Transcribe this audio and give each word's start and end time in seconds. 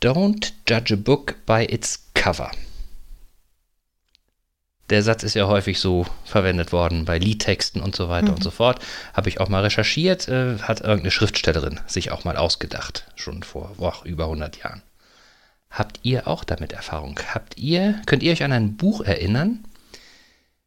Don't 0.00 0.52
judge 0.66 0.94
a 0.94 0.96
book 0.96 1.36
by 1.44 1.64
its 1.64 2.08
cover. 2.14 2.50
Der 4.88 5.02
Satz 5.02 5.22
ist 5.22 5.34
ja 5.34 5.46
häufig 5.46 5.78
so 5.78 6.06
verwendet 6.24 6.72
worden 6.72 7.04
bei 7.04 7.18
Liedtexten 7.18 7.80
und 7.80 7.94
so 7.94 8.08
weiter 8.08 8.28
mhm. 8.28 8.36
und 8.36 8.42
so 8.42 8.50
fort. 8.50 8.82
Habe 9.14 9.28
ich 9.28 9.40
auch 9.40 9.48
mal 9.48 9.62
recherchiert, 9.62 10.26
äh, 10.28 10.58
hat 10.58 10.80
irgendeine 10.80 11.10
Schriftstellerin 11.10 11.80
sich 11.86 12.10
auch 12.10 12.24
mal 12.24 12.36
ausgedacht, 12.36 13.04
schon 13.14 13.42
vor 13.42 13.74
boah, 13.76 13.94
über 14.04 14.24
100 14.24 14.56
Jahren. 14.56 14.82
Habt 15.70 16.00
ihr 16.02 16.26
auch 16.26 16.44
damit 16.44 16.72
Erfahrung? 16.72 17.20
Habt 17.32 17.58
ihr, 17.58 18.00
könnt 18.06 18.22
ihr 18.22 18.32
euch 18.32 18.42
an 18.42 18.52
ein 18.52 18.76
Buch 18.76 19.02
erinnern, 19.02 19.64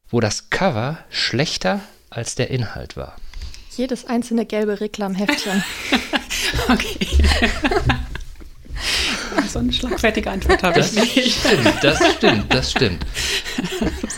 wo 0.08 0.22
das 0.22 0.52
Cover 0.52 1.00
schlechter 1.10 1.82
als 2.10 2.36
der 2.36 2.52
Inhalt 2.52 2.96
war? 2.96 3.18
Jedes 3.76 4.06
einzelne 4.06 4.46
gelbe 4.46 4.80
Reklamheftchen. 4.80 5.64
okay. 6.70 6.98
so 9.50 9.60
eine 9.60 9.74
schlagfertige 9.74 10.30
Antwort 10.30 10.64
habe 10.64 10.80
ich 10.80 10.94
nicht. 10.94 11.40
Stimmt, 11.40 11.84
das 11.84 12.14
stimmt, 12.14 12.54
das 12.54 12.72
stimmt. 12.72 13.06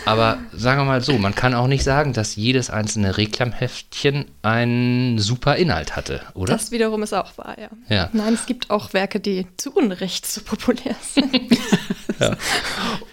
Aber 0.06 0.38
sagen 0.52 0.82
wir 0.82 0.86
mal 0.86 1.02
so, 1.02 1.18
man 1.18 1.34
kann 1.34 1.54
auch 1.54 1.68
nicht 1.68 1.84
sagen, 1.84 2.14
dass 2.14 2.36
jedes 2.36 2.70
einzelne 2.70 3.18
Reklamheftchen 3.18 4.26
einen 4.42 5.20
super 5.20 5.56
Inhalt 5.56 5.96
hatte, 5.96 6.22
oder? 6.34 6.54
Das 6.54 6.72
wiederum 6.72 7.04
ist 7.04 7.14
auch 7.14 7.38
wahr, 7.38 7.56
ja. 7.60 7.70
ja. 7.90 8.10
Nein, 8.14 8.34
es 8.34 8.46
gibt 8.46 8.70
auch 8.70 8.94
Werke, 8.94 9.20
die 9.20 9.48
zu 9.58 9.72
Unrecht 9.72 10.26
so 10.26 10.42
populär 10.42 10.96
sind. 11.02 11.58
ja. 12.20 12.36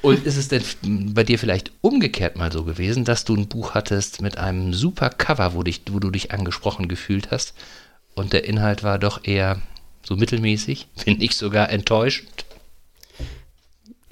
Und 0.03 0.27
ist 0.27 0.37
es 0.37 0.49
denn 0.49 0.63
bei 1.15 1.25
dir 1.25 1.39
vielleicht 1.39 1.73
umgekehrt 1.81 2.37
mal 2.37 2.53
so 2.53 2.65
gewesen, 2.65 3.05
dass 3.05 3.25
du 3.25 3.35
ein 3.35 3.49
Buch 3.49 3.75
hattest 3.75 4.21
mit 4.21 4.39
einem 4.39 4.75
super 4.75 5.11
Cover, 5.11 5.55
wo, 5.55 5.63
dich, 5.63 5.83
wo 5.91 5.99
du 5.99 6.11
dich 6.11 6.33
angesprochen 6.33 6.89
gefühlt 6.89 7.31
hast 7.31 7.55
und 8.15 8.33
der 8.33 8.45
Inhalt 8.45 8.83
war 8.83 8.99
doch 8.99 9.25
eher 9.25 9.59
so 10.07 10.17
mittelmäßig, 10.17 10.89
finde 10.97 11.25
ich 11.25 11.37
sogar 11.37 11.71
enttäuschend. 11.71 12.45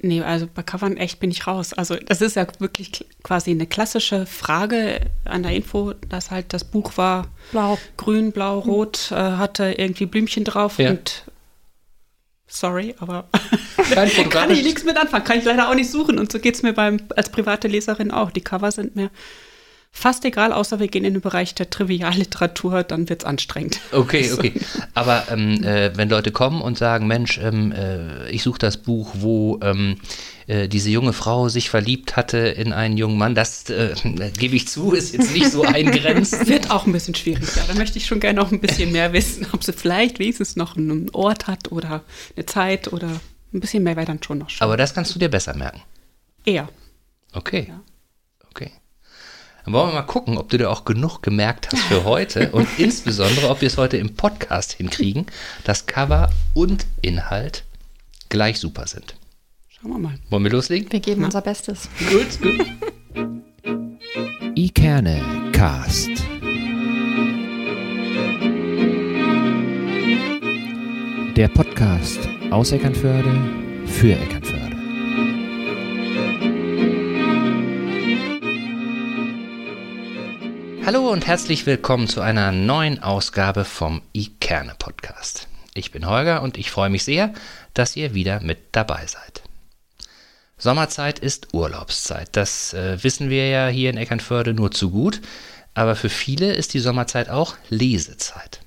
Nee, 0.03 0.21
also 0.21 0.47
bei 0.51 0.63
Covern 0.63 0.97
echt 0.97 1.19
bin 1.19 1.29
ich 1.29 1.45
raus. 1.45 1.73
Also 1.73 1.95
das 1.95 2.21
ist 2.21 2.35
ja 2.35 2.47
wirklich 2.57 3.05
quasi 3.21 3.51
eine 3.51 3.67
klassische 3.67 4.25
Frage 4.25 5.01
an 5.25 5.43
der 5.43 5.53
Info, 5.53 5.93
dass 6.09 6.31
halt 6.31 6.53
das 6.53 6.63
Buch 6.63 6.97
war 6.97 7.27
blau, 7.51 7.77
grün, 7.97 8.31
blau, 8.31 8.59
rot, 8.59 9.11
äh, 9.11 9.15
hatte 9.15 9.75
irgendwie 9.77 10.07
Blümchen 10.07 10.43
drauf 10.43 10.79
ja. 10.79 10.89
und 10.89 11.25
sorry, 12.47 12.95
aber 12.99 13.27
kann 14.29 14.49
ich 14.49 14.63
nichts 14.63 14.83
mit 14.83 14.97
anfangen, 14.97 15.23
kann 15.23 15.37
ich 15.37 15.45
leider 15.45 15.69
auch 15.69 15.75
nicht 15.75 15.91
suchen. 15.91 16.17
Und 16.17 16.31
so 16.31 16.39
geht 16.39 16.55
es 16.55 16.63
mir 16.63 16.73
beim, 16.73 16.99
als 17.15 17.29
private 17.29 17.67
Leserin 17.67 18.09
auch. 18.09 18.31
Die 18.31 18.41
Cover 18.41 18.71
sind 18.71 18.95
mir 18.95 19.11
fast 19.91 20.25
egal, 20.25 20.53
außer 20.53 20.79
wir 20.79 20.87
gehen 20.87 21.05
in 21.05 21.13
den 21.13 21.21
Bereich 21.21 21.53
der 21.53 21.69
Trivialliteratur, 21.69 22.83
dann 22.83 23.09
wird 23.09 23.21
es 23.21 23.25
anstrengend. 23.25 23.79
Okay, 23.91 24.31
okay. 24.31 24.53
Aber 24.93 25.25
ähm, 25.29 25.63
äh, 25.63 25.95
wenn 25.95 26.09
Leute 26.09 26.31
kommen 26.31 26.61
und 26.61 26.77
sagen, 26.77 27.07
Mensch, 27.07 27.37
ähm, 27.37 27.71
äh, 27.71 28.29
ich 28.29 28.41
suche 28.41 28.59
das 28.59 28.77
Buch, 28.77 29.11
wo 29.15 29.59
ähm, 29.61 29.97
äh, 30.47 30.67
diese 30.67 30.89
junge 30.89 31.13
Frau 31.13 31.49
sich 31.49 31.69
verliebt 31.69 32.15
hatte 32.15 32.37
in 32.37 32.73
einen 32.73 32.97
jungen 32.97 33.17
Mann, 33.17 33.35
das 33.35 33.69
äh, 33.69 33.93
gebe 34.37 34.55
ich 34.55 34.67
zu, 34.67 34.93
ist 34.93 35.13
jetzt 35.13 35.33
nicht 35.33 35.51
so 35.51 35.61
eingrenzt. 35.65 36.47
wird 36.47 36.71
auch 36.71 36.85
ein 36.85 36.93
bisschen 36.93 37.15
schwierig, 37.15 37.55
ja. 37.55 37.63
Da 37.67 37.73
möchte 37.75 37.97
ich 37.97 38.07
schon 38.07 38.19
gerne 38.19 38.39
noch 38.41 38.51
ein 38.51 38.59
bisschen 38.59 38.91
mehr 38.91 39.13
wissen, 39.13 39.45
ob 39.51 39.63
sie 39.63 39.73
vielleicht 39.73 40.19
wenigstens 40.19 40.55
noch 40.55 40.77
einen 40.77 41.09
Ort 41.11 41.47
hat 41.47 41.71
oder 41.71 42.01
eine 42.35 42.45
Zeit 42.45 42.91
oder 42.91 43.07
ein 43.53 43.59
bisschen 43.59 43.83
mehr 43.83 43.97
wäre 43.97 44.07
dann 44.07 44.23
schon 44.23 44.39
noch 44.39 44.49
schön. 44.49 44.63
Aber 44.65 44.77
das 44.77 44.93
kannst 44.93 45.13
du 45.13 45.19
dir 45.19 45.29
besser 45.29 45.55
merken. 45.55 45.81
Eher. 46.45 46.69
Okay. 47.33 47.67
Ja. 47.69 47.81
Dann 49.65 49.73
wollen 49.73 49.89
wir 49.89 49.93
mal 49.93 50.01
gucken, 50.01 50.37
ob 50.37 50.49
du 50.49 50.57
dir 50.57 50.69
auch 50.69 50.85
genug 50.85 51.21
gemerkt 51.21 51.69
hast 51.71 51.83
für 51.83 52.03
heute 52.03 52.51
und 52.53 52.67
insbesondere, 52.77 53.49
ob 53.49 53.61
wir 53.61 53.67
es 53.67 53.77
heute 53.77 53.97
im 53.97 54.15
Podcast 54.15 54.73
hinkriegen, 54.73 55.27
dass 55.63 55.85
Cover 55.85 56.31
und 56.53 56.85
Inhalt 57.01 57.63
gleich 58.29 58.59
super 58.59 58.87
sind. 58.87 59.15
Schauen 59.69 59.91
wir 59.91 59.99
mal. 59.99 60.19
Wollen 60.29 60.43
wir 60.43 60.51
loslegen? 60.51 60.91
Wir 60.91 60.99
geben 60.99 61.21
ja. 61.21 61.25
unser 61.25 61.41
Bestes. 61.41 61.89
Gut, 62.09 62.41
gut. 62.41 62.65
Ikerne 64.55 65.21
Cast. 65.53 66.09
Der 71.35 71.47
Podcast 71.47 72.19
aus 72.49 72.71
Eckernförde 72.71 73.33
für 73.85 74.13
Eckernförde. 74.13 74.40
Hallo 80.93 81.09
und 81.09 81.25
herzlich 81.25 81.65
willkommen 81.65 82.09
zu 82.09 82.19
einer 82.19 82.51
neuen 82.51 83.01
Ausgabe 83.01 83.63
vom 83.63 84.01
iKerne 84.11 84.75
Podcast. 84.77 85.47
Ich 85.73 85.91
bin 85.91 86.05
Holger 86.05 86.41
und 86.41 86.57
ich 86.57 86.69
freue 86.69 86.89
mich 86.89 87.05
sehr, 87.05 87.33
dass 87.73 87.95
ihr 87.95 88.13
wieder 88.13 88.41
mit 88.41 88.59
dabei 88.73 89.07
seid. 89.07 89.41
Sommerzeit 90.57 91.17
ist 91.17 91.53
Urlaubszeit. 91.53 92.35
Das 92.35 92.73
äh, 92.73 93.01
wissen 93.05 93.29
wir 93.29 93.47
ja 93.47 93.69
hier 93.69 93.89
in 93.89 93.95
Eckernförde 93.95 94.53
nur 94.53 94.71
zu 94.71 94.89
gut, 94.89 95.21
aber 95.73 95.95
für 95.95 96.09
viele 96.09 96.51
ist 96.51 96.73
die 96.73 96.81
Sommerzeit 96.81 97.29
auch 97.29 97.55
Lesezeit. 97.69 98.59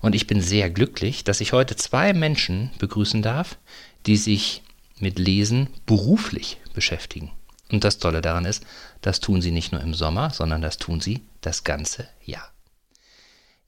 Und 0.00 0.16
ich 0.16 0.26
bin 0.26 0.40
sehr 0.40 0.70
glücklich, 0.70 1.22
dass 1.22 1.40
ich 1.40 1.52
heute 1.52 1.76
zwei 1.76 2.14
Menschen 2.14 2.72
begrüßen 2.80 3.22
darf, 3.22 3.58
die 4.06 4.16
sich 4.16 4.64
mit 4.98 5.20
Lesen 5.20 5.68
beruflich 5.86 6.58
beschäftigen. 6.74 7.30
Und 7.70 7.84
das 7.84 7.98
Tolle 7.98 8.22
daran 8.22 8.44
ist, 8.44 8.64
das 9.02 9.20
tun 9.20 9.42
sie 9.42 9.50
nicht 9.50 9.72
nur 9.72 9.80
im 9.80 9.94
Sommer, 9.94 10.30
sondern 10.30 10.62
das 10.62 10.78
tun 10.78 11.00
sie 11.00 11.22
das 11.40 11.64
ganze 11.64 12.08
Jahr. 12.24 12.50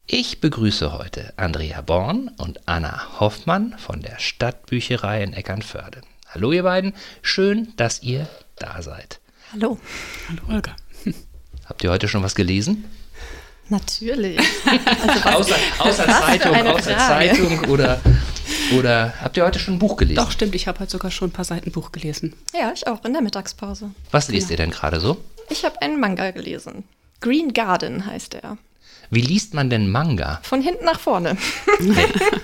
Ich 0.06 0.40
begrüße 0.40 0.92
heute 0.92 1.32
Andrea 1.36 1.82
Born 1.82 2.28
und 2.38 2.66
Anna 2.66 3.20
Hoffmann 3.20 3.76
von 3.78 4.00
der 4.00 4.18
Stadtbücherei 4.18 5.22
in 5.22 5.32
Eckernförde. 5.32 6.00
Hallo 6.26 6.50
ihr 6.52 6.64
beiden, 6.64 6.94
schön, 7.22 7.72
dass 7.76 8.02
ihr 8.02 8.28
da 8.56 8.82
seid. 8.82 9.20
Hallo. 9.52 9.78
Hallo 10.28 10.54
Olga. 10.56 10.74
Habt 11.66 11.84
ihr 11.84 11.90
heute 11.90 12.08
schon 12.08 12.22
was 12.22 12.34
gelesen? 12.34 12.84
Natürlich. 13.68 14.40
Also 15.24 15.54
außer, 15.54 15.56
außer 15.78 16.06
Zeitung, 16.06 16.66
außer 16.66 16.98
Zeitung 16.98 17.64
oder 17.66 18.00
oder 18.78 19.14
habt 19.20 19.36
ihr 19.36 19.44
heute 19.44 19.58
schon 19.58 19.74
ein 19.74 19.78
Buch 19.78 19.96
gelesen? 19.96 20.16
Doch, 20.16 20.30
stimmt. 20.30 20.54
Ich 20.54 20.68
habe 20.68 20.80
heute 20.80 20.90
sogar 20.90 21.10
schon 21.10 21.28
ein 21.28 21.32
paar 21.32 21.44
Seiten 21.44 21.70
Buch 21.70 21.92
gelesen. 21.92 22.34
Ja, 22.54 22.72
ich 22.74 22.86
auch 22.86 23.04
in 23.04 23.12
der 23.12 23.22
Mittagspause. 23.22 23.90
Was 24.10 24.28
lest 24.28 24.48
genau. 24.48 24.50
ihr 24.50 24.56
denn 24.56 24.70
gerade 24.70 25.00
so? 25.00 25.18
Ich 25.48 25.64
habe 25.64 25.80
einen 25.82 25.98
Manga 26.00 26.30
gelesen. 26.30 26.84
Green 27.20 27.52
Garden 27.52 28.06
heißt 28.06 28.34
er. 28.34 28.56
Wie 29.12 29.20
liest 29.20 29.54
man 29.54 29.70
denn 29.70 29.90
Manga? 29.90 30.38
Von 30.44 30.62
hinten 30.62 30.84
nach 30.84 31.00
vorne. 31.00 31.36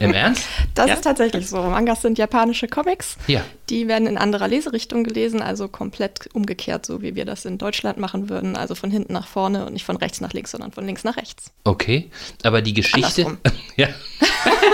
Im 0.00 0.12
Ernst? 0.12 0.42
Das 0.74 0.88
ja? 0.88 0.94
ist 0.94 1.02
tatsächlich 1.02 1.48
so. 1.48 1.62
Mangas 1.62 2.02
sind 2.02 2.18
japanische 2.18 2.66
Comics. 2.66 3.16
Ja. 3.28 3.42
Die 3.70 3.86
werden 3.86 4.08
in 4.08 4.18
anderer 4.18 4.48
Leserichtung 4.48 5.04
gelesen, 5.04 5.42
also 5.42 5.68
komplett 5.68 6.28
umgekehrt, 6.32 6.84
so 6.84 7.02
wie 7.02 7.14
wir 7.14 7.24
das 7.24 7.44
in 7.44 7.58
Deutschland 7.58 7.98
machen 7.98 8.28
würden. 8.28 8.56
Also 8.56 8.74
von 8.74 8.90
hinten 8.90 9.12
nach 9.12 9.28
vorne 9.28 9.64
und 9.64 9.74
nicht 9.74 9.84
von 9.84 9.96
rechts 9.96 10.20
nach 10.20 10.32
links, 10.32 10.50
sondern 10.50 10.72
von 10.72 10.84
links 10.84 11.04
nach 11.04 11.16
rechts. 11.16 11.52
Okay, 11.62 12.10
aber 12.42 12.62
die 12.62 12.74
Geschichte. 12.74 13.38
ja. 13.76 13.88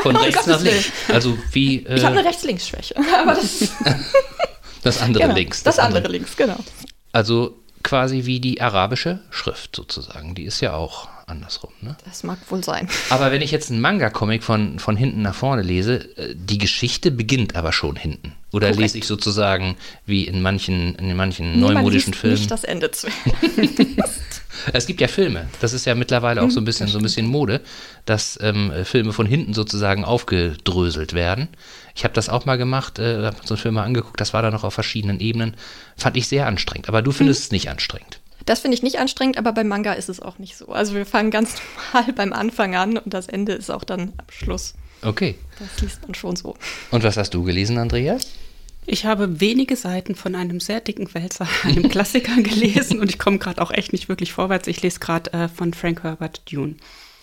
Von 0.03 0.17
rechts 0.17 0.47
nach 0.47 0.63
links. 0.63 0.91
Also 1.09 1.37
wie. 1.53 1.85
Äh, 1.85 1.97
ich 1.97 2.05
habe 2.05 2.19
eine 2.19 2.27
Rechts-Links-Schwäche. 2.27 2.95
Aber 3.21 3.35
das. 3.35 3.69
das 4.83 5.01
andere 5.01 5.25
genau, 5.25 5.35
links. 5.35 5.63
Das, 5.63 5.77
das 5.77 5.85
andere, 5.85 5.99
andere 5.99 6.13
links, 6.13 6.37
genau. 6.37 6.57
Also 7.13 7.59
quasi 7.83 8.25
wie 8.25 8.41
die 8.41 8.61
arabische 8.61 9.21
Schrift 9.31 9.77
sozusagen. 9.77 10.35
Die 10.35 10.45
ist 10.45 10.61
ja 10.61 10.75
auch 10.75 11.09
andersrum. 11.27 11.73
Ne? 11.81 11.97
Das 12.05 12.23
mag 12.23 12.39
wohl 12.49 12.63
sein. 12.63 12.89
Aber 13.11 13.33
wenn 13.33 13.43
ich 13.43 13.51
jetzt 13.51 13.71
einen 13.71 13.81
Manga-Comic 13.81 14.43
von, 14.43 14.79
von 14.79 14.97
hinten 14.97 15.23
nach 15.23 15.35
vorne 15.35 15.63
lese, 15.63 16.17
äh, 16.17 16.35
die 16.35 16.59
Geschichte 16.59 17.11
beginnt 17.11 17.57
aber 17.57 17.73
schon 17.73 17.97
hinten. 17.97 18.35
Oder 18.53 18.69
Korrekt. 18.69 18.81
lese 18.81 18.99
ich 18.99 19.07
sozusagen 19.07 19.77
wie 20.05 20.27
in 20.27 20.43
manchen, 20.43 20.95
in 20.97 21.17
manchen 21.17 21.53
nee, 21.53 21.61
neumodischen 21.61 22.13
Filmen. 22.13 22.37
Nicht 22.37 22.51
das 22.51 22.65
Ende 22.65 22.91
zu. 22.91 23.09
es 24.73 24.87
gibt 24.87 25.01
ja 25.01 25.09
Filme. 25.09 25.49
Das 25.61 25.73
ist 25.73 25.87
ja 25.87 25.95
mittlerweile 25.95 26.43
auch 26.43 26.51
so 26.51 26.57
ein 26.57 26.63
hm, 26.63 26.65
bisschen, 26.67 26.89
so 26.89 26.99
ein 26.99 27.03
bisschen 27.03 27.27
Mode, 27.27 27.63
dass 28.05 28.39
ähm, 28.43 28.73
Filme 28.85 29.13
von 29.13 29.27
hinten 29.27 29.55
sozusagen 29.55 30.05
aufgedröselt 30.05 31.15
werden. 31.15 31.49
Ich 31.95 32.05
habe 32.05 32.15
das 32.15 32.29
auch 32.29 32.45
mal 32.45 32.57
gemacht, 32.57 32.99
äh, 32.99 33.25
habe 33.25 33.37
so 33.45 33.55
einen 33.55 33.63
Film 33.63 33.75
mal 33.75 33.85
angeguckt, 33.85 34.21
das 34.21 34.35
war 34.35 34.43
da 34.43 34.51
noch 34.51 34.65
auf 34.65 34.75
verschiedenen 34.75 35.21
Ebenen. 35.21 35.57
Fand 35.97 36.17
ich 36.17 36.29
sehr 36.29 36.47
anstrengend. 36.47 36.89
Aber 36.89 37.03
du 37.03 37.13
findest 37.13 37.41
mhm. 37.41 37.45
es 37.45 37.53
nicht 37.53 37.71
anstrengend. 37.71 38.22
Das 38.47 38.61
finde 38.61 38.77
ich 38.77 38.83
nicht 38.83 38.99
anstrengend, 38.99 39.39
aber 39.39 39.53
beim 39.53 39.69
Manga 39.69 39.93
ist 39.93 40.09
es 40.09 40.21
auch 40.21 40.39
nicht 40.39 40.57
so. 40.57 40.69
Also 40.69 40.95
wir 40.95 41.07
fangen 41.07 41.31
ganz 41.31 41.57
normal 41.93 42.13
beim 42.13 42.33
Anfang 42.33 42.75
an 42.75 42.99
und 42.99 43.13
das 43.13 43.27
Ende 43.29 43.53
ist 43.53 43.71
auch 43.71 43.85
dann 43.85 44.13
am 44.17 44.27
Schluss. 44.31 44.75
Okay. 45.03 45.37
Das 45.59 45.81
liest 45.83 46.03
man 46.03 46.15
schon 46.15 46.37
so. 46.37 46.57
Und 46.91 47.03
was 47.03 47.17
hast 47.17 47.35
du 47.35 47.43
gelesen, 47.43 47.79
Andrea? 47.79 48.19
Ich 48.85 49.05
habe 49.05 49.41
wenige 49.41 49.77
Seiten 49.77 50.17
von 50.17 50.35
einem 50.35 50.59
sehr 50.59 50.81
dicken 50.81 51.13
Wälzer, 51.15 51.47
einem 51.63 51.89
Klassiker 51.89 52.41
gelesen 52.43 53.01
und 53.01 53.11
ich 53.11 53.19
komme 53.19 53.39
gerade 53.39 53.63
auch 53.63 53.71
echt 53.71 53.93
nicht 53.93 54.09
wirklich 54.09 54.33
vorwärts. 54.33 54.67
Ich 54.67 54.83
lese 54.83 55.01
gerade 55.01 55.33
äh, 55.33 55.49
von 55.49 55.75
Frank 55.75 56.03
Herbert 56.03 56.43
Dune. 56.51 56.77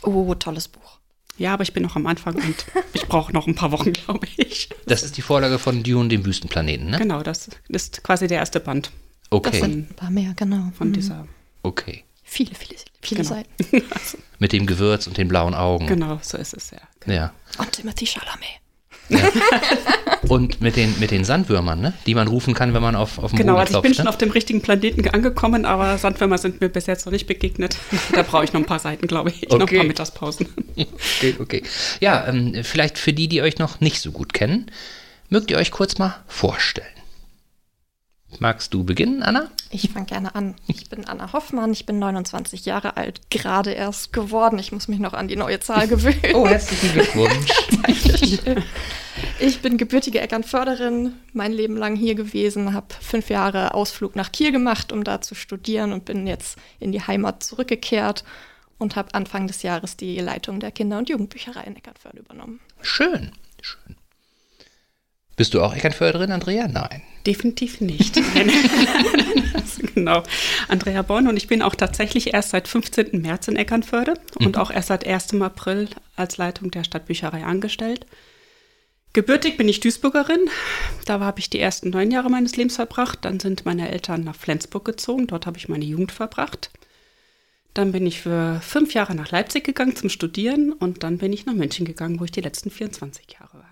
Oh, 0.03 0.33
tolles 0.35 0.67
Buch. 0.67 0.99
Ja, 1.37 1.53
aber 1.53 1.63
ich 1.63 1.73
bin 1.73 1.83
noch 1.83 1.95
am 1.95 2.05
Anfang 2.05 2.35
und 2.35 2.65
ich 2.93 3.07
brauche 3.07 3.31
noch 3.31 3.47
ein 3.47 3.55
paar 3.55 3.71
Wochen, 3.71 3.93
glaube 4.05 4.27
ich. 4.37 4.69
Das 4.85 5.03
ist 5.03 5.17
die 5.17 5.21
Vorlage 5.21 5.57
von 5.57 5.83
Dune, 5.83 6.09
dem 6.09 6.25
Wüstenplaneten, 6.25 6.89
ne? 6.89 6.97
Genau, 6.97 7.23
das 7.23 7.49
ist 7.69 8.03
quasi 8.03 8.27
der 8.27 8.39
erste 8.39 8.59
Band. 8.59 8.91
Okay. 9.29 9.49
Das 9.51 9.59
sind 9.59 9.91
ein 9.91 9.95
paar 9.95 10.09
mehr, 10.09 10.33
genau. 10.35 10.71
Von 10.77 10.89
mhm. 10.89 10.93
dieser. 10.93 11.27
Okay. 11.63 12.03
Viele, 12.23 12.53
viele, 12.53 12.79
viele 13.01 13.23
genau. 13.23 13.35
Seiten. 13.35 13.83
Mit 14.39 14.53
dem 14.53 14.65
Gewürz 14.65 15.07
und 15.07 15.17
den 15.17 15.27
blauen 15.27 15.55
Augen. 15.55 15.87
Genau, 15.87 16.19
so 16.21 16.37
ist 16.37 16.53
es, 16.53 16.71
ja. 16.71 16.79
Genau. 16.99 17.15
ja. 17.15 17.33
Und 17.57 17.71
Timothy 17.71 18.05
Chalamet. 18.05 18.59
Ja. 19.09 19.19
Und 20.27 20.61
mit 20.61 20.75
den, 20.75 20.99
mit 20.99 21.11
den 21.11 21.23
Sandwürmern, 21.23 21.79
ne? 21.79 21.93
die 22.05 22.13
man 22.13 22.27
rufen 22.27 22.53
kann, 22.53 22.73
wenn 22.73 22.81
man 22.81 22.95
auf, 22.95 23.17
auf 23.17 23.31
dem 23.31 23.37
Genau, 23.37 23.53
Boden 23.53 23.67
also 23.67 23.77
ich 23.77 23.81
bin 23.81 23.91
ne? 23.91 23.95
schon 23.95 24.07
auf 24.07 24.17
dem 24.17 24.31
richtigen 24.31 24.61
Planeten 24.61 25.07
angekommen, 25.09 25.65
aber 25.65 25.97
Sandwürmer 25.97 26.37
sind 26.37 26.61
mir 26.61 26.69
bis 26.69 26.85
jetzt 26.85 27.05
noch 27.05 27.13
nicht 27.13 27.25
begegnet. 27.25 27.77
da 28.11 28.21
brauche 28.23 28.43
ich 28.43 28.53
noch 28.53 28.59
ein 28.59 28.65
paar 28.65 28.79
Seiten, 28.79 29.07
glaube 29.07 29.29
ich. 29.29 29.49
Okay. 29.49 29.57
Noch 29.57 29.67
ein 29.67 29.77
paar 29.77 29.85
Mittagspausen. 29.85 30.47
okay, 30.75 31.35
okay. 31.39 31.63
Ja, 32.01 32.27
ähm, 32.27 32.63
vielleicht 32.63 32.99
für 32.99 33.13
die, 33.13 33.27
die 33.27 33.41
euch 33.41 33.57
noch 33.57 33.79
nicht 33.79 34.01
so 34.01 34.11
gut 34.11 34.33
kennen, 34.33 34.69
mögt 35.29 35.49
ihr 35.49 35.57
euch 35.57 35.71
kurz 35.71 35.97
mal 35.97 36.15
vorstellen. 36.27 36.87
Magst 38.37 38.73
du 38.73 38.83
beginnen, 38.83 39.23
Anna? 39.23 39.49
Ich 39.71 39.89
fange 39.89 40.05
gerne 40.05 40.35
an. 40.35 40.55
Ich 40.67 40.87
bin 40.89 41.05
Anna 41.05 41.33
Hoffmann, 41.33 41.71
ich 41.71 41.85
bin 41.85 41.99
29 41.99 42.65
Jahre 42.65 42.95
alt, 42.95 43.21
gerade 43.31 43.71
erst 43.71 44.13
geworden. 44.13 44.59
Ich 44.59 44.71
muss 44.71 44.87
mich 44.87 44.99
noch 44.99 45.13
an 45.13 45.27
die 45.27 45.35
neue 45.35 45.59
Zahl 45.59 45.87
gewöhnen. 45.89 46.35
Oh, 46.35 46.47
herzlichen 46.47 46.93
Glückwunsch. 46.93 47.51
ich 49.39 49.61
bin 49.61 49.77
gebürtige 49.77 50.21
Eckernförderin, 50.21 51.13
mein 51.33 51.51
Leben 51.51 51.75
lang 51.75 51.95
hier 51.95 52.15
gewesen, 52.15 52.73
habe 52.73 52.87
fünf 53.01 53.29
Jahre 53.29 53.73
Ausflug 53.73 54.15
nach 54.15 54.31
Kiel 54.31 54.51
gemacht, 54.51 54.91
um 54.91 55.03
da 55.03 55.21
zu 55.21 55.35
studieren 55.35 55.91
und 55.91 56.05
bin 56.05 56.27
jetzt 56.27 56.57
in 56.79 56.91
die 56.91 57.01
Heimat 57.01 57.43
zurückgekehrt 57.43 58.23
und 58.77 58.95
habe 58.95 59.13
Anfang 59.13 59.47
des 59.47 59.63
Jahres 59.63 59.97
die 59.97 60.19
Leitung 60.19 60.59
der 60.59 60.71
Kinder- 60.71 60.99
und 60.99 61.09
Jugendbücherei 61.09 61.63
in 61.63 61.75
Eckernförde 61.75 62.19
übernommen. 62.19 62.59
Schön, 62.81 63.31
schön. 63.61 63.95
Bist 65.39 65.53
du 65.53 65.61
auch 65.61 65.73
Eckernförderin, 65.73 66.33
Andrea? 66.33 66.67
Nein. 66.67 67.01
Definitiv 67.25 67.79
nicht. 67.79 68.19
genau. 69.95 70.21
Andrea 70.67 71.01
Born 71.01 71.29
und 71.29 71.37
ich 71.37 71.47
bin 71.47 71.61
auch 71.61 71.75
tatsächlich 71.75 72.33
erst 72.33 72.49
seit 72.49 72.67
15. 72.67 73.21
März 73.21 73.47
in 73.47 73.55
Eckernförde 73.55 74.15
mhm. 74.37 74.47
und 74.47 74.57
auch 74.57 74.69
erst 74.69 74.89
seit 74.89 75.07
1. 75.07 75.35
April 75.35 75.87
als 76.17 76.35
Leitung 76.35 76.71
der 76.71 76.83
Stadtbücherei 76.83 77.45
angestellt. 77.45 78.05
Gebürtig 79.13 79.55
bin 79.55 79.69
ich 79.69 79.79
Duisburgerin. 79.79 80.49
Da 81.05 81.21
habe 81.21 81.39
ich 81.39 81.49
die 81.49 81.61
ersten 81.61 81.91
neun 81.91 82.11
Jahre 82.11 82.29
meines 82.29 82.57
Lebens 82.57 82.75
verbracht. 82.75 83.19
Dann 83.21 83.39
sind 83.39 83.65
meine 83.65 83.89
Eltern 83.89 84.25
nach 84.25 84.35
Flensburg 84.35 84.83
gezogen. 84.83 85.27
Dort 85.27 85.45
habe 85.45 85.57
ich 85.57 85.69
meine 85.69 85.85
Jugend 85.85 86.11
verbracht. 86.11 86.69
Dann 87.73 87.93
bin 87.93 88.05
ich 88.05 88.19
für 88.19 88.59
fünf 88.61 88.93
Jahre 88.93 89.15
nach 89.15 89.31
Leipzig 89.31 89.63
gegangen 89.63 89.95
zum 89.95 90.09
Studieren 90.09 90.73
und 90.73 91.03
dann 91.03 91.17
bin 91.17 91.31
ich 91.31 91.45
nach 91.45 91.53
München 91.53 91.85
gegangen, 91.85 92.19
wo 92.19 92.25
ich 92.25 92.31
die 92.31 92.41
letzten 92.41 92.71
24 92.71 93.37
Jahre 93.39 93.59
war. 93.59 93.68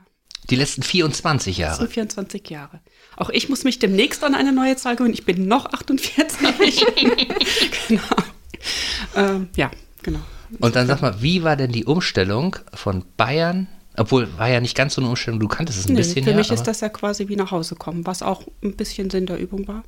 Die 0.49 0.55
letzten 0.55 0.83
24 0.83 1.57
Jahre. 1.57 1.77
Die 1.77 1.83
letzten 1.83 1.94
24 1.94 2.49
Jahre. 2.49 2.79
Auch 3.15 3.29
ich 3.29 3.49
muss 3.49 3.63
mich 3.63 3.79
demnächst 3.79 4.23
an 4.23 4.35
eine 4.35 4.51
neue 4.53 4.75
Zahl 4.75 4.95
gewöhnen. 4.95 5.13
Ich 5.13 5.25
bin 5.25 5.47
noch 5.47 5.65
48. 5.65 6.85
genau. 7.88 8.01
Ähm, 9.15 9.49
ja, 9.55 9.71
genau. 10.03 10.19
Und 10.59 10.75
dann 10.75 10.88
sag 10.88 11.01
mal, 11.01 11.21
wie 11.21 11.44
war 11.44 11.55
denn 11.55 11.71
die 11.71 11.85
Umstellung 11.85 12.55
von 12.73 13.03
Bayern? 13.17 13.67
Obwohl, 13.97 14.29
war 14.38 14.47
ja 14.47 14.61
nicht 14.61 14.75
ganz 14.75 14.94
so 14.94 15.01
eine 15.01 15.09
Umstellung, 15.09 15.39
du 15.39 15.47
kanntest 15.47 15.79
es 15.79 15.88
ein 15.88 15.94
nee, 15.94 15.99
bisschen. 15.99 16.23
Für 16.23 16.31
ja, 16.31 16.38
mich 16.38 16.51
ist 16.51 16.63
das 16.63 16.81
ja 16.81 16.89
quasi 16.89 17.27
wie 17.27 17.35
nach 17.35 17.51
Hause 17.51 17.75
kommen, 17.75 18.05
was 18.05 18.21
auch 18.21 18.44
ein 18.63 18.75
bisschen 18.75 19.09
Sinn 19.09 19.25
der 19.25 19.39
Übung 19.39 19.67
war. 19.67 19.83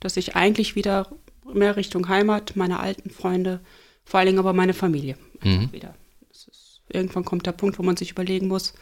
Dass 0.00 0.16
ich 0.16 0.36
eigentlich 0.36 0.76
wieder 0.76 1.08
mehr 1.52 1.76
Richtung 1.76 2.08
Heimat, 2.08 2.54
meine 2.56 2.78
alten 2.78 3.10
Freunde, 3.10 3.60
vor 4.04 4.20
allen 4.20 4.26
Dingen 4.26 4.38
aber 4.38 4.52
meine 4.52 4.74
Familie 4.74 5.16
mhm. 5.42 5.72
wieder. 5.72 5.94
Ist, 6.30 6.82
irgendwann 6.88 7.24
kommt 7.24 7.46
der 7.46 7.52
Punkt, 7.52 7.78
wo 7.78 7.82
man 7.82 7.96
sich 7.96 8.10
überlegen 8.10 8.48
muss, 8.48 8.74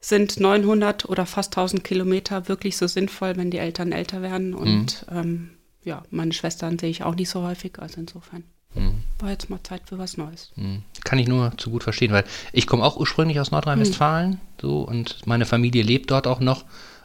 sind 0.00 0.38
900 0.38 1.08
oder 1.08 1.26
fast 1.26 1.56
1000 1.56 1.82
Kilometer 1.82 2.48
wirklich 2.48 2.76
so 2.76 2.86
sinnvoll, 2.86 3.36
wenn 3.36 3.50
die 3.50 3.58
Eltern 3.58 3.92
älter 3.92 4.22
werden. 4.22 4.54
Und 4.54 5.06
mhm. 5.10 5.16
ähm, 5.16 5.50
ja, 5.82 6.02
meine 6.10 6.32
Schwestern 6.32 6.78
sehe 6.78 6.90
ich 6.90 7.02
auch 7.02 7.14
nicht 7.14 7.30
so 7.30 7.42
häufig. 7.42 7.78
Also 7.78 8.00
insofern 8.00 8.44
mhm. 8.74 9.02
war 9.18 9.30
jetzt 9.30 9.50
mal 9.50 9.62
Zeit 9.62 9.82
für 9.86 9.98
was 9.98 10.16
Neues. 10.16 10.52
Mhm. 10.56 10.82
Kann 11.04 11.18
ich 11.18 11.28
nur 11.28 11.56
zu 11.56 11.70
gut 11.70 11.82
verstehen, 11.82 12.12
weil 12.12 12.24
ich 12.52 12.66
komme 12.66 12.84
auch 12.84 12.96
ursprünglich 12.96 13.40
aus 13.40 13.50
Nordrhein-Westfalen 13.50 14.30
mhm. 14.30 14.38
so 14.60 14.82
und 14.82 15.26
meine 15.26 15.46
Familie 15.46 15.82
lebt 15.82 16.10
dort 16.10 16.26
auch 16.26 16.40
noch. 16.40 16.64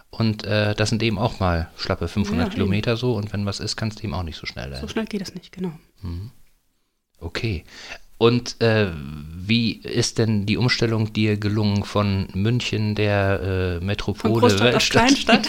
Und 0.09 0.43
äh, 0.43 0.75
das 0.75 0.89
sind 0.89 1.01
eben 1.03 1.17
auch 1.17 1.39
mal 1.39 1.69
schlappe 1.77 2.09
500 2.09 2.49
ja, 2.49 2.53
Kilometer 2.53 2.91
eben. 2.91 2.99
so. 2.99 3.15
Und 3.15 3.31
wenn 3.31 3.45
was 3.45 3.61
ist, 3.61 3.77
kannst 3.77 3.99
du 3.99 4.03
eben 4.03 4.13
auch 4.13 4.23
nicht 4.23 4.37
so 4.37 4.45
schnell 4.45 4.69
lernen. 4.69 4.81
So 4.81 4.89
schnell 4.89 5.05
geht 5.05 5.21
es 5.21 5.33
nicht, 5.33 5.53
genau. 5.53 5.71
Mhm. 6.01 6.31
Okay. 7.19 7.63
Und 8.21 8.61
äh, 8.61 8.91
wie 8.93 9.71
ist 9.71 10.19
denn 10.19 10.45
die 10.45 10.55
Umstellung 10.55 11.11
dir 11.11 11.37
gelungen 11.37 11.83
von 11.83 12.27
München, 12.35 12.93
der 12.93 13.79
äh, 13.81 13.83
Metropole? 13.83 14.33
Von 14.33 14.41
Großstadt 14.41 14.75
auf 14.75 14.87
Kleinstadt. 14.87 15.47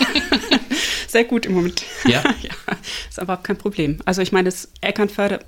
Sehr 1.06 1.24
gut 1.24 1.44
im 1.44 1.52
Moment. 1.52 1.82
Ja? 2.06 2.22
ja, 2.40 2.50
ist 3.10 3.20
aber 3.20 3.36
kein 3.36 3.58
Problem. 3.58 3.98
Also 4.06 4.22
ich 4.22 4.32
meine, 4.32 4.46
das 4.46 4.70
Eckernförde 4.80 5.40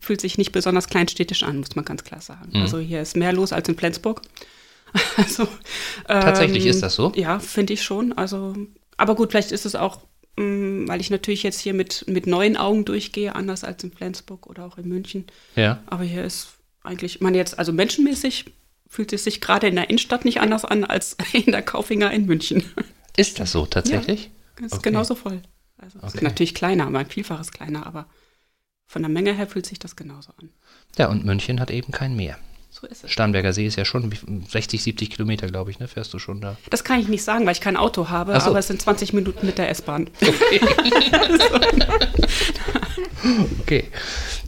fühlt 0.00 0.20
sich 0.20 0.36
nicht 0.36 0.50
besonders 0.50 0.88
kleinstädtisch 0.88 1.44
an, 1.44 1.58
muss 1.58 1.76
man 1.76 1.84
ganz 1.84 2.02
klar 2.02 2.20
sagen. 2.20 2.50
Mhm. 2.52 2.62
Also 2.62 2.80
hier 2.80 3.00
ist 3.00 3.14
mehr 3.16 3.32
los 3.32 3.52
als 3.52 3.68
in 3.68 3.76
Flensburg. 3.76 4.22
Also, 5.16 5.48
Tatsächlich 6.06 6.64
ähm, 6.64 6.70
ist 6.70 6.82
das 6.82 6.94
so? 6.94 7.12
Ja, 7.16 7.40
finde 7.40 7.72
ich 7.72 7.82
schon. 7.82 8.12
Also, 8.12 8.54
aber 8.96 9.16
gut, 9.16 9.32
vielleicht 9.32 9.50
ist 9.50 9.66
es 9.66 9.74
auch 9.74 10.00
Mm, 10.36 10.88
weil 10.88 11.00
ich 11.00 11.10
natürlich 11.10 11.42
jetzt 11.42 11.60
hier 11.60 11.74
mit, 11.74 12.06
mit 12.08 12.26
neuen 12.26 12.56
Augen 12.56 12.84
durchgehe, 12.84 13.34
anders 13.34 13.62
als 13.62 13.84
in 13.84 13.92
Flensburg 13.92 14.46
oder 14.46 14.64
auch 14.64 14.78
in 14.78 14.88
München. 14.88 15.26
Ja. 15.54 15.82
Aber 15.86 16.04
hier 16.04 16.24
ist 16.24 16.48
eigentlich, 16.84 17.20
man 17.20 17.34
jetzt, 17.34 17.58
also 17.58 17.72
menschenmäßig 17.72 18.46
fühlt 18.86 19.12
es 19.12 19.24
sich 19.24 19.40
gerade 19.40 19.66
in 19.66 19.74
der 19.74 19.90
Innenstadt 19.90 20.24
nicht 20.24 20.40
anders 20.40 20.64
an 20.64 20.84
als 20.84 21.16
in 21.32 21.50
der 21.50 21.62
Kaufinger 21.62 22.12
in 22.12 22.26
München. 22.26 22.64
Ist 23.16 23.40
das 23.40 23.52
so 23.52 23.66
tatsächlich? 23.66 24.30
Ja, 24.60 24.66
ist 24.66 24.74
okay. 24.74 24.82
genauso 24.90 25.14
voll. 25.14 25.42
Also 25.76 25.98
okay. 25.98 26.08
ist 26.08 26.22
natürlich 26.22 26.54
kleiner, 26.54 26.86
aber 26.86 26.98
ein 26.98 27.06
Vielfaches 27.06 27.50
kleiner, 27.50 27.86
aber 27.86 28.06
von 28.86 29.02
der 29.02 29.08
Menge 29.08 29.34
her 29.34 29.46
fühlt 29.46 29.66
sich 29.66 29.78
das 29.78 29.96
genauso 29.96 30.32
an. 30.38 30.50
Ja, 30.96 31.08
und 31.08 31.24
München 31.24 31.58
hat 31.58 31.70
eben 31.70 31.92
kein 31.92 32.14
Meer. 32.14 32.38
So 32.84 32.90
ist 32.90 33.04
es. 33.04 33.10
Starnberger 33.10 33.54
See 33.54 33.66
ist 33.66 33.76
ja 33.76 33.86
schon 33.86 34.12
60, 34.48 34.82
70 34.82 35.10
Kilometer, 35.10 35.46
glaube 35.46 35.70
ich, 35.70 35.78
ne? 35.78 35.88
Fährst 35.88 36.12
du 36.12 36.18
schon 36.18 36.42
da? 36.42 36.56
Das 36.68 36.84
kann 36.84 37.00
ich 37.00 37.08
nicht 37.08 37.24
sagen, 37.24 37.46
weil 37.46 37.52
ich 37.52 37.62
kein 37.62 37.78
Auto 37.78 38.10
habe, 38.10 38.38
so. 38.40 38.50
aber 38.50 38.58
es 38.58 38.66
sind 38.66 38.82
20 38.82 39.14
Minuten 39.14 39.46
mit 39.46 39.56
der 39.58 39.70
S-Bahn. 39.70 40.10
Okay. 40.20 40.60
okay. 43.60 43.84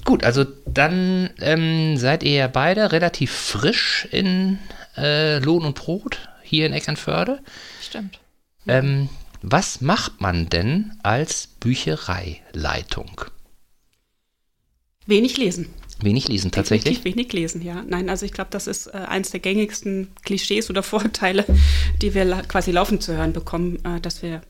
Gut, 0.04 0.24
also 0.24 0.44
dann 0.66 1.30
ähm, 1.40 1.96
seid 1.96 2.22
ihr 2.22 2.32
ja 2.32 2.46
beide 2.48 2.92
relativ 2.92 3.32
frisch 3.32 4.06
in 4.10 4.58
äh, 4.96 5.38
Lohn 5.38 5.64
und 5.64 5.74
Brot 5.74 6.28
hier 6.42 6.66
in 6.66 6.72
Eckernförde. 6.72 7.40
Stimmt. 7.80 8.20
Ähm, 8.68 9.08
was 9.42 9.80
macht 9.80 10.20
man 10.20 10.48
denn 10.48 10.92
als 11.02 11.46
Büchereileitung? 11.60 13.22
Wenig 15.06 15.36
lesen. 15.38 15.72
Wenig 16.00 16.28
lesen 16.28 16.50
tatsächlich? 16.50 16.98
Definitiv 16.98 17.16
wenig 17.16 17.32
lesen, 17.32 17.62
ja. 17.62 17.82
Nein, 17.86 18.10
also 18.10 18.26
ich 18.26 18.32
glaube, 18.32 18.50
das 18.50 18.66
ist 18.66 18.88
äh, 18.88 18.92
eines 18.92 19.30
der 19.30 19.40
gängigsten 19.40 20.08
Klischees 20.24 20.68
oder 20.70 20.82
Vorurteile, 20.84 21.44
die 22.02 22.14
wir 22.14 22.24
la 22.24 22.42
quasi 22.42 22.70
laufend 22.70 23.02
zu 23.02 23.16
hören 23.16 23.32
bekommen, 23.32 23.84
äh, 23.84 24.00
dass 24.00 24.22
wir 24.22 24.42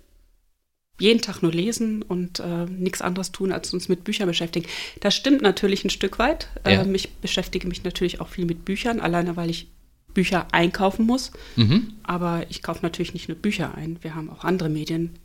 jeden 0.98 1.20
Tag 1.20 1.42
nur 1.42 1.52
lesen 1.52 2.02
und 2.02 2.40
äh, 2.40 2.64
nichts 2.66 3.02
anderes 3.02 3.30
tun, 3.30 3.52
als 3.52 3.72
uns 3.74 3.88
mit 3.88 4.04
Büchern 4.04 4.28
beschäftigen. 4.28 4.66
Das 5.00 5.14
stimmt 5.14 5.42
natürlich 5.42 5.84
ein 5.84 5.90
Stück 5.90 6.18
weit. 6.18 6.48
Ja. 6.64 6.82
Ähm, 6.82 6.94
ich 6.94 7.12
beschäftige 7.16 7.68
mich 7.68 7.84
natürlich 7.84 8.20
auch 8.20 8.28
viel 8.28 8.46
mit 8.46 8.64
Büchern, 8.64 9.00
alleine 9.00 9.36
weil 9.36 9.50
ich 9.50 9.68
Bücher 10.14 10.48
einkaufen 10.52 11.04
muss. 11.04 11.32
Mhm. 11.56 11.92
Aber 12.02 12.46
ich 12.48 12.62
kaufe 12.62 12.80
natürlich 12.82 13.12
nicht 13.12 13.28
nur 13.28 13.36
Bücher 13.36 13.74
ein. 13.74 13.98
Wir 14.00 14.14
haben 14.14 14.30
auch 14.30 14.44
andere 14.44 14.70
Medien 14.70 15.18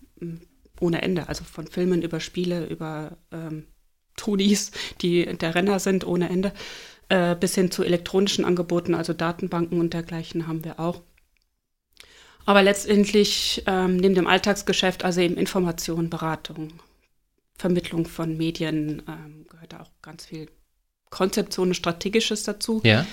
ohne 0.81 1.01
Ende, 1.01 1.29
also 1.29 1.43
von 1.43 1.67
Filmen 1.67 2.01
über 2.01 2.19
Spiele, 2.19 2.65
über 2.65 3.17
ähm, 3.31 3.65
Tunis, 4.21 4.71
die 5.01 5.25
der 5.25 5.55
Renner 5.55 5.79
sind 5.79 6.05
ohne 6.05 6.29
Ende, 6.29 6.53
äh, 7.09 7.35
bis 7.35 7.55
hin 7.55 7.71
zu 7.71 7.83
elektronischen 7.83 8.45
Angeboten, 8.45 8.93
also 8.93 9.13
Datenbanken 9.13 9.79
und 9.79 9.95
dergleichen 9.95 10.47
haben 10.47 10.63
wir 10.63 10.79
auch. 10.79 11.01
Aber 12.45 12.61
letztendlich 12.61 13.63
ähm, 13.65 13.97
neben 13.97 14.13
dem 14.13 14.27
Alltagsgeschäft, 14.27 15.03
also 15.03 15.21
eben 15.21 15.37
Information, 15.37 16.09
Beratung, 16.09 16.73
Vermittlung 17.57 18.05
von 18.05 18.37
Medien, 18.37 19.01
ähm, 19.07 19.45
gehört 19.49 19.73
da 19.73 19.81
auch 19.81 19.91
ganz 20.03 20.25
viel 20.25 20.47
Konzeption 21.09 21.69
und 21.69 21.73
Strategisches 21.75 22.43
dazu. 22.43 22.81
Ja. 22.83 23.05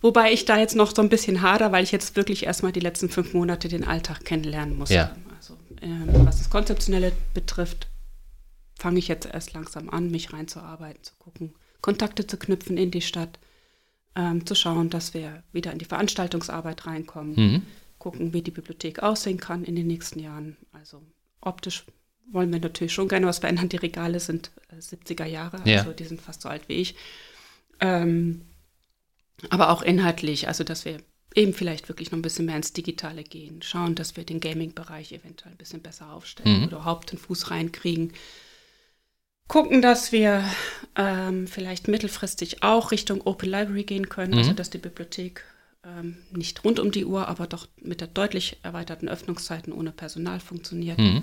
Wobei 0.00 0.32
ich 0.32 0.44
da 0.44 0.58
jetzt 0.58 0.76
noch 0.76 0.94
so 0.94 1.02
ein 1.02 1.08
bisschen 1.08 1.42
hader, 1.42 1.72
weil 1.72 1.84
ich 1.84 1.92
jetzt 1.92 2.16
wirklich 2.16 2.46
erstmal 2.46 2.72
die 2.72 2.80
letzten 2.80 3.08
fünf 3.08 3.34
Monate 3.34 3.68
den 3.68 3.84
Alltag 3.84 4.24
kennenlernen 4.24 4.76
musste. 4.76 4.94
Ja. 4.94 5.16
Also 5.36 5.56
ähm, 5.80 6.08
was 6.24 6.38
das 6.38 6.50
Konzeptionelle 6.50 7.12
betrifft, 7.34 7.88
fange 8.82 8.98
ich 8.98 9.06
jetzt 9.06 9.26
erst 9.26 9.52
langsam 9.52 9.88
an, 9.90 10.10
mich 10.10 10.32
reinzuarbeiten, 10.32 11.04
zu 11.04 11.14
gucken, 11.20 11.54
Kontakte 11.80 12.26
zu 12.26 12.36
knüpfen 12.36 12.76
in 12.76 12.90
die 12.90 13.00
Stadt, 13.00 13.38
ähm, 14.16 14.44
zu 14.44 14.56
schauen, 14.56 14.90
dass 14.90 15.14
wir 15.14 15.44
wieder 15.52 15.70
in 15.70 15.78
die 15.78 15.84
Veranstaltungsarbeit 15.84 16.84
reinkommen, 16.84 17.34
mhm. 17.36 17.62
gucken, 17.98 18.32
wie 18.32 18.42
die 18.42 18.50
Bibliothek 18.50 19.00
aussehen 19.00 19.38
kann 19.38 19.62
in 19.62 19.76
den 19.76 19.86
nächsten 19.86 20.18
Jahren. 20.18 20.56
Also 20.72 21.00
optisch 21.40 21.84
wollen 22.32 22.52
wir 22.52 22.58
natürlich 22.58 22.92
schon 22.92 23.06
gerne 23.06 23.26
was 23.26 23.38
verändern. 23.38 23.68
Die 23.68 23.76
Regale 23.76 24.18
sind 24.18 24.50
äh, 24.70 24.80
70er 24.80 25.26
Jahre, 25.26 25.60
ja. 25.64 25.78
also 25.78 25.92
die 25.92 26.04
sind 26.04 26.20
fast 26.20 26.42
so 26.42 26.48
alt 26.48 26.68
wie 26.68 26.74
ich. 26.74 26.96
Ähm, 27.78 28.42
aber 29.48 29.70
auch 29.70 29.82
inhaltlich, 29.82 30.48
also 30.48 30.64
dass 30.64 30.84
wir 30.84 30.98
eben 31.36 31.54
vielleicht 31.54 31.88
wirklich 31.88 32.10
noch 32.10 32.18
ein 32.18 32.22
bisschen 32.22 32.46
mehr 32.46 32.56
ins 32.56 32.72
Digitale 32.72 33.22
gehen, 33.22 33.62
schauen, 33.62 33.94
dass 33.94 34.16
wir 34.16 34.24
den 34.24 34.40
Gaming-Bereich 34.40 35.12
eventuell 35.12 35.52
ein 35.52 35.58
bisschen 35.58 35.82
besser 35.82 36.12
aufstellen 36.12 36.58
mhm. 36.58 36.66
oder 36.66 36.78
überhaupt 36.78 37.12
den 37.12 37.18
Fuß 37.18 37.52
reinkriegen 37.52 38.12
gucken, 39.48 39.82
dass 39.82 40.12
wir 40.12 40.44
ähm, 40.96 41.46
vielleicht 41.46 41.88
mittelfristig 41.88 42.62
auch 42.62 42.90
Richtung 42.90 43.22
Open 43.22 43.48
Library 43.48 43.84
gehen 43.84 44.08
können, 44.08 44.32
also 44.34 44.44
mhm. 44.44 44.48
also 44.48 44.56
dass 44.56 44.70
die 44.70 44.78
Bibliothek 44.78 45.44
ähm, 45.84 46.18
nicht 46.32 46.64
rund 46.64 46.78
um 46.78 46.90
die 46.90 47.04
Uhr, 47.04 47.28
aber 47.28 47.46
doch 47.46 47.66
mit 47.80 48.00
der 48.00 48.08
deutlich 48.08 48.58
erweiterten 48.62 49.08
Öffnungszeiten 49.08 49.72
ohne 49.72 49.90
Personal 49.90 50.40
funktioniert. 50.40 50.98
Mhm. 50.98 51.22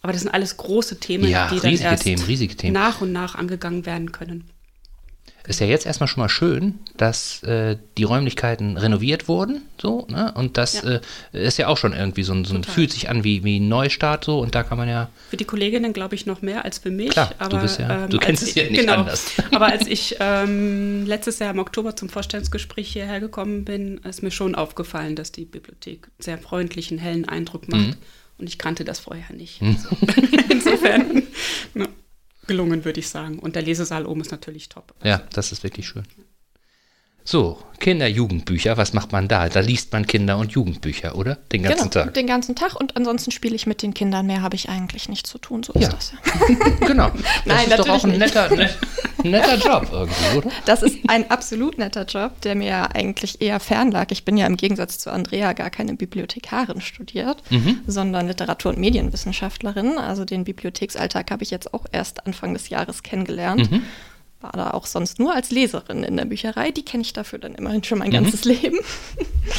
Aber 0.00 0.12
das 0.12 0.22
sind 0.22 0.30
alles 0.32 0.56
große 0.56 1.00
Themen, 1.00 1.28
ja, 1.28 1.50
die 1.50 1.58
dann 1.60 1.76
erst 1.76 2.04
Themen, 2.04 2.72
nach 2.72 3.00
und 3.00 3.12
nach 3.12 3.34
angegangen 3.34 3.84
werden 3.84 4.12
können 4.12 4.44
ist 5.48 5.60
ja 5.60 5.66
jetzt 5.66 5.86
erstmal 5.86 6.08
schon 6.08 6.20
mal 6.20 6.28
schön, 6.28 6.78
dass 6.96 7.42
äh, 7.42 7.78
die 7.96 8.04
Räumlichkeiten 8.04 8.76
renoviert 8.76 9.28
wurden, 9.28 9.62
so, 9.80 10.06
ne? 10.10 10.32
Und 10.36 10.58
das 10.58 10.82
ja. 10.82 11.00
Äh, 11.32 11.46
ist 11.46 11.56
ja 11.56 11.68
auch 11.68 11.78
schon 11.78 11.94
irgendwie 11.94 12.22
so 12.22 12.34
ein, 12.34 12.44
so 12.44 12.54
ein 12.54 12.64
fühlt 12.64 12.92
sich 12.92 13.08
an 13.08 13.24
wie, 13.24 13.44
wie 13.44 13.58
ein 13.58 13.68
Neustart 13.68 14.24
so 14.24 14.40
und 14.40 14.54
da 14.54 14.62
kann 14.62 14.76
man 14.76 14.88
ja. 14.88 15.08
Für 15.30 15.38
die 15.38 15.46
Kolleginnen 15.46 15.94
glaube 15.94 16.14
ich 16.14 16.26
noch 16.26 16.42
mehr 16.42 16.66
als 16.66 16.78
für 16.78 16.90
mich. 16.90 17.10
Klar, 17.10 17.32
aber, 17.38 17.56
du 17.56 17.62
bist 17.62 17.80
ja, 17.80 18.04
ähm, 18.04 18.10
du 18.10 18.18
kennst 18.18 18.42
es 18.42 18.54
ja 18.54 18.64
nicht 18.64 18.80
genau, 18.80 18.94
anders. 18.94 19.32
Aber 19.52 19.66
als 19.66 19.86
ich 19.86 20.16
ähm, 20.20 21.06
letztes 21.06 21.38
Jahr 21.38 21.50
im 21.50 21.58
Oktober 21.58 21.96
zum 21.96 22.10
Vorstellungsgespräch 22.10 22.92
hierher 22.92 23.18
gekommen 23.18 23.64
bin, 23.64 23.98
ist 23.98 24.22
mir 24.22 24.30
schon 24.30 24.54
aufgefallen, 24.54 25.16
dass 25.16 25.32
die 25.32 25.46
Bibliothek 25.46 26.08
sehr 26.18 26.36
freundlichen, 26.36 26.98
hellen 26.98 27.26
Eindruck 27.26 27.68
macht. 27.68 27.80
Mhm. 27.80 27.94
Und 28.36 28.48
ich 28.48 28.58
kannte 28.58 28.84
das 28.84 29.00
vorher 29.00 29.34
nicht. 29.34 29.62
Mhm. 29.62 29.78
Insofern. 30.50 31.22
ne 31.74 31.88
gelungen, 32.48 32.84
würde 32.84 33.00
ich 33.00 33.08
sagen. 33.08 33.38
Und 33.38 33.54
der 33.54 33.62
Lesesaal 33.62 34.06
oben 34.06 34.22
ist 34.22 34.32
natürlich 34.32 34.68
top. 34.68 34.94
Ja, 35.04 35.22
das 35.32 35.52
ist 35.52 35.62
wirklich 35.62 35.86
schön. 35.86 36.04
So, 37.30 37.58
Kinder-Jugendbücher, 37.80 38.78
was 38.78 38.94
macht 38.94 39.12
man 39.12 39.28
da? 39.28 39.50
Da 39.50 39.60
liest 39.60 39.92
man 39.92 40.06
Kinder- 40.06 40.38
und 40.38 40.52
Jugendbücher, 40.52 41.14
oder? 41.14 41.34
Den 41.52 41.62
ganzen 41.62 41.90
genau, 41.90 42.04
Tag. 42.06 42.14
Den 42.14 42.26
ganzen 42.26 42.54
Tag 42.54 42.74
und 42.74 42.96
ansonsten 42.96 43.32
spiele 43.32 43.54
ich 43.54 43.66
mit 43.66 43.82
den 43.82 43.92
Kindern. 43.92 44.26
Mehr 44.26 44.40
habe 44.40 44.56
ich 44.56 44.70
eigentlich 44.70 45.10
nicht 45.10 45.26
zu 45.26 45.36
tun, 45.36 45.62
so 45.62 45.74
ja. 45.74 45.82
ist 45.82 45.92
das 45.92 46.12
ja. 46.12 46.76
genau. 46.86 47.10
Das 47.10 47.44
Nein, 47.44 47.68
ist 47.68 47.78
doch 47.80 47.88
auch 47.90 48.02
ein 48.02 48.16
netter, 48.16 48.48
net, 48.56 48.78
netter 49.24 49.56
Job 49.56 49.88
irgendwie, 49.92 50.38
oder? 50.38 50.50
Das 50.64 50.82
ist 50.82 51.00
ein 51.06 51.30
absolut 51.30 51.76
netter 51.76 52.06
Job, 52.06 52.40
der 52.40 52.54
mir 52.54 52.94
eigentlich 52.94 53.42
eher 53.42 53.60
fernlag. 53.60 54.06
Ich 54.08 54.24
bin 54.24 54.38
ja 54.38 54.46
im 54.46 54.56
Gegensatz 54.56 54.98
zu 54.98 55.12
Andrea 55.12 55.52
gar 55.52 55.68
keine 55.68 55.96
Bibliothekarin 55.96 56.80
studiert, 56.80 57.42
mhm. 57.50 57.80
sondern 57.86 58.26
Literatur- 58.26 58.72
und 58.72 58.78
Medienwissenschaftlerin. 58.78 59.98
Also 59.98 60.24
den 60.24 60.44
Bibliotheksalltag 60.44 61.30
habe 61.30 61.42
ich 61.42 61.50
jetzt 61.50 61.74
auch 61.74 61.84
erst 61.92 62.26
Anfang 62.26 62.54
des 62.54 62.70
Jahres 62.70 63.02
kennengelernt. 63.02 63.70
Mhm 63.70 63.82
war 64.40 64.52
da 64.52 64.70
auch 64.70 64.86
sonst 64.86 65.18
nur 65.18 65.34
als 65.34 65.50
Leserin 65.50 66.04
in 66.04 66.16
der 66.16 66.24
Bücherei. 66.24 66.70
Die 66.70 66.84
kenne 66.84 67.02
ich 67.02 67.12
dafür 67.12 67.38
dann 67.38 67.54
immerhin 67.54 67.82
schon 67.82 67.98
mein 67.98 68.08
mhm. 68.08 68.14
ganzes 68.14 68.44
Leben. 68.44 68.78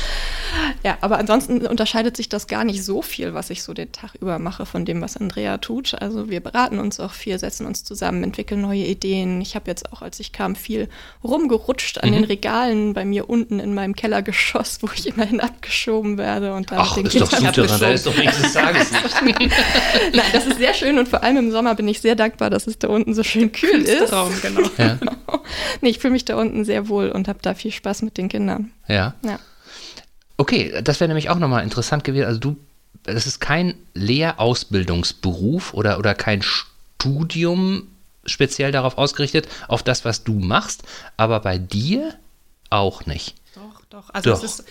ja, 0.83 0.98
aber 1.01 1.17
ansonsten 1.17 1.65
unterscheidet 1.67 2.15
sich 2.15 2.29
das 2.29 2.48
gar 2.48 2.63
nicht 2.63 2.86
so 2.86 3.01
viel, 3.01 3.33
was 3.33 3.50
ich 3.50 3.62
so 3.62 3.74
den 3.74 3.91
Tag 3.91 4.15
über 4.21 4.39
mache 4.39 4.65
von 4.65 4.86
dem, 4.86 5.01
was 5.01 5.17
Andrea 5.17 5.57
tut. 5.57 5.95
Also 6.00 6.29
wir 6.29 6.39
beraten 6.39 6.79
uns 6.79 7.00
auch 7.01 7.12
viel, 7.12 7.38
setzen 7.38 7.65
uns 7.65 7.83
zusammen, 7.83 8.24
entwickeln 8.24 8.62
neue 8.62 8.86
Ideen. 8.86 9.41
Ich 9.41 9.55
habe 9.55 9.65
jetzt 9.67 9.91
auch, 9.91 10.01
als 10.01 10.19
ich 10.21 10.31
kam, 10.31 10.55
viel 10.55 10.88
rumgerutscht 11.25 11.98
an 11.98 12.12
mhm. 12.12 12.13
den 12.13 12.24
Regalen 12.24 12.93
bei 12.93 13.03
mir 13.03 13.29
unten 13.29 13.59
in 13.59 13.74
meinem 13.74 13.95
Kellergeschoss, 13.95 14.79
wo 14.81 14.89
ich 14.95 15.07
immerhin 15.07 15.41
abgeschoben 15.41 16.17
werde 16.17 16.53
und 16.53 16.71
dann 16.71 16.79
Ach, 16.79 16.95
den 16.95 17.05
ist 17.05 17.19
doch 17.19 17.29
super, 17.29 17.51
da 17.51 17.89
ist 17.89 18.05
doch 18.05 18.17
nichts 18.17 18.53
Tages 18.53 18.91
nicht. 19.24 19.39
Nein, 19.39 20.25
das 20.31 20.45
ist 20.45 20.57
sehr 20.57 20.74
schön 20.74 20.98
und 20.98 21.09
vor 21.09 21.21
allem 21.21 21.36
im 21.36 21.51
Sommer 21.51 21.75
bin 21.75 21.88
ich 21.89 22.00
sehr 22.00 22.15
dankbar, 22.15 22.50
dass 22.50 22.65
es 22.65 22.79
da 22.79 22.88
unten 22.88 23.13
so 23.13 23.24
schön 23.24 23.51
kühl 23.51 23.81
ist. 23.81 24.13
Raum, 24.13 24.33
genau. 24.41 24.69
Ja. 24.78 24.98
nee, 25.82 25.90
ich 25.90 26.00
fühle 26.00 26.14
mich 26.14 26.26
da 26.26 26.36
unten 26.36 26.66
sehr 26.66 26.88
wohl 26.88 27.10
und 27.10 27.28
habe 27.28 27.40
da 27.42 27.54
viel 27.54 27.72
Spaß 27.72 28.02
mit 28.02 28.18
den 28.18 28.30
Kindern. 28.30 28.72
Ja. 28.88 29.16
ja. 29.24 29.40
Okay, 30.38 30.82
das 30.84 31.00
wäre 31.00 31.08
nämlich 31.10 31.30
auch 31.30 31.40
nochmal 31.40 31.64
interessant 31.64 32.04
gewesen. 32.04 32.26
Also 32.26 32.40
du, 32.40 32.58
das 33.04 33.28
ist 33.28 33.40
kein 33.40 33.76
Lehrausbildungsberuf 33.94 35.74
oder, 35.74 36.00
oder 36.00 36.16
kein 36.16 36.42
Studium 36.42 37.88
speziell 38.26 38.72
darauf 38.72 38.98
ausgerichtet, 38.98 39.48
auf 39.68 39.84
das, 39.84 40.06
was 40.06 40.24
du 40.24 40.34
machst, 40.34 40.84
aber 41.18 41.40
bei 41.40 41.58
dir 41.58 42.14
auch 42.70 43.06
nicht. 43.06 43.36
Doch, 43.56 43.82
doch. 43.90 44.10
Also 44.14 44.32
doch. 44.32 44.44
Ist, 44.44 44.64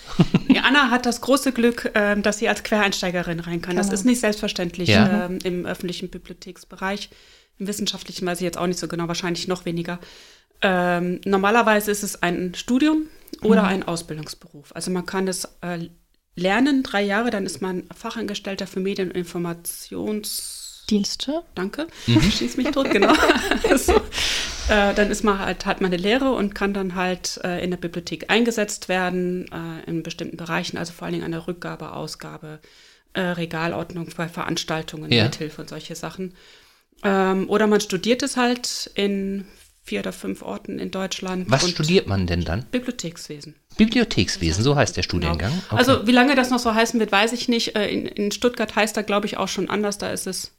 Anna 0.64 0.90
hat 0.90 1.05
das 1.05 1.21
große 1.21 1.52
Glück, 1.52 1.90
äh, 1.95 2.17
dass 2.21 2.38
sie 2.38 2.49
als 2.49 2.62
Quereinsteigerin 2.62 3.40
rein 3.40 3.61
kann. 3.61 3.76
Genau. 3.76 3.83
Das 3.83 3.93
ist 3.93 4.05
nicht 4.05 4.21
selbstverständlich 4.21 4.88
ja. 4.88 5.26
äh, 5.26 5.38
im 5.45 5.67
öffentlichen 5.67 6.09
Bibliotheksbereich. 6.09 7.11
Im 7.58 7.66
wissenschaftlichen 7.66 8.26
weiß 8.26 8.38
ich 8.38 8.44
jetzt 8.44 8.58
auch 8.58 8.66
nicht 8.66 8.78
so 8.78 8.88
genau, 8.88 9.08
wahrscheinlich 9.08 9.48
noch 9.48 9.64
weniger. 9.64 9.98
Ähm, 10.60 11.20
normalerweise 11.24 11.90
ist 11.90 12.02
es 12.02 12.22
ein 12.22 12.54
Studium 12.54 13.06
oder 13.42 13.62
mhm. 13.62 13.68
ein 13.68 13.82
Ausbildungsberuf. 13.84 14.74
Also 14.74 14.90
man 14.90 15.06
kann 15.06 15.26
es 15.28 15.48
äh, 15.60 15.88
lernen, 16.34 16.82
drei 16.82 17.02
Jahre, 17.02 17.30
dann 17.30 17.46
ist 17.46 17.62
man 17.62 17.84
Fachangestellter 17.94 18.66
für 18.66 18.80
Medien- 18.80 19.08
und 19.08 19.16
Informationsdienste. 19.16 21.42
Danke, 21.54 21.86
mhm. 22.06 22.22
schieß 22.30 22.56
mich 22.56 22.70
tot, 22.70 22.90
genau. 22.90 23.12
also, 23.70 23.92
äh, 24.68 24.94
dann 24.94 25.10
ist 25.10 25.24
man 25.24 25.38
halt, 25.38 25.66
hat 25.66 25.80
man 25.80 25.92
eine 25.92 26.02
Lehre 26.02 26.32
und 26.32 26.54
kann 26.54 26.74
dann 26.74 26.96
halt 26.96 27.40
äh, 27.44 27.62
in 27.62 27.70
der 27.70 27.78
Bibliothek 27.78 28.30
eingesetzt 28.30 28.88
werden, 28.88 29.46
äh, 29.52 29.84
in 29.88 30.02
bestimmten 30.02 30.36
Bereichen, 30.36 30.76
also 30.76 30.92
vor 30.92 31.06
allen 31.06 31.12
Dingen 31.12 31.24
an 31.24 31.32
der 31.32 31.46
Rückgabe, 31.46 31.92
Ausgabe, 31.92 32.58
äh, 33.12 33.20
Regalordnung 33.20 34.08
bei 34.16 34.28
Veranstaltungen, 34.28 35.12
ja. 35.12 35.22
Mithilfe 35.24 35.62
und 35.62 35.68
solche 35.68 35.94
Sachen. 35.94 36.34
Ähm, 37.02 37.49
oder 37.49 37.67
man 37.67 37.81
studiert 37.81 38.23
es 38.23 38.37
halt 38.37 38.90
in 38.95 39.47
vier 39.83 40.00
oder 40.00 40.12
fünf 40.12 40.43
Orten 40.43 40.78
in 40.78 40.90
Deutschland. 40.90 41.50
Was 41.50 41.69
studiert 41.69 42.07
man 42.07 42.26
denn 42.26 42.45
dann? 42.45 42.67
Bibliothekswesen. 42.71 43.55
Bibliothekswesen, 43.76 44.62
so 44.62 44.76
heißt 44.76 44.97
der 44.97 45.02
Studiengang. 45.02 45.50
Genau. 45.50 45.62
Okay. 45.71 45.76
Also 45.76 46.07
wie 46.07 46.12
lange 46.12 46.35
das 46.35 46.50
noch 46.50 46.59
so 46.59 46.75
heißen 46.75 47.00
wird, 47.00 47.11
weiß 47.11 47.33
ich 47.33 47.49
nicht. 47.49 47.75
Äh, 47.76 47.88
in, 47.88 48.07
in 48.07 48.33
Stuttgart 48.33 48.76
heißt 48.76 48.97
er, 48.97 49.02
glaube 49.02 49.26
ich, 49.26 49.38
auch 49.38 49.49
schon 49.49 49.71
anders. 49.71 49.99
Da 49.99 50.11
ist 50.11 50.26
es 50.26 50.52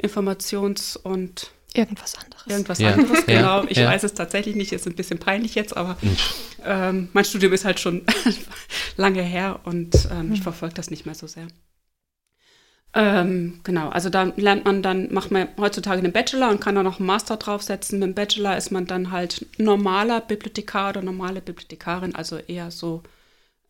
Informations- 0.00 0.96
und 0.96 1.50
Irgendwas 1.76 2.14
anderes. 2.14 2.46
Irgendwas 2.46 2.78
ja. 2.78 2.92
anderes, 2.92 3.26
genau. 3.26 3.62
Ja. 3.62 3.66
Ich 3.68 3.78
ja. 3.78 3.88
weiß 3.88 4.04
es 4.04 4.14
tatsächlich 4.14 4.54
nicht, 4.54 4.72
ist 4.72 4.86
ein 4.86 4.94
bisschen 4.94 5.18
peinlich 5.18 5.56
jetzt, 5.56 5.76
aber 5.76 5.96
ähm, 6.64 7.08
mein 7.12 7.24
Studium 7.24 7.52
ist 7.52 7.64
halt 7.64 7.80
schon 7.80 8.06
lange 8.96 9.22
her 9.22 9.58
und 9.64 9.92
ähm, 10.12 10.30
ich 10.32 10.38
hm. 10.38 10.42
verfolge 10.44 10.76
das 10.76 10.90
nicht 10.90 11.04
mehr 11.04 11.16
so 11.16 11.26
sehr. 11.26 11.48
Ähm, 12.96 13.60
genau, 13.64 13.88
also 13.88 14.08
da 14.08 14.22
lernt 14.36 14.64
man 14.64 14.80
dann, 14.80 15.12
macht 15.12 15.32
man 15.32 15.48
heutzutage 15.58 15.98
einen 15.98 16.12
Bachelor 16.12 16.50
und 16.50 16.60
kann 16.60 16.76
dann 16.76 16.84
noch 16.84 17.00
einen 17.00 17.06
Master 17.06 17.36
draufsetzen. 17.36 17.98
Mit 17.98 18.08
dem 18.10 18.14
Bachelor 18.14 18.56
ist 18.56 18.70
man 18.70 18.86
dann 18.86 19.10
halt 19.10 19.46
normaler 19.58 20.20
Bibliothekar 20.20 20.90
oder 20.90 21.02
normale 21.02 21.40
Bibliothekarin, 21.40 22.14
also 22.14 22.36
eher 22.36 22.70
so 22.70 23.02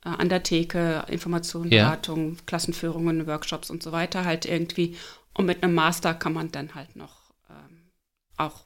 äh, 0.04 0.10
an 0.10 0.28
der 0.28 0.42
Theke, 0.42 1.04
Informationen, 1.08 1.72
ja. 1.72 1.84
Beratung, 1.84 2.36
Klassenführungen, 2.44 3.26
Workshops 3.26 3.70
und 3.70 3.82
so 3.82 3.92
weiter 3.92 4.26
halt 4.26 4.44
irgendwie. 4.44 4.96
Und 5.32 5.46
mit 5.46 5.62
einem 5.62 5.74
Master 5.74 6.12
kann 6.12 6.34
man 6.34 6.52
dann 6.52 6.74
halt 6.74 6.94
noch 6.94 7.32
ähm, 7.48 7.90
auch 8.36 8.64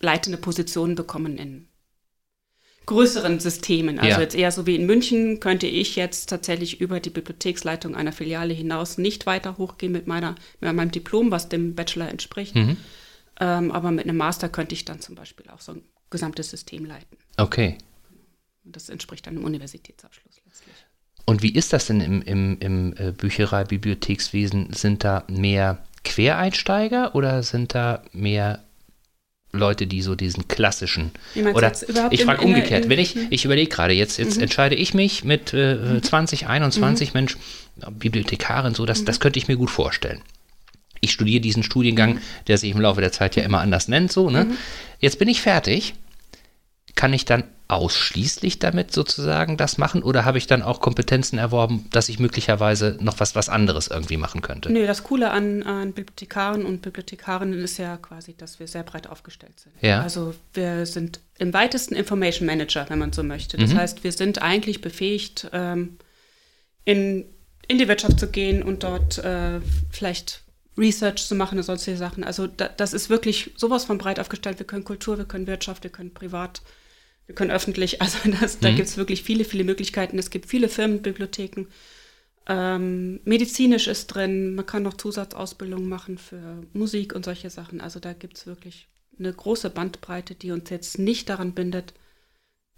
leitende 0.00 0.36
Positionen 0.36 0.96
bekommen 0.96 1.38
in 1.38 1.68
größeren 2.86 3.40
Systemen. 3.40 3.98
Also 3.98 4.16
ja. 4.16 4.20
jetzt 4.20 4.34
eher 4.34 4.50
so 4.50 4.66
wie 4.66 4.74
in 4.74 4.86
München 4.86 5.40
könnte 5.40 5.66
ich 5.66 5.96
jetzt 5.96 6.28
tatsächlich 6.28 6.80
über 6.80 7.00
die 7.00 7.10
Bibliotheksleitung 7.10 7.94
einer 7.94 8.12
Filiale 8.12 8.52
hinaus 8.54 8.98
nicht 8.98 9.26
weiter 9.26 9.58
hochgehen 9.58 9.92
mit, 9.92 10.06
meiner, 10.06 10.34
mit 10.60 10.72
meinem 10.74 10.90
Diplom, 10.90 11.30
was 11.30 11.48
dem 11.48 11.74
Bachelor 11.74 12.08
entspricht. 12.08 12.54
Mhm. 12.54 12.76
Ähm, 13.40 13.72
aber 13.72 13.90
mit 13.90 14.04
einem 14.04 14.16
Master 14.16 14.48
könnte 14.48 14.74
ich 14.74 14.84
dann 14.84 15.00
zum 15.00 15.14
Beispiel 15.14 15.48
auch 15.50 15.60
so 15.60 15.72
ein 15.72 15.82
gesamtes 16.10 16.50
System 16.50 16.84
leiten. 16.84 17.16
Okay. 17.36 17.78
Und 18.64 18.76
das 18.76 18.88
entspricht 18.88 19.26
dann 19.26 19.36
einem 19.36 19.44
Universitätsabschluss 19.44 20.40
letztlich. 20.46 20.74
Und 21.24 21.42
wie 21.42 21.54
ist 21.54 21.72
das 21.72 21.86
denn 21.86 22.00
im, 22.00 22.22
im, 22.22 22.58
im 22.58 22.94
äh, 22.96 23.12
Bücherei-Bibliothekswesen? 23.12 24.72
Sind 24.72 25.04
da 25.04 25.24
mehr 25.28 25.84
Quereinsteiger 26.04 27.14
oder 27.14 27.42
sind 27.42 27.74
da 27.74 28.02
mehr 28.12 28.64
Leute, 29.52 29.86
die 29.86 30.00
so 30.00 30.14
diesen 30.14 30.48
klassischen 30.48 31.12
oder 31.54 31.72
ich 32.10 32.24
frage 32.24 32.42
umgekehrt, 32.42 32.88
wenn 32.88 32.98
ich 32.98 33.16
ich 33.30 33.44
überlege 33.44 33.68
gerade 33.68 33.92
jetzt 33.92 34.18
jetzt 34.18 34.36
mhm. 34.36 34.44
entscheide 34.44 34.74
ich 34.74 34.94
mich 34.94 35.24
mit 35.24 35.52
äh, 35.52 35.74
mhm. 35.74 36.02
20 36.02 36.46
21 36.46 37.08
mhm. 37.08 37.18
Mensch 37.18 37.36
Bibliothekarin 37.90 38.74
so 38.74 38.86
das 38.86 39.04
das 39.04 39.20
könnte 39.20 39.38
ich 39.38 39.48
mir 39.48 39.56
gut 39.56 39.70
vorstellen. 39.70 40.22
Ich 41.00 41.12
studiere 41.12 41.40
diesen 41.40 41.64
Studiengang, 41.64 42.14
mhm. 42.14 42.20
der 42.46 42.58
sich 42.58 42.70
im 42.70 42.80
Laufe 42.80 43.00
der 43.00 43.12
Zeit 43.12 43.34
ja 43.36 43.42
immer 43.42 43.60
anders 43.60 43.88
nennt 43.88 44.12
so, 44.12 44.30
ne? 44.30 44.44
Mhm. 44.44 44.56
Jetzt 45.00 45.18
bin 45.18 45.28
ich 45.28 45.42
fertig. 45.42 45.94
Kann 46.94 47.12
ich 47.12 47.24
dann 47.24 47.44
ausschließlich 47.72 48.58
damit 48.58 48.92
sozusagen 48.92 49.56
das 49.56 49.78
machen 49.78 50.02
oder 50.02 50.26
habe 50.26 50.36
ich 50.36 50.46
dann 50.46 50.62
auch 50.62 50.80
Kompetenzen 50.80 51.38
erworben, 51.38 51.86
dass 51.90 52.10
ich 52.10 52.18
möglicherweise 52.18 52.98
noch 53.00 53.18
was, 53.18 53.34
was 53.34 53.48
anderes 53.48 53.88
irgendwie 53.88 54.18
machen 54.18 54.42
könnte? 54.42 54.70
Nö, 54.70 54.86
das 54.86 55.02
Coole 55.04 55.30
an, 55.30 55.62
an 55.62 55.94
Bibliothekaren 55.94 56.66
und 56.66 56.82
Bibliothekarinnen 56.82 57.58
ist 57.60 57.78
ja 57.78 57.96
quasi, 57.96 58.36
dass 58.36 58.60
wir 58.60 58.68
sehr 58.68 58.82
breit 58.82 59.06
aufgestellt 59.06 59.58
sind. 59.58 59.72
Ja. 59.80 60.02
Also 60.02 60.34
wir 60.52 60.84
sind 60.84 61.20
im 61.38 61.54
weitesten 61.54 61.94
Information 61.94 62.46
Manager, 62.46 62.84
wenn 62.90 62.98
man 62.98 63.12
so 63.14 63.22
möchte. 63.22 63.56
Das 63.56 63.72
mhm. 63.72 63.78
heißt, 63.78 64.04
wir 64.04 64.12
sind 64.12 64.42
eigentlich 64.42 64.82
befähigt, 64.82 65.48
ähm, 65.54 65.96
in, 66.84 67.24
in 67.68 67.78
die 67.78 67.88
Wirtschaft 67.88 68.20
zu 68.20 68.28
gehen 68.28 68.62
und 68.62 68.82
dort 68.82 69.16
äh, 69.18 69.60
vielleicht 69.90 70.42
Research 70.76 71.26
zu 71.26 71.34
machen 71.34 71.56
und 71.56 71.64
solche 71.64 71.96
Sachen. 71.96 72.22
Also 72.22 72.46
da, 72.46 72.68
das 72.68 72.92
ist 72.92 73.08
wirklich 73.08 73.52
sowas 73.56 73.84
von 73.84 73.96
breit 73.96 74.20
aufgestellt. 74.20 74.58
Wir 74.58 74.66
können 74.66 74.84
Kultur, 74.84 75.16
wir 75.16 75.24
können 75.24 75.46
Wirtschaft, 75.46 75.84
wir 75.84 75.90
können 75.90 76.12
Privat 76.12 76.60
wir 77.26 77.34
können 77.34 77.50
öffentlich, 77.50 78.00
also 78.02 78.18
das, 78.40 78.58
da 78.58 78.70
mhm. 78.70 78.76
gibt 78.76 78.88
es 78.88 78.96
wirklich 78.96 79.22
viele, 79.22 79.44
viele 79.44 79.64
Möglichkeiten. 79.64 80.18
Es 80.18 80.30
gibt 80.30 80.46
viele 80.46 80.68
Firmenbibliotheken. 80.68 81.66
Ähm, 82.48 83.20
medizinisch 83.24 83.86
ist 83.86 84.08
drin, 84.08 84.56
man 84.56 84.66
kann 84.66 84.82
noch 84.82 84.94
Zusatzausbildung 84.94 85.88
machen 85.88 86.18
für 86.18 86.64
Musik 86.72 87.14
und 87.14 87.24
solche 87.24 87.50
Sachen. 87.50 87.80
Also 87.80 88.00
da 88.00 88.12
gibt 88.12 88.36
es 88.36 88.46
wirklich 88.46 88.88
eine 89.18 89.32
große 89.32 89.70
Bandbreite, 89.70 90.34
die 90.34 90.50
uns 90.50 90.70
jetzt 90.70 90.98
nicht 90.98 91.28
daran 91.28 91.52
bindet, 91.52 91.94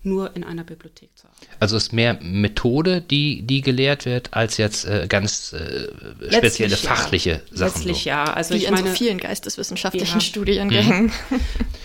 nur 0.05 0.37
in 0.37 0.45
einer 0.45 0.65
Bibliothek 0.65 1.17
zu 1.17 1.27
arbeiten. 1.27 1.47
Also 1.61 1.77
ist 1.77 1.93
mehr 1.93 2.19
Methode, 2.21 3.01
die, 3.01 3.43
die 3.43 3.63
gelehrt 3.63 4.05
wird, 4.05 4.35
als 4.35 4.59
jetzt 4.59 4.85
äh, 4.85 5.07
ganz 5.09 5.55
äh, 5.55 5.89
spezielle 6.31 6.71
Letztlich 6.71 6.81
fachliche 6.81 7.31
ja. 7.31 7.57
Sachen. 7.57 7.75
Letztlich 7.75 8.03
so. 8.03 8.09
ja. 8.11 8.25
Also 8.25 8.53
Wie 8.53 8.59
ich 8.59 8.65
in 8.67 8.75
meine, 8.75 8.91
so 8.91 8.95
vielen 8.95 9.19
geisteswissenschaftlichen 9.19 10.21
ja. 10.21 10.21
Studiengängen. 10.21 11.05
Mhm. 11.05 11.41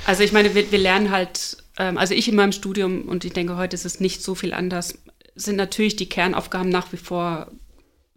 Also 0.05 0.23
ich 0.23 0.31
meine, 0.31 0.53
wir, 0.53 0.71
wir 0.71 0.79
lernen 0.79 1.11
halt, 1.11 1.57
also 1.83 2.13
ich 2.13 2.27
in 2.27 2.35
meinem 2.35 2.51
Studium, 2.51 3.03
und 3.03 3.25
ich 3.25 3.33
denke, 3.33 3.57
heute 3.57 3.75
ist 3.75 3.85
es 3.85 3.99
nicht 3.99 4.21
so 4.21 4.35
viel 4.35 4.53
anders, 4.53 4.97
sind 5.35 5.55
natürlich 5.55 5.95
die 5.95 6.09
Kernaufgaben 6.09 6.69
nach 6.69 6.91
wie 6.91 6.97
vor, 6.97 7.51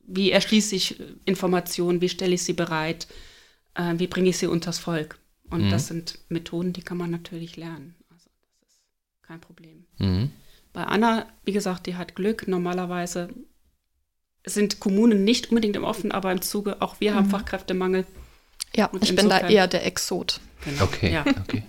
wie 0.06 0.30
erschließe 0.30 0.74
ich 0.74 1.00
Informationen, 1.24 2.00
wie 2.00 2.08
stelle 2.08 2.34
ich 2.34 2.42
sie 2.42 2.52
bereit, 2.52 3.06
äh, 3.74 3.94
wie 3.96 4.08
bringe 4.08 4.30
ich 4.30 4.38
sie 4.38 4.48
unters 4.48 4.78
Volk. 4.78 5.18
Und 5.50 5.66
mhm. 5.66 5.70
das 5.70 5.86
sind 5.86 6.18
Methoden, 6.28 6.72
die 6.72 6.82
kann 6.82 6.96
man 6.96 7.10
natürlich 7.10 7.56
lernen. 7.56 7.94
Also 8.10 8.28
das 8.60 8.70
ist 8.70 8.82
kein 9.22 9.40
Problem. 9.40 9.86
Mhm. 9.98 10.30
Bei 10.72 10.84
Anna, 10.84 11.26
wie 11.44 11.52
gesagt, 11.52 11.86
die 11.86 11.96
hat 11.96 12.14
Glück. 12.14 12.48
Normalerweise 12.48 13.28
sind 14.44 14.80
Kommunen 14.80 15.24
nicht 15.24 15.50
unbedingt 15.50 15.76
im 15.76 15.84
Offen, 15.84 16.10
aber 16.10 16.32
im 16.32 16.42
Zuge, 16.42 16.80
auch 16.80 17.00
wir 17.00 17.12
mhm. 17.12 17.16
haben 17.16 17.30
Fachkräftemangel. 17.30 18.06
Ja, 18.74 18.86
Und 18.86 19.04
ich 19.04 19.14
bin 19.14 19.28
da 19.28 19.48
eher 19.48 19.68
der 19.68 19.86
Exot. 19.86 20.40
Genau. 20.64 20.84
Okay, 20.84 21.12
ja. 21.12 21.24
okay. 21.26 21.62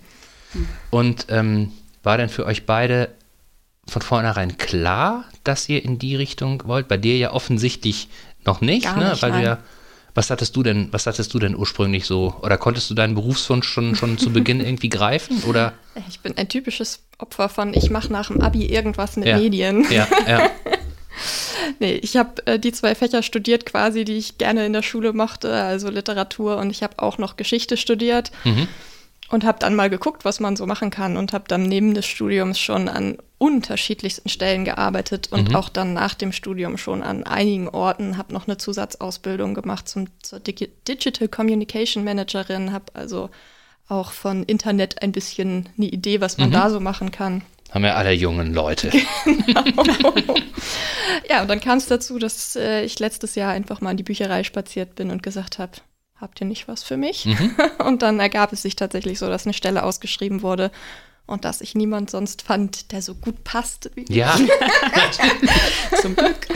Hm. 0.52 0.68
Und 0.90 1.26
ähm, 1.28 1.72
war 2.04 2.16
denn 2.16 2.28
für 2.28 2.46
euch 2.46 2.66
beide 2.66 3.10
von 3.86 4.02
vornherein 4.02 4.56
klar, 4.56 5.24
dass 5.42 5.68
ihr 5.68 5.84
in 5.84 5.98
die 5.98 6.16
Richtung 6.16 6.62
wollt? 6.66 6.88
Bei 6.88 6.96
dir 6.96 7.16
ja 7.16 7.32
offensichtlich 7.32 8.08
noch 8.44 8.60
nicht, 8.60 8.84
Gar 8.84 8.96
ne? 8.96 9.10
Nicht, 9.10 9.22
weil 9.22 9.30
nein. 9.30 9.40
du 9.40 9.46
ja 9.46 9.58
was 10.14 10.30
hattest 10.30 10.54
du 10.54 10.62
denn, 10.62 10.88
was 10.92 11.06
hattest 11.06 11.34
du 11.34 11.38
denn 11.40 11.56
ursprünglich 11.56 12.06
so? 12.06 12.34
Oder 12.42 12.56
konntest 12.56 12.88
du 12.88 12.94
deinen 12.94 13.14
Berufswunsch 13.14 13.66
schon, 13.66 13.96
schon 13.96 14.16
zu 14.16 14.32
Beginn 14.32 14.60
irgendwie 14.64 14.88
greifen? 14.88 15.42
Oder? 15.44 15.74
Ich 16.08 16.20
bin 16.20 16.36
ein 16.38 16.48
typisches 16.48 17.00
Opfer 17.18 17.48
von, 17.48 17.74
ich 17.74 17.90
mache 17.90 18.12
nach 18.12 18.28
dem 18.28 18.40
Abi 18.40 18.66
irgendwas 18.66 19.16
mit 19.16 19.26
ja. 19.26 19.36
Medien. 19.36 19.84
Ja, 19.90 20.06
ja. 20.26 20.50
nee, 21.80 21.94
ich 21.94 22.16
habe 22.16 22.46
äh, 22.46 22.58
die 22.60 22.72
zwei 22.72 22.94
Fächer 22.94 23.22
studiert 23.22 23.66
quasi, 23.66 24.04
die 24.04 24.16
ich 24.16 24.38
gerne 24.38 24.64
in 24.66 24.72
der 24.72 24.82
Schule 24.82 25.12
mochte, 25.12 25.52
also 25.52 25.90
Literatur 25.90 26.58
und 26.58 26.70
ich 26.70 26.84
habe 26.84 27.00
auch 27.00 27.18
noch 27.18 27.36
Geschichte 27.36 27.76
studiert. 27.76 28.30
Mhm 28.44 28.68
und 29.34 29.44
habe 29.44 29.58
dann 29.58 29.74
mal 29.74 29.90
geguckt, 29.90 30.24
was 30.24 30.40
man 30.40 30.56
so 30.56 30.64
machen 30.64 30.90
kann 30.90 31.16
und 31.16 31.32
habe 31.32 31.44
dann 31.48 31.64
neben 31.64 31.92
des 31.92 32.06
Studiums 32.06 32.58
schon 32.58 32.88
an 32.88 33.18
unterschiedlichsten 33.38 34.28
Stellen 34.28 34.64
gearbeitet 34.64 35.28
und 35.30 35.50
mhm. 35.50 35.56
auch 35.56 35.68
dann 35.68 35.92
nach 35.92 36.14
dem 36.14 36.32
Studium 36.32 36.78
schon 36.78 37.02
an 37.02 37.24
einigen 37.24 37.68
Orten, 37.68 38.16
habe 38.16 38.32
noch 38.32 38.46
eine 38.46 38.56
Zusatzausbildung 38.56 39.54
gemacht 39.54 39.88
zum, 39.88 40.06
zur 40.22 40.40
Digi 40.40 40.70
Digital 40.88 41.28
Communication 41.28 42.04
Managerin, 42.04 42.72
habe 42.72 42.86
also 42.94 43.28
auch 43.88 44.12
von 44.12 44.44
Internet 44.44 45.02
ein 45.02 45.12
bisschen 45.12 45.68
eine 45.76 45.88
Idee, 45.88 46.20
was 46.20 46.38
man 46.38 46.48
mhm. 46.48 46.52
da 46.52 46.70
so 46.70 46.80
machen 46.80 47.10
kann. 47.10 47.42
Haben 47.72 47.84
ja 47.84 47.94
alle 47.94 48.12
jungen 48.12 48.54
Leute. 48.54 48.90
Genau. 49.24 50.14
ja, 51.28 51.42
und 51.42 51.48
dann 51.48 51.60
kam 51.60 51.78
es 51.78 51.86
dazu, 51.86 52.18
dass 52.18 52.56
äh, 52.56 52.84
ich 52.84 52.98
letztes 52.98 53.34
Jahr 53.34 53.52
einfach 53.52 53.80
mal 53.80 53.90
in 53.90 53.96
die 53.96 54.02
Bücherei 54.02 54.44
spaziert 54.44 54.94
bin 54.94 55.10
und 55.10 55.22
gesagt 55.22 55.58
habe, 55.58 55.72
habt 56.20 56.40
ihr 56.40 56.46
nicht 56.46 56.68
was 56.68 56.82
für 56.82 56.96
mich? 56.96 57.26
Mhm. 57.26 57.54
Und 57.84 58.02
dann 58.02 58.20
ergab 58.20 58.52
es 58.52 58.62
sich 58.62 58.76
tatsächlich 58.76 59.18
so, 59.18 59.28
dass 59.28 59.46
eine 59.46 59.54
Stelle 59.54 59.82
ausgeschrieben 59.82 60.42
wurde 60.42 60.70
und 61.26 61.44
dass 61.46 61.62
ich 61.62 61.74
niemand 61.74 62.10
sonst 62.10 62.42
fand, 62.42 62.92
der 62.92 63.00
so 63.00 63.14
gut 63.14 63.44
passt 63.44 63.90
wie 63.94 64.04
Ja. 64.12 64.38
Zum 66.02 66.14
Glück. 66.14 66.46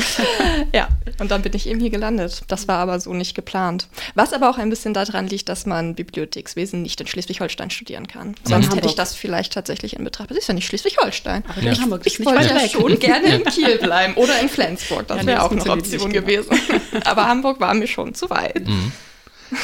ja, 0.75 0.89
und 1.21 1.31
dann 1.31 1.41
bin 1.41 1.55
ich 1.55 1.67
eben 1.67 1.81
hier 1.81 1.89
gelandet. 1.89 2.43
Das 2.49 2.69
war 2.69 2.77
aber 2.79 3.01
so 3.01 3.15
nicht 3.15 3.35
geplant. 3.35 3.89
Was 4.15 4.35
aber 4.35 4.51
auch 4.51 4.59
ein 4.59 4.69
bisschen 4.69 4.93
daran 4.93 5.27
liegt, 5.27 5.49
dass 5.49 5.65
man 5.65 5.95
Bibliothekswesen 5.95 6.83
nicht 6.83 7.01
in 7.01 7.07
Schleswig-Holstein 7.07 7.71
studieren 7.71 8.09
kann. 8.09 8.35
Sonst 8.45 8.75
hätte 8.75 8.89
ich 8.89 8.95
das 8.95 9.15
vielleicht 9.15 9.55
tatsächlich 9.55 9.97
in 9.97 10.05
Betracht. 10.05 10.31
Das 10.31 10.37
ist 10.37 10.49
ja 10.49 10.55
nicht 10.55 10.67
Schleswig-Holstein. 10.67 11.45
Aber 11.49 11.63
ja. 11.63 11.79
Hamburg 11.79 12.03
ich, 12.05 12.21
ich 12.21 12.27
wollte 12.27 12.49
ja 12.49 12.69
schon 12.69 12.99
gerne 12.99 13.37
in 13.37 13.45
Kiel 13.45 13.79
bleiben 13.79 14.15
oder 14.15 14.39
in 14.39 14.51
Flensburg. 14.51 15.09
Das 15.09 15.23
ja, 15.23 15.27
wäre 15.27 15.43
auch 15.45 15.51
eine 15.51 15.65
Option 15.65 16.13
gewesen. 16.13 16.61
aber 17.05 17.27
Hamburg 17.27 17.59
war 17.59 17.73
mir 17.73 17.87
schon 17.87 18.15
zu 18.15 18.29
weit. 18.29 18.69
Mhm. 18.69 18.93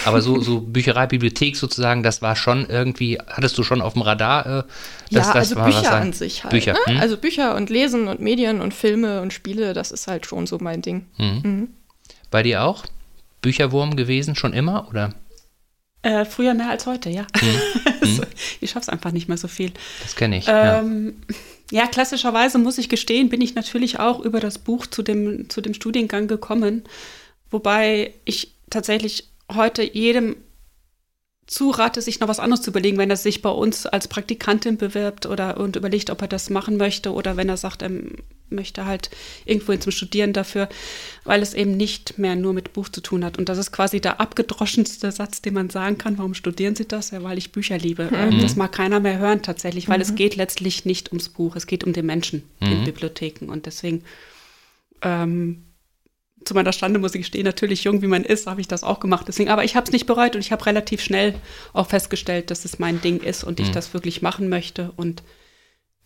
Aber 0.04 0.20
so, 0.20 0.40
so 0.40 0.60
Bücherei, 0.60 1.06
Bibliothek 1.06 1.56
sozusagen, 1.56 2.02
das 2.02 2.22
war 2.22 2.36
schon 2.36 2.66
irgendwie, 2.68 3.18
hattest 3.18 3.58
du 3.58 3.62
schon 3.62 3.82
auf 3.82 3.94
dem 3.94 4.02
Radar? 4.02 4.46
Äh, 4.46 4.50
dass, 4.50 4.66
ja, 5.10 5.20
das 5.20 5.34
also 5.34 5.56
war, 5.56 5.66
Bücher 5.66 5.92
an 5.92 6.12
sich 6.12 6.44
halt. 6.44 6.50
Bücher. 6.50 6.72
Ne? 6.72 6.94
Hm? 6.94 7.00
Also 7.00 7.16
Bücher 7.16 7.54
und 7.54 7.70
Lesen 7.70 8.08
und 8.08 8.20
Medien 8.20 8.60
und 8.60 8.74
Filme 8.74 9.20
und 9.20 9.32
Spiele, 9.32 9.74
das 9.74 9.90
ist 9.90 10.06
halt 10.06 10.26
schon 10.26 10.46
so 10.46 10.58
mein 10.60 10.82
Ding. 10.82 11.06
Mhm. 11.18 11.40
Mhm. 11.42 11.68
Bei 12.30 12.42
dir 12.42 12.64
auch? 12.64 12.84
Bücherwurm 13.42 13.96
gewesen, 13.96 14.34
schon 14.34 14.52
immer, 14.52 14.88
oder? 14.88 15.14
Äh, 16.02 16.26
früher 16.26 16.54
mehr 16.54 16.70
als 16.70 16.86
heute, 16.86 17.10
ja. 17.10 17.26
Mhm. 18.04 18.20
ich 18.60 18.70
schaffe 18.70 18.82
es 18.82 18.88
einfach 18.90 19.12
nicht 19.12 19.28
mehr 19.28 19.38
so 19.38 19.48
viel. 19.48 19.72
Das 20.02 20.14
kenne 20.14 20.36
ich. 20.36 20.44
Ähm, 20.46 21.14
ja. 21.70 21.84
ja. 21.84 21.86
klassischerweise 21.86 22.58
muss 22.58 22.76
ich 22.76 22.90
gestehen, 22.90 23.30
bin 23.30 23.40
ich 23.40 23.54
natürlich 23.54 23.98
auch 23.98 24.20
über 24.20 24.40
das 24.40 24.58
Buch 24.58 24.86
zu 24.86 25.02
dem, 25.02 25.48
zu 25.48 25.62
dem 25.62 25.72
Studiengang 25.72 26.28
gekommen. 26.28 26.84
Wobei 27.50 28.12
ich 28.26 28.52
tatsächlich 28.68 29.30
heute 29.52 29.82
jedem 29.82 30.36
zurate, 31.46 32.00
sich 32.00 32.20
noch 32.20 32.28
was 32.28 32.40
anderes 32.40 32.62
zu 32.62 32.70
überlegen, 32.70 32.96
wenn 32.96 33.10
er 33.10 33.16
sich 33.16 33.42
bei 33.42 33.50
uns 33.50 33.86
als 33.86 34.08
Praktikantin 34.08 34.78
bewirbt 34.78 35.26
oder 35.26 35.58
und 35.58 35.76
überlegt, 35.76 36.10
ob 36.10 36.22
er 36.22 36.28
das 36.28 36.48
machen 36.48 36.76
möchte 36.76 37.12
oder 37.12 37.36
wenn 37.36 37.48
er 37.48 37.56
sagt, 37.56 37.82
er 37.82 37.90
möchte 38.48 38.86
halt 38.86 39.10
irgendwo 39.44 39.72
hin 39.72 39.80
zum 39.80 39.92
Studieren 39.92 40.32
dafür, 40.32 40.68
weil 41.24 41.42
es 41.42 41.54
eben 41.54 41.76
nicht 41.76 42.18
mehr 42.18 42.36
nur 42.36 42.54
mit 42.54 42.72
Buch 42.72 42.88
zu 42.88 43.00
tun 43.00 43.24
hat. 43.24 43.36
Und 43.36 43.48
das 43.48 43.58
ist 43.58 43.72
quasi 43.72 44.00
der 44.00 44.20
abgedroschenste 44.20 45.12
Satz, 45.12 45.42
den 45.42 45.54
man 45.54 45.70
sagen 45.70 45.98
kann. 45.98 46.18
Warum 46.18 46.34
studieren 46.34 46.76
Sie 46.76 46.86
das? 46.86 47.10
Ja, 47.10 47.22
weil 47.22 47.36
ich 47.36 47.52
Bücher 47.52 47.76
liebe. 47.76 48.04
Mhm. 48.10 48.40
Das 48.40 48.56
mag 48.56 48.72
keiner 48.72 49.00
mehr 49.00 49.18
hören 49.18 49.42
tatsächlich, 49.42 49.88
weil 49.88 49.98
mhm. 49.98 50.02
es 50.02 50.14
geht 50.14 50.36
letztlich 50.36 50.84
nicht 50.84 51.10
ums 51.10 51.28
Buch, 51.28 51.56
es 51.56 51.66
geht 51.66 51.84
um 51.84 51.92
den 51.92 52.06
Menschen 52.06 52.44
mhm. 52.60 52.72
in 52.72 52.84
Bibliotheken. 52.84 53.50
Und 53.50 53.66
deswegen 53.66 54.04
ähm, 55.02 55.64
zu 56.44 56.54
meiner 56.54 56.72
Stande 56.72 56.98
muss 56.98 57.14
ich 57.14 57.22
gestehen, 57.22 57.44
natürlich 57.44 57.84
jung 57.84 58.02
wie 58.02 58.06
man 58.06 58.24
ist, 58.24 58.46
habe 58.46 58.60
ich 58.60 58.68
das 58.68 58.82
auch 58.82 59.00
gemacht. 59.00 59.26
Deswegen, 59.28 59.50
aber 59.50 59.64
ich 59.64 59.76
habe 59.76 59.84
es 59.84 59.92
nicht 59.92 60.06
bereut 60.06 60.34
und 60.34 60.40
ich 60.40 60.52
habe 60.52 60.64
relativ 60.66 61.02
schnell 61.02 61.34
auch 61.72 61.88
festgestellt, 61.88 62.50
dass 62.50 62.64
es 62.64 62.78
mein 62.78 63.00
Ding 63.00 63.20
ist 63.20 63.44
und 63.44 63.58
mhm. 63.58 63.66
ich 63.66 63.70
das 63.70 63.94
wirklich 63.94 64.22
machen 64.22 64.48
möchte 64.48 64.92
und 64.96 65.22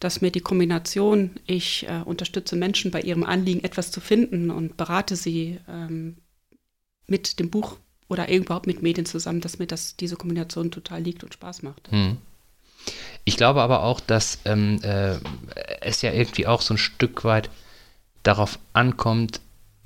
dass 0.01 0.21
mir 0.21 0.31
die 0.31 0.41
Kombination, 0.41 1.33
ich 1.47 1.87
äh, 1.89 2.03
unterstütze 2.05 2.57
Menschen 2.57 2.91
bei 2.91 3.01
ihrem 3.01 3.25
Anliegen, 3.25 3.65
etwas 3.65 3.91
zu 3.91 4.01
finden 4.01 4.51
und 4.51 4.77
berate 4.77 5.17
sie 5.17 5.59
ähm, 5.69 6.19
mit 7.07 7.41
dem 7.41 7.51
Buch 7.51 7.79
oder 8.09 8.31
überhaupt 8.33 8.67
mit 8.67 8.83
Medien 8.83 9.07
zusammen, 9.07 9.41
dass 9.41 9.59
mir 9.59 9.67
das, 9.67 9.97
diese 9.97 10.17
Kombination 10.17 10.71
total 10.71 11.03
liegt 11.03 11.25
und 11.25 11.35
Spaß 11.35 11.63
macht. 11.63 11.91
Mhm. 11.91 12.19
Ich 13.25 13.37
glaube 13.37 13.61
aber 13.61 13.83
auch, 13.83 14.01
dass 14.01 14.39
ähm, 14.45 14.81
äh, 14.83 15.19
es 15.81 16.01
ja 16.03 16.13
irgendwie 16.13 16.47
auch 16.47 16.63
so 16.63 16.75
ein 16.75 16.79
Stück 16.79 17.25
weit 17.25 17.51
darauf 18.23 18.59
ankommt, 18.73 19.41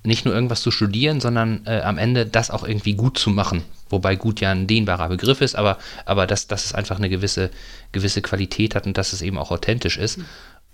nicht 0.04 0.24
nur 0.24 0.34
irgendwas 0.34 0.62
zu 0.62 0.70
studieren, 0.70 1.20
sondern 1.20 1.62
äh, 1.66 1.80
am 1.80 1.98
Ende 1.98 2.26
das 2.26 2.50
auch 2.50 2.64
irgendwie 2.64 2.94
gut 2.94 3.18
zu 3.18 3.30
machen. 3.30 3.62
Wobei 3.88 4.16
gut 4.16 4.40
ja 4.40 4.50
ein 4.50 4.66
dehnbarer 4.66 5.08
Begriff 5.08 5.40
ist, 5.40 5.54
aber, 5.54 5.78
aber 6.06 6.26
dass, 6.26 6.46
dass 6.46 6.64
es 6.64 6.74
einfach 6.74 6.96
eine 6.96 7.08
gewisse, 7.08 7.50
gewisse 7.92 8.22
Qualität 8.22 8.74
hat 8.74 8.86
und 8.86 8.98
dass 8.98 9.12
es 9.12 9.22
eben 9.22 9.38
auch 9.38 9.50
authentisch 9.50 9.98
ist. 9.98 10.18
Mhm. 10.18 10.24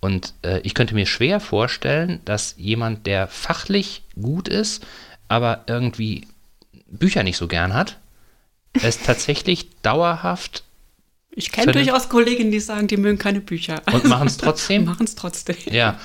Und 0.00 0.34
äh, 0.42 0.60
ich 0.60 0.74
könnte 0.74 0.94
mir 0.94 1.06
schwer 1.06 1.40
vorstellen, 1.40 2.20
dass 2.24 2.54
jemand, 2.56 3.06
der 3.06 3.26
fachlich 3.26 4.02
gut 4.20 4.48
ist, 4.48 4.86
aber 5.26 5.64
irgendwie 5.66 6.26
Bücher 6.86 7.22
nicht 7.22 7.36
so 7.36 7.48
gern 7.48 7.74
hat, 7.74 7.98
es 8.82 9.02
tatsächlich 9.02 9.68
dauerhaft 9.82 10.62
ich 11.38 11.52
kenne 11.52 11.72
durchaus 11.72 12.08
Kolleginnen, 12.08 12.50
die 12.50 12.58
sagen, 12.58 12.88
die 12.88 12.96
mögen 12.96 13.16
keine 13.16 13.40
Bücher. 13.40 13.80
Und 13.92 14.04
machen 14.08 14.26
es 14.26 14.36
trotzdem? 14.36 14.84
machen 14.84 15.04
es 15.04 15.14
trotzdem. 15.14 15.56
Ja. 15.70 15.98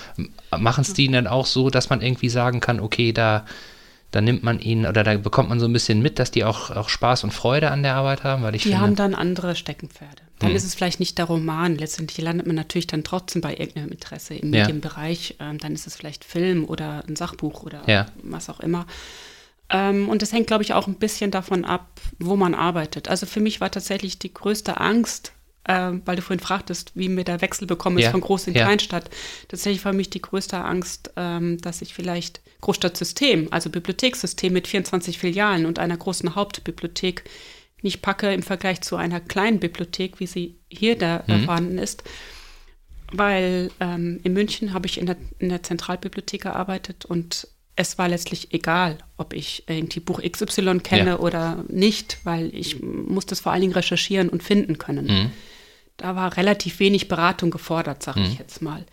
Machen 0.55 0.81
es 0.81 0.93
die 0.93 1.09
dann 1.09 1.25
auch 1.25 1.47
so, 1.47 1.71
dass 1.71 1.89
man 1.89 2.01
irgendwie 2.01 2.29
sagen 2.29 2.59
kann, 2.59 2.79
okay, 2.79 3.11
da, 3.11 3.45
da 4.11 4.21
nimmt 4.21 4.43
man 4.43 4.59
ihn 4.59 4.85
oder 4.85 5.03
da 5.03 5.17
bekommt 5.17 5.49
man 5.49 5.59
so 5.59 5.65
ein 5.65 5.73
bisschen 5.73 6.01
mit, 6.03 6.19
dass 6.19 6.29
die 6.29 6.43
auch, 6.43 6.69
auch 6.69 6.87
Spaß 6.87 7.23
und 7.23 7.31
Freude 7.31 7.71
an 7.71 7.81
der 7.81 7.95
Arbeit 7.95 8.23
haben? 8.23 8.43
Weil 8.43 8.53
ich 8.53 8.61
die 8.61 8.69
finde, 8.69 8.83
haben 8.83 8.95
dann 8.95 9.15
andere 9.15 9.55
Steckenpferde. 9.55 10.21
Dann 10.37 10.49
hm. 10.49 10.55
ist 10.55 10.65
es 10.65 10.75
vielleicht 10.75 10.99
nicht 10.99 11.17
der 11.17 11.25
Roman. 11.25 11.77
Letztendlich 11.77 12.23
landet 12.23 12.45
man 12.45 12.55
natürlich 12.55 12.87
dann 12.87 13.03
trotzdem 13.03 13.41
bei 13.41 13.55
irgendeinem 13.55 13.89
Interesse 13.89 14.35
im 14.35 14.53
ja. 14.53 14.61
Medienbereich. 14.61 15.37
Ähm, 15.39 15.57
dann 15.57 15.73
ist 15.73 15.87
es 15.87 15.95
vielleicht 15.95 16.23
Film 16.23 16.65
oder 16.65 17.03
ein 17.07 17.15
Sachbuch 17.15 17.63
oder 17.63 17.81
ja. 17.87 18.05
was 18.21 18.49
auch 18.49 18.59
immer. 18.59 18.85
Ähm, 19.69 20.09
und 20.09 20.21
das 20.21 20.31
hängt, 20.31 20.47
glaube 20.47 20.63
ich, 20.63 20.73
auch 20.73 20.87
ein 20.87 20.95
bisschen 20.95 21.31
davon 21.31 21.65
ab, 21.65 21.99
wo 22.19 22.35
man 22.35 22.53
arbeitet. 22.53 23.07
Also 23.07 23.25
für 23.25 23.39
mich 23.39 23.61
war 23.61 23.71
tatsächlich 23.71 24.19
die 24.19 24.33
größte 24.33 24.79
Angst, 24.79 25.33
äh, 25.65 25.91
weil 26.05 26.15
du 26.15 26.21
vorhin 26.21 26.43
fragtest, 26.43 26.91
wie 26.95 27.09
mir 27.09 27.23
der 27.23 27.41
Wechsel 27.41 27.67
bekommen 27.67 27.97
ist 27.97 28.05
ja. 28.05 28.11
von 28.11 28.21
Groß 28.21 28.47
in 28.47 28.53
ja. 28.53 28.65
Kleinstadt. 28.65 29.09
Tatsächlich 29.47 29.83
war 29.85 29.93
für 29.93 29.97
mich 29.97 30.09
die 30.09 30.21
größte 30.21 30.57
Angst, 30.57 31.11
ähm, 31.15 31.59
dass 31.59 31.81
ich 31.81 31.93
vielleicht 31.93 32.41
Großstadtsystem, 32.61 33.49
also 33.51 33.69
Bibliothekssystem 33.69 34.53
mit 34.53 34.67
24 34.67 35.17
Filialen 35.17 35.65
und 35.65 35.79
einer 35.79 35.97
großen 35.97 36.35
Hauptbibliothek 36.35 37.23
nicht 37.81 38.01
packe 38.01 38.33
im 38.33 38.43
Vergleich 38.43 38.81
zu 38.81 38.95
einer 38.95 39.19
kleinen 39.19 39.59
Bibliothek, 39.59 40.19
wie 40.19 40.27
sie 40.27 40.55
hier 40.69 40.97
da 40.97 41.23
mhm. 41.27 41.43
vorhanden 41.43 41.77
ist. 41.77 42.03
Weil 43.11 43.69
ähm, 43.79 44.19
in 44.23 44.33
München 44.33 44.73
habe 44.73 44.87
ich 44.87 44.97
in 44.97 45.05
der, 45.05 45.17
in 45.39 45.49
der 45.49 45.61
Zentralbibliothek 45.61 46.43
gearbeitet 46.43 47.05
und 47.05 47.47
es 47.75 47.97
war 47.97 48.07
letztlich 48.07 48.53
egal, 48.53 48.99
ob 49.17 49.33
ich 49.33 49.63
irgendwie 49.67 49.99
Buch 49.99 50.21
XY 50.21 50.79
kenne 50.79 51.11
ja. 51.11 51.19
oder 51.19 51.63
nicht, 51.67 52.19
weil 52.23 52.53
ich 52.53 52.81
musste 52.81 53.33
es 53.33 53.41
vor 53.41 53.51
allen 53.51 53.61
Dingen 53.61 53.73
recherchieren 53.73 54.29
und 54.29 54.43
finden 54.43 54.77
können. 54.77 55.05
Mhm. 55.05 55.31
Da 55.97 56.15
war 56.15 56.37
relativ 56.37 56.79
wenig 56.79 57.07
Beratung 57.07 57.49
gefordert, 57.51 58.03
sage 58.03 58.19
mhm. 58.19 58.25
ich 58.27 58.37
jetzt 58.37 58.61
mal. 58.61 58.85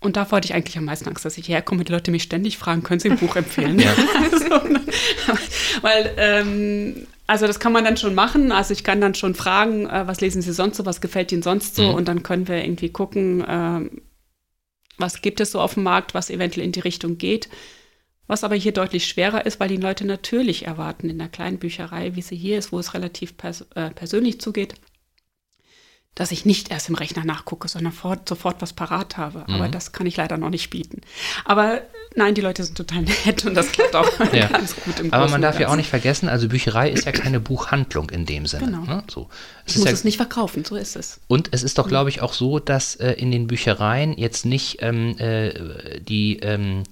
Und 0.00 0.16
da 0.16 0.28
wollte 0.32 0.46
ich 0.46 0.54
eigentlich 0.54 0.76
am 0.76 0.84
meisten 0.84 1.08
Angst, 1.08 1.24
dass 1.24 1.38
ich 1.38 1.48
herkomme 1.48 1.80
und 1.80 1.88
die 1.88 1.92
Leute 1.92 2.10
mich 2.10 2.24
ständig 2.24 2.58
fragen, 2.58 2.82
können 2.82 2.98
Sie 2.98 3.08
ein 3.08 3.18
Buch 3.18 3.36
empfehlen? 3.36 3.78
Ja. 3.78 3.94
also, 4.32 5.40
weil, 5.80 6.12
ähm, 6.16 7.06
also 7.28 7.46
das 7.46 7.60
kann 7.60 7.72
man 7.72 7.84
dann 7.84 7.96
schon 7.96 8.16
machen. 8.16 8.50
Also 8.50 8.72
ich 8.72 8.82
kann 8.82 9.00
dann 9.00 9.14
schon 9.14 9.36
fragen, 9.36 9.88
äh, 9.88 10.06
was 10.08 10.20
lesen 10.20 10.42
Sie 10.42 10.52
sonst 10.52 10.76
so, 10.76 10.86
was 10.86 11.00
gefällt 11.00 11.30
Ihnen 11.30 11.42
sonst 11.42 11.76
so? 11.76 11.84
Mhm. 11.84 11.94
Und 11.94 12.08
dann 12.08 12.24
können 12.24 12.48
wir 12.48 12.64
irgendwie 12.64 12.88
gucken, 12.88 13.44
äh, 13.44 14.00
was 14.98 15.22
gibt 15.22 15.40
es 15.40 15.52
so 15.52 15.60
auf 15.60 15.74
dem 15.74 15.84
Markt, 15.84 16.14
was 16.14 16.30
eventuell 16.30 16.66
in 16.66 16.72
die 16.72 16.80
Richtung 16.80 17.16
geht. 17.16 17.48
Was 18.26 18.44
aber 18.44 18.54
hier 18.54 18.72
deutlich 18.72 19.06
schwerer 19.06 19.44
ist, 19.46 19.60
weil 19.60 19.68
die 19.68 19.76
Leute 19.76 20.06
natürlich 20.06 20.66
erwarten 20.66 21.10
in 21.10 21.18
der 21.18 21.28
kleinen 21.28 21.58
Bücherei, 21.58 22.14
wie 22.14 22.22
sie 22.22 22.36
hier 22.36 22.58
ist, 22.58 22.72
wo 22.72 22.78
es 22.78 22.94
relativ 22.94 23.36
pers 23.36 23.66
äh, 23.74 23.90
persönlich 23.90 24.40
zugeht, 24.40 24.74
dass 26.14 26.30
ich 26.30 26.44
nicht 26.44 26.70
erst 26.70 26.90
im 26.90 26.94
Rechner 26.94 27.24
nachgucke, 27.24 27.68
sondern 27.68 27.92
fort, 27.92 28.28
sofort 28.28 28.60
was 28.60 28.74
parat 28.74 29.16
habe. 29.16 29.44
Mhm. 29.46 29.54
Aber 29.54 29.68
das 29.68 29.92
kann 29.92 30.06
ich 30.06 30.16
leider 30.16 30.36
noch 30.36 30.50
nicht 30.50 30.68
bieten. 30.68 31.00
Aber 31.46 31.80
nein, 32.14 32.34
die 32.34 32.42
Leute 32.42 32.64
sind 32.64 32.76
total 32.76 33.02
nett 33.24 33.46
und 33.46 33.54
das 33.54 33.72
klappt 33.72 33.96
auch 33.96 34.08
ja. 34.32 34.48
ganz 34.48 34.76
gut 34.76 35.00
im 35.00 35.12
Aber 35.12 35.28
man 35.28 35.40
darf 35.40 35.58
ja 35.58 35.68
auch 35.68 35.76
nicht 35.76 35.88
vergessen, 35.88 36.28
also 36.28 36.48
Bücherei 36.48 36.90
ist 36.90 37.06
ja 37.06 37.12
keine 37.12 37.40
Buchhandlung 37.40 38.10
in 38.10 38.26
dem 38.26 38.46
Sinne. 38.46 38.66
Genau. 38.66 38.82
Ne? 38.82 39.04
So. 39.10 39.30
Es 39.64 39.72
ich 39.72 39.78
muss 39.78 39.86
ja, 39.86 39.92
es 39.92 40.04
nicht 40.04 40.18
verkaufen, 40.18 40.66
so 40.66 40.76
ist 40.76 40.96
es. 40.96 41.20
Und 41.28 41.48
es 41.52 41.62
ist 41.62 41.78
doch, 41.78 41.88
glaube 41.88 42.10
ich, 42.10 42.20
auch 42.20 42.34
so, 42.34 42.58
dass 42.58 42.94
äh, 42.96 43.12
in 43.12 43.30
den 43.30 43.46
Büchereien 43.46 44.16
jetzt 44.18 44.44
nicht 44.44 44.78
ähm, 44.82 45.16
äh, 45.18 45.98
die 46.00 46.40
ähm, 46.40 46.82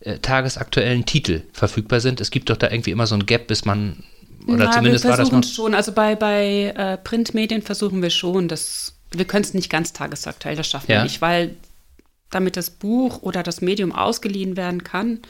äh, 0.00 0.18
tagesaktuellen 0.18 1.06
Titel 1.06 1.42
verfügbar 1.52 2.00
sind. 2.00 2.20
Es 2.20 2.30
gibt 2.30 2.50
doch 2.50 2.56
da 2.56 2.70
irgendwie 2.70 2.90
immer 2.90 3.06
so 3.06 3.14
ein 3.14 3.26
Gap, 3.26 3.46
bis 3.46 3.64
man 3.64 4.04
oder 4.46 4.64
Na, 4.64 4.70
zumindest 4.70 5.04
wir 5.04 5.14
versuchen 5.14 5.32
war 5.32 5.40
das 5.40 5.52
schon. 5.52 5.74
Also 5.74 5.92
bei, 5.92 6.14
bei 6.14 6.72
äh, 6.76 6.96
Printmedien 6.96 7.62
versuchen 7.62 8.02
wir 8.02 8.10
schon, 8.10 8.48
dass 8.48 8.94
wir 9.10 9.24
können 9.24 9.44
es 9.44 9.54
nicht 9.54 9.70
ganz 9.70 9.92
tagesaktuell, 9.92 10.56
das 10.56 10.68
schaffen 10.68 10.90
ja. 10.90 10.98
wir 10.98 11.04
nicht, 11.04 11.20
weil 11.20 11.56
damit 12.30 12.56
das 12.56 12.70
Buch 12.70 13.22
oder 13.22 13.42
das 13.42 13.60
Medium 13.60 13.92
ausgeliehen 13.92 14.56
werden 14.56 14.84
kann, 14.84 15.20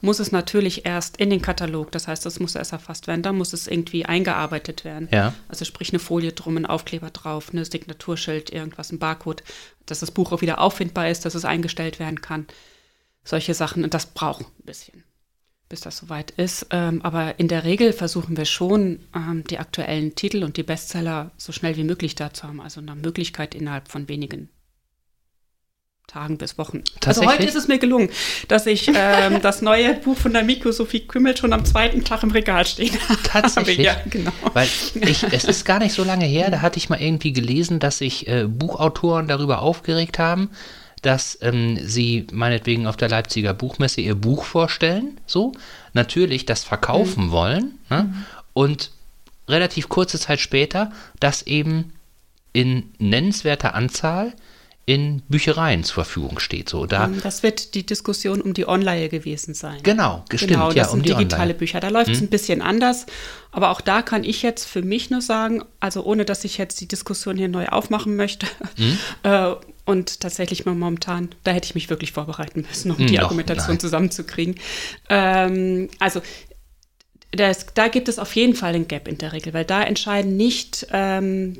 muss 0.00 0.18
es 0.18 0.30
natürlich 0.30 0.84
erst 0.84 1.16
in 1.16 1.30
den 1.30 1.40
Katalog, 1.40 1.90
das 1.90 2.06
heißt, 2.06 2.26
das 2.26 2.38
muss 2.38 2.54
erst 2.54 2.72
erfasst 2.72 3.06
werden, 3.06 3.22
dann 3.22 3.36
muss 3.36 3.54
es 3.54 3.66
irgendwie 3.66 4.04
eingearbeitet 4.04 4.84
werden. 4.84 5.08
Ja. 5.10 5.32
Also 5.48 5.64
sprich 5.64 5.90
eine 5.90 5.98
Folie 5.98 6.32
drum, 6.32 6.58
ein 6.58 6.66
Aufkleber 6.66 7.10
drauf, 7.10 7.48
eine 7.52 7.64
Signaturschild, 7.64 8.50
irgendwas, 8.50 8.92
ein 8.92 8.98
Barcode, 8.98 9.42
dass 9.86 10.00
das 10.00 10.10
Buch 10.10 10.32
auch 10.32 10.42
wieder 10.42 10.60
auffindbar 10.60 11.08
ist, 11.08 11.24
dass 11.24 11.34
es 11.34 11.46
eingestellt 11.46 11.98
werden 11.98 12.20
kann. 12.20 12.46
Solche 13.24 13.54
Sachen 13.54 13.84
und 13.84 13.94
das 13.94 14.06
braucht 14.06 14.42
ein 14.42 14.64
bisschen 14.64 15.04
bis 15.68 15.80
das 15.80 15.96
soweit 15.96 16.30
ist. 16.32 16.66
Ähm, 16.70 17.02
aber 17.02 17.38
in 17.38 17.48
der 17.48 17.64
Regel 17.64 17.92
versuchen 17.92 18.36
wir 18.36 18.44
schon, 18.44 19.00
ähm, 19.14 19.44
die 19.50 19.58
aktuellen 19.58 20.14
Titel 20.14 20.44
und 20.44 20.56
die 20.56 20.62
Bestseller 20.62 21.32
so 21.36 21.52
schnell 21.52 21.76
wie 21.76 21.84
möglich 21.84 22.14
da 22.14 22.32
zu 22.32 22.44
haben. 22.44 22.60
Also 22.60 22.80
eine 22.80 22.94
Möglichkeit 22.94 23.54
innerhalb 23.54 23.88
von 23.88 24.08
wenigen 24.08 24.50
Tagen 26.06 26.36
bis 26.36 26.58
Wochen. 26.58 26.82
Also 27.04 27.24
heute 27.24 27.44
ist 27.44 27.56
es 27.56 27.66
mir 27.66 27.78
gelungen, 27.78 28.10
dass 28.46 28.66
ich 28.66 28.88
ähm, 28.94 29.40
das 29.42 29.62
neue 29.62 29.94
Buch 29.94 30.16
von 30.16 30.32
der 30.34 30.44
Miko 30.44 30.70
Sophie 30.70 31.00
Kümmel 31.00 31.36
schon 31.36 31.52
am 31.52 31.64
zweiten 31.64 32.04
Tag 32.04 32.22
im 32.22 32.30
Regal 32.30 32.66
stehen 32.66 32.96
habe. 33.08 33.22
Tatsächlich? 33.22 33.78
ja, 33.78 33.96
genau. 34.08 34.32
Weil 34.52 34.68
ich, 34.94 35.24
es 35.24 35.44
ist 35.44 35.64
gar 35.64 35.78
nicht 35.78 35.94
so 35.94 36.04
lange 36.04 36.26
her, 36.26 36.50
da 36.50 36.60
hatte 36.60 36.76
ich 36.76 36.90
mal 36.90 37.00
irgendwie 37.00 37.32
gelesen, 37.32 37.80
dass 37.80 37.98
sich 37.98 38.28
äh, 38.28 38.46
Buchautoren 38.46 39.26
darüber 39.26 39.62
aufgeregt 39.62 40.18
haben, 40.18 40.50
dass 41.04 41.38
ähm, 41.42 41.78
sie 41.82 42.26
meinetwegen 42.32 42.86
auf 42.86 42.96
der 42.96 43.10
Leipziger 43.10 43.52
Buchmesse 43.52 44.00
ihr 44.00 44.14
Buch 44.14 44.44
vorstellen, 44.44 45.20
so, 45.26 45.52
natürlich 45.92 46.46
das 46.46 46.64
verkaufen 46.64 47.26
mhm. 47.26 47.30
wollen 47.30 47.78
ne? 47.90 48.04
mhm. 48.04 48.24
und 48.54 48.90
relativ 49.46 49.90
kurze 49.90 50.18
Zeit 50.18 50.40
später 50.40 50.90
das 51.20 51.42
eben 51.42 51.92
in 52.54 52.90
nennenswerter 52.98 53.74
Anzahl 53.74 54.32
in 54.86 55.22
Büchereien 55.28 55.82
zur 55.82 56.04
Verfügung 56.04 56.38
steht. 56.38 56.68
So, 56.68 56.84
da 56.84 57.06
ähm, 57.06 57.20
das 57.22 57.42
wird 57.42 57.74
die 57.74 57.86
Diskussion 57.86 58.42
um 58.42 58.52
die 58.52 58.68
Online 58.68 59.08
gewesen 59.08 59.54
sein. 59.54 59.78
Genau, 59.82 60.24
gestimmt. 60.28 60.52
Genau, 60.52 60.66
das 60.66 60.76
ja, 60.76 60.84
um 60.88 61.00
sind 61.00 61.08
digitale 61.08 61.42
Online. 61.42 61.54
Bücher. 61.54 61.80
Da 61.80 61.88
läuft 61.88 62.10
es 62.10 62.18
hm. 62.18 62.26
ein 62.26 62.30
bisschen 62.30 62.62
anders. 62.62 63.06
Aber 63.50 63.70
auch 63.70 63.80
da 63.80 64.02
kann 64.02 64.24
ich 64.24 64.42
jetzt 64.42 64.64
für 64.64 64.82
mich 64.82 65.10
nur 65.10 65.22
sagen, 65.22 65.62
also 65.80 66.04
ohne 66.04 66.24
dass 66.24 66.44
ich 66.44 66.58
jetzt 66.58 66.80
die 66.80 66.88
Diskussion 66.88 67.36
hier 67.36 67.48
neu 67.48 67.66
aufmachen 67.68 68.16
möchte, 68.16 68.46
hm. 68.76 68.98
äh, 69.22 69.54
und 69.86 70.20
tatsächlich 70.20 70.64
mal 70.64 70.74
momentan, 70.74 71.30
da 71.44 71.52
hätte 71.52 71.66
ich 71.66 71.74
mich 71.74 71.90
wirklich 71.90 72.12
vorbereiten 72.12 72.64
müssen, 72.68 72.90
um 72.90 72.98
hm, 72.98 73.06
die 73.06 73.16
Doch, 73.16 73.24
Argumentation 73.24 73.74
nein. 73.74 73.80
zusammenzukriegen. 73.80 74.56
Ähm, 75.08 75.88
also 75.98 76.20
das, 77.32 77.66
da 77.74 77.88
gibt 77.88 78.08
es 78.08 78.18
auf 78.18 78.34
jeden 78.34 78.54
Fall 78.54 78.74
einen 78.74 78.88
Gap 78.88 79.08
in 79.08 79.18
der 79.18 79.32
Regel, 79.32 79.54
weil 79.54 79.64
da 79.64 79.82
entscheiden 79.82 80.36
nicht 80.36 80.86
ähm, 80.92 81.56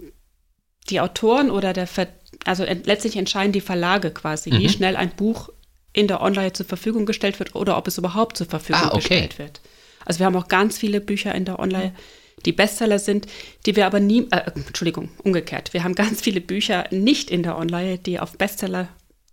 die 0.91 1.01
Autoren 1.01 1.51
oder 1.51 1.73
der 1.73 1.87
Ver 1.87 2.09
also 2.45 2.65
letztlich 2.65 3.17
entscheiden 3.17 3.53
die 3.53 3.61
Verlage 3.61 4.11
quasi, 4.11 4.51
mhm. 4.51 4.59
wie 4.59 4.69
schnell 4.69 4.97
ein 4.97 5.11
Buch 5.11 5.51
in 5.93 6.09
der 6.09 6.21
Online 6.21 6.53
zur 6.53 6.67
Verfügung 6.67 7.07
gestellt 7.07 7.39
wird 7.39 7.55
oder 7.55 7.77
ob 7.77 7.87
es 7.87 7.99
überhaupt 7.99 8.37
zur 8.37 8.47
Verfügung 8.47 8.83
ah, 8.83 8.89
okay. 8.89 8.99
gestellt 8.99 9.39
wird. 9.39 9.61
Also 10.05 10.19
wir 10.19 10.27
haben 10.27 10.37
auch 10.37 10.49
ganz 10.49 10.77
viele 10.77 11.01
Bücher 11.01 11.35
in 11.35 11.45
der 11.45 11.59
Online, 11.59 11.95
die 12.45 12.53
Bestseller 12.53 12.99
sind, 12.99 13.27
die 13.65 13.77
wir 13.77 13.87
aber 13.87 14.01
nie, 14.01 14.27
äh, 14.31 14.51
Entschuldigung, 14.55 15.09
umgekehrt. 15.23 15.73
Wir 15.73 15.85
haben 15.85 15.95
ganz 15.95 16.21
viele 16.21 16.41
Bücher 16.41 16.85
nicht 16.91 17.31
in 17.31 17.43
der 17.43 17.57
Online, 17.57 17.99
die 17.99 18.21
auf 18.21 18.37
Bestseller 18.37 18.89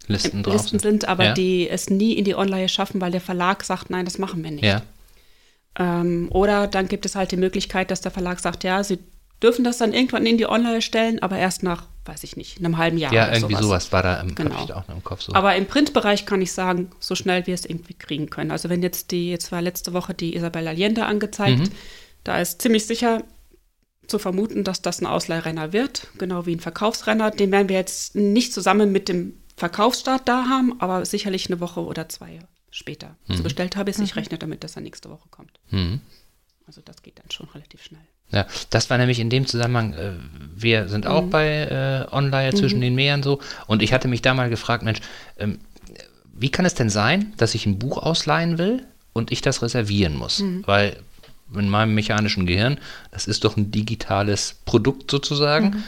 Listen, 0.07 0.43
Listen 0.43 0.79
sind, 0.79 1.07
aber 1.07 1.25
ja. 1.25 1.33
die 1.33 1.69
es 1.69 1.89
nie 1.89 2.13
in 2.13 2.25
die 2.25 2.35
Online 2.35 2.69
schaffen, 2.69 3.01
weil 3.01 3.11
der 3.11 3.21
Verlag 3.21 3.63
sagt, 3.63 3.89
nein, 3.89 4.05
das 4.05 4.17
machen 4.17 4.43
wir 4.43 4.51
nicht. 4.51 4.63
Ja. 4.63 4.81
Ähm, 5.77 6.29
oder 6.31 6.67
dann 6.67 6.87
gibt 6.87 7.05
es 7.05 7.15
halt 7.15 7.31
die 7.31 7.37
Möglichkeit, 7.37 7.91
dass 7.91 8.01
der 8.01 8.11
Verlag 8.11 8.39
sagt, 8.39 8.63
ja, 8.63 8.83
sie 8.83 8.99
dürfen 9.41 9.63
das 9.63 9.77
dann 9.77 9.93
irgendwann 9.93 10.25
in 10.25 10.37
die 10.37 10.47
Online 10.47 10.81
stellen, 10.81 11.21
aber 11.21 11.37
erst 11.37 11.63
nach, 11.63 11.87
weiß 12.05 12.23
ich 12.23 12.35
nicht, 12.35 12.59
einem 12.59 12.77
halben 12.77 12.97
Jahr. 12.97 13.13
Ja, 13.13 13.31
irgendwie 13.31 13.53
sowas, 13.53 13.65
sowas 13.65 13.91
war 13.91 14.03
da 14.03 14.21
im, 14.21 14.33
genau. 14.33 14.55
auch 14.55 14.89
im 14.89 15.03
Kopf 15.03 15.21
so. 15.21 15.33
Aber 15.33 15.55
im 15.55 15.67
Printbereich 15.67 16.25
kann 16.25 16.41
ich 16.41 16.51
sagen, 16.51 16.89
so 16.99 17.15
schnell 17.15 17.45
wir 17.47 17.53
es 17.53 17.65
irgendwie 17.65 17.93
kriegen 17.93 18.29
können. 18.29 18.51
Also 18.51 18.69
wenn 18.69 18.81
jetzt 18.81 19.11
die, 19.11 19.29
jetzt 19.29 19.51
war 19.51 19.61
letzte 19.61 19.93
Woche 19.93 20.13
die 20.13 20.35
Isabel 20.35 20.67
Allende 20.67 21.05
angezeigt, 21.05 21.59
mhm. 21.59 21.71
da 22.23 22.39
ist 22.39 22.61
ziemlich 22.61 22.85
sicher 22.85 23.23
zu 24.07 24.19
vermuten, 24.19 24.63
dass 24.63 24.81
das 24.81 25.01
ein 25.01 25.05
Ausleihrenner 25.05 25.73
wird, 25.73 26.07
genau 26.17 26.45
wie 26.45 26.55
ein 26.55 26.59
Verkaufsrenner. 26.59 27.31
Den 27.31 27.51
werden 27.51 27.69
wir 27.69 27.77
jetzt 27.77 28.15
nicht 28.15 28.53
zusammen 28.53 28.91
mit 28.91 29.07
dem 29.07 29.37
Verkaufsstart 29.55 30.27
da 30.27 30.45
haben, 30.49 30.79
aber 30.81 31.05
sicherlich 31.05 31.47
eine 31.47 31.59
Woche 31.59 31.81
oder 31.81 32.09
zwei 32.09 32.39
später. 32.71 33.09
Mhm. 33.09 33.15
Also 33.29 33.43
bestellt 33.43 33.75
habe 33.75 33.89
ich 33.91 33.97
es, 33.97 34.03
ich 34.03 34.15
rechne 34.15 34.37
damit, 34.37 34.63
dass 34.63 34.75
er 34.75 34.81
nächste 34.81 35.09
Woche 35.09 35.29
kommt. 35.29 35.59
Mhm. 35.69 36.01
Also 36.65 36.81
das 36.81 37.01
geht 37.03 37.19
dann 37.19 37.29
schon 37.29 37.47
relativ 37.49 37.83
schnell. 37.83 38.07
Ja, 38.31 38.45
das 38.69 38.89
war 38.89 38.97
nämlich 38.97 39.19
in 39.19 39.29
dem 39.29 39.45
Zusammenhang, 39.45 39.93
äh, 39.93 40.11
wir 40.55 40.87
sind 40.87 41.05
auch 41.07 41.23
mhm. 41.23 41.29
bei 41.29 42.07
äh, 42.09 42.13
Online 42.13 42.53
zwischen 42.53 42.77
mhm. 42.77 42.83
den 42.83 42.95
Meeren 42.95 43.23
so 43.23 43.39
und 43.67 43.81
ich 43.81 43.93
hatte 43.93 44.07
mich 44.07 44.21
da 44.21 44.33
mal 44.33 44.49
gefragt, 44.49 44.83
Mensch, 44.83 44.99
ähm, 45.37 45.59
wie 46.33 46.49
kann 46.49 46.65
es 46.65 46.73
denn 46.73 46.89
sein, 46.89 47.33
dass 47.37 47.55
ich 47.55 47.65
ein 47.65 47.77
Buch 47.77 47.97
ausleihen 47.97 48.57
will 48.57 48.85
und 49.13 49.31
ich 49.31 49.41
das 49.41 49.61
reservieren 49.61 50.15
muss? 50.15 50.39
Mhm. 50.39 50.63
Weil 50.65 50.97
in 51.53 51.69
meinem 51.69 51.93
mechanischen 51.93 52.45
Gehirn, 52.45 52.79
das 53.11 53.27
ist 53.27 53.43
doch 53.43 53.57
ein 53.57 53.71
digitales 53.71 54.55
Produkt 54.65 55.11
sozusagen. 55.11 55.65
Mhm. 55.71 55.83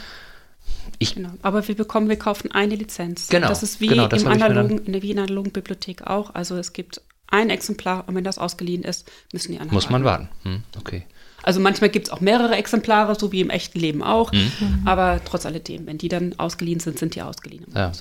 Ich, 0.98 1.14
genau. 1.14 1.30
Aber 1.42 1.66
wir 1.66 1.74
bekommen, 1.74 2.08
wir 2.08 2.18
kaufen 2.18 2.52
eine 2.52 2.74
Lizenz. 2.74 3.28
Genau. 3.28 3.48
Das 3.48 3.62
ist 3.62 3.80
wie 3.80 3.86
genau, 3.86 4.06
das 4.06 4.22
im 4.22 4.28
analogen, 4.28 4.78
in 4.84 4.92
der 4.92 5.02
wie 5.02 5.12
analogen 5.12 5.50
Bibliothek 5.50 6.02
auch. 6.02 6.34
Also 6.34 6.56
es 6.56 6.72
gibt 6.72 7.00
ein 7.26 7.50
Exemplar 7.50 8.04
und 8.06 8.14
wenn 8.14 8.24
das 8.24 8.38
ausgeliehen 8.38 8.82
ist, 8.82 9.10
müssen 9.32 9.52
die 9.52 9.58
anderen 9.58 9.74
Muss 9.74 9.90
man 9.90 10.04
warten. 10.04 10.28
Hm, 10.42 10.62
okay. 10.78 11.04
Also 11.44 11.60
manchmal 11.60 11.90
gibt 11.90 12.06
es 12.06 12.12
auch 12.12 12.20
mehrere 12.20 12.56
Exemplare, 12.56 13.14
so 13.14 13.30
wie 13.30 13.42
im 13.42 13.50
echten 13.50 13.78
Leben 13.78 14.02
auch. 14.02 14.32
Mhm. 14.32 14.82
Aber 14.86 15.20
trotz 15.24 15.44
alledem, 15.44 15.86
wenn 15.86 15.98
die 15.98 16.08
dann 16.08 16.34
ausgeliehen 16.38 16.80
sind, 16.80 16.98
sind 16.98 17.14
die 17.14 17.22
ausgeliehen. 17.22 17.66
Ja. 17.74 17.92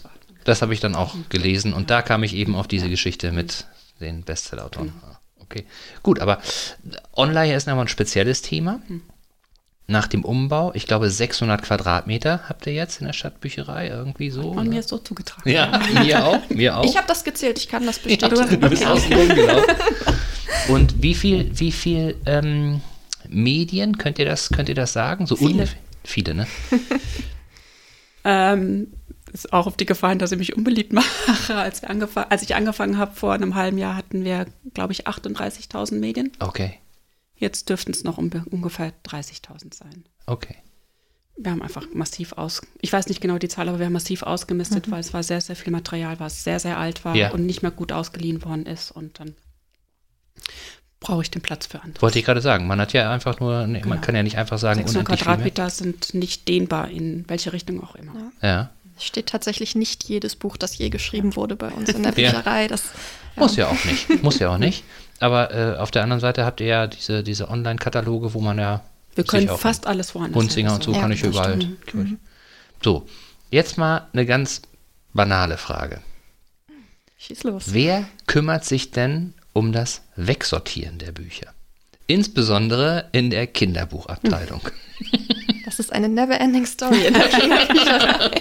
Das 0.45 0.61
habe 0.61 0.73
ich 0.73 0.79
dann 0.79 0.95
auch 0.95 1.15
gelesen 1.29 1.73
und 1.73 1.89
da 1.89 2.01
kam 2.01 2.23
ich 2.23 2.35
eben 2.35 2.55
auf 2.55 2.67
diese 2.67 2.89
Geschichte 2.89 3.31
mit 3.31 3.65
den 3.99 4.23
Bestsellerautoren. 4.23 4.87
Mhm. 4.87 5.13
Okay, 5.39 5.65
gut, 6.01 6.19
aber 6.19 6.39
Online 7.15 7.53
ist 7.53 7.67
nochmal 7.67 7.85
ein 7.85 7.89
spezielles 7.89 8.41
Thema. 8.41 8.79
Mhm. 8.87 9.01
Nach 9.85 10.07
dem 10.07 10.23
Umbau, 10.23 10.71
ich 10.73 10.87
glaube 10.87 11.09
600 11.09 11.61
Quadratmeter 11.61 12.47
habt 12.47 12.65
ihr 12.65 12.73
jetzt 12.73 13.01
in 13.01 13.07
der 13.07 13.13
Stadtbücherei 13.13 13.89
irgendwie 13.89 14.29
so. 14.29 14.51
Und 14.51 14.69
mir 14.69 14.79
ist 14.79 14.87
so 14.87 14.97
zugetragen. 14.97 15.49
Ja, 15.49 15.81
mir 16.01 16.25
auch, 16.25 16.49
mir 16.49 16.77
auch. 16.77 16.85
Ich 16.85 16.95
habe 16.95 17.07
das 17.07 17.25
gezählt, 17.25 17.57
ich 17.57 17.67
kann 17.67 17.85
das 17.85 17.99
bestätigen. 17.99 18.35
Ja, 18.37 18.45
du 18.45 18.69
bist 18.69 18.87
außen 18.87 19.13
rumgelaufen. 19.13 19.75
Und 20.69 21.01
wie 21.01 21.13
viel, 21.13 21.51
wie 21.59 21.73
viel 21.73 22.15
ähm, 22.25 22.81
Medien, 23.33 23.97
könnt 23.97 24.19
ihr 24.19 24.25
das, 24.25 24.49
könnt 24.49 24.69
ihr 24.69 24.75
das 24.75 24.93
sagen? 24.93 25.25
So 25.25 25.35
viele. 25.35 25.67
viele, 26.03 26.33
ne? 26.33 26.47
ähm, 28.23 28.93
ist 29.33 29.51
auch 29.51 29.65
auf 29.65 29.75
die 29.75 29.85
gefallen, 29.85 30.19
dass 30.19 30.31
ich 30.31 30.37
mich 30.37 30.55
unbeliebt 30.55 30.93
mache. 30.93 31.55
Als, 31.55 31.81
wir 31.81 32.31
als 32.31 32.43
ich 32.43 32.55
angefangen 32.55 32.97
habe 32.97 33.15
vor 33.15 33.33
einem 33.33 33.55
halben 33.55 33.77
Jahr, 33.77 33.95
hatten 33.95 34.23
wir, 34.23 34.45
glaube 34.73 34.93
ich, 34.93 35.07
38.000 35.07 35.95
Medien. 35.95 36.31
Okay. 36.39 36.79
Jetzt 37.35 37.69
dürften 37.69 37.91
es 37.91 38.03
noch 38.03 38.17
um, 38.17 38.29
ungefähr 38.51 38.93
30.000 39.05 39.73
sein. 39.73 40.05
Okay. 40.27 40.55
Wir 41.35 41.51
haben 41.51 41.63
einfach 41.63 41.87
massiv 41.93 42.33
aus, 42.33 42.61
ich 42.79 42.93
weiß 42.93 43.07
nicht 43.07 43.21
genau 43.21 43.39
die 43.39 43.47
Zahl, 43.47 43.67
aber 43.67 43.79
wir 43.79 43.87
haben 43.87 43.93
massiv 43.93 44.21
ausgemistet, 44.21 44.87
mhm. 44.87 44.91
weil 44.91 44.99
es 44.99 45.13
war 45.13 45.23
sehr, 45.23 45.41
sehr 45.41 45.55
viel 45.55 45.71
Material, 45.71 46.19
was 46.19 46.43
sehr, 46.43 46.59
sehr 46.59 46.77
alt 46.77 47.03
war 47.05 47.15
ja. 47.15 47.31
und 47.31 47.47
nicht 47.47 47.63
mehr 47.63 47.71
gut 47.71 47.91
ausgeliehen 47.91 48.45
worden 48.45 48.67
ist. 48.67 48.91
Und 48.91 49.19
dann 49.19 49.35
brauche 51.03 51.21
ich 51.21 51.29
den 51.29 51.41
Platz 51.41 51.67
für 51.67 51.81
andere. 51.81 52.01
Wollte 52.01 52.17
ich 52.17 52.25
gerade 52.25 52.41
sagen, 52.41 52.65
man 52.65 52.81
hat 52.81 52.93
ja 52.93 53.11
einfach 53.11 53.39
nur, 53.39 53.67
nee, 53.67 53.79
genau. 53.79 53.89
man 53.89 54.01
kann 54.01 54.15
ja 54.15 54.23
nicht 54.23 54.37
einfach 54.37 54.57
sagen, 54.57 54.79
600 54.79 55.07
Quadratmeter 55.07 55.69
sind 55.69 56.13
nicht 56.13 56.47
dehnbar 56.47 56.89
in 56.89 57.25
welche 57.27 57.53
Richtung 57.53 57.83
auch 57.83 57.95
immer. 57.95 58.13
Ja. 58.41 58.47
ja. 58.47 58.69
Steht 58.97 59.27
tatsächlich 59.27 59.75
nicht 59.75 60.05
jedes 60.05 60.35
Buch, 60.35 60.57
das 60.57 60.77
je 60.77 60.89
geschrieben 60.89 61.35
wurde 61.35 61.55
bei 61.55 61.69
uns 61.69 61.89
in 61.89 62.03
der 62.03 62.11
Bücherei. 62.11 62.67
Das, 62.67 62.83
ja. 63.35 63.41
Muss 63.41 63.55
ja 63.55 63.67
auch 63.67 63.85
nicht. 63.85 64.23
Muss 64.23 64.39
ja 64.39 64.49
auch 64.49 64.57
nicht. 64.59 64.83
Aber 65.19 65.53
äh, 65.53 65.77
auf 65.77 65.91
der 65.91 66.03
anderen 66.03 66.19
Seite 66.19 66.45
habt 66.45 66.61
ihr 66.61 66.67
ja 66.67 66.87
diese, 66.87 67.23
diese 67.23 67.49
Online-Kataloge, 67.49 68.33
wo 68.33 68.39
man 68.39 68.57
ja. 68.57 68.81
Wir 69.15 69.23
können 69.23 69.49
fast 69.49 69.85
alles 69.85 70.15
woanders. 70.15 70.41
Hunzinger 70.41 70.73
und 70.73 70.83
so 70.83 70.93
ja, 70.93 71.01
kann 71.01 71.11
ich 71.11 71.23
überall. 71.23 71.57
Mhm. 71.57 72.17
So, 72.81 73.05
jetzt 73.51 73.77
mal 73.77 74.07
eine 74.13 74.25
ganz 74.25 74.61
banale 75.13 75.57
Frage. 75.57 76.01
Schieß 77.17 77.43
los. 77.43 77.65
Wer 77.67 78.05
kümmert 78.25 78.65
sich 78.65 78.91
denn 78.91 79.33
um 79.53 79.71
das 79.71 80.01
Wegsortieren 80.15 80.97
der 80.97 81.11
Bücher? 81.11 81.53
Insbesondere 82.07 83.09
in 83.11 83.29
der 83.29 83.47
Kinderbuchabteilung. 83.47 84.61
Das 85.65 85.79
ist 85.79 85.93
eine 85.93 86.07
never-ending 86.07 86.67
Story 86.67 87.07
in 87.07 87.13
der 87.15 87.23
Kinderbücherei. 87.29 88.31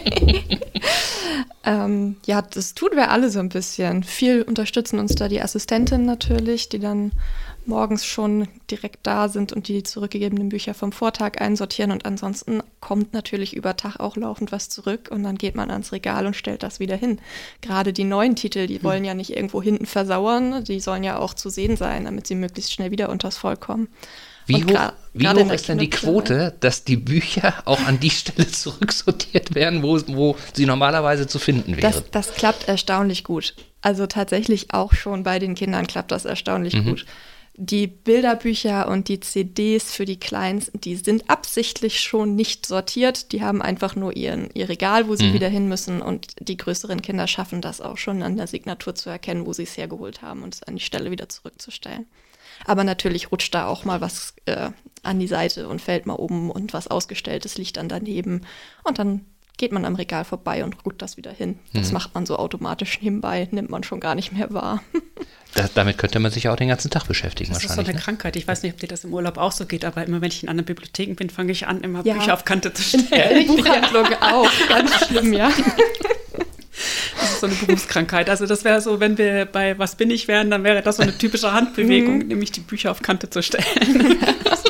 ähm, 1.65 2.17
ja, 2.27 2.43
das 2.43 2.75
tun 2.75 2.91
wir 2.95 3.11
alle 3.11 3.31
so 3.31 3.39
ein 3.39 3.49
bisschen. 3.49 4.03
Viel 4.03 4.43
unterstützen 4.43 4.99
uns 4.99 5.15
da 5.15 5.29
die 5.29 5.41
Assistentin 5.41 6.05
natürlich, 6.05 6.69
die 6.69 6.79
dann 6.79 7.13
morgens 7.67 8.05
schon 8.05 8.49
direkt 8.71 9.07
da 9.07 9.29
sind 9.29 9.53
und 9.53 9.69
die 9.69 9.83
zurückgegebenen 9.83 10.49
Bücher 10.49 10.75
vom 10.75 10.93
Vortag 10.93 11.41
einsortieren. 11.41 11.91
Und 11.91 12.05
ansonsten 12.07 12.63
kommt 12.81 13.13
natürlich 13.13 13.55
über 13.55 13.77
Tag 13.77 14.01
auch 14.01 14.17
laufend 14.17 14.53
was 14.53 14.69
zurück 14.69 15.09
und 15.11 15.23
dann 15.23 15.39
geht 15.39 15.55
man 15.55 15.71
ans 15.71 15.93
Regal 15.93 16.27
und 16.27 16.37
stellt 16.37 16.63
das 16.63 16.81
wieder 16.81 16.97
hin. 16.97 17.21
Gerade 17.61 17.93
die 17.93 18.05
neuen 18.05 18.37
Titel, 18.37 18.67
die 18.67 18.77
hm. 18.77 18.85
wollen 18.85 19.05
ja 19.05 19.15
nicht 19.15 19.37
irgendwo 19.37 19.63
hinten 19.63 19.87
versauern, 19.87 20.65
die 20.65 20.81
sollen 20.81 21.05
ja 21.05 21.19
auch 21.19 21.35
zu 21.35 21.51
sehen 21.51 21.77
sein, 21.77 22.05
damit 22.05 22.27
sie 22.27 22.35
möglichst 22.35 22.73
schnell 22.73 22.91
wieder 22.91 23.11
unters 23.11 23.37
Volk 23.37 23.61
kommen. 23.61 23.89
Wie 24.47 24.65
hoch, 24.65 24.93
wie 25.15 25.29
hoch 25.29 25.53
ist 25.53 25.69
denn 25.69 25.79
die 25.79 25.91
Quote, 25.91 26.55
dass 26.61 26.85
die 26.85 26.97
Bücher 26.97 27.55
auch 27.65 27.81
an 27.85 28.01
die 28.01 28.11
Stelle 28.11 28.49
zurücksortiert 28.49 29.55
werden, 29.55 29.83
wo, 29.83 30.01
wo 30.09 30.37
sie 30.53 30.67
normalerweise 30.67 31.27
zu 31.27 31.39
finden 31.39 31.77
wären? 31.77 31.81
Das, 31.81 32.03
das 32.11 32.35
klappt 32.35 32.69
erstaunlich 32.69 33.25
gut. 33.25 33.55
Also 33.83 34.07
tatsächlich 34.07 34.73
auch 34.73 34.93
schon 34.95 35.23
bei 35.23 35.39
den 35.39 35.55
Kindern 35.55 35.87
klappt 35.87 36.13
das 36.13 36.25
erstaunlich 36.25 36.75
mhm. 36.75 36.85
gut. 36.85 37.07
Die 37.55 37.87
Bilderbücher 37.87 38.89
und 38.89 39.09
die 39.09 39.21
CDs 39.21 39.95
für 39.95 40.07
die 40.07 40.19
Kleinsten, 40.19 40.81
die 40.81 40.97
sind 40.97 41.29
absichtlich 41.29 42.01
schon 42.01 42.35
nicht 42.35 42.65
sortiert. 42.65 43.33
Die 43.33 43.43
haben 43.43 43.61
einfach 43.61 43.95
nur 43.95 44.17
ihren, 44.17 44.49
ihr 44.55 44.71
Regal, 44.71 45.07
wo 45.07 45.17
sie 45.17 45.27
mhm. 45.27 45.35
wieder 45.35 45.49
hin 45.49 45.69
müssen. 45.69 46.01
Und 46.01 46.35
die 46.41 46.57
größeren 46.57 47.03
Kinder 47.03 47.27
schaffen 47.27 47.61
das 47.61 47.83
auch 47.83 47.99
schon 47.99 48.23
an 48.23 48.37
der 48.37 48.47
Signatur 48.47 48.95
zu 48.95 49.11
erkennen, 49.11 49.45
wo 49.45 49.53
sie 49.53 49.65
es 49.65 49.77
hergeholt 49.77 50.23
haben 50.23 50.43
und 50.43 50.55
es 50.55 50.63
an 50.63 50.77
die 50.77 50.83
Stelle 50.83 51.11
wieder 51.11 51.29
zurückzustellen. 51.29 52.07
Aber 52.65 52.85
natürlich 52.85 53.31
rutscht 53.31 53.55
da 53.55 53.67
auch 53.67 53.85
mal 53.85 54.01
was 54.01 54.35
äh, 54.47 54.71
an 55.03 55.19
die 55.19 55.27
Seite 55.27 55.69
und 55.69 55.83
fällt 55.83 56.07
mal 56.07 56.15
um 56.15 56.51
und 56.51 56.73
was 56.73 56.89
ausgestelltes 56.89 57.59
liegt 57.59 57.77
dann 57.77 57.89
daneben. 57.89 58.47
Und 58.85 58.99
dann 58.99 59.27
geht 59.59 59.73
man 59.73 59.85
am 59.85 59.95
Regal 59.95 60.25
vorbei 60.25 60.65
und 60.65 60.85
ruht 60.85 61.03
das 61.03 61.17
wieder 61.17 61.33
hin. 61.33 61.59
Das 61.73 61.89
mhm. 61.89 61.95
macht 61.95 62.15
man 62.15 62.27
so 62.27 62.37
automatisch 62.37 63.01
nebenbei, 63.03 63.47
nimmt 63.51 63.71
man 63.71 63.85
schon 63.85 64.01
gar 64.01 64.15
nicht 64.15 64.33
mehr 64.33 64.53
wahr. 64.53 64.83
Das, 65.55 65.75
damit 65.75 65.99
könnte 65.99 66.19
man 66.19 66.31
sich 66.31 66.45
ja 66.45 66.53
auch 66.53 66.57
den 66.57 66.69
ganzen 66.69 66.91
Tag 66.91 67.07
beschäftigen. 67.07 67.53
Das 67.53 67.63
ist 67.63 67.75
so 67.75 67.81
eine 67.81 67.93
ne? 67.93 67.99
Krankheit. 67.99 68.37
Ich 68.37 68.49
weiß 68.49 68.63
nicht, 68.63 68.73
ob 68.73 68.81
dir 68.81 68.87
das 68.87 69.05
im 69.05 69.13
Urlaub 69.13 69.37
auch 69.37 69.53
so 69.53 69.67
geht, 69.67 69.85
aber 69.85 70.05
immer 70.05 70.21
wenn 70.21 70.29
ich 70.29 70.43
in 70.43 70.49
anderen 70.49 70.67
Bibliotheken 70.67 71.15
bin, 71.15 71.29
fange 71.29 71.53
ich 71.53 71.67
an, 71.67 71.83
immer 71.83 72.05
ja. 72.05 72.15
Bücher 72.15 72.35
auf 72.35 72.45
Kante 72.45 72.73
zu 72.73 72.83
stellen. 72.99 73.47
Buchhandlung 73.47 74.07
auch. 74.21 74.51
Ganz 74.69 75.07
schlimm, 75.07 75.33
ja. 75.33 75.51
Das 77.21 77.33
ist 77.33 77.41
so 77.41 77.47
eine 77.47 77.57
Berufskrankheit. 77.57 78.31
Also 78.31 78.47
das 78.47 78.65
wäre 78.65 78.81
so, 78.81 78.99
wenn 78.99 79.19
wir 79.19 79.45
bei 79.45 79.79
Was 79.79 79.97
bin 79.97 80.11
ich 80.11 80.27
wären, 80.27 80.51
dann 80.51 80.65
wäre 80.65 80.81
das 80.81 80.97
so 80.97 81.03
eine 81.03 81.17
typische 81.17 81.53
Handbewegung, 81.53 82.19
mhm. 82.19 82.29
nämlich 82.29 82.53
die 82.53 82.61
Bücher 82.61 82.91
auf 82.91 83.03
Kante 83.03 83.29
zu 83.29 83.43
stellen. 83.43 84.19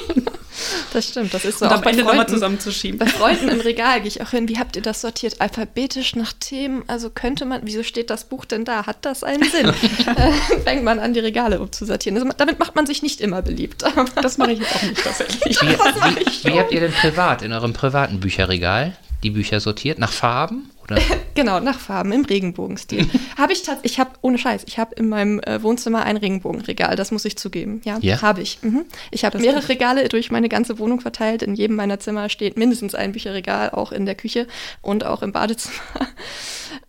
Das 0.92 1.08
stimmt, 1.08 1.32
das 1.32 1.44
ist 1.44 1.58
so. 1.58 1.64
Und 1.64 1.72
auch 1.72 1.78
am 1.78 1.84
Ende 1.84 2.04
nochmal 2.04 2.28
zusammenzuschieben. 2.28 2.98
Bei 2.98 3.06
Freunden 3.06 3.48
im 3.48 3.60
Regal 3.60 4.00
gehe 4.00 4.08
ich 4.08 4.22
auch 4.22 4.30
hin. 4.30 4.48
Wie 4.48 4.58
habt 4.58 4.76
ihr 4.76 4.82
das 4.82 5.00
sortiert? 5.00 5.40
Alphabetisch 5.40 6.16
nach 6.16 6.32
Themen? 6.32 6.84
Also 6.86 7.10
könnte 7.10 7.44
man, 7.44 7.62
wieso 7.64 7.82
steht 7.82 8.10
das 8.10 8.24
Buch 8.24 8.44
denn 8.44 8.64
da? 8.64 8.86
Hat 8.86 9.04
das 9.04 9.24
einen 9.24 9.44
Sinn? 9.44 9.68
äh, 10.16 10.32
fängt 10.64 10.84
man 10.84 10.98
an, 10.98 11.14
die 11.14 11.20
Regale 11.20 11.60
umzusortieren. 11.60 12.18
Also, 12.18 12.28
damit 12.36 12.58
macht 12.58 12.74
man 12.74 12.86
sich 12.86 13.02
nicht 13.02 13.20
immer 13.20 13.42
beliebt. 13.42 13.84
das 14.20 14.38
mache 14.38 14.52
ich 14.52 14.60
jetzt 14.60 14.74
auch 14.76 14.82
nicht 14.82 15.02
tatsächlich. 15.02 15.42
Wie, 15.62 15.68
wie, 15.68 16.52
wie 16.52 16.58
habt 16.58 16.72
ihr 16.72 16.80
denn 16.80 16.92
privat 16.92 17.42
in 17.42 17.52
eurem 17.52 17.72
privaten 17.72 18.20
Bücherregal 18.20 18.96
die 19.22 19.30
Bücher 19.30 19.60
sortiert? 19.60 19.98
Nach 19.98 20.12
Farben? 20.12 20.71
Oder? 20.82 20.98
genau, 21.34 21.60
nach 21.60 21.78
Farben 21.78 22.12
im 22.12 22.24
Regenbogenstil. 22.24 23.08
habe 23.38 23.52
ich 23.52 23.62
tatsächlich, 23.62 23.92
ich 23.92 24.00
habe, 24.00 24.10
ohne 24.20 24.38
Scheiß, 24.38 24.64
ich 24.66 24.78
habe 24.78 24.94
in 24.94 25.08
meinem 25.08 25.40
äh, 25.40 25.62
Wohnzimmer 25.62 26.04
ein 26.04 26.16
Regenbogenregal, 26.16 26.96
das 26.96 27.10
muss 27.10 27.24
ich 27.24 27.36
zugeben. 27.36 27.80
Ja, 27.84 27.98
ja? 28.00 28.20
habe 28.22 28.40
ich. 28.40 28.58
Mhm. 28.62 28.84
Ich 29.10 29.24
habe 29.24 29.38
mehrere 29.38 29.68
Regale 29.68 30.08
durch 30.08 30.30
meine 30.30 30.48
ganze 30.48 30.78
Wohnung 30.78 31.00
verteilt. 31.00 31.42
In 31.42 31.54
jedem 31.54 31.76
meiner 31.76 32.00
Zimmer 32.00 32.28
steht 32.28 32.56
mindestens 32.56 32.94
ein 32.94 33.12
Bücherregal, 33.12 33.70
auch 33.70 33.92
in 33.92 34.06
der 34.06 34.14
Küche 34.14 34.46
und 34.80 35.04
auch 35.04 35.22
im 35.22 35.32
Badezimmer. 35.32 35.76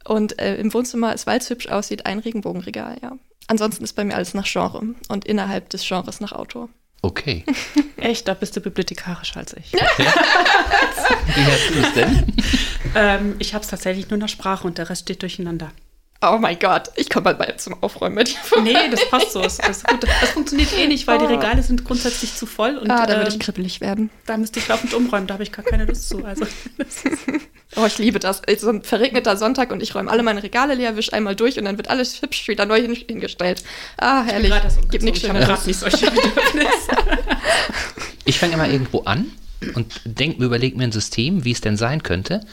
Und 0.06 0.40
äh, 0.40 0.58
im 0.58 0.74
Wohnzimmer 0.74 1.14
ist, 1.14 1.28
weil 1.28 1.40
es 1.40 1.50
hübsch 1.50 1.68
aussieht, 1.68 2.06
ein 2.06 2.20
Regenbogenregal, 2.20 2.98
ja. 3.02 3.18
Ansonsten 3.48 3.84
ist 3.84 3.94
bei 3.94 4.04
mir 4.04 4.16
alles 4.16 4.34
nach 4.34 4.46
Genre 4.46 4.96
und 5.10 5.26
innerhalb 5.26 5.70
des 5.70 5.86
Genres 5.86 6.20
nach 6.20 6.32
Autor. 6.32 6.70
Okay. 7.04 7.44
Echt, 7.98 8.30
da 8.30 8.34
bist 8.34 8.56
du 8.56 8.62
bibliothekarischer 8.62 9.42
als 9.42 9.54
ich. 9.54 9.74
Wie 9.74 10.08
hast 10.08 11.70
du 11.70 11.80
es 11.80 11.94
denn? 11.94 12.34
ähm, 12.96 13.36
ich 13.40 13.54
habe 13.54 13.62
es 13.62 13.70
tatsächlich 13.70 14.10
nur 14.10 14.18
nach 14.18 14.30
Sprache 14.30 14.66
und 14.66 14.78
der 14.78 14.90
Rest 14.90 15.04
steht 15.04 15.22
durcheinander. 15.22 15.72
Oh 16.26 16.38
mein 16.38 16.58
Gott, 16.58 16.90
ich 16.96 17.10
komme 17.10 17.34
mal 17.34 17.58
zum 17.58 17.76
Aufräumen 17.84 18.16
mit 18.16 18.30
dir. 18.30 18.62
Nee, 18.62 18.90
das 18.90 19.10
passt 19.10 19.34
so. 19.34 19.42
Das, 19.42 19.58
das, 19.68 19.84
gut. 19.84 20.04
das 20.04 20.30
funktioniert 20.30 20.70
eh 20.78 20.88
nicht, 20.88 21.06
weil 21.06 21.18
oh. 21.18 21.28
die 21.28 21.34
Regale 21.34 21.62
sind 21.62 21.84
grundsätzlich 21.84 22.34
zu 22.36 22.46
voll. 22.46 22.78
Und, 22.78 22.90
ah, 22.90 23.06
da 23.06 23.18
würde 23.18 23.28
ich 23.28 23.34
ähm, 23.34 23.42
kribbelig 23.42 23.82
werden. 23.82 24.10
Da 24.26 24.38
müsste 24.38 24.60
ich 24.60 24.68
laufend 24.70 24.94
umräumen, 24.94 25.28
da 25.28 25.34
habe 25.34 25.44
ich 25.44 25.52
gar 25.52 25.66
keine 25.66 25.84
Lust 25.84 26.08
zu. 26.08 26.24
Also, 26.24 26.46
oh, 27.76 27.86
ich 27.86 27.98
liebe 27.98 28.20
das. 28.20 28.42
So 28.58 28.70
ein 28.70 28.84
verregneter 28.84 29.36
Sonntag 29.36 29.72
und 29.72 29.84
ich 29.84 29.94
räume 29.96 30.10
alle 30.10 30.24
meine 30.24 30.42
Regale 30.42 30.76
leer, 30.76 30.96
wische 30.96 31.12
einmal 31.12 31.36
durch 31.36 31.60
und 31.60 31.66
dann 31.66 31.76
wird 31.76 31.90
alles 31.90 32.22
hübsch 32.22 32.48
wieder 32.48 32.66
neu 32.66 32.82
hingestellt. 32.82 33.64
Ah, 33.98 34.24
herrlich. 34.24 34.54
Gibt 34.92 35.04
nichts 35.04 35.20
Schöneres. 35.22 35.66
Nicht 35.66 35.80
solche 35.80 36.08
ich 38.26 38.40
fange 38.40 38.54
immer 38.54 38.70
irgendwo 38.70 39.02
an 39.02 39.30
und 39.76 40.02
denke 40.06 40.40
mir, 40.40 40.46
überlege 40.46 40.78
mir 40.78 40.86
ein 40.86 40.94
System, 40.94 41.44
wie 41.44 41.52
es 41.52 41.60
denn 41.60 41.76
sein 41.76 42.02
könnte 42.02 42.46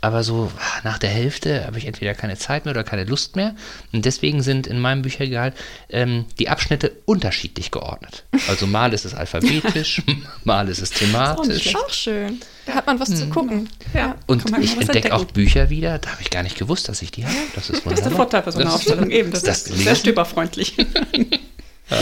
aber 0.00 0.22
so 0.22 0.50
nach 0.84 0.98
der 0.98 1.10
Hälfte 1.10 1.66
habe 1.66 1.78
ich 1.78 1.86
entweder 1.86 2.14
keine 2.14 2.36
Zeit 2.36 2.64
mehr 2.64 2.72
oder 2.72 2.84
keine 2.84 3.04
Lust 3.04 3.34
mehr. 3.34 3.56
Und 3.92 4.04
deswegen 4.04 4.42
sind 4.42 4.66
in 4.68 4.78
meinem 4.78 5.02
Bücherregal 5.02 5.52
ähm, 5.88 6.26
die 6.38 6.48
Abschnitte 6.48 6.92
unterschiedlich 7.04 7.72
geordnet. 7.72 8.24
Also 8.46 8.66
mal 8.66 8.92
ist 8.92 9.04
es 9.04 9.14
alphabetisch, 9.14 10.02
mal 10.44 10.68
ist 10.68 10.80
es 10.80 10.90
thematisch. 10.90 11.64
Das 11.64 11.66
ist 11.66 11.76
auch 11.76 11.90
schön. 11.90 12.40
Da 12.66 12.74
hat 12.74 12.86
man 12.86 13.00
was 13.00 13.08
hm. 13.08 13.16
zu 13.16 13.28
gucken. 13.28 13.68
Ja, 13.92 14.14
und 14.26 14.44
ich 14.60 14.76
entdecke 14.76 15.14
auch 15.14 15.24
Bücher 15.24 15.68
wieder, 15.68 15.98
da 15.98 16.10
habe 16.10 16.22
ich 16.22 16.30
gar 16.30 16.44
nicht 16.44 16.56
gewusst, 16.56 16.88
dass 16.88 17.02
ich 17.02 17.10
die 17.10 17.24
habe. 17.24 17.34
Das 17.54 17.70
ist 17.70 17.84
wunderbar. 17.84 17.90
Das 17.90 17.98
ist 18.00 18.04
der 18.04 18.16
Vorteil 18.16 18.42
bei 18.42 18.50
so 18.52 18.58
einer 18.60 18.72
Ausstellung 18.72 19.10
eben. 19.10 19.32
Das, 19.32 19.42
das 19.42 19.62
ist 19.62 19.78
sehr 19.78 19.96
stöberfreundlich. 19.96 20.76
ja. 21.90 21.98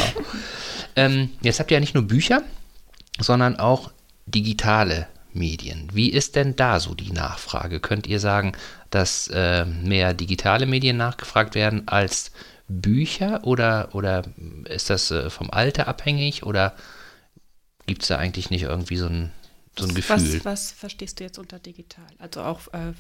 ähm, 0.97 1.31
jetzt 1.41 1.61
habt 1.61 1.71
ihr 1.71 1.77
ja 1.77 1.81
nicht 1.81 1.95
nur 1.95 2.05
Bücher, 2.05 2.43
sondern 3.19 3.57
auch 3.59 3.91
digitale 4.27 5.07
Medien. 5.37 5.89
Wie 5.93 6.11
ist 6.11 6.37
denn 6.37 6.57
da 6.57 6.81
so 6.81 6.95
die 6.95 7.13
Nachfrage? 7.13 7.81
Könnt 7.81 8.07
ihr 8.07 8.21
sagen, 8.21 8.53
dass 8.91 9.29
äh, 9.29 9.65
mehr 9.65 10.15
digitale 10.15 10.67
Medien 10.67 10.97
nachgefragt 10.97 11.55
werden 11.55 11.87
als 11.87 12.33
Bücher 12.69 13.45
oder, 13.45 13.91
oder 13.93 14.25
ist 14.65 14.91
das 14.91 15.11
äh, 15.11 15.31
vom 15.31 15.51
Alter 15.51 15.87
abhängig 15.89 16.43
oder 16.43 16.75
gibt 17.87 18.03
es 18.03 18.09
da 18.09 18.17
eigentlich 18.17 18.51
nicht 18.51 18.63
irgendwie 18.63 18.97
so 18.97 19.07
ein, 19.07 19.31
so 19.79 19.87
ein 19.87 19.95
Gefühl? 19.95 20.17
Was, 20.17 20.45
was, 20.45 20.73
verstehst 20.73 21.21
du 21.21 21.25
jetzt 21.25 21.39
unter 21.39 21.59
digital? 21.59 22.07
Also 22.19 22.43
auch 22.43 22.67
äh, 22.73 22.93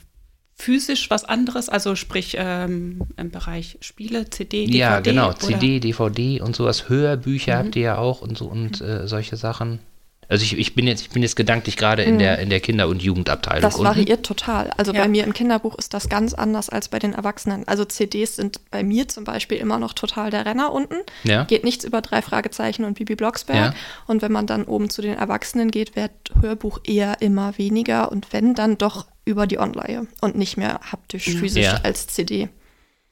physisch 0.55 1.11
was 1.11 1.25
anderes, 1.25 1.68
also 1.68 1.96
sprich 1.96 2.37
ähm, 2.38 3.03
im 3.16 3.31
Bereich 3.31 3.79
Spiele, 3.81 4.31
CD, 4.31 4.66
DVD? 4.66 4.79
Ja, 4.79 5.01
genau, 5.01 5.33
CD, 5.33 5.81
DVD 5.81 6.40
und 6.40 6.55
sowas. 6.55 6.88
Hörbücher 6.88 7.55
mhm. 7.55 7.66
habt 7.66 7.77
ihr 7.77 7.83
ja 7.83 7.99
auch 7.99 8.22
und 8.22 8.38
so 8.38 8.46
und 8.46 8.81
äh, 8.81 9.07
solche 9.09 9.37
Sachen. 9.37 9.81
Also 10.29 10.43
ich, 10.43 10.59
ich, 10.59 10.75
bin 10.75 10.87
jetzt, 10.87 11.03
ich 11.03 11.11
bin 11.11 11.23
jetzt 11.23 11.37
gedanklich 11.37 11.77
gerade 11.77 12.03
in, 12.03 12.15
mhm. 12.15 12.19
der, 12.19 12.39
in 12.39 12.51
der 12.51 12.61
Kinder- 12.61 12.89
und 12.89 13.03
Jugendabteilung. 13.03 13.62
Das 13.62 13.79
variiert 13.79 14.27
total. 14.27 14.71
Also 14.77 14.93
ja. 14.93 15.03
bei 15.03 15.09
mir 15.09 15.25
im 15.25 15.33
Kinderbuch 15.33 15.77
ist 15.77 15.95
das 15.95 16.09
ganz 16.09 16.35
anders 16.35 16.69
als 16.69 16.89
bei 16.89 16.99
den 16.99 17.12
Erwachsenen. 17.12 17.67
Also 17.69 17.85
CDs 17.85 18.37
sind 18.37 18.61
bei 18.71 18.83
mir 18.83 19.07
zum 19.07 19.25
Beispiel 19.25 19.59
immer 19.59 19.79
noch 19.79 19.93
total 19.93 20.31
der 20.31 20.45
Renner 20.45 20.73
unten. 20.73 20.97
Ja. 21.23 21.45
Geht 21.45 21.65
nichts 21.65 21.85
über 21.85 22.01
drei 22.01 22.23
Fragezeichen 22.23 22.85
und 22.85 22.95
Bibi 22.95 23.15
Blocksberg. 23.15 23.57
Ja. 23.57 23.75
Und 24.07 24.23
wenn 24.23 24.33
man 24.33 24.47
dann 24.47 24.65
oben 24.65 24.91
zu 24.91 25.01
den 25.01 25.15
Erwachsenen 25.15 25.71
geht, 25.71 25.95
wird 25.95 26.11
Hörbuch 26.41 26.81
eher 26.85 27.23
immer 27.23 27.57
weniger 27.57 28.11
und 28.11 28.33
wenn, 28.33 28.55
dann 28.55 28.79
doch 28.79 29.07
über 29.25 29.47
die 29.47 29.59
Online 29.59 30.07
und 30.21 30.37
nicht 30.37 30.57
mehr 30.57 30.81
haptisch, 30.91 31.25
physisch 31.25 31.69
als 31.83 32.09
CD. 32.09 32.49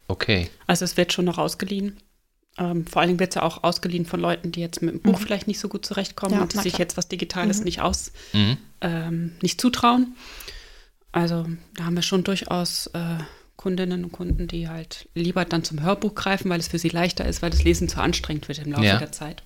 Okay. 0.08 0.48
Also 0.66 0.84
es 0.84 0.96
wird 0.96 1.12
schon 1.12 1.24
noch 1.24 1.38
ausgeliehen. 1.38 1.96
Ähm, 2.56 2.86
vor 2.86 3.00
allen 3.00 3.08
Dingen 3.08 3.20
wird 3.20 3.30
es 3.30 3.34
ja 3.34 3.42
auch 3.42 3.64
ausgeliehen 3.64 4.06
von 4.06 4.20
Leuten, 4.20 4.52
die 4.52 4.60
jetzt 4.60 4.80
mit 4.80 4.94
dem 4.94 5.00
Buch 5.00 5.18
mhm. 5.18 5.22
vielleicht 5.22 5.48
nicht 5.48 5.58
so 5.58 5.68
gut 5.68 5.84
zurechtkommen 5.84 6.36
ja, 6.36 6.42
und 6.42 6.52
die 6.52 6.58
sich 6.58 6.78
jetzt 6.78 6.96
was 6.96 7.08
Digitales 7.08 7.58
mhm. 7.58 7.64
nicht 7.64 7.80
aus, 7.80 8.12
mhm. 8.32 8.56
ähm, 8.80 9.32
nicht 9.42 9.60
zutrauen. 9.60 10.14
Also 11.10 11.46
da 11.74 11.84
haben 11.84 11.96
wir 11.96 12.02
schon 12.02 12.22
durchaus 12.22 12.88
äh, 12.88 13.18
Kundinnen 13.56 14.04
und 14.04 14.12
Kunden, 14.12 14.46
die 14.46 14.68
halt 14.68 15.08
lieber 15.14 15.44
dann 15.44 15.64
zum 15.64 15.82
Hörbuch 15.82 16.14
greifen, 16.14 16.50
weil 16.50 16.60
es 16.60 16.68
für 16.68 16.78
sie 16.78 16.88
leichter 16.88 17.26
ist, 17.26 17.42
weil 17.42 17.50
das 17.50 17.64
Lesen 17.64 17.88
zu 17.88 18.00
anstrengend 18.00 18.46
wird 18.48 18.58
im 18.58 18.72
Laufe 18.72 18.84
ja. 18.84 18.98
der 18.98 19.12
Zeit. 19.12 19.42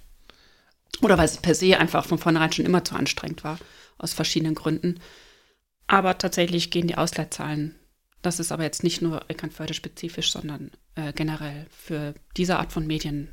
Oder 1.02 1.16
weil 1.16 1.26
es 1.26 1.36
per 1.36 1.54
se 1.54 1.78
einfach 1.78 2.04
von 2.04 2.18
vornherein 2.18 2.52
schon 2.52 2.66
immer 2.66 2.84
zu 2.84 2.94
anstrengend 2.94 3.44
war, 3.44 3.58
aus 3.98 4.12
verschiedenen 4.14 4.54
Gründen. 4.54 5.00
Aber 5.86 6.18
tatsächlich 6.18 6.70
gehen 6.70 6.88
die 6.88 6.96
Ausleitzahlen 6.96 7.77
Das 8.22 8.40
ist 8.40 8.52
aber 8.52 8.64
jetzt 8.64 8.82
nicht 8.82 9.00
nur 9.00 9.22
Eckernförde 9.28 9.74
spezifisch, 9.74 10.32
sondern 10.32 10.70
äh, 10.96 11.12
generell 11.12 11.66
für 11.70 12.14
diese 12.36 12.58
Art 12.58 12.72
von 12.72 12.86
Medien 12.86 13.28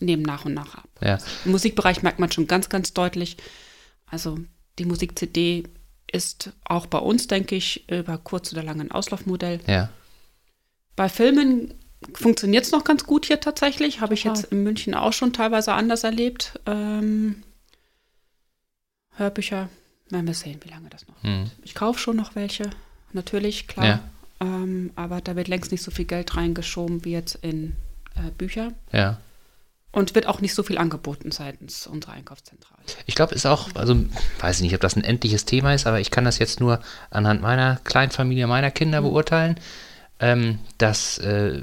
nehmen 0.00 0.22
nach 0.22 0.44
und 0.44 0.54
nach 0.54 0.76
ab. 0.76 0.88
Ja. 1.02 1.18
Im 1.44 1.50
Musikbereich 1.50 2.02
merkt 2.02 2.18
man 2.18 2.32
schon 2.32 2.46
ganz, 2.46 2.68
ganz 2.68 2.94
deutlich. 2.94 3.36
Also 4.06 4.38
die 4.78 4.84
Musik-CD 4.84 5.64
ist 6.10 6.52
auch 6.64 6.86
bei 6.86 6.98
uns, 6.98 7.26
denke 7.26 7.54
ich, 7.54 7.88
über 7.90 8.18
kurz 8.18 8.52
oder 8.52 8.62
lang 8.62 8.80
ein 8.80 8.92
Auslaufmodell. 8.92 9.60
Ja. 9.66 9.90
Bei 10.96 11.08
Filmen 11.08 11.74
funktioniert 12.14 12.64
es 12.64 12.72
noch 12.72 12.84
ganz 12.84 13.04
gut 13.04 13.26
hier 13.26 13.40
tatsächlich. 13.40 14.00
Habe 14.00 14.14
ich 14.14 14.24
jetzt 14.24 14.44
in 14.44 14.62
München 14.62 14.94
auch 14.94 15.12
schon 15.12 15.32
teilweise 15.32 15.72
anders 15.74 16.04
erlebt. 16.04 16.58
Ähm, 16.66 17.42
Hörbücher, 19.14 19.68
werden 20.10 20.26
wir 20.26 20.34
sehen, 20.34 20.60
wie 20.62 20.70
lange 20.70 20.88
das 20.88 21.06
noch 21.06 21.22
Hm. 21.22 21.50
Ich 21.64 21.74
kaufe 21.74 21.98
schon 21.98 22.16
noch 22.16 22.34
welche, 22.34 22.70
natürlich, 23.12 23.66
klar. 23.68 23.86
Ja. 23.86 24.00
Ähm, 24.40 24.92
aber 24.94 25.20
da 25.20 25.36
wird 25.36 25.48
längst 25.48 25.72
nicht 25.72 25.82
so 25.82 25.90
viel 25.90 26.04
Geld 26.04 26.36
reingeschoben 26.36 27.04
wie 27.04 27.12
jetzt 27.12 27.36
in 27.36 27.76
äh, 28.14 28.30
Bücher. 28.36 28.72
Ja. 28.92 29.18
Und 29.90 30.14
wird 30.14 30.26
auch 30.26 30.40
nicht 30.40 30.54
so 30.54 30.62
viel 30.62 30.78
angeboten 30.78 31.30
seitens 31.30 31.86
unserer 31.86 32.12
Einkaufszentrale. 32.12 32.82
Ich 33.06 33.14
glaube, 33.14 33.34
ist 33.34 33.46
auch, 33.46 33.68
also 33.74 33.96
weiß 34.40 34.56
ich 34.56 34.62
nicht, 34.62 34.74
ob 34.74 34.80
das 34.80 34.96
ein 34.96 35.04
endliches 35.04 35.44
Thema 35.44 35.74
ist, 35.74 35.86
aber 35.86 35.98
ich 35.98 36.10
kann 36.10 36.24
das 36.24 36.38
jetzt 36.38 36.60
nur 36.60 36.80
anhand 37.10 37.40
meiner 37.40 37.76
Kleinfamilie, 37.84 38.46
meiner 38.46 38.70
Kinder 38.70 39.00
beurteilen, 39.00 39.58
ähm, 40.20 40.58
dass 40.76 41.18
äh, 41.18 41.62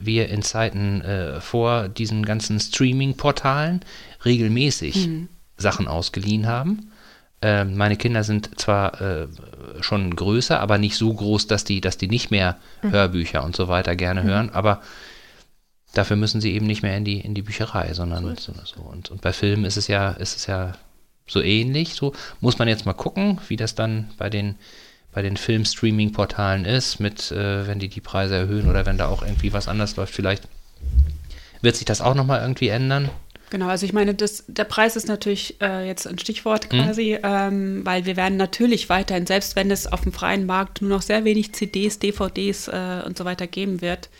wir 0.00 0.28
in 0.28 0.42
Zeiten 0.42 1.02
äh, 1.02 1.40
vor 1.40 1.88
diesen 1.88 2.24
ganzen 2.24 2.58
Streaming-Portalen 2.58 3.80
regelmäßig 4.24 5.08
Sachen 5.56 5.88
ausgeliehen 5.88 6.46
haben. 6.46 6.87
Ähm, 7.40 7.76
meine 7.76 7.96
Kinder 7.96 8.24
sind 8.24 8.58
zwar 8.58 9.00
äh, 9.00 9.28
schon 9.80 10.14
größer, 10.16 10.58
aber 10.58 10.78
nicht 10.78 10.96
so 10.96 11.12
groß, 11.12 11.46
dass 11.46 11.64
die, 11.64 11.80
dass 11.80 11.96
die 11.96 12.08
nicht 12.08 12.30
mehr 12.30 12.56
Hörbücher 12.82 13.44
und 13.44 13.54
so 13.54 13.68
weiter 13.68 13.94
gerne 13.94 14.24
hören, 14.24 14.50
aber 14.50 14.82
dafür 15.94 16.16
müssen 16.16 16.40
sie 16.40 16.52
eben 16.52 16.66
nicht 16.66 16.82
mehr 16.82 16.96
in 16.96 17.04
die, 17.04 17.20
in 17.20 17.34
die 17.34 17.42
Bücherei, 17.42 17.92
sondern 17.94 18.36
so. 18.36 18.52
so. 18.64 18.80
Und, 18.80 19.10
und 19.10 19.20
bei 19.20 19.32
Filmen 19.32 19.64
ist 19.64 19.76
es 19.76 19.86
ja, 19.86 20.10
ist 20.10 20.36
es 20.36 20.46
ja 20.46 20.72
so 21.26 21.40
ähnlich. 21.42 21.94
So 21.94 22.12
muss 22.40 22.58
man 22.58 22.68
jetzt 22.68 22.86
mal 22.86 22.92
gucken, 22.92 23.40
wie 23.48 23.56
das 23.56 23.74
dann 23.74 24.10
bei 24.18 24.30
den, 24.30 24.56
bei 25.12 25.22
den 25.22 25.36
Film-Streaming-Portalen 25.36 26.64
ist, 26.64 27.00
mit, 27.00 27.30
äh, 27.30 27.66
wenn 27.66 27.78
die 27.78 27.88
die 27.88 28.00
Preise 28.00 28.36
erhöhen 28.36 28.68
oder 28.68 28.86
wenn 28.86 28.98
da 28.98 29.08
auch 29.08 29.22
irgendwie 29.22 29.52
was 29.52 29.68
anders 29.68 29.96
läuft. 29.96 30.14
Vielleicht 30.14 30.48
wird 31.60 31.76
sich 31.76 31.84
das 31.84 32.00
auch 32.00 32.14
nochmal 32.14 32.40
irgendwie 32.40 32.68
ändern. 32.68 33.10
Genau, 33.50 33.68
also 33.68 33.86
ich 33.86 33.92
meine, 33.92 34.14
das, 34.14 34.44
der 34.46 34.64
Preis 34.64 34.94
ist 34.96 35.08
natürlich 35.08 35.60
äh, 35.60 35.86
jetzt 35.86 36.06
ein 36.06 36.18
Stichwort 36.18 36.70
Mhm. 36.72 36.82
quasi, 36.84 37.18
ähm, 37.22 37.84
weil 37.84 38.04
wir 38.04 38.16
werden 38.16 38.36
natürlich 38.36 38.88
weiterhin, 38.88 39.26
selbst 39.26 39.56
wenn 39.56 39.70
es 39.70 39.86
auf 39.86 40.02
dem 40.02 40.12
freien 40.12 40.44
Markt 40.46 40.82
nur 40.82 40.90
noch 40.90 41.02
sehr 41.02 41.24
wenig 41.24 41.54
CDs, 41.54 41.98
DVDs 41.98 42.68
äh, 42.68 43.02
und 43.06 43.16
so 43.16 43.24
weiter 43.24 43.46
geben 43.46 43.80
wird, 43.80 44.10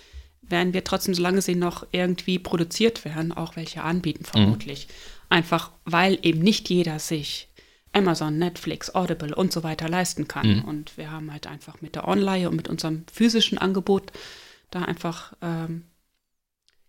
werden 0.42 0.72
wir 0.72 0.82
trotzdem, 0.82 1.12
solange 1.14 1.42
sie 1.42 1.54
noch 1.54 1.86
irgendwie 1.92 2.38
produziert 2.38 3.04
werden, 3.04 3.32
auch 3.32 3.56
welche 3.56 3.82
anbieten, 3.82 4.24
vermutlich. 4.24 4.88
Einfach, 5.28 5.72
weil 5.84 6.18
eben 6.22 6.38
nicht 6.40 6.70
jeder 6.70 6.98
sich 6.98 7.48
Amazon, 7.92 8.38
Netflix, 8.38 8.94
Audible 8.94 9.34
und 9.34 9.52
so 9.52 9.62
weiter 9.62 9.90
leisten 9.90 10.26
kann. 10.26 10.62
Und 10.62 10.96
wir 10.96 11.10
haben 11.10 11.30
halt 11.32 11.46
einfach 11.46 11.82
mit 11.82 11.96
der 11.96 12.08
Online 12.08 12.48
und 12.48 12.56
mit 12.56 12.68
unserem 12.68 13.04
physischen 13.12 13.58
Angebot 13.58 14.10
da 14.70 14.82
einfach 14.82 15.34
ähm, 15.42 15.84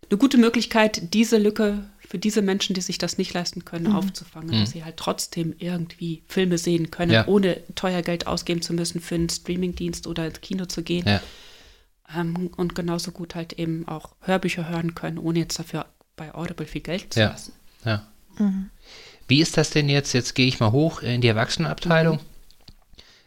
eine 0.09 0.17
gute 0.17 0.37
Möglichkeit, 0.37 1.13
diese 1.13 1.37
Lücke 1.37 1.89
für 2.09 2.17
diese 2.17 2.41
Menschen, 2.41 2.73
die 2.73 2.81
sich 2.81 2.97
das 2.97 3.19
nicht 3.19 3.33
leisten 3.35 3.65
können, 3.65 3.93
aufzufangen, 3.93 4.59
dass 4.59 4.71
sie 4.71 4.83
halt 4.83 4.97
trotzdem 4.97 5.53
irgendwie 5.59 6.23
Filme 6.27 6.57
sehen 6.57 6.89
können, 6.89 7.11
Ja. 7.11 7.27
ohne 7.27 7.57
teuer 7.75 8.01
Geld 8.01 8.25
ausgeben 8.25 8.63
zu 8.63 8.73
müssen 8.73 8.99
für 8.99 9.13
einen 9.13 9.29
Streamingdienst 9.29 10.07
oder 10.07 10.25
ins 10.25 10.41
Kino 10.41 10.65
zu 10.65 10.81
gehen. 10.81 11.05
Ja. 11.07 11.21
Ähm, 12.17 12.49
und 12.57 12.73
genauso 12.73 13.11
gut 13.11 13.35
halt 13.35 13.53
eben 13.53 13.87
auch 13.87 14.15
Hörbücher 14.21 14.67
hören 14.67 14.95
können, 14.95 15.19
ohne 15.19 15.37
jetzt 15.37 15.59
dafür 15.59 15.85
bei 16.15 16.33
Audible 16.33 16.65
viel 16.65 16.81
Geld 16.81 17.13
zu 17.13 17.19
Ja. 17.19 17.29
lassen. 17.29 17.53
Ja. 17.85 18.07
Wie 19.27 19.39
ist 19.41 19.57
das 19.57 19.69
denn 19.69 19.87
jetzt? 19.87 20.13
Jetzt 20.13 20.33
gehe 20.33 20.47
ich 20.47 20.59
mal 20.59 20.71
hoch 20.71 21.03
in 21.03 21.21
die 21.21 21.27
Erwachsenenabteilung. 21.27 22.19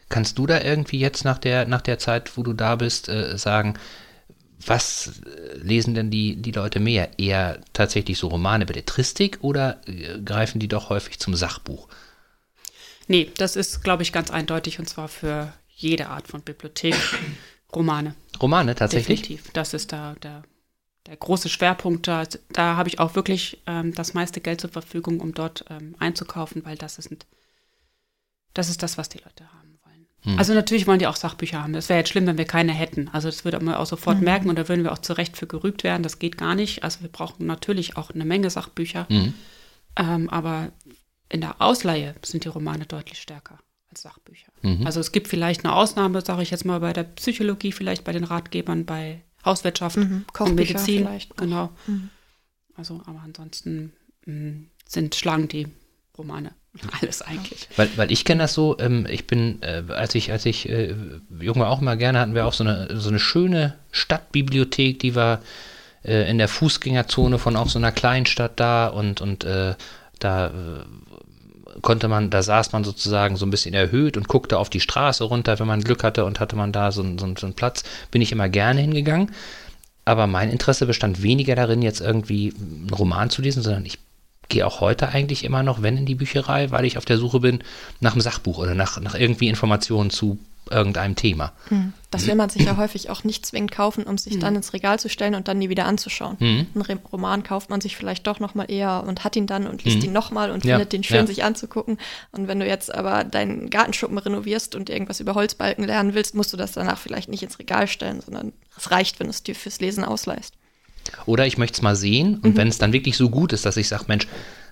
Kannst 0.09 0.37
du 0.37 0.45
da 0.45 0.61
irgendwie 0.61 0.99
jetzt 0.99 1.23
nach 1.23 1.37
der, 1.37 1.65
nach 1.67 1.81
der 1.81 1.99
Zeit, 1.99 2.35
wo 2.37 2.43
du 2.43 2.51
da 2.51 2.75
bist, 2.75 3.07
äh, 3.07 3.37
sagen, 3.37 3.75
was 4.67 5.21
äh, 5.25 5.57
lesen 5.57 5.93
denn 5.93 6.11
die, 6.11 6.35
die 6.35 6.51
Leute 6.51 6.79
mehr? 6.79 7.19
Eher 7.19 7.59
tatsächlich 7.73 8.17
so 8.17 8.27
Romane, 8.27 8.65
Belletristik 8.65 9.39
oder 9.41 9.81
äh, 9.87 10.19
greifen 10.19 10.59
die 10.59 10.67
doch 10.67 10.89
häufig 10.89 11.19
zum 11.19 11.35
Sachbuch? 11.35 11.87
Nee, 13.07 13.31
das 13.37 13.55
ist, 13.55 13.83
glaube 13.83 14.03
ich, 14.03 14.13
ganz 14.13 14.31
eindeutig 14.31 14.79
und 14.79 14.87
zwar 14.87 15.07
für 15.07 15.53
jede 15.67 16.07
Art 16.09 16.27
von 16.27 16.41
Bibliothek. 16.41 16.95
Romane. 17.75 18.15
Romane 18.41 18.75
tatsächlich? 18.75 19.21
Definitiv. 19.21 19.51
Das 19.53 19.73
ist 19.73 19.91
da 19.91 20.15
der, 20.21 20.43
der 21.07 21.17
große 21.17 21.49
Schwerpunkt. 21.49 22.07
Da, 22.07 22.23
da 22.51 22.75
habe 22.75 22.89
ich 22.89 22.99
auch 22.99 23.15
wirklich 23.15 23.61
ähm, 23.67 23.93
das 23.93 24.13
meiste 24.13 24.41
Geld 24.41 24.61
zur 24.61 24.69
Verfügung, 24.69 25.19
um 25.19 25.33
dort 25.33 25.65
ähm, 25.69 25.95
einzukaufen, 25.99 26.63
weil 26.65 26.77
das 26.77 26.97
ist, 26.97 27.09
das 28.53 28.69
ist 28.69 28.83
das, 28.83 28.97
was 28.97 29.09
die 29.09 29.19
Leute 29.19 29.51
haben. 29.53 29.72
Hm. 30.23 30.37
Also 30.39 30.53
natürlich 30.53 30.87
wollen 30.87 30.99
die 30.99 31.07
auch 31.07 31.15
Sachbücher 31.15 31.61
haben. 31.61 31.73
Das 31.73 31.89
wäre 31.89 31.99
jetzt 31.99 32.09
schlimm, 32.09 32.25
wenn 32.27 32.37
wir 32.37 32.45
keine 32.45 32.71
hätten. 32.73 33.09
Also 33.09 33.27
das 33.27 33.43
würde 33.45 33.59
man 33.59 33.75
auch 33.75 33.85
sofort 33.85 34.21
merken 34.21 34.49
und 34.49 34.57
da 34.57 34.67
würden 34.69 34.83
wir 34.83 34.91
auch 34.93 34.99
zu 34.99 35.13
Recht 35.13 35.35
für 35.37 35.47
gerügt 35.47 35.83
werden. 35.83 36.03
Das 36.03 36.19
geht 36.19 36.37
gar 36.37 36.55
nicht. 36.55 36.83
Also 36.83 37.01
wir 37.01 37.09
brauchen 37.09 37.45
natürlich 37.45 37.97
auch 37.97 38.11
eine 38.11 38.25
Menge 38.25 38.49
Sachbücher. 38.49 39.05
Mhm. 39.09 39.33
Ähm, 39.97 40.29
aber 40.29 40.71
in 41.29 41.41
der 41.41 41.61
Ausleihe 41.61 42.15
sind 42.23 42.45
die 42.45 42.49
Romane 42.49 42.85
deutlich 42.85 43.19
stärker 43.21 43.59
als 43.89 44.01
Sachbücher. 44.03 44.51
Mhm. 44.61 44.85
Also 44.85 44.99
es 44.99 45.11
gibt 45.11 45.27
vielleicht 45.27 45.65
eine 45.65 45.73
Ausnahme, 45.75 46.21
sage 46.21 46.41
ich 46.43 46.51
jetzt 46.51 46.65
mal, 46.65 46.79
bei 46.79 46.93
der 46.93 47.03
Psychologie, 47.03 47.71
vielleicht 47.71 48.03
bei 48.03 48.11
den 48.13 48.23
Ratgebern, 48.23 48.85
bei 48.85 49.23
Hauswirtschaft 49.45 49.97
Mhm. 49.97 50.25
und 50.39 50.55
Medizin. 50.55 50.99
vielleicht. 50.99 51.35
Genau. 51.37 51.69
Mhm. 51.87 52.09
Also, 52.75 53.01
aber 53.05 53.21
ansonsten 53.23 53.93
mh, 54.25 54.63
sind 54.87 55.15
schlagen 55.15 55.47
die 55.47 55.67
Romane 56.17 56.53
alles 57.01 57.21
eigentlich. 57.21 57.67
Weil, 57.75 57.89
weil 57.95 58.11
ich 58.11 58.25
kenne 58.25 58.43
das 58.43 58.53
so, 58.53 58.77
ähm, 58.79 59.05
ich 59.09 59.27
bin, 59.27 59.61
äh, 59.61 59.83
als 59.89 60.15
ich, 60.15 60.31
als 60.31 60.45
ich 60.45 60.67
äh, 60.69 60.95
jung 61.39 61.59
war 61.59 61.69
auch 61.69 61.81
mal 61.81 61.97
gerne, 61.97 62.19
hatten 62.19 62.35
wir 62.35 62.45
auch 62.45 62.53
so 62.53 62.63
eine, 62.63 62.99
so 62.99 63.09
eine 63.09 63.19
schöne 63.19 63.75
Stadtbibliothek, 63.91 64.99
die 64.99 65.15
war 65.15 65.41
äh, 66.03 66.29
in 66.29 66.37
der 66.37 66.47
Fußgängerzone 66.47 67.37
von 67.37 67.55
auch 67.55 67.69
so 67.69 67.79
einer 67.79 67.91
Kleinstadt 67.91 68.59
da 68.59 68.87
und, 68.87 69.21
und 69.21 69.43
äh, 69.43 69.75
da 70.19 70.47
äh, 70.47 70.51
konnte 71.81 72.07
man, 72.07 72.29
da 72.29 72.41
saß 72.41 72.71
man 72.71 72.83
sozusagen 72.83 73.35
so 73.35 73.45
ein 73.45 73.51
bisschen 73.51 73.73
erhöht 73.73 74.17
und 74.17 74.27
guckte 74.27 74.57
auf 74.57 74.69
die 74.69 74.79
Straße 74.79 75.23
runter, 75.23 75.59
wenn 75.59 75.67
man 75.67 75.83
Glück 75.83 76.03
hatte 76.03 76.25
und 76.25 76.39
hatte 76.39 76.55
man 76.55 76.71
da 76.71 76.91
so, 76.91 77.03
so, 77.17 77.33
so 77.37 77.45
einen 77.45 77.55
Platz, 77.55 77.83
bin 78.11 78.21
ich 78.21 78.31
immer 78.31 78.49
gerne 78.49 78.81
hingegangen. 78.81 79.31
Aber 80.05 80.27
mein 80.27 80.49
Interesse 80.49 80.85
bestand 80.85 81.23
weniger 81.23 81.55
darin, 81.55 81.81
jetzt 81.81 82.01
irgendwie 82.01 82.53
einen 82.57 82.89
Roman 82.89 83.29
zu 83.29 83.41
lesen, 83.41 83.63
sondern 83.63 83.85
ich 83.85 83.99
gehe 84.49 84.65
auch 84.67 84.81
heute 84.81 85.09
eigentlich 85.09 85.43
immer 85.43 85.63
noch, 85.63 85.81
wenn 85.81 85.97
in 85.97 86.05
die 86.05 86.15
Bücherei, 86.15 86.71
weil 86.71 86.85
ich 86.85 86.97
auf 86.97 87.05
der 87.05 87.17
Suche 87.17 87.39
bin 87.39 87.63
nach 87.99 88.13
einem 88.13 88.21
Sachbuch 88.21 88.57
oder 88.57 88.75
nach, 88.75 88.99
nach 88.99 89.15
irgendwie 89.15 89.47
Informationen 89.47 90.09
zu 90.09 90.37
irgendeinem 90.71 91.15
Thema. 91.17 91.51
Das 92.09 92.25
will 92.25 92.35
man 92.35 92.49
sich 92.49 92.63
ja 92.63 92.77
häufig 92.77 93.09
auch 93.09 93.25
nicht 93.25 93.45
zwingend 93.45 93.71
kaufen, 93.71 94.05
um 94.05 94.17
sich 94.17 94.39
dann 94.39 94.55
ins 94.55 94.71
Regal 94.71 94.97
zu 94.97 95.09
stellen 95.09 95.35
und 95.35 95.49
dann 95.49 95.57
nie 95.59 95.67
wieder 95.67 95.85
anzuschauen. 95.85 96.37
Mhm. 96.39 96.67
Einen 96.75 96.99
Roman 97.11 97.43
kauft 97.43 97.69
man 97.69 97.81
sich 97.81 97.97
vielleicht 97.97 98.27
doch 98.27 98.39
nochmal 98.39 98.71
eher 98.71 99.03
und 99.05 99.25
hat 99.25 99.35
ihn 99.35 99.45
dann 99.45 99.67
und 99.67 99.83
liest 99.83 99.97
Mhm. 99.97 100.05
ihn 100.05 100.13
nochmal 100.13 100.51
und 100.51 100.63
Ja, 100.63 100.75
findet 100.77 100.93
den 100.93 101.03
schön, 101.03 101.17
ja. 101.17 101.27
sich 101.27 101.43
anzugucken. 101.43 101.97
Und 102.31 102.47
wenn 102.47 102.61
du 102.61 102.65
jetzt 102.65 102.95
aber 102.95 103.25
deinen 103.25 103.69
Gartenschuppen 103.69 104.17
renovierst 104.17 104.73
und 104.75 104.89
irgendwas 104.89 105.19
über 105.19 105.35
Holzbalken 105.35 105.83
lernen 105.83 106.13
willst, 106.13 106.33
musst 106.33 106.53
du 106.53 106.57
das 106.57 106.71
danach 106.71 106.97
vielleicht 106.97 107.27
nicht 107.27 107.43
ins 107.43 107.59
Regal 107.59 107.87
stellen, 107.87 108.21
sondern 108.21 108.53
es 108.77 108.89
reicht, 108.89 109.19
wenn 109.19 109.27
du 109.27 109.31
es 109.31 109.43
dir 109.43 109.55
fürs 109.55 109.81
Lesen 109.81 110.05
ausleihst. 110.05 110.53
Oder 111.25 111.45
ich 111.47 111.57
möchte 111.57 111.75
es 111.75 111.81
mal 111.81 111.95
sehen 111.95 112.39
und 112.39 112.57
wenn 112.57 112.67
es 112.67 112.77
dann 112.77 112.93
wirklich 112.93 113.17
so 113.17 113.29
gut 113.29 113.53
ist, 113.53 113.65
dass 113.65 113.77
ich 113.77 113.87
sage, 113.87 114.05
Mensch, 114.07 114.27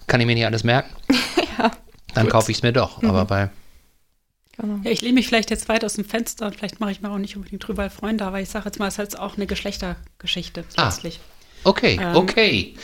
kann 0.07 0.19
ich 0.19 0.27
mir 0.27 0.35
nicht 0.35 0.45
alles 0.45 0.63
merken, 0.63 0.93
dann 2.13 2.27
kaufe 2.29 2.51
ich 2.51 2.57
es 2.57 2.63
mir 2.63 2.73
doch. 2.73 3.01
Aber 3.03 3.25
bei, 3.25 3.49
Genau. 4.57 4.79
Ja, 4.83 4.91
ich 4.91 5.01
lehne 5.01 5.13
mich 5.13 5.27
vielleicht 5.27 5.49
jetzt 5.49 5.69
weit 5.69 5.83
aus 5.85 5.93
dem 5.93 6.05
Fenster 6.05 6.45
und 6.45 6.55
vielleicht 6.55 6.79
mache 6.79 6.91
ich 6.91 7.01
mir 7.01 7.09
auch 7.09 7.17
nicht 7.17 7.35
unbedingt 7.35 7.67
drüber 7.67 7.89
Freunde, 7.89 8.25
aber 8.25 8.41
ich 8.41 8.49
sage 8.49 8.65
jetzt 8.65 8.79
mal, 8.79 8.87
es 8.87 8.95
ist 8.95 8.99
halt 8.99 9.19
auch 9.19 9.35
eine 9.35 9.47
Geschlechtergeschichte 9.47 10.65
Ah. 10.75 10.85
letztlich. 10.85 11.19
okay, 11.63 11.97
Ähm, 12.01 12.15
okay. 12.15 12.75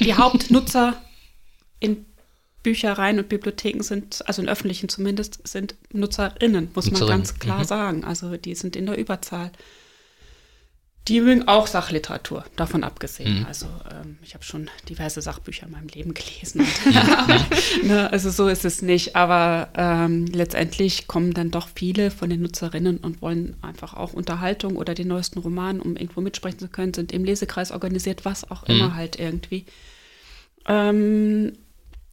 Die 0.00 0.14
Hauptnutzer 0.18 1.00
in 1.80 2.04
Büchereien 2.62 3.18
und 3.18 3.28
Bibliotheken 3.28 3.82
sind, 3.82 4.26
also 4.26 4.42
in 4.42 4.48
öffentlichen 4.48 4.88
zumindest, 4.88 5.46
sind 5.46 5.76
Nutzerinnen, 5.92 6.70
muss 6.74 6.86
man 6.86 6.94
Nutzerinnen, 6.94 7.18
ganz 7.18 7.38
klar 7.38 7.58
mhm. 7.60 7.64
sagen. 7.64 8.04
Also 8.04 8.36
die 8.36 8.54
sind 8.54 8.74
in 8.74 8.86
der 8.86 8.98
Überzahl. 8.98 9.52
Die 11.08 11.20
mögen 11.20 11.46
auch 11.48 11.66
Sachliteratur, 11.66 12.44
davon 12.56 12.82
abgesehen. 12.82 13.40
Mhm. 13.40 13.46
Also 13.46 13.66
ähm, 13.90 14.16
ich 14.22 14.32
habe 14.32 14.42
schon 14.42 14.70
diverse 14.88 15.20
Sachbücher 15.20 15.66
in 15.66 15.72
meinem 15.72 15.88
Leben 15.88 16.14
gelesen. 16.14 16.62
Und, 16.62 17.84
ne, 17.84 18.10
also 18.10 18.30
so 18.30 18.48
ist 18.48 18.64
es 18.64 18.80
nicht. 18.80 19.14
Aber 19.14 19.68
ähm, 19.76 20.24
letztendlich 20.26 21.06
kommen 21.06 21.34
dann 21.34 21.50
doch 21.50 21.68
viele 21.74 22.10
von 22.10 22.30
den 22.30 22.40
Nutzerinnen 22.40 22.96
und 22.98 23.20
wollen 23.20 23.54
einfach 23.60 23.92
auch 23.92 24.14
Unterhaltung 24.14 24.76
oder 24.76 24.94
den 24.94 25.08
neuesten 25.08 25.40
Roman, 25.40 25.78
um 25.80 25.94
irgendwo 25.96 26.22
mitsprechen 26.22 26.58
zu 26.58 26.68
können, 26.68 26.94
sind 26.94 27.12
im 27.12 27.22
Lesekreis 27.24 27.70
organisiert, 27.70 28.24
was 28.24 28.50
auch 28.50 28.66
Mhm. 28.66 28.74
immer 28.74 28.94
halt 28.94 29.18
irgendwie. 29.20 29.66
Ähm, 30.66 31.52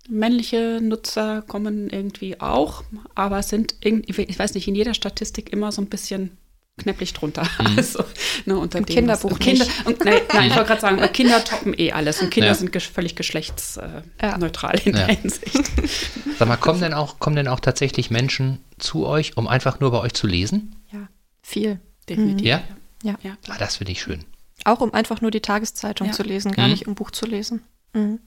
männliche 0.09 0.79
Nutzer 0.81 1.41
kommen 1.43 1.89
irgendwie 1.89 2.41
auch, 2.41 2.83
aber 3.15 3.41
sind 3.43 3.75
irgendwie, 3.81 4.23
ich 4.23 4.37
weiß 4.37 4.53
nicht, 4.55 4.67
in 4.67 4.75
jeder 4.75 4.93
Statistik 4.93 5.53
immer 5.53 5.71
so 5.71 5.81
ein 5.81 5.87
bisschen 5.87 6.37
knäpplich 6.81 7.13
drunter. 7.13 7.43
Mhm. 7.59 7.71
Also, 7.77 8.03
ne, 8.45 8.57
unter 8.57 8.79
Im 8.79 8.85
dem, 8.85 8.95
Kinderbuch 8.95 9.39
Kinder, 9.39 9.65
und, 9.85 10.03
nein, 10.03 10.21
nein, 10.33 10.49
ich 10.49 10.55
wollte 10.55 10.67
gerade 10.67 10.81
sagen, 10.81 11.13
Kinder 11.13 11.43
toppen 11.43 11.73
eh 11.77 11.91
alles 11.91 12.21
und 12.21 12.29
Kinder 12.29 12.49
ja. 12.49 12.55
sind 12.55 12.71
ges 12.71 12.83
völlig 12.83 13.15
geschlechtsneutral 13.15 14.75
äh, 14.75 14.89
in 14.89 14.93
der 14.93 15.07
Hinsicht. 15.07 15.51
Sag 16.39 16.47
mal, 16.47 16.57
kommen 16.57 16.81
denn, 16.81 16.93
auch, 16.93 17.19
kommen 17.19 17.35
denn 17.35 17.47
auch 17.47 17.59
tatsächlich 17.59 18.11
Menschen 18.11 18.59
zu 18.77 19.05
euch, 19.05 19.37
um 19.37 19.47
einfach 19.47 19.79
nur 19.79 19.91
bei 19.91 19.99
euch 19.99 20.13
zu 20.13 20.27
lesen? 20.27 20.75
Ja, 20.91 21.07
viel. 21.41 21.79
Definitiv. 22.09 22.45
Ja? 22.45 22.61
Ja. 23.03 23.15
ja. 23.23 23.37
Ah, 23.47 23.57
das 23.57 23.77
finde 23.77 23.93
ich 23.93 24.01
schön. 24.01 24.25
Auch 24.65 24.81
um 24.81 24.93
einfach 24.93 25.21
nur 25.21 25.31
die 25.31 25.39
Tageszeitung 25.39 26.07
ja. 26.07 26.13
zu 26.13 26.23
lesen, 26.23 26.51
gar 26.51 26.65
mhm. 26.65 26.71
nicht 26.71 26.87
um 26.87 26.95
Buch 26.95 27.11
zu 27.11 27.25
lesen. 27.25 27.63
Mhm. 27.93 28.19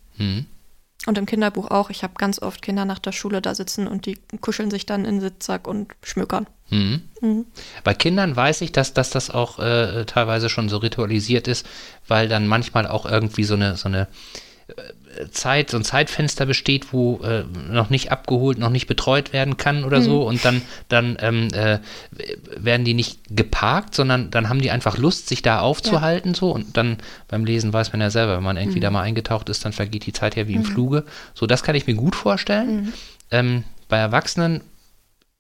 Und 1.07 1.19
im 1.19 1.27
Kinderbuch 1.27 1.71
auch. 1.71 1.91
Ich 1.91 2.03
habe 2.03 2.15
ganz 2.17 2.41
oft 2.41 2.63
Kinder 2.63 2.85
nach 2.85 2.99
der 2.99 3.13
Schule 3.13 3.43
da 3.43 3.55
sitzen 3.55 3.87
und 3.87 4.07
die 4.07 4.19
kuscheln 4.41 4.71
sich 4.71 4.87
dann 4.87 5.05
in 5.05 5.17
den 5.17 5.21
Sitzsack 5.21 5.69
und 5.69 5.93
schmökern. 6.03 6.47
Mhm. 6.71 7.03
Mhm. 7.21 7.47
Bei 7.83 7.93
Kindern 7.93 8.35
weiß 8.35 8.63
ich, 8.63 8.73
dass, 8.73 8.95
dass 8.95 9.11
das 9.11 9.31
auch 9.31 9.59
äh, 9.59 10.07
teilweise 10.07 10.49
schon 10.49 10.69
so 10.69 10.79
ritualisiert 10.79 11.47
ist, 11.47 11.67
weil 12.09 12.29
dann 12.29 12.47
manchmal 12.47 12.87
auch 12.87 13.05
irgendwie 13.05 13.45
so 13.45 13.55
eine, 13.55 13.77
so 13.77 13.89
eine 13.89 14.09
Zeit, 15.31 15.71
so 15.71 15.77
ein 15.77 15.85
Zeitfenster 15.85 16.47
besteht, 16.47 16.93
wo 16.93 17.21
äh, 17.23 17.45
noch 17.71 17.91
nicht 17.91 18.11
abgeholt, 18.11 18.59
noch 18.59 18.71
nicht 18.71 18.87
betreut 18.87 19.33
werden 19.33 19.57
kann 19.57 19.85
oder 19.85 20.01
mhm. 20.01 20.05
so 20.05 20.27
und 20.27 20.45
dann, 20.45 20.63
dann 20.89 21.17
ähm, 21.21 21.49
äh, 21.53 21.79
werden 22.57 22.85
die 22.85 22.95
nicht 22.95 23.21
geparkt, 23.31 23.95
sondern 23.95 24.31
dann 24.31 24.49
haben 24.49 24.61
die 24.61 24.71
einfach 24.71 24.99
Lust, 24.99 25.29
sich 25.29 25.43
da 25.43 25.61
aufzuhalten 25.61 26.33
ja. 26.33 26.39
so 26.39 26.51
und 26.51 26.77
dann 26.77 26.99
beim 27.29 27.45
Lesen 27.45 27.73
weiß 27.73 27.93
man 27.93 28.01
ja 28.01 28.11
selber, 28.11 28.37
wenn 28.37 28.43
man 28.43 28.57
irgendwie 28.57 28.79
mhm. 28.79 28.83
da 28.83 28.91
mal 28.91 29.03
eingetaucht 29.03 29.49
ist, 29.49 29.65
dann 29.65 29.73
vergeht 29.73 30.07
die 30.07 30.13
Zeit 30.13 30.35
ja 30.37 30.49
wie 30.49 30.55
im 30.55 30.63
mhm. 30.63 30.67
Fluge. 30.67 31.05
So, 31.35 31.47
das 31.47 31.63
kann 31.63 31.75
ich 31.75 31.87
mir 31.87 31.95
gut 31.95 32.17
vorstellen. 32.17 32.77
Mhm. 32.77 32.93
Ähm, 33.31 33.65
bei 33.89 33.99
Erwachsenen 33.99 34.63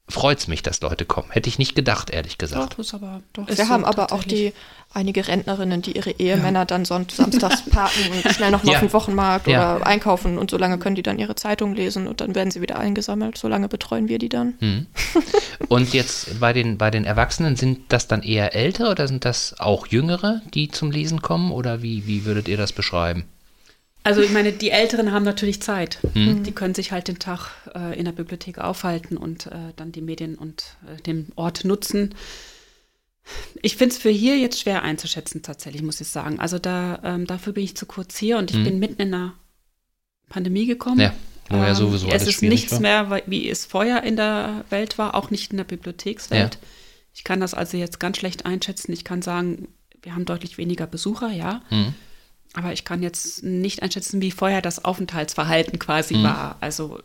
freut 0.08 0.38
es 0.38 0.48
mich, 0.48 0.62
dass 0.62 0.80
Leute 0.80 1.04
kommen. 1.04 1.30
Hätte 1.30 1.48
ich 1.48 1.58
nicht 1.58 1.74
gedacht, 1.74 2.10
ehrlich 2.10 2.38
gesagt. 2.38 2.74
Doch, 2.74 2.78
ist 2.78 2.94
aber, 2.94 3.22
doch, 3.32 3.48
Wir 3.48 3.68
haben 3.68 3.84
aber 3.84 4.12
auch 4.12 4.22
die 4.22 4.52
einige 4.92 5.26
Rentnerinnen, 5.26 5.82
die 5.82 5.96
ihre 5.96 6.10
Ehemänner 6.12 6.60
ja. 6.60 6.64
dann 6.64 6.84
sonst 6.84 7.16
samstags 7.16 7.62
parken 7.70 8.12
und 8.12 8.32
schnell 8.32 8.50
noch 8.50 8.62
mal 8.62 8.72
ja. 8.72 8.78
auf 8.78 8.84
den 8.84 8.92
Wochenmarkt 8.92 9.48
ja. 9.48 9.76
oder 9.76 9.86
einkaufen 9.86 10.38
und 10.38 10.50
so 10.50 10.58
lange 10.58 10.78
können 10.78 10.94
die 10.94 11.02
dann 11.02 11.18
ihre 11.18 11.34
Zeitung 11.34 11.74
lesen 11.74 12.06
und 12.06 12.20
dann 12.20 12.34
werden 12.34 12.50
sie 12.50 12.60
wieder 12.60 12.78
eingesammelt. 12.78 13.38
So 13.38 13.48
lange 13.48 13.68
betreuen 13.68 14.08
wir 14.08 14.18
die 14.18 14.28
dann. 14.28 14.54
Hm. 14.60 14.86
Und 15.68 15.94
jetzt 15.94 16.38
bei 16.38 16.52
den, 16.52 16.78
bei 16.78 16.90
den 16.90 17.04
Erwachsenen, 17.04 17.56
sind 17.56 17.80
das 17.88 18.06
dann 18.06 18.22
eher 18.22 18.54
ältere 18.54 18.90
oder 18.90 19.08
sind 19.08 19.24
das 19.24 19.58
auch 19.58 19.86
jüngere, 19.86 20.42
die 20.52 20.68
zum 20.68 20.90
Lesen 20.90 21.22
kommen 21.22 21.50
oder 21.50 21.82
wie, 21.82 22.06
wie 22.06 22.24
würdet 22.24 22.48
ihr 22.48 22.56
das 22.56 22.72
beschreiben? 22.72 23.24
Also 24.04 24.20
ich 24.20 24.30
meine, 24.30 24.52
die 24.52 24.70
Älteren 24.70 25.12
haben 25.12 25.24
natürlich 25.24 25.62
Zeit. 25.62 25.98
Mhm. 26.12 26.44
Die 26.44 26.52
können 26.52 26.74
sich 26.74 26.92
halt 26.92 27.08
den 27.08 27.18
Tag 27.18 27.50
äh, 27.74 27.98
in 27.98 28.04
der 28.04 28.12
Bibliothek 28.12 28.58
aufhalten 28.58 29.16
und 29.16 29.46
äh, 29.46 29.72
dann 29.76 29.92
die 29.92 30.02
Medien 30.02 30.36
und 30.36 30.76
äh, 30.86 31.00
den 31.02 31.32
Ort 31.36 31.64
nutzen. 31.64 32.14
Ich 33.62 33.78
finde 33.78 33.94
es 33.94 34.00
für 34.00 34.10
hier 34.10 34.36
jetzt 34.38 34.60
schwer 34.60 34.82
einzuschätzen, 34.82 35.42
tatsächlich, 35.42 35.82
muss 35.82 36.02
ich 36.02 36.08
sagen. 36.08 36.38
Also 36.38 36.58
da, 36.58 37.00
ähm, 37.02 37.26
dafür 37.26 37.54
bin 37.54 37.64
ich 37.64 37.78
zu 37.78 37.86
kurz 37.86 38.18
hier 38.18 38.36
und 38.36 38.50
ich 38.50 38.58
mhm. 38.58 38.64
bin 38.64 38.78
mitten 38.78 39.00
in 39.00 39.14
einer 39.14 39.34
Pandemie 40.28 40.66
gekommen. 40.66 41.00
Ja, 41.00 41.14
wo 41.48 41.56
ja 41.56 41.74
sowieso 41.74 42.06
ähm, 42.06 42.12
Es 42.14 42.26
ist 42.26 42.42
nichts 42.42 42.72
war. 42.72 42.80
mehr, 42.80 43.22
wie 43.24 43.48
es 43.48 43.64
vorher 43.64 44.02
in 44.02 44.16
der 44.16 44.66
Welt 44.68 44.98
war, 44.98 45.14
auch 45.14 45.30
nicht 45.30 45.50
in 45.52 45.56
der 45.56 45.64
Bibliothekswelt. 45.64 46.54
Ja. 46.56 46.68
Ich 47.14 47.24
kann 47.24 47.40
das 47.40 47.54
also 47.54 47.78
jetzt 47.78 48.00
ganz 48.00 48.18
schlecht 48.18 48.44
einschätzen. 48.44 48.92
Ich 48.92 49.04
kann 49.04 49.22
sagen, 49.22 49.68
wir 50.02 50.14
haben 50.14 50.26
deutlich 50.26 50.58
weniger 50.58 50.86
Besucher, 50.86 51.30
ja. 51.30 51.62
Mhm. 51.70 51.94
Aber 52.54 52.72
ich 52.72 52.84
kann 52.84 53.02
jetzt 53.02 53.42
nicht 53.42 53.82
einschätzen, 53.82 54.22
wie 54.22 54.30
vorher 54.30 54.62
das 54.62 54.84
Aufenthaltsverhalten 54.84 55.78
quasi 55.78 56.16
mhm. 56.16 56.22
war. 56.24 56.56
Also 56.60 57.00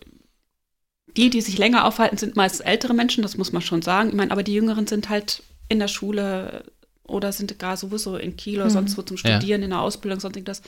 die, 1.18 1.30
die 1.30 1.42
sich 1.42 1.58
länger 1.58 1.86
aufhalten, 1.86 2.18
sind 2.18 2.36
meist 2.36 2.66
ältere 2.66 2.94
Menschen, 2.94 3.24
das 3.24 3.36
muss 3.36 3.52
man 3.52 3.62
schon 3.62 3.82
sagen. 3.82 4.10
Ich 4.10 4.16
meine, 4.16 4.32
aber 4.32 4.44
die 4.44 4.54
Jüngeren 4.54 4.88
sind 4.88 5.10
halt 5.10 5.44
in 5.68 5.80
der 5.80 5.88
Schule 5.88 6.64
oder 7.04 7.32
sind 7.32 7.58
gar 7.60 7.78
sowieso 7.78 8.16
in 8.16 8.38
Kiel 8.38 8.60
oder 8.60 8.70
mhm. 8.70 8.74
sonst 8.74 8.98
wo 8.98 9.02
zum 9.02 9.18
Studieren, 9.18 9.62
ja. 9.62 9.66
in 9.66 9.72
der 9.72 9.82
Ausbildung, 9.82 10.20
sonst 10.20 10.40
das. 10.48 10.62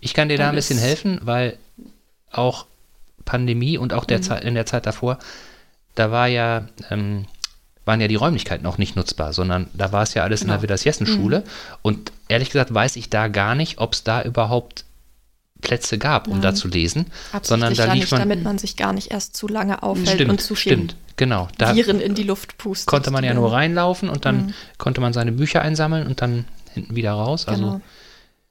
Ich 0.00 0.14
kann 0.14 0.28
dir 0.28 0.38
da 0.38 0.50
ein 0.50 0.54
bisschen 0.54 0.78
helfen, 0.78 1.20
weil 1.22 1.58
auch 2.30 2.66
Pandemie 3.24 3.78
und 3.78 3.92
auch 3.92 4.04
der 4.04 4.18
mhm. 4.18 4.22
Zeit, 4.22 4.44
in 4.44 4.54
der 4.54 4.66
Zeit 4.66 4.86
davor, 4.86 5.18
da 5.94 6.10
war 6.10 6.28
ja 6.28 6.68
ähm, 6.90 7.26
waren 7.86 8.00
ja 8.00 8.08
die 8.08 8.16
Räumlichkeiten 8.16 8.66
auch 8.66 8.78
nicht 8.78 8.96
nutzbar, 8.96 9.32
sondern 9.32 9.68
da 9.72 9.92
war 9.92 10.02
es 10.02 10.12
ja 10.12 10.24
alles 10.24 10.40
genau. 10.40 10.52
in 10.52 10.56
der 10.56 10.62
Witters-Jessen-Schule. 10.62 11.40
Mhm. 11.40 11.76
Und 11.82 12.12
ehrlich 12.28 12.50
gesagt 12.50 12.74
weiß 12.74 12.96
ich 12.96 13.08
da 13.08 13.28
gar 13.28 13.54
nicht, 13.54 13.78
ob 13.78 13.94
es 13.94 14.04
da 14.04 14.22
überhaupt 14.22 14.84
Plätze 15.62 15.96
gab, 15.96 16.26
um 16.26 16.34
Nein. 16.34 16.42
da 16.42 16.54
zu 16.54 16.68
lesen. 16.68 17.06
Absolut 17.32 17.46
sondern 17.46 17.74
da 17.74 17.92
lief 17.94 18.02
nicht, 18.02 18.10
man, 18.10 18.20
damit 18.20 18.42
man 18.42 18.58
sich 18.58 18.76
gar 18.76 18.92
nicht 18.92 19.10
erst 19.10 19.36
zu 19.36 19.48
lange 19.48 19.82
aufhält 19.82 20.10
stimmt, 20.10 20.30
und 20.32 20.40
zu 20.40 20.54
viel 20.54 20.72
stimmt, 20.72 20.96
genau. 21.16 21.48
Da 21.56 21.74
Viren 21.74 22.00
in 22.00 22.14
die 22.14 22.24
Luft 22.24 22.58
pustet. 22.58 22.88
Konnte 22.88 23.10
man 23.10 23.24
ja 23.24 23.32
nur 23.32 23.52
reinlaufen 23.52 24.10
und 24.10 24.26
dann 24.26 24.46
mhm. 24.46 24.54
konnte 24.76 25.00
man 25.00 25.12
seine 25.12 25.32
Bücher 25.32 25.62
einsammeln 25.62 26.06
und 26.06 26.20
dann 26.20 26.44
hinten 26.74 26.94
wieder 26.94 27.12
raus. 27.12 27.48
Also 27.48 27.62
genau 27.62 27.80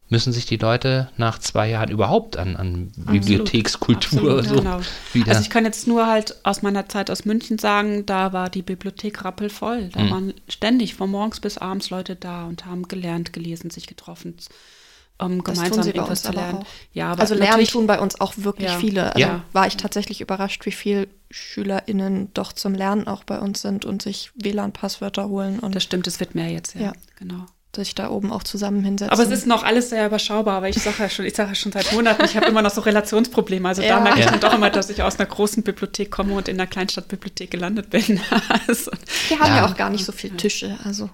müssen 0.10 0.32
sich 0.32 0.45
die 0.45 0.58
Leute 0.58 1.10
nach 1.18 1.39
zwei 1.39 1.70
Jahren 1.70 1.89
überhaupt 1.89 2.38
an, 2.38 2.56
an 2.56 2.91
Bibliothekskultur 2.95 4.39
Absolut, 4.39 4.45
so 4.45 4.56
genau. 4.56 4.80
wieder. 5.14 5.30
Also 5.30 5.41
ich 5.41 5.49
kann 5.49 5.66
jetzt 5.66 5.88
nur 5.88 6.06
halt 6.06 6.36
aus 6.43 6.62
meiner 6.62 6.88
Zeit 6.88 7.10
aus 7.10 7.26
München 7.26 7.58
sagen, 7.58 8.06
da 8.06 8.32
war 8.32 8.49
die 8.49 8.62
Bibliothek 8.62 9.26
rappelvoll. 9.26 9.89
Da 9.93 10.01
mhm. 10.01 10.12
waren 10.12 10.34
ständig 10.47 10.93
von 10.95 11.10
morgens 11.10 11.39
bis 11.39 11.58
abends 11.58 11.89
Leute 11.89 12.16
da 12.16 12.45
und 12.45 12.66
haben 12.66 12.88
gelernt, 12.88 13.34
gelesen, 13.34 13.72
sich 13.72 13.88
getroffen. 13.88 14.36
Um 15.18 15.43
das 15.43 15.56
gemeinsam 15.56 15.88
etwas 15.88 16.24
zu 16.24 16.34
lernen. 16.34 16.66
Ja, 16.91 17.14
aber 17.14 17.22
also 17.22 17.36
lernen 17.36 17.66
tun 17.66 17.88
bei 17.88 17.99
uns 18.01 18.20
auch 18.20 18.34
wirklich 18.36 18.70
ja. 18.70 18.78
viele. 18.78 19.16
Also 19.16 19.20
ja. 19.20 19.43
war 19.53 19.66
ich 19.66 19.78
tatsächlich 19.78 20.20
überrascht, 20.20 20.66
wie 20.66 20.74
viele 20.74 21.08
SchülerInnen 21.32 22.34
doch 22.34 22.51
zum 22.51 22.76
Lernen 22.76 23.08
auch 23.08 23.24
bei 23.24 23.39
uns 23.39 23.62
sind 23.62 23.86
und 23.86 24.01
sich 24.01 24.32
WLAN-Passwörter 24.36 25.30
holen. 25.30 25.60
Und 25.60 25.74
das 25.74 25.84
stimmt, 25.84 26.06
es 26.08 26.20
wird 26.20 26.36
mehr 26.36 26.49
jetzt, 26.49 26.76
ja. 26.76 26.82
ja. 26.82 26.93
Genau 27.16 27.45
sich 27.76 27.95
da 27.95 28.09
oben 28.09 28.32
auch 28.32 28.43
zusammen 28.43 28.84
hinsetzen. 28.84 29.11
Aber 29.11 29.23
es 29.23 29.30
ist 29.30 29.45
noch 29.45 29.63
alles 29.63 29.89
sehr 29.89 30.05
überschaubar, 30.05 30.61
weil 30.61 30.71
ich 30.71 30.82
sage 30.82 30.95
ja 30.99 31.09
schon, 31.09 31.26
ich 31.26 31.36
sage 31.36 31.49
ja 31.49 31.55
schon 31.55 31.71
seit 31.71 31.91
Monaten, 31.93 32.23
ich 32.26 32.36
habe 32.36 32.45
immer 32.47 32.61
noch 32.61 32.71
so 32.71 32.82
Relationsprobleme. 32.82 33.67
Also 33.67 33.82
ja. 33.82 33.95
da 33.95 33.99
merke 33.99 34.19
ich 34.19 34.26
dann 34.26 34.39
doch 34.39 34.53
immer, 34.53 34.69
dass 34.69 34.89
ich 34.89 35.03
aus 35.03 35.19
einer 35.19 35.28
großen 35.28 35.63
Bibliothek 35.63 36.11
komme 36.11 36.34
und 36.34 36.47
in 36.47 36.59
einer 36.59 36.67
Kleinstadtbibliothek 36.67 37.51
gelandet 37.51 37.89
bin. 37.89 38.19
also, 38.67 38.91
Wir 39.28 39.39
haben 39.39 39.49
ja. 39.49 39.57
ja. 39.57 39.65
auch 39.65 39.76
gar 39.76 39.89
nicht 39.89 40.05
so 40.05 40.11
viele 40.11 40.38
Tische, 40.38 40.78
also. 40.84 41.09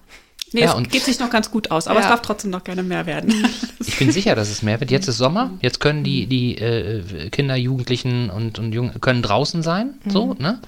Nee, 0.54 0.62
ja, 0.62 0.78
es 0.78 0.88
geht 0.90 1.02
sich 1.02 1.18
noch 1.18 1.30
ganz 1.30 1.50
gut 1.50 1.70
aus, 1.70 1.88
aber 1.88 2.00
es 2.00 2.06
darf 2.06 2.20
trotzdem 2.20 2.50
noch 2.50 2.64
gerne 2.64 2.82
mehr 2.82 3.06
werden. 3.06 3.48
Ich 3.84 3.98
bin 3.98 4.12
sicher, 4.12 4.34
dass 4.34 4.48
es 4.48 4.62
mehr 4.62 4.80
wird. 4.80 4.90
Jetzt 4.90 5.08
ist 5.08 5.18
Sommer, 5.18 5.50
jetzt 5.60 5.80
können 5.80 6.02
die, 6.02 6.26
die 6.26 6.56
äh, 6.56 7.28
Kinder, 7.30 7.56
Jugendlichen 7.56 8.30
und, 8.30 8.58
und 8.58 8.72
Jungen 8.72 9.00
können 9.00 9.22
draußen 9.22 9.62
sein, 9.62 9.94
mhm. 10.04 10.10
so, 10.10 10.34
ne? 10.34 10.60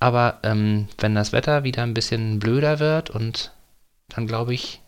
Aber 0.00 0.38
ähm, 0.42 0.88
wenn 0.98 1.14
das 1.14 1.32
Wetter 1.32 1.64
wieder 1.64 1.82
ein 1.82 1.94
bisschen 1.94 2.38
blöder 2.38 2.78
wird 2.78 3.10
und 3.10 3.52
dann 4.08 4.26
glaube 4.26 4.54
ich, 4.54 4.80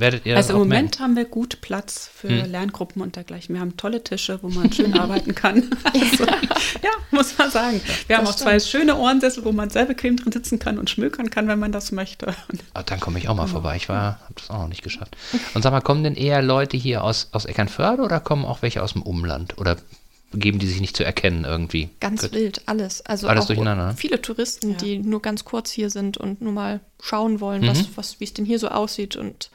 werdet 0.00 0.26
ihr 0.26 0.36
Also 0.36 0.54
im 0.54 0.60
Moment 0.60 1.00
haben 1.00 1.16
wir 1.16 1.24
gut 1.24 1.60
Platz 1.60 2.10
für 2.12 2.28
hm. 2.28 2.50
Lerngruppen 2.50 3.02
und 3.02 3.16
dergleichen. 3.16 3.54
Wir 3.54 3.60
haben 3.60 3.76
tolle 3.76 4.02
Tische, 4.02 4.38
wo 4.42 4.48
man 4.48 4.72
schön 4.72 4.94
arbeiten 4.98 5.34
kann. 5.34 5.70
Also, 5.84 6.24
ja, 6.24 6.90
muss 7.10 7.36
man 7.36 7.50
sagen. 7.50 7.80
Wir 7.84 7.92
das 8.08 8.18
haben 8.18 8.26
auch 8.26 8.32
stimmt. 8.32 8.50
zwei 8.50 8.60
schöne 8.60 8.96
Ohrensessel, 8.96 9.44
wo 9.44 9.52
man 9.52 9.70
sehr 9.70 9.84
bequem 9.84 10.16
drin 10.16 10.32
sitzen 10.32 10.58
kann 10.58 10.78
und 10.78 10.90
schmökern 10.90 11.30
kann, 11.30 11.48
wenn 11.48 11.58
man 11.58 11.72
das 11.72 11.92
möchte. 11.92 12.34
Oh, 12.74 12.80
dann 12.84 13.00
komme 13.00 13.18
ich 13.18 13.28
auch 13.28 13.34
mal 13.34 13.44
genau. 13.44 13.54
vorbei. 13.54 13.76
Ich 13.76 13.88
war, 13.88 14.20
habe 14.20 14.34
das 14.34 14.50
auch 14.50 14.60
noch 14.60 14.68
nicht 14.68 14.82
geschafft. 14.82 15.16
Und 15.54 15.62
sag 15.62 15.72
mal, 15.72 15.80
kommen 15.80 16.04
denn 16.04 16.14
eher 16.14 16.42
Leute 16.42 16.76
hier 16.76 17.04
aus, 17.04 17.28
aus 17.32 17.44
Eckernförde 17.44 18.02
oder 18.02 18.20
kommen 18.20 18.44
auch 18.44 18.62
welche 18.62 18.82
aus 18.82 18.92
dem 18.92 19.02
Umland? 19.02 19.58
Oder 19.58 19.76
geben 20.32 20.58
die 20.58 20.66
sich 20.66 20.80
nicht 20.80 20.96
zu 20.96 21.04
erkennen 21.04 21.44
irgendwie? 21.44 21.90
Ganz 22.00 22.22
Gut. 22.22 22.32
wild, 22.32 22.62
alles. 22.66 23.04
Also 23.04 23.28
alles 23.28 23.46
durcheinander. 23.46 23.88
Ne? 23.88 23.94
Viele 23.96 24.20
Touristen, 24.20 24.72
ja. 24.72 24.76
die 24.76 24.98
nur 24.98 25.22
ganz 25.22 25.44
kurz 25.44 25.70
hier 25.70 25.90
sind 25.90 26.18
und 26.18 26.40
nur 26.42 26.52
mal 26.52 26.80
schauen 27.00 27.40
wollen, 27.40 27.62
mhm. 27.62 27.68
was, 27.68 27.96
was, 27.96 28.20
wie 28.20 28.24
es 28.24 28.34
denn 28.34 28.44
hier 28.44 28.58
so 28.58 28.68
aussieht 28.68 29.16
und 29.16 29.50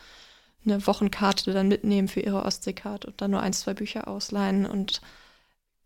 eine 0.66 0.86
Wochenkarte 0.86 1.54
dann 1.54 1.68
mitnehmen 1.68 2.08
für 2.08 2.22
ihre 2.22 2.44
Ostseekarte 2.44 3.08
und 3.08 3.22
dann 3.22 3.32
nur 3.32 3.42
ein, 3.42 3.54
zwei 3.54 3.74
Bücher 3.74 4.08
ausleihen. 4.08 4.66
Und 4.66 5.02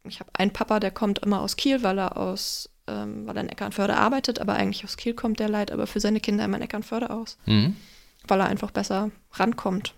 ich 0.03 0.19
habe 0.19 0.29
einen 0.33 0.53
Papa, 0.53 0.79
der 0.79 0.91
kommt 0.91 1.19
immer 1.19 1.41
aus 1.41 1.55
Kiel, 1.55 1.83
weil 1.83 1.97
er 1.97 2.17
aus, 2.17 2.69
ähm, 2.87 3.27
weil 3.27 3.37
er 3.37 3.43
in 3.43 3.49
Eckernförde 3.49 3.97
arbeitet, 3.97 4.39
aber 4.39 4.53
eigentlich 4.53 4.83
aus 4.83 4.97
Kiel 4.97 5.13
kommt 5.13 5.39
der 5.39 5.49
Leid, 5.49 5.71
aber 5.71 5.87
für 5.87 5.99
seine 5.99 6.19
Kinder 6.19 6.45
immer 6.45 6.57
in 6.57 6.63
Eckernförde 6.63 7.09
aus. 7.09 7.37
Mhm. 7.45 7.75
Weil 8.27 8.39
er 8.39 8.47
einfach 8.47 8.71
besser 8.71 9.11
rankommt. 9.33 9.93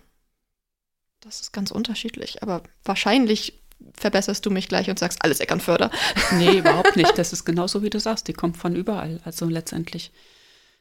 Das 1.20 1.40
ist 1.40 1.52
ganz 1.52 1.70
unterschiedlich, 1.70 2.42
aber 2.42 2.62
wahrscheinlich 2.84 3.60
verbesserst 3.94 4.44
du 4.44 4.50
mich 4.50 4.68
gleich 4.68 4.90
und 4.90 4.98
sagst 4.98 5.24
alles 5.24 5.40
Eckernförder. 5.40 5.90
Nee, 6.32 6.58
überhaupt 6.58 6.96
nicht. 6.96 7.12
Das 7.16 7.32
ist 7.32 7.44
genauso, 7.44 7.82
wie 7.82 7.90
du 7.90 8.00
sagst. 8.00 8.28
Die 8.28 8.32
kommt 8.32 8.56
von 8.56 8.76
überall. 8.76 9.20
Also 9.24 9.46
letztendlich, 9.46 10.12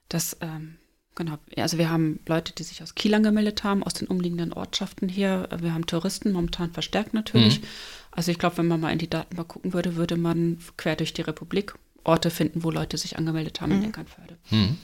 das 0.08 0.38
ähm, 0.42 0.78
Genau, 1.20 1.38
also 1.58 1.78
wir 1.78 1.90
haben 1.90 2.22
Leute, 2.28 2.54
die 2.54 2.64
sich 2.64 2.82
aus 2.82 2.96
Kiel 2.96 3.14
angemeldet 3.14 3.66
haben, 3.66 3.84
aus 3.84 3.94
den 3.94 4.08
umliegenden 4.08 4.54
Ortschaften 4.54 5.10
hier. 5.10 5.50
Wir 5.60 5.74
haben 5.74 5.86
Touristen, 5.86 6.32
momentan 6.32 6.72
verstärkt 6.72 7.14
natürlich. 7.14 7.60
Mhm. 7.60 7.66
Also 8.12 8.32
ich 8.32 8.40
glaube, 8.40 8.58
wenn 8.60 8.70
man 8.70 8.80
mal 8.80 8.94
in 8.94 9.00
die 9.00 9.10
Daten 9.10 9.36
mal 9.36 9.44
gucken 9.44 9.74
würde, 9.74 9.98
würde 9.98 10.16
man 10.16 10.60
quer 10.78 10.96
durch 10.96 11.14
die 11.14 11.22
Republik 11.22 11.76
Orte 12.06 12.30
finden, 12.30 12.64
wo 12.64 12.72
Leute 12.72 12.98
sich 12.98 13.18
angemeldet 13.18 13.60
haben 13.60 13.76
mhm. 13.76 13.84
in 13.84 13.90
Eckernförde. 13.90 14.38
Mhm. 14.50 14.78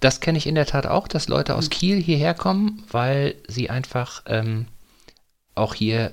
Das 0.00 0.20
kenne 0.20 0.36
ich 0.36 0.46
in 0.46 0.54
der 0.54 0.66
Tat 0.66 0.86
auch, 0.86 1.08
dass 1.08 1.28
Leute 1.28 1.54
aus 1.54 1.64
mhm. 1.64 1.70
Kiel 1.70 2.02
hierher 2.02 2.34
kommen, 2.34 2.84
weil 2.90 3.36
sie 3.48 3.70
einfach 3.70 4.22
ähm, 4.26 4.66
auch 5.54 5.72
hier 5.72 6.12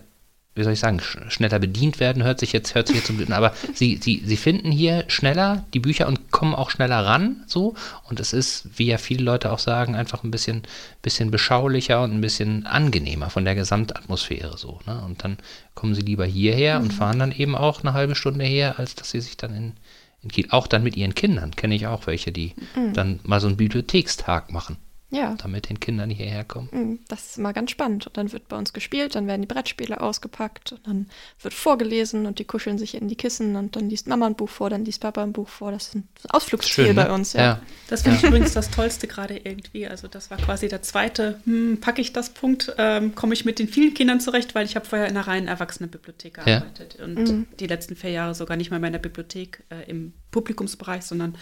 wie 0.56 0.64
soll 0.64 0.74
ich 0.74 0.80
sagen, 0.80 0.99
schneller 1.30 1.58
bedient 1.58 1.99
werden, 1.99 2.24
hört 2.24 2.39
sich 2.39 2.54
jetzt, 2.54 2.76
hört 2.76 2.88
sich 2.88 2.97
jetzt 2.97 3.08
so 3.08 3.34
aber 3.34 3.54
sie, 3.74 3.99
sie, 4.01 4.22
sie 4.24 4.38
finden 4.38 4.72
hier 4.72 5.06
schneller 5.08 5.66
die 5.74 5.80
Bücher 5.80 6.08
und 6.08 6.32
kommen 6.32 6.54
auch 6.54 6.70
schneller 6.70 7.04
ran, 7.06 7.43
so. 7.47 7.74
Und 8.08 8.20
es 8.20 8.34
ist, 8.34 8.68
wie 8.78 8.86
ja 8.86 8.99
viele 8.99 9.24
Leute 9.24 9.51
auch 9.51 9.58
sagen, 9.58 9.95
einfach 9.95 10.24
ein 10.24 10.30
bisschen, 10.30 10.62
bisschen 11.01 11.32
beschaulicher 11.32 12.04
und 12.04 12.14
ein 12.14 12.22
bisschen 12.22 12.68
angenehmer 12.68 13.32
von 13.32 13.45
der 13.45 13.56
Gesamtatmosphäre, 13.56 14.58
so. 14.58 14.80
Ne? 14.86 15.01
Und 15.04 15.24
dann 15.24 15.38
kommen 15.74 15.95
sie 15.95 16.01
lieber 16.01 16.26
hierher 16.26 16.78
mhm. 16.78 16.86
und 16.86 16.91
fahren 16.91 17.20
dann 17.20 17.32
eben 17.32 17.56
auch 17.56 17.82
eine 17.82 17.93
halbe 17.93 18.16
Stunde 18.16 18.45
her, 18.45 18.78
als 18.78 18.93
dass 18.93 19.10
sie 19.10 19.22
sich 19.22 19.38
dann 19.38 19.56
in, 19.56 19.74
in 20.22 20.30
Kiel, 20.30 20.47
auch 20.51 20.68
dann 20.68 20.84
mit 20.84 20.95
ihren 20.95 21.16
Kindern, 21.16 21.56
kenne 21.56 21.74
ich 21.74 21.88
auch 21.88 22.06
welche, 22.06 22.32
die 22.32 22.54
mhm. 22.76 22.93
dann 22.93 23.20
mal 23.24 23.39
so 23.39 23.47
einen 23.47 23.58
Bibliothekstag 23.58 24.51
machen 24.51 24.78
ja. 25.14 25.36
damit 25.36 25.70
den 25.70 25.80
Kindern 25.80 26.09
hierher 26.09 26.43
kommen. 26.43 26.70
Mm, 26.72 26.99
das 27.07 27.28
ist 27.28 27.38
immer 27.38 27.53
ganz 27.53 27.72
spannend. 27.72 28.07
Und 28.07 28.18
dann 28.18 28.32
wird 28.32 28.47
bei 28.47 28.57
uns 28.57 28.74
gespielt, 28.74 29.16
dann 29.16 29.28
werden 29.28 29.41
die 29.41 29.47
Brettspiele 29.47 30.01
ausgepackt 30.01 30.74
und 30.74 30.88
dann 30.88 31.09
wird 31.41 31.53
vorgelesen 31.53 32.26
und 32.26 32.39
die 32.39 32.45
kuscheln 32.45 32.78
sich 32.78 32.95
in 32.95 33.07
die 33.07 33.16
Kissen 33.16 33.55
und 33.55 33.76
dann 33.76 33.89
liest 33.89 34.07
Mama 34.07 34.26
ein 34.26 34.36
Buch 34.36 34.49
vor, 34.49 34.70
dann 34.70 34.86
liest 34.86 35.01
Papa 35.01 35.24
ein 35.24 35.34
Buch 35.34 35.49
vor. 35.49 35.72
Das 35.72 35.88
ist 35.88 35.95
ein 35.95 36.07
Ausflugsziel 36.30 36.86
Schön, 36.86 36.95
ne? 36.95 37.03
bei 37.05 37.11
uns. 37.11 37.34
Ja. 37.34 37.41
ja. 37.41 37.61
Das 37.88 38.01
finde 38.01 38.18
ich 38.18 38.24
ja. 38.24 38.30
übrigens 38.30 38.53
das 38.53 38.72
Tollste 38.72 39.07
gerade 39.07 39.38
irgendwie. 39.38 39.88
Also 39.88 40.07
das 40.07 40.32
war 40.32 40.38
quasi 40.38 40.68
der 40.68 40.82
zweite, 40.82 41.39
hm, 41.45 41.80
packe 41.80 42.01
ich 42.01 42.14
das 42.14 42.32
Punkt, 42.32 42.74
ähm, 42.78 43.16
komme 43.16 43.34
ich 43.34 43.45
mit 43.45 43.59
den 43.59 43.68
vielen 43.68 43.93
Kindern 43.93 44.20
zurecht, 44.20 44.55
weil 44.55 44.66
ich 44.66 44.76
habe 44.76 44.86
vorher 44.86 45.07
in 45.07 45.16
einer 45.16 45.28
reinen 45.28 45.47
Erwachsenenbibliothek 45.47 46.36
gearbeitet 46.36 46.95
ja. 46.97 47.05
und 47.05 47.16
mhm. 47.16 47.47
die 47.59 47.68
letzten 47.68 47.95
vier 47.95 48.11
Jahre 48.11 48.36
sogar 48.36 48.57
nicht 48.57 48.72
mal 48.72 48.78
in 48.78 48.82
meiner 48.82 48.99
Bibliothek 48.99 49.64
äh, 49.70 49.89
im 49.89 50.14
Publikumsbereich, 50.32 51.03
sondern 51.03 51.36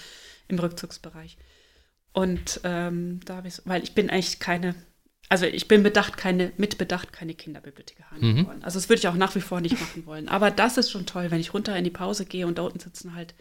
im 0.48 0.60
Rückzugsbereich. 0.60 1.38
Und 2.14 2.60
ähm, 2.64 3.20
da 3.26 3.38
habe 3.38 3.48
ich, 3.48 3.62
weil 3.66 3.84
ich 3.84 3.94
bin 3.94 4.10
eigentlich 4.10 4.40
keine, 4.40 4.76
also 5.30 5.46
ich 5.46 5.68
bin 5.68 5.82
bedacht, 5.82 6.18
keine, 6.18 6.52
mitbedacht, 6.58 7.14
keine 7.14 7.34
Kinderbibliothekarin 7.34 8.22
mhm. 8.22 8.38
geworden. 8.38 8.64
Also 8.64 8.80
das 8.80 8.90
würde 8.90 9.00
ich 9.00 9.08
auch 9.08 9.16
nach 9.16 9.36
wie 9.36 9.42
vor 9.42 9.62
nicht 9.62 9.80
machen 9.80 10.06
wollen. 10.06 10.28
Aber 10.28 10.52
das 10.52 10.78
ist 10.78 10.92
schon 10.92 11.06
toll, 11.06 11.32
wenn 11.32 11.40
ich 11.40 11.54
runter 11.54 11.76
in 11.76 11.84
die 11.84 11.90
Pause 11.90 12.26
gehe 12.26 12.48
und 12.48 12.58
da 12.58 12.64
unten 12.64 12.80
sitzen 12.80 13.16
halt 13.16 13.34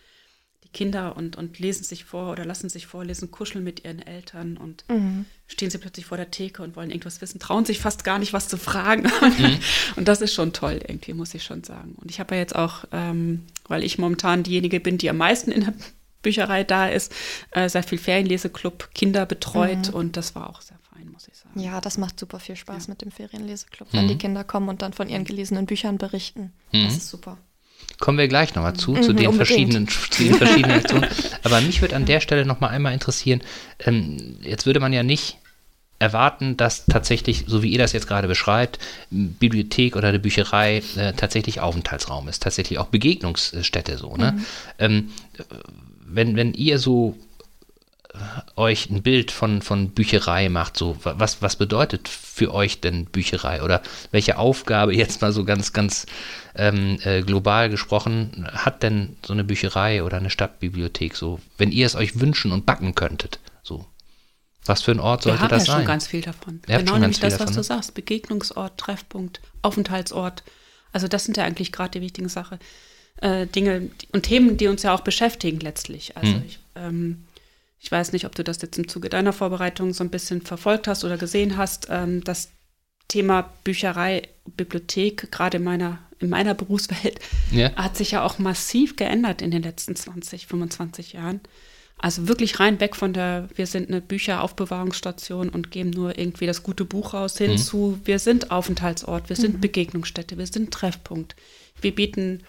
die 0.62 0.68
Kinder 0.68 1.16
und, 1.16 1.36
und 1.36 1.58
lesen 1.58 1.84
sich 1.84 2.04
vor 2.04 2.30
oder 2.30 2.44
lassen 2.44 2.68
sich 2.68 2.86
vorlesen, 2.86 3.30
kuscheln 3.30 3.64
mit 3.64 3.84
ihren 3.84 4.00
Eltern 4.00 4.56
und 4.56 4.84
mhm. 4.88 5.24
stehen 5.48 5.70
sie 5.70 5.78
plötzlich 5.78 6.06
vor 6.06 6.16
der 6.16 6.30
Theke 6.30 6.62
und 6.62 6.76
wollen 6.76 6.90
irgendwas 6.90 7.20
wissen, 7.20 7.40
trauen 7.40 7.64
sich 7.64 7.80
fast 7.80 8.04
gar 8.04 8.18
nicht, 8.20 8.32
was 8.32 8.46
zu 8.46 8.56
fragen. 8.56 9.10
Mhm. 9.20 9.58
und 9.96 10.06
das 10.06 10.20
ist 10.20 10.34
schon 10.34 10.52
toll, 10.52 10.80
irgendwie, 10.86 11.14
muss 11.14 11.34
ich 11.34 11.42
schon 11.42 11.64
sagen. 11.64 11.96
Und 11.96 12.10
ich 12.10 12.20
habe 12.20 12.34
ja 12.34 12.40
jetzt 12.40 12.54
auch, 12.54 12.84
ähm, 12.92 13.46
weil 13.66 13.82
ich 13.82 13.98
momentan 13.98 14.42
diejenige 14.44 14.78
bin, 14.80 14.98
die 14.98 15.10
am 15.10 15.16
meisten 15.16 15.50
in 15.50 15.62
der 15.62 15.74
Bücherei 16.22 16.64
da 16.64 16.88
ist, 16.88 17.12
äh, 17.52 17.68
sehr 17.68 17.82
viel 17.82 17.98
Ferienleseclub, 17.98 18.90
Kinder 18.94 19.26
betreut 19.26 19.88
mhm. 19.88 19.94
und 19.94 20.16
das 20.16 20.34
war 20.34 20.50
auch 20.50 20.60
sehr 20.60 20.78
fein, 20.92 21.08
muss 21.10 21.28
ich 21.28 21.36
sagen. 21.36 21.58
Ja, 21.58 21.80
das 21.80 21.98
macht 21.98 22.18
super 22.18 22.40
viel 22.40 22.56
Spaß 22.56 22.86
ja. 22.86 22.90
mit 22.90 23.02
dem 23.02 23.10
Ferienleseclub, 23.10 23.88
wenn 23.92 24.04
mhm. 24.04 24.08
die 24.08 24.18
Kinder 24.18 24.44
kommen 24.44 24.68
und 24.68 24.82
dann 24.82 24.92
von 24.92 25.08
ihren 25.08 25.24
gelesenen 25.24 25.66
Büchern 25.66 25.98
berichten. 25.98 26.52
Mhm. 26.72 26.84
Das 26.84 26.96
ist 26.96 27.08
super. 27.08 27.38
Kommen 27.98 28.18
wir 28.18 28.28
gleich 28.28 28.54
nochmal 28.54 28.74
zu, 28.74 28.94
zu, 28.94 29.12
mhm, 29.12 29.16
den 29.16 29.32
verschiedenen, 29.32 29.88
zu 30.10 30.24
den 30.24 30.34
verschiedenen 30.34 30.78
Aktionen. 30.78 31.08
Aber 31.42 31.60
mich 31.60 31.80
würde 31.82 31.96
an 31.96 32.06
der 32.06 32.20
Stelle 32.20 32.46
nochmal 32.46 32.70
einmal 32.70 32.92
interessieren, 32.92 33.42
ähm, 33.80 34.38
jetzt 34.42 34.66
würde 34.66 34.80
man 34.80 34.92
ja 34.92 35.02
nicht 35.02 35.38
erwarten, 36.00 36.56
dass 36.56 36.86
tatsächlich, 36.86 37.44
so 37.46 37.62
wie 37.62 37.70
ihr 37.70 37.78
das 37.78 37.92
jetzt 37.92 38.08
gerade 38.08 38.26
beschreibt, 38.26 38.78
Bibliothek 39.10 39.96
oder 39.96 40.08
eine 40.08 40.18
Bücherei 40.18 40.82
äh, 40.96 41.12
tatsächlich 41.12 41.60
Aufenthaltsraum 41.60 42.26
ist, 42.26 42.42
tatsächlich 42.42 42.78
auch 42.78 42.86
Begegnungsstätte 42.86 43.98
so. 43.98 44.16
Ne? 44.16 44.32
Mhm. 44.32 44.46
Ähm, 44.78 45.10
wenn, 46.12 46.36
wenn 46.36 46.54
ihr 46.54 46.78
so 46.78 47.16
äh, 48.12 48.18
euch 48.56 48.90
ein 48.90 49.02
Bild 49.02 49.30
von, 49.30 49.62
von 49.62 49.90
Bücherei 49.90 50.48
macht, 50.48 50.76
so 50.76 50.96
was, 51.02 51.42
was 51.42 51.56
bedeutet 51.56 52.08
für 52.08 52.52
euch 52.52 52.80
denn 52.80 53.06
Bücherei 53.06 53.62
oder 53.62 53.82
welche 54.11 54.38
Aufgabe 54.38 54.94
jetzt 54.96 55.22
mal 55.22 55.32
so 55.32 55.44
ganz, 55.44 55.72
ganz 55.72 56.06
ähm, 56.54 56.98
äh, 57.04 57.22
global 57.22 57.70
gesprochen 57.70 58.48
hat 58.52 58.82
denn 58.82 59.16
so 59.24 59.32
eine 59.32 59.44
Bücherei 59.44 60.02
oder 60.02 60.16
eine 60.16 60.30
Stadtbibliothek 60.30 61.16
so, 61.16 61.40
wenn 61.58 61.72
ihr 61.72 61.86
es 61.86 61.94
euch 61.94 62.20
wünschen 62.20 62.52
und 62.52 62.66
backen 62.66 62.94
könntet, 62.94 63.38
so? 63.62 63.86
Was 64.66 64.82
für 64.82 64.90
ein 64.90 65.00
Ort 65.00 65.22
sollte 65.22 65.48
das 65.48 65.48
sein? 65.48 65.50
Wir 65.50 65.56
haben 65.56 65.66
ja 65.66 65.74
schon 65.74 65.86
ganz 65.86 66.06
viel 66.06 66.20
davon. 66.20 66.61
Ihr 66.68 66.78
genau 66.78 66.98
nämlich 66.98 67.18
das, 67.18 67.32
was 67.32 67.38
davon, 67.38 67.54
du 67.54 67.61
ne? 67.61 67.64
sagst. 67.64 67.94
Begegnungsort, 67.94 68.76
Treffpunkt, 68.78 69.40
Aufenthaltsort. 69.62 70.42
Also 70.92 71.08
das 71.08 71.24
sind 71.24 71.38
ja 71.38 71.44
eigentlich 71.44 71.72
gerade 71.72 71.92
die 71.92 72.02
wichtigen 72.02 72.28
Sachen 72.28 72.58
äh, 73.20 73.46
Dinge 73.46 73.90
und 74.12 74.22
Themen, 74.22 74.56
die 74.56 74.68
uns 74.68 74.82
ja 74.82 74.94
auch 74.94 75.00
beschäftigen 75.00 75.60
letztlich. 75.60 76.16
Also 76.16 76.32
mhm. 76.32 76.42
ich, 76.46 76.58
ähm, 76.74 77.24
ich 77.80 77.90
weiß 77.90 78.12
nicht, 78.12 78.26
ob 78.26 78.34
du 78.34 78.44
das 78.44 78.60
jetzt 78.62 78.78
im 78.78 78.88
Zuge 78.88 79.08
deiner 79.08 79.32
Vorbereitung 79.32 79.92
so 79.92 80.04
ein 80.04 80.10
bisschen 80.10 80.42
verfolgt 80.42 80.88
hast 80.88 81.04
oder 81.04 81.16
gesehen 81.16 81.56
hast. 81.56 81.88
Ähm, 81.90 82.22
das 82.24 82.50
Thema 83.08 83.52
Bücherei, 83.64 84.28
Bibliothek, 84.56 85.32
gerade 85.32 85.58
in 85.58 85.64
meiner, 85.64 85.98
in 86.18 86.28
meiner 86.28 86.54
Berufswelt, 86.54 87.18
ja. 87.50 87.74
hat 87.76 87.96
sich 87.96 88.12
ja 88.12 88.24
auch 88.24 88.38
massiv 88.38 88.96
geändert 88.96 89.42
in 89.42 89.50
den 89.50 89.62
letzten 89.62 89.96
20, 89.96 90.46
25 90.46 91.14
Jahren. 91.14 91.40
Also 92.02 92.28
wirklich 92.28 92.60
rein 92.60 92.80
weg 92.80 92.96
von 92.96 93.12
der, 93.12 93.50
wir 93.54 93.66
sind 93.66 93.88
eine 93.88 94.00
Bücheraufbewahrungsstation 94.00 95.50
und 95.50 95.70
geben 95.70 95.90
nur 95.90 96.18
irgendwie 96.18 96.46
das 96.46 96.62
gute 96.62 96.86
Buch 96.86 97.12
raus, 97.12 97.36
hin 97.36 97.52
mhm. 97.52 97.58
zu, 97.58 98.00
wir 98.04 98.18
sind 98.18 98.50
Aufenthaltsort, 98.50 99.28
wir 99.28 99.36
sind 99.36 99.56
mhm. 99.56 99.60
Begegnungsstätte, 99.60 100.38
wir 100.38 100.46
sind 100.46 100.70
Treffpunkt. 100.72 101.36
Wir 101.82 101.94
bieten 101.94 102.42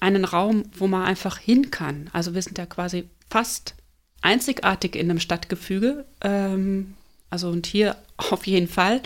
einen 0.00 0.24
Raum, 0.24 0.64
wo 0.76 0.86
man 0.86 1.04
einfach 1.04 1.38
hin 1.38 1.70
kann. 1.70 2.10
Also 2.12 2.34
wir 2.34 2.42
sind 2.42 2.58
ja 2.58 2.66
quasi 2.66 3.08
fast 3.28 3.74
einzigartig 4.22 4.96
in 4.96 5.10
einem 5.10 5.20
Stadtgefüge. 5.20 6.04
Ähm, 6.20 6.94
also 7.30 7.48
und 7.48 7.66
hier 7.66 7.96
auf 8.16 8.46
jeden 8.46 8.68
Fall 8.68 9.02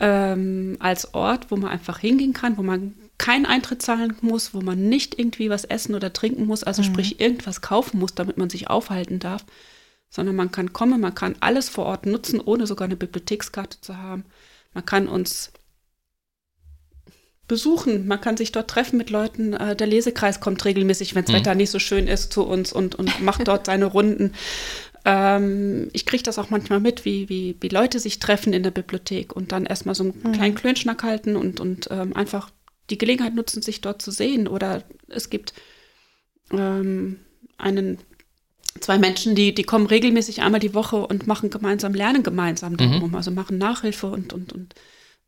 ähm, 0.00 0.76
als 0.80 1.14
Ort, 1.14 1.50
wo 1.50 1.56
man 1.56 1.70
einfach 1.70 1.98
hingehen 1.98 2.32
kann, 2.32 2.56
wo 2.56 2.62
man 2.62 2.94
keinen 3.18 3.46
Eintritt 3.46 3.80
zahlen 3.80 4.16
muss, 4.22 4.54
wo 4.54 4.60
man 4.60 4.88
nicht 4.88 5.18
irgendwie 5.18 5.48
was 5.48 5.64
essen 5.64 5.94
oder 5.94 6.12
trinken 6.12 6.46
muss, 6.46 6.64
also 6.64 6.82
mhm. 6.82 6.86
sprich 6.86 7.20
irgendwas 7.20 7.60
kaufen 7.60 8.00
muss, 8.00 8.14
damit 8.14 8.38
man 8.38 8.50
sich 8.50 8.68
aufhalten 8.68 9.20
darf, 9.20 9.44
sondern 10.10 10.34
man 10.36 10.50
kann 10.50 10.72
kommen, 10.72 11.00
man 11.00 11.14
kann 11.14 11.36
alles 11.40 11.68
vor 11.68 11.86
Ort 11.86 12.06
nutzen, 12.06 12.40
ohne 12.40 12.66
sogar 12.66 12.86
eine 12.86 12.96
Bibliothekskarte 12.96 13.80
zu 13.80 13.96
haben. 13.96 14.24
Man 14.72 14.84
kann 14.84 15.06
uns 15.06 15.52
besuchen. 17.46 18.06
Man 18.06 18.20
kann 18.20 18.36
sich 18.36 18.52
dort 18.52 18.68
treffen 18.68 18.96
mit 18.96 19.10
Leuten. 19.10 19.52
Äh, 19.52 19.76
der 19.76 19.86
Lesekreis 19.86 20.40
kommt 20.40 20.64
regelmäßig, 20.64 21.14
wenn 21.14 21.24
das 21.24 21.32
mhm. 21.32 21.38
Wetter 21.38 21.54
nicht 21.54 21.70
so 21.70 21.78
schön 21.78 22.06
ist, 22.08 22.32
zu 22.32 22.44
uns 22.44 22.72
und, 22.72 22.94
und 22.94 23.20
macht 23.22 23.46
dort 23.46 23.66
seine 23.66 23.86
Runden. 23.86 24.32
Ähm, 25.04 25.90
ich 25.92 26.06
kriege 26.06 26.22
das 26.22 26.38
auch 26.38 26.50
manchmal 26.50 26.80
mit, 26.80 27.04
wie, 27.04 27.28
wie, 27.28 27.56
wie 27.60 27.68
Leute 27.68 28.00
sich 28.00 28.18
treffen 28.18 28.52
in 28.52 28.62
der 28.62 28.70
Bibliothek 28.70 29.36
und 29.36 29.52
dann 29.52 29.66
erstmal 29.66 29.94
so 29.94 30.04
einen 30.04 30.20
mhm. 30.22 30.32
kleinen 30.32 30.54
Klönschnack 30.54 31.02
halten 31.02 31.36
und, 31.36 31.60
und 31.60 31.88
ähm, 31.90 32.16
einfach 32.16 32.50
die 32.90 32.98
Gelegenheit 32.98 33.34
nutzen, 33.34 33.62
sich 33.62 33.80
dort 33.80 34.00
zu 34.00 34.10
sehen. 34.10 34.48
Oder 34.48 34.82
es 35.08 35.28
gibt 35.28 35.52
ähm, 36.50 37.20
einen 37.58 37.98
zwei 38.80 38.98
Menschen, 38.98 39.34
die, 39.34 39.54
die 39.54 39.62
kommen 39.64 39.86
regelmäßig 39.86 40.42
einmal 40.42 40.60
die 40.60 40.74
Woche 40.74 41.06
und 41.06 41.26
machen 41.26 41.50
gemeinsam, 41.50 41.94
lernen 41.94 42.22
gemeinsam 42.22 42.76
darum, 42.76 43.10
mhm. 43.10 43.14
also 43.14 43.30
machen 43.30 43.58
Nachhilfe 43.58 44.08
und, 44.08 44.32
und, 44.32 44.52
und. 44.52 44.74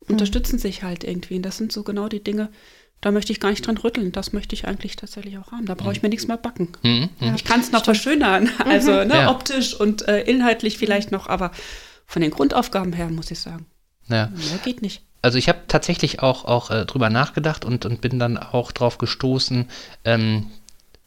Unterstützen 0.07 0.59
sich 0.59 0.83
halt 0.83 1.03
irgendwie. 1.03 1.35
Und 1.35 1.43
das 1.43 1.57
sind 1.57 1.71
so 1.71 1.83
genau 1.83 2.07
die 2.07 2.23
Dinge, 2.23 2.49
da 3.01 3.11
möchte 3.11 3.31
ich 3.31 3.39
gar 3.39 3.49
nicht 3.49 3.65
dran 3.65 3.77
rütteln. 3.77 4.11
Das 4.11 4.33
möchte 4.33 4.55
ich 4.55 4.67
eigentlich 4.67 4.95
tatsächlich 4.95 5.37
auch 5.37 5.51
haben. 5.51 5.65
Da 5.65 5.75
brauche 5.75 5.91
ich 5.91 6.01
mir 6.01 6.09
nichts 6.09 6.27
mehr 6.27 6.37
backen. 6.37 6.69
Mhm. 6.83 7.09
Ja, 7.19 7.35
ich 7.35 7.43
kann 7.43 7.59
es 7.59 7.71
noch 7.71 7.83
verschönern, 7.83 8.49
also 8.65 8.91
ne, 8.91 9.13
ja. 9.13 9.31
optisch 9.31 9.79
und 9.79 10.07
äh, 10.07 10.21
inhaltlich 10.21 10.77
vielleicht 10.77 11.11
noch, 11.11 11.27
aber 11.27 11.51
von 12.05 12.21
den 12.21 12.31
Grundaufgaben 12.31 12.93
her 12.93 13.09
muss 13.09 13.29
ich 13.31 13.39
sagen, 13.39 13.65
ja. 14.07 14.27
mehr 14.27 14.59
geht 14.63 14.81
nicht. 14.81 15.03
Also 15.21 15.37
ich 15.37 15.49
habe 15.49 15.59
tatsächlich 15.67 16.21
auch, 16.21 16.45
auch 16.45 16.71
äh, 16.71 16.85
drüber 16.85 17.09
nachgedacht 17.09 17.65
und, 17.65 17.85
und 17.85 18.01
bin 18.01 18.17
dann 18.19 18.37
auch 18.37 18.71
drauf 18.71 18.97
gestoßen, 18.97 19.67
ähm, 20.05 20.47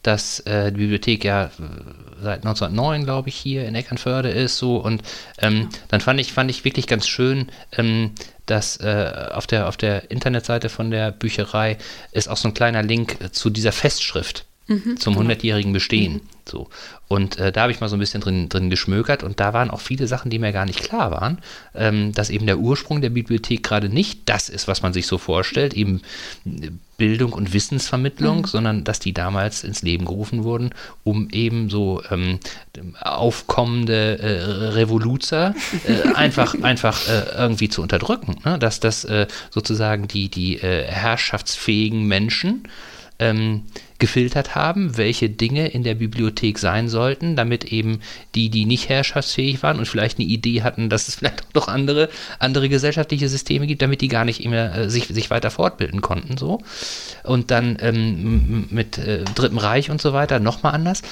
dass 0.02 0.40
äh, 0.40 0.72
die 0.72 0.78
Bibliothek 0.78 1.24
ja 1.24 1.46
äh, 1.46 1.50
seit 2.22 2.38
1909, 2.40 3.04
glaube 3.04 3.28
ich, 3.28 3.36
hier 3.36 3.66
in 3.66 3.74
Eckernförde 3.74 4.30
ist 4.30 4.58
so 4.58 4.76
und 4.76 5.02
ähm, 5.38 5.68
ja. 5.72 5.78
dann 5.88 6.00
fand 6.00 6.20
ich, 6.20 6.32
fand 6.32 6.50
ich 6.50 6.64
wirklich 6.64 6.86
ganz 6.86 7.06
schön, 7.06 7.50
ähm, 7.76 8.12
dass 8.46 8.78
äh, 8.78 9.28
auf, 9.32 9.46
der, 9.46 9.68
auf 9.68 9.76
der 9.76 10.10
Internetseite 10.10 10.68
von 10.68 10.90
der 10.90 11.12
Bücherei 11.12 11.78
ist 12.12 12.28
auch 12.28 12.36
so 12.36 12.48
ein 12.48 12.54
kleiner 12.54 12.82
Link 12.82 13.18
zu 13.32 13.50
dieser 13.50 13.72
Festschrift 13.72 14.46
mhm, 14.70 14.96
zum 14.96 15.14
genau. 15.14 15.30
100-jährigen 15.30 15.72
Bestehen. 15.72 16.14
Mhm. 16.14 16.20
So. 16.48 16.68
Und 17.08 17.38
äh, 17.38 17.52
da 17.52 17.62
habe 17.62 17.72
ich 17.72 17.80
mal 17.80 17.88
so 17.88 17.96
ein 17.96 18.00
bisschen 18.00 18.20
drin, 18.20 18.48
drin 18.48 18.70
geschmökert 18.70 19.22
und 19.22 19.40
da 19.40 19.52
waren 19.52 19.70
auch 19.70 19.80
viele 19.80 20.06
Sachen, 20.06 20.30
die 20.30 20.38
mir 20.38 20.52
gar 20.52 20.64
nicht 20.64 20.82
klar 20.82 21.10
waren, 21.10 21.38
ähm, 21.74 22.12
dass 22.12 22.30
eben 22.30 22.46
der 22.46 22.58
Ursprung 22.58 23.00
der 23.00 23.10
Bibliothek 23.10 23.62
gerade 23.62 23.88
nicht 23.88 24.20
das 24.26 24.48
ist, 24.48 24.68
was 24.68 24.82
man 24.82 24.92
sich 24.92 25.06
so 25.06 25.18
vorstellt, 25.18 25.74
eben 25.74 26.02
Bildung 26.96 27.32
und 27.32 27.52
Wissensvermittlung, 27.52 28.38
mhm. 28.38 28.44
sondern 28.44 28.84
dass 28.84 29.00
die 29.00 29.12
damals 29.12 29.64
ins 29.64 29.82
Leben 29.82 30.04
gerufen 30.04 30.44
wurden, 30.44 30.70
um 31.02 31.30
eben 31.30 31.70
so 31.70 32.02
ähm, 32.10 32.38
aufkommende 33.00 34.18
äh, 34.18 34.68
Revoluzer 34.70 35.54
äh, 35.86 36.08
einfach, 36.14 36.54
einfach 36.62 37.08
äh, 37.08 37.38
irgendwie 37.38 37.68
zu 37.68 37.82
unterdrücken. 37.82 38.36
Ne? 38.44 38.58
Dass 38.58 38.80
das 38.80 39.04
äh, 39.04 39.26
sozusagen 39.50 40.08
die, 40.08 40.28
die 40.28 40.58
äh, 40.58 40.84
herrschaftsfähigen 40.84 42.06
Menschen 42.06 42.64
ähm, 43.20 43.62
gefiltert 43.98 44.54
haben, 44.54 44.96
welche 44.96 45.28
Dinge 45.28 45.68
in 45.68 45.84
der 45.84 45.94
Bibliothek 45.94 46.58
sein 46.58 46.88
sollten, 46.88 47.36
damit 47.36 47.64
eben 47.64 48.00
die, 48.34 48.48
die 48.48 48.64
nicht 48.64 48.88
herrschaftsfähig 48.88 49.62
waren 49.62 49.78
und 49.78 49.86
vielleicht 49.86 50.18
eine 50.18 50.26
Idee 50.26 50.62
hatten, 50.62 50.88
dass 50.88 51.06
es 51.06 51.16
vielleicht 51.16 51.42
auch 51.42 51.54
noch 51.54 51.68
andere, 51.68 52.08
andere 52.38 52.68
gesellschaftliche 52.68 53.28
Systeme 53.28 53.66
gibt, 53.66 53.82
damit 53.82 54.00
die 54.00 54.08
gar 54.08 54.24
nicht 54.24 54.44
mehr 54.44 54.74
äh, 54.74 54.90
sich, 54.90 55.06
sich 55.06 55.30
weiter 55.30 55.50
fortbilden 55.50 56.00
konnten. 56.00 56.38
So. 56.38 56.62
Und 57.22 57.50
dann 57.50 57.76
ähm, 57.80 58.66
mit 58.70 58.98
äh, 58.98 59.24
Dritten 59.34 59.58
Reich 59.58 59.90
und 59.90 60.00
so 60.00 60.12
weiter 60.12 60.40
nochmal 60.40 60.74
anders. 60.74 61.02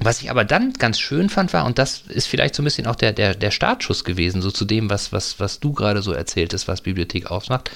Was 0.00 0.22
ich 0.22 0.30
aber 0.30 0.44
dann 0.44 0.72
ganz 0.72 0.98
schön 0.98 1.28
fand, 1.28 1.52
war, 1.52 1.64
und 1.64 1.78
das 1.78 2.02
ist 2.08 2.26
vielleicht 2.26 2.54
so 2.54 2.62
ein 2.62 2.64
bisschen 2.64 2.86
auch 2.86 2.96
der, 2.96 3.12
der, 3.12 3.34
der 3.34 3.50
Startschuss 3.50 4.02
gewesen, 4.02 4.42
so 4.42 4.50
zu 4.50 4.64
dem, 4.64 4.90
was, 4.90 5.12
was, 5.12 5.38
was 5.38 5.60
du 5.60 5.72
gerade 5.74 6.02
so 6.02 6.12
erzähltest, 6.12 6.66
was 6.66 6.80
Bibliothek 6.80 7.30
ausmacht, 7.30 7.70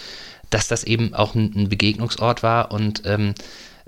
dass 0.51 0.69
das 0.69 0.85
eben 0.85 1.15
auch 1.15 1.35
ein, 1.35 1.69
Begegnungsort 1.69 2.43
war 2.43 2.71
und 2.73 3.03
ähm, 3.05 3.35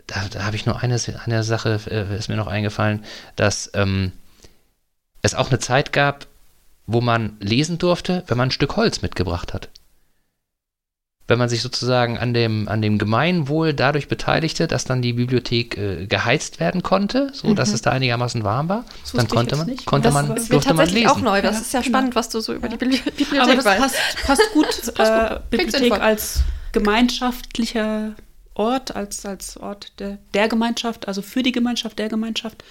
da, 0.07 0.27
da 0.31 0.45
habe 0.45 0.57
ich 0.57 0.67
nur 0.67 0.81
eine, 0.81 0.99
eine 1.25 1.45
Sache, 1.45 1.81
äh, 1.91 2.17
ist 2.17 2.29
mir 2.29 2.37
noch 2.37 2.47
eingefallen, 2.47 3.05
dass 3.37 3.71
ähm, 3.75 4.13
es 5.23 5.35
auch 5.35 5.51
eine 5.51 5.59
Zeit 5.59 5.93
gab, 5.93 6.27
wo 6.87 7.01
man 7.01 7.37
lesen 7.41 7.79
durfte, 7.79 8.25
wenn 8.27 8.39
man 8.39 8.49
ein 8.49 8.53
Stück 8.53 8.77
Holz 8.77 9.03
mitgebracht 9.03 9.53
hat. 9.53 9.69
Wenn 11.29 11.39
man 11.39 11.49
sich 11.49 11.61
sozusagen 11.61 12.19
an 12.19 12.35
dem, 12.35 12.69
an 12.69 12.83
dem 12.83 12.99
Gemeinwohl 12.99 13.75
dadurch 13.75 14.09
beteiligte, 14.09 14.67
dass 14.67 14.85
dann 14.85 15.03
die 15.03 15.13
Bibliothek 15.13 15.77
äh, 15.77 16.07
geheizt 16.07 16.59
werden 16.59 16.83
konnte, 16.83 17.31
so 17.35 17.49
mhm. 17.49 17.55
dass 17.57 17.73
es 17.73 17.83
da 17.83 17.91
einigermaßen 17.91 18.45
warm 18.45 18.69
war, 18.69 18.85
dann 19.13 19.29
konnte 19.29 19.57
man, 19.57 19.67
nicht. 19.67 19.85
konnte 19.85 20.09
das, 20.09 20.15
man, 20.15 20.35
das 20.35 20.49
durfte 20.49 20.75
man 20.75 20.89
lesen. 20.89 21.09
auch 21.09 21.21
neu. 21.21 21.43
Das 21.43 21.57
ja, 21.57 21.61
ist 21.61 21.73
ja 21.75 21.83
spannend, 21.83 22.15
was 22.15 22.31
du 22.31 22.41
so 22.41 22.55
über 22.55 22.69
die 22.69 22.77
Bibliothek 22.77 23.41
Aber 23.41 23.55
das 23.55 23.65
passt, 23.65 23.97
passt 24.25 24.43
gut, 24.53 24.67
äh, 24.99 25.39
Bibliothek 25.51 25.93
als 25.93 26.41
gemeinschaftlicher 26.73 28.15
Ort, 28.55 28.97
als, 28.97 29.25
als 29.25 29.57
Ort 29.57 29.93
der, 30.01 30.19
der 30.35 30.49
Gemeinschaft, 30.49 31.07
also 31.07 31.23
für 31.23 31.45
die 31.45 31.53
Gemeinschaft, 31.53 31.99
der 31.99 32.09
Gemeinschaft, 32.09 32.65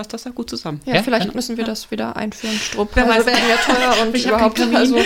passt 0.00 0.14
das 0.14 0.24
ja 0.24 0.30
gut 0.30 0.48
zusammen. 0.48 0.80
Ja, 0.86 0.94
ja 0.94 1.02
vielleicht 1.02 1.26
ja. 1.26 1.32
müssen 1.34 1.58
wir 1.58 1.64
das 1.64 1.90
wieder 1.90 2.16
einführen, 2.16 2.56
Strupp. 2.56 2.90
Wer 2.94 3.04
also 3.12 3.26
werden 3.26 3.38
ja 3.50 3.56
teuer 3.56 4.02
und 4.06 4.16
ich 4.16 4.26
überhaupt 4.26 4.58
also. 4.74 4.96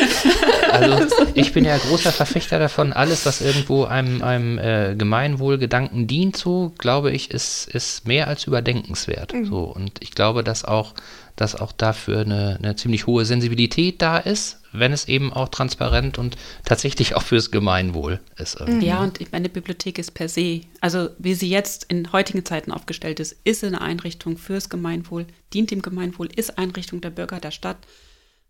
also 0.70 1.16
ich 1.34 1.52
bin 1.52 1.64
ja 1.64 1.76
großer 1.76 2.12
Verfechter 2.12 2.60
davon, 2.60 2.92
alles, 2.92 3.26
was 3.26 3.40
irgendwo 3.40 3.84
einem, 3.84 4.22
einem 4.22 4.58
äh, 4.58 4.94
Gemeinwohlgedanken 4.94 6.06
dient, 6.06 6.36
so 6.36 6.72
glaube 6.78 7.10
ich, 7.10 7.32
ist, 7.32 7.66
ist 7.74 8.06
mehr 8.06 8.28
als 8.28 8.44
überdenkenswert. 8.44 9.34
Mhm. 9.34 9.46
So, 9.46 9.64
und 9.64 10.00
ich 10.00 10.12
glaube, 10.12 10.44
dass 10.44 10.64
auch 10.64 10.94
dass 11.36 11.56
auch 11.56 11.72
dafür 11.72 12.20
eine, 12.20 12.56
eine 12.58 12.76
ziemlich 12.76 13.06
hohe 13.06 13.24
Sensibilität 13.24 14.00
da 14.00 14.18
ist, 14.18 14.60
wenn 14.72 14.92
es 14.92 15.08
eben 15.08 15.32
auch 15.32 15.48
transparent 15.48 16.18
und 16.18 16.36
tatsächlich 16.64 17.16
auch 17.16 17.22
fürs 17.22 17.50
Gemeinwohl 17.50 18.20
ist. 18.36 18.60
Irgendwie. 18.60 18.86
Ja, 18.86 19.02
und 19.02 19.20
meine 19.32 19.48
Bibliothek 19.48 19.98
ist 19.98 20.12
per 20.12 20.28
se, 20.28 20.62
also 20.80 21.10
wie 21.18 21.34
sie 21.34 21.48
jetzt 21.48 21.84
in 21.84 22.12
heutigen 22.12 22.44
Zeiten 22.44 22.70
aufgestellt 22.70 23.20
ist, 23.20 23.36
ist 23.44 23.64
eine 23.64 23.80
Einrichtung 23.80 24.36
fürs 24.36 24.68
Gemeinwohl, 24.68 25.26
dient 25.52 25.70
dem 25.70 25.82
Gemeinwohl, 25.82 26.28
ist 26.34 26.58
Einrichtung 26.58 27.00
der 27.00 27.10
Bürger 27.10 27.40
der 27.40 27.50
Stadt. 27.50 27.78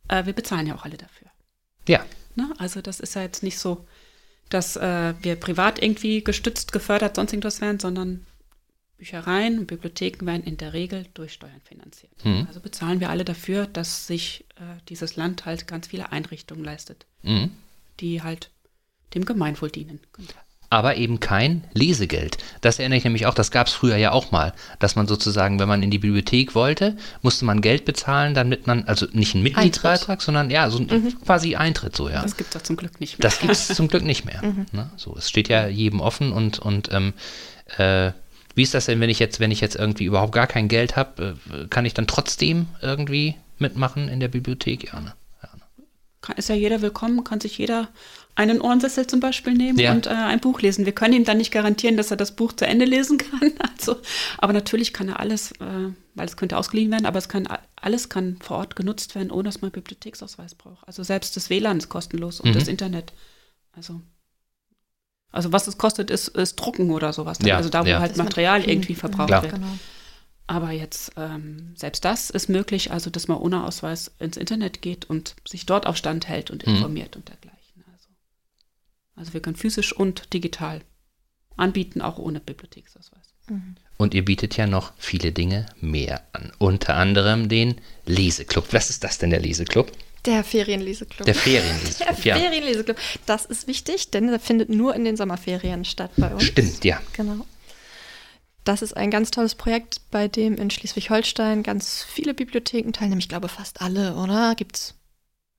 Äh, 0.09 0.27
wir 0.27 0.33
bezahlen 0.33 0.67
ja 0.67 0.75
auch 0.75 0.85
alle 0.85 0.97
dafür. 0.97 1.29
Ja. 1.89 2.05
Ne? 2.35 2.53
Also 2.59 2.81
das 2.81 3.01
ist 3.01 3.15
ja 3.15 3.23
jetzt 3.23 3.43
nicht 3.43 3.59
so, 3.59 3.87
dass 4.51 4.77
äh, 4.77 5.15
wir 5.23 5.37
privat 5.37 5.83
irgendwie 5.83 6.23
gestützt, 6.23 6.73
gefördert, 6.73 7.17
sonst 7.17 7.33
irgendwas 7.33 7.61
werden, 7.61 7.81
sondern 7.81 8.27
Büchereien 8.99 9.59
und 9.59 9.67
Bibliotheken 9.67 10.27
werden 10.27 10.45
in 10.45 10.57
der 10.57 10.73
Regel 10.73 11.07
durch 11.15 11.33
Steuern 11.33 11.61
finanziert. 11.65 12.13
Mhm. 12.25 12.47
Also 12.49 12.61
bezahlen 12.61 13.01
wir 13.01 13.11
alle 13.11 13.25
dafür, 13.25 13.67
dass 13.67 14.07
sich 14.07 14.45
äh, 14.57 14.81
dieses 14.89 15.17
Land 15.17 15.47
halt 15.47 15.67
ganz 15.67 15.89
viele 15.89 16.13
Einrichtungen 16.13 16.65
leistet, 16.65 17.07
mhm. 17.23 17.51
die 18.01 18.23
halt 18.23 18.51
dem 19.15 19.25
Gemeinwohl 19.25 19.71
dienen. 19.71 20.01
Aber 20.71 20.97
eben 20.97 21.21
kein 21.21 21.65
Lesegeld. 21.73 22.39
Das 22.61 22.79
erinnere 22.79 22.99
ich 22.99 23.05
nämlich 23.05 23.27
auch, 23.27 23.35
das 23.35 23.51
gab 23.51 23.69
es 23.69 23.75
früher 23.75 23.97
ja 23.97 24.11
auch 24.11 24.33
mal, 24.33 24.53
dass 24.79 24.97
man 24.97 25.07
sozusagen, 25.07 25.61
wenn 25.61 25.69
man 25.69 25.83
in 25.83 25.91
die 25.91 25.99
Bibliothek 25.99 26.55
wollte, 26.55 26.97
musste 27.23 27.45
man 27.45 27.61
Geld 27.61 27.85
bezahlen, 27.85 28.35
damit 28.35 28.67
man, 28.67 28.85
also 28.85 29.07
nicht 29.13 29.35
einen 29.35 29.45
Mitgliedsbeitrag, 29.45 30.23
sondern 30.23 30.51
ja, 30.51 30.71
so 30.71 30.81
mhm. 30.81 31.15
quasi 31.25 31.55
Eintritt 31.55 31.95
so, 31.95 32.09
ja. 32.09 32.23
Das 32.23 32.37
gibt 32.37 32.55
es 32.55 32.63
zum 32.63 32.77
Glück 32.77 33.01
nicht 33.01 33.19
mehr. 33.19 33.23
Das 33.23 33.39
gibt 33.39 33.53
es 33.53 33.69
zum 33.75 33.89
Glück 33.89 34.03
nicht 34.03 34.25
mehr. 34.25 34.43
Mhm. 34.43 34.67
Ne? 34.73 34.91
So, 34.97 35.15
es 35.17 35.29
steht 35.29 35.49
ja 35.49 35.69
jedem 35.69 36.01
offen 36.01 36.33
und, 36.33 36.59
und 36.59 36.93
ähm, 36.93 37.13
äh, 37.77 38.13
wie 38.55 38.63
ist 38.63 38.75
das 38.75 38.87
denn, 38.87 39.01
wenn 39.01 39.11
ich 39.11 39.19
jetzt, 39.19 39.41
wenn 39.41 39.51
ich 39.51 39.61
jetzt 39.61 39.77
irgendwie 39.77 40.05
überhaupt 40.05 40.33
gar 40.33 40.47
kein 40.47 40.69
Geld 40.69 40.97
habe, 40.97 41.37
äh, 41.53 41.67
kann 41.69 41.85
ich 41.85 41.95
dann 41.95 42.07
trotzdem 42.07 42.67
irgendwie 42.81 43.35
mitmachen 43.59 44.09
in 44.09 44.21
der 44.21 44.29
Bibliothek? 44.29 44.93
Ja, 44.93 45.01
ne? 45.01 45.15
Ja, 45.43 45.49
ne? 45.57 46.35
Ist 46.37 46.49
ja 46.49 46.55
jeder 46.55 46.83
willkommen, 46.83 47.25
kann 47.25 47.41
sich 47.41 47.59
jeder 47.59 47.89
einen 48.37 48.61
Ohrensessel 48.61 49.07
zum 49.07 49.21
Beispiel 49.21 49.55
nehmen 49.55 49.79
ja. 49.79 49.93
und 49.93 50.07
äh, 50.07 50.11
ein 50.11 50.41
Buch 50.41 50.61
lesen. 50.61 50.87
Wir 50.87 50.93
können 50.93 51.15
ihm 51.15 51.25
dann 51.25 51.39
nicht 51.39 51.53
garantieren, 51.53 51.97
dass 51.97 52.11
er 52.11 52.17
das 52.17 52.35
Buch 52.35 52.53
zu 52.53 52.67
Ende 52.67 52.85
lesen 52.85 53.19
kann. 53.41 53.53
Also, 53.59 53.97
aber 54.39 54.53
natürlich 54.53 54.93
kann 54.93 55.09
er 55.09 55.21
alles, 55.21 55.53
äh, 55.53 55.93
weil 56.15 56.27
es 56.27 56.37
könnte 56.37 56.57
ausgeliehen 56.57 56.91
werden, 56.91 57.07
aber 57.07 57.19
es 57.19 57.29
kann 57.29 57.49
alles 57.77 58.09
kann 58.09 58.39
vor 58.41 58.59
Ort 58.59 58.77
genutzt 58.77 59.15
werden, 59.15 59.31
ohne 59.31 59.45
dass 59.45 59.61
man 59.61 59.71
Bibliotheksausweis 59.71 60.55
braucht. 60.55 60.87
Also 60.87 61.03
selbst 61.03 61.37
das 61.37 61.51
WLAN 61.51 61.79
ist 61.79 61.89
kostenlos 61.89 62.41
und 62.41 62.51
mhm. 62.51 62.55
das 62.55 62.69
Internet. 62.69 63.13
Also 63.73 64.01
also 65.35 65.53
was 65.53 65.67
es 65.67 65.79
kostet, 65.79 66.11
ist, 66.11 66.29
ist 66.29 66.57
Drucken 66.57 66.91
oder 66.91 67.13
sowas. 67.13 67.39
Ja, 67.43 67.57
also 67.57 67.69
da, 67.69 67.85
wo 67.85 67.89
ja. 67.89 67.99
halt 67.99 68.17
Material 68.17 68.65
irgendwie 68.65 68.95
verbraucht 68.95 69.29
Klar. 69.29 69.43
wird. 69.43 69.55
Genau. 69.55 69.79
Aber 70.47 70.71
jetzt, 70.71 71.13
ähm, 71.17 71.73
selbst 71.75 72.05
das 72.05 72.31
ist 72.31 72.49
möglich, 72.49 72.93
also 72.93 73.11
dass 73.11 73.29
man 73.29 73.39
ohne 73.39 73.65
Ausweis 73.65 74.13
ins 74.19 74.37
Internet 74.37 74.81
geht 74.81 75.07
und 75.07 75.35
sich 75.49 75.67
dort 75.67 75.87
auf 75.87 75.97
Stand 75.97 76.29
hält 76.29 76.51
und 76.51 76.67
mhm. 76.67 76.75
informiert 76.75 77.15
mhm. 77.15 77.21
und 77.21 77.29
dergleichen. 77.31 77.85
Also, 77.93 78.09
also 79.17 79.33
wir 79.33 79.41
können 79.41 79.57
physisch 79.57 79.93
und 79.93 80.33
digital 80.33 80.83
anbieten, 81.57 82.01
auch 82.01 82.19
ohne 82.19 82.41
Bibliotheksausweis. 82.41 83.35
Mhm. 83.49 83.77
Und 83.97 84.15
ihr 84.15 84.25
bietet 84.25 84.57
ja 84.57 84.67
noch 84.67 84.93
viele 84.99 85.33
Dinge 85.33 85.67
mehr 85.81 86.23
an. 86.33 86.53
Unter 86.59 86.95
anderem 86.95 87.49
den 87.49 87.81
Leseclub. 88.07 88.73
Was 88.73 88.91
ist 88.91 89.03
das 89.03 89.19
denn, 89.19 89.31
der 89.31 89.41
Leseclub? 89.41 89.91
Der 90.27 90.43
Ferienleseclub. 90.43 91.27
Der 91.27 91.35
Ferienleseclub, 91.35 92.17
Der 92.23 92.37
ja. 92.37 92.37
Ferienleseclub. 92.37 92.97
Das 93.27 93.45
ist 93.45 93.67
wichtig, 93.67 94.11
denn 94.11 94.29
der 94.29 94.41
findet 94.41 94.71
nur 94.71 94.95
in 94.95 95.05
den 95.05 95.17
Sommerferien 95.17 95.85
statt 95.85 96.11
bei 96.17 96.33
uns. 96.33 96.45
Stimmt, 96.45 96.85
ja. 96.85 97.01
Genau. 97.13 97.47
Das 98.65 98.81
ist 98.81 98.97
ein 98.97 99.11
ganz 99.11 99.31
tolles 99.31 99.55
Projekt, 99.55 100.01
bei 100.11 100.27
dem 100.27 100.57
in 100.57 100.71
Schleswig-Holstein 100.71 101.63
ganz 101.63 102.03
viele 102.03 102.33
Bibliotheken 102.33 102.93
teilnehmen. 102.93 103.21
Ich 103.21 103.29
glaube 103.29 103.49
fast 103.49 103.83
alle, 103.83 104.15
oder? 104.17 104.55
Gibt 104.55 104.77
es 104.77 104.95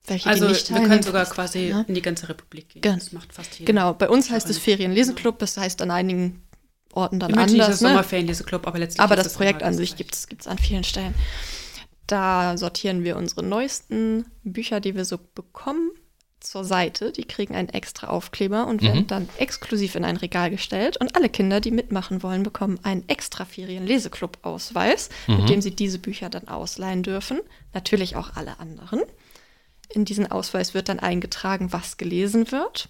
welche, 0.08 0.28
also, 0.28 0.48
die 0.48 0.54
nicht 0.54 0.68
teilnehmen? 0.68 0.92
Also 0.92 1.10
wir 1.10 1.14
können 1.14 1.26
sogar 1.26 1.36
quasi 1.36 1.72
alle. 1.72 1.86
in 1.88 1.94
die 1.94 2.02
ganze 2.02 2.30
Republik 2.30 2.70
gehen. 2.70 2.82
Gen 2.82 2.96
das 2.96 3.12
macht 3.12 3.32
fast 3.32 3.60
jeder. 3.60 3.72
Genau, 3.72 3.94
bei 3.94 4.10
uns 4.10 4.32
heißt 4.32 4.50
es 4.50 4.58
Ferienleseclub. 4.58 5.38
Das 5.38 5.56
heißt 5.58 5.84
an 5.84 5.92
einigen 5.92 6.42
Orten 6.94 7.20
dann 7.20 7.32
Immerhin 7.32 7.62
anders. 7.62 7.82
Ne? 7.82 7.90
Sommerferienleseclub, 7.90 8.66
aber 8.66 8.80
letztlich 8.80 9.02
Aber 9.02 9.16
das 9.16 9.34
Projekt 9.34 9.62
an 9.62 9.76
sich 9.76 9.96
gibt 9.96 10.16
es 10.16 10.48
an 10.48 10.58
vielen 10.58 10.84
Stellen. 10.84 11.14
Da 12.08 12.58
sortieren 12.58 13.04
wir 13.04 13.18
unsere 13.18 13.44
neuesten 13.44 14.26
Bücher, 14.44 14.80
die 14.80 14.96
wir 14.96 15.06
so 15.06 15.18
bekommen, 15.34 15.92
zur 16.40 16.64
Seite. 16.64 17.12
Die 17.12 17.26
kriegen 17.26 17.56
einen 17.56 17.70
extra 17.70 18.08
Aufkleber 18.08 18.68
und 18.68 18.82
werden 18.82 19.02
mhm. 19.02 19.08
dann 19.08 19.30
exklusiv 19.38 19.96
in 19.96 20.06
ein 20.06 20.18
Regal 20.18 20.50
gestellt. 20.50 20.98
Und 20.98 21.16
alle 21.16 21.30
Kinder, 21.30 21.60
die 21.60 21.72
mitmachen 21.72 22.24
wollen, 22.24 22.44
bekommen 22.44 22.80
einen 22.84 23.08
extra 23.10 23.46
Ferien-Leseclub-Ausweis, 23.46 25.10
mhm. 25.28 25.38
mit 25.38 25.50
dem 25.50 25.62
sie 25.62 25.76
diese 25.76 26.00
Bücher 26.00 26.30
dann 26.30 26.48
ausleihen 26.48 27.04
dürfen. 27.04 27.42
Natürlich 27.74 28.16
auch 28.16 28.36
alle 28.36 28.60
anderen. 28.60 29.02
In 29.90 30.06
diesen 30.06 30.32
Ausweis 30.32 30.74
wird 30.74 30.90
dann 30.90 31.00
eingetragen, 31.00 31.74
was 31.74 31.98
gelesen 31.98 32.52
wird. 32.52 32.90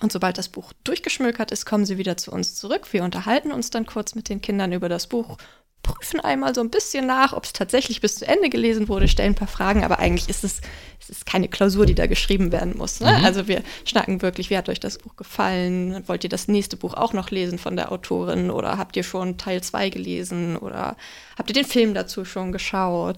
Und 0.00 0.12
sobald 0.12 0.38
das 0.38 0.48
Buch 0.48 0.72
durchgeschmökert 0.84 1.50
ist, 1.50 1.66
kommen 1.66 1.84
sie 1.84 1.98
wieder 1.98 2.16
zu 2.16 2.32
uns 2.32 2.54
zurück. 2.54 2.92
Wir 2.92 3.04
unterhalten 3.04 3.52
uns 3.52 3.68
dann 3.70 3.84
kurz 3.84 4.14
mit 4.14 4.30
den 4.30 4.40
Kindern 4.40 4.72
über 4.72 4.88
das 4.88 5.08
Buch 5.08 5.36
prüfen 5.82 6.20
einmal 6.20 6.54
so 6.54 6.60
ein 6.60 6.70
bisschen 6.70 7.06
nach, 7.06 7.32
ob 7.32 7.44
es 7.44 7.52
tatsächlich 7.52 8.00
bis 8.00 8.16
zu 8.16 8.26
Ende 8.26 8.50
gelesen 8.50 8.88
wurde, 8.88 9.08
stellen 9.08 9.32
ein 9.32 9.36
paar 9.36 9.48
Fragen, 9.48 9.84
aber 9.84 9.98
eigentlich 9.98 10.28
ist 10.28 10.44
es, 10.44 10.60
es 11.00 11.10
ist 11.10 11.26
keine 11.26 11.48
Klausur, 11.48 11.86
die 11.86 11.94
da 11.94 12.06
geschrieben 12.06 12.52
werden 12.52 12.76
muss. 12.76 13.00
Ne? 13.00 13.16
Mhm. 13.18 13.24
Also 13.24 13.48
wir 13.48 13.62
schnacken 13.84 14.22
wirklich, 14.22 14.50
wie 14.50 14.56
hat 14.56 14.68
euch 14.68 14.80
das 14.80 14.98
Buch 14.98 15.16
gefallen? 15.16 16.02
Wollt 16.06 16.24
ihr 16.24 16.30
das 16.30 16.48
nächste 16.48 16.76
Buch 16.76 16.94
auch 16.94 17.12
noch 17.12 17.30
lesen 17.30 17.58
von 17.58 17.76
der 17.76 17.92
Autorin 17.92 18.50
oder 18.50 18.78
habt 18.78 18.96
ihr 18.96 19.02
schon 19.02 19.38
Teil 19.38 19.62
2 19.62 19.90
gelesen 19.90 20.56
oder 20.56 20.96
habt 21.36 21.50
ihr 21.50 21.54
den 21.54 21.64
Film 21.64 21.94
dazu 21.94 22.24
schon 22.24 22.52
geschaut? 22.52 23.16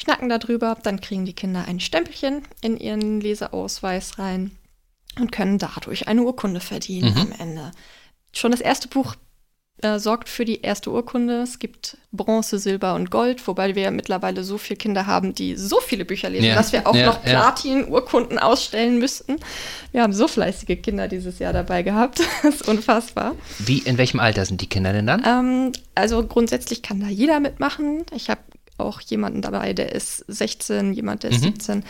Schnacken 0.00 0.28
darüber, 0.28 0.76
dann 0.82 1.00
kriegen 1.00 1.24
die 1.24 1.32
Kinder 1.32 1.64
ein 1.66 1.80
Stempelchen 1.80 2.42
in 2.60 2.76
ihren 2.76 3.20
Leseausweis 3.20 4.18
rein 4.18 4.52
und 5.18 5.32
können 5.32 5.58
dadurch 5.58 6.06
eine 6.06 6.22
Urkunde 6.22 6.60
verdienen 6.60 7.14
mhm. 7.14 7.20
am 7.20 7.32
Ende. 7.32 7.72
Schon 8.32 8.52
das 8.52 8.60
erste 8.60 8.88
Buch 8.88 9.16
äh, 9.82 9.98
sorgt 9.98 10.28
für 10.28 10.44
die 10.44 10.62
erste 10.62 10.90
Urkunde. 10.90 11.42
Es 11.42 11.58
gibt 11.58 11.98
Bronze, 12.10 12.58
Silber 12.58 12.94
und 12.94 13.10
Gold, 13.10 13.46
wobei 13.46 13.74
wir 13.74 13.90
mittlerweile 13.90 14.42
so 14.42 14.58
viele 14.58 14.76
Kinder 14.76 15.06
haben, 15.06 15.34
die 15.34 15.56
so 15.56 15.80
viele 15.80 16.04
Bücher 16.04 16.30
lesen, 16.30 16.46
ja. 16.46 16.54
dass 16.54 16.72
wir 16.72 16.86
auch 16.86 16.96
ja, 16.96 17.06
noch 17.06 17.22
Platin-Urkunden 17.22 18.38
ausstellen 18.38 18.98
müssten. 18.98 19.36
Wir 19.92 20.02
haben 20.02 20.12
so 20.12 20.26
fleißige 20.26 20.82
Kinder 20.82 21.06
dieses 21.06 21.38
Jahr 21.38 21.52
dabei 21.52 21.82
gehabt. 21.82 22.20
das 22.42 22.56
ist 22.56 22.68
unfassbar. 22.68 23.36
Wie, 23.58 23.78
in 23.78 23.98
welchem 23.98 24.20
Alter 24.20 24.44
sind 24.44 24.60
die 24.60 24.68
Kinder 24.68 24.92
denn 24.92 25.06
dann? 25.06 25.22
Ähm, 25.24 25.72
also 25.94 26.26
grundsätzlich 26.26 26.82
kann 26.82 27.00
da 27.00 27.06
jeder 27.06 27.38
mitmachen. 27.38 28.04
Ich 28.12 28.30
habe 28.30 28.40
auch 28.78 29.00
jemanden 29.00 29.42
dabei, 29.42 29.74
der 29.74 29.92
ist 29.92 30.24
16, 30.28 30.92
jemand, 30.92 31.22
der 31.22 31.30
ist 31.30 31.40
mhm. 31.40 31.54
17. 31.54 31.84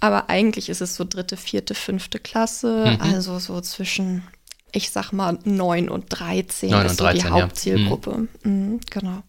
Aber 0.00 0.30
eigentlich 0.30 0.70
ist 0.70 0.80
es 0.80 0.96
so 0.96 1.04
dritte, 1.04 1.36
vierte, 1.36 1.74
fünfte 1.74 2.18
Klasse, 2.18 2.96
mhm. 2.98 3.12
also 3.12 3.38
so 3.38 3.60
zwischen 3.60 4.22
ich 4.72 4.90
sag 4.90 5.12
mal 5.12 5.38
9 5.44 5.88
und 5.88 6.06
13 6.08 6.70
9 6.70 6.80
und 6.80 6.86
ist 6.86 7.00
13, 7.00 7.20
so 7.20 7.28
die 7.28 7.34
ja. 7.34 7.42
Hauptzielgruppe. 7.42 8.28
Mhm, 8.42 8.80
genau. 8.90 9.22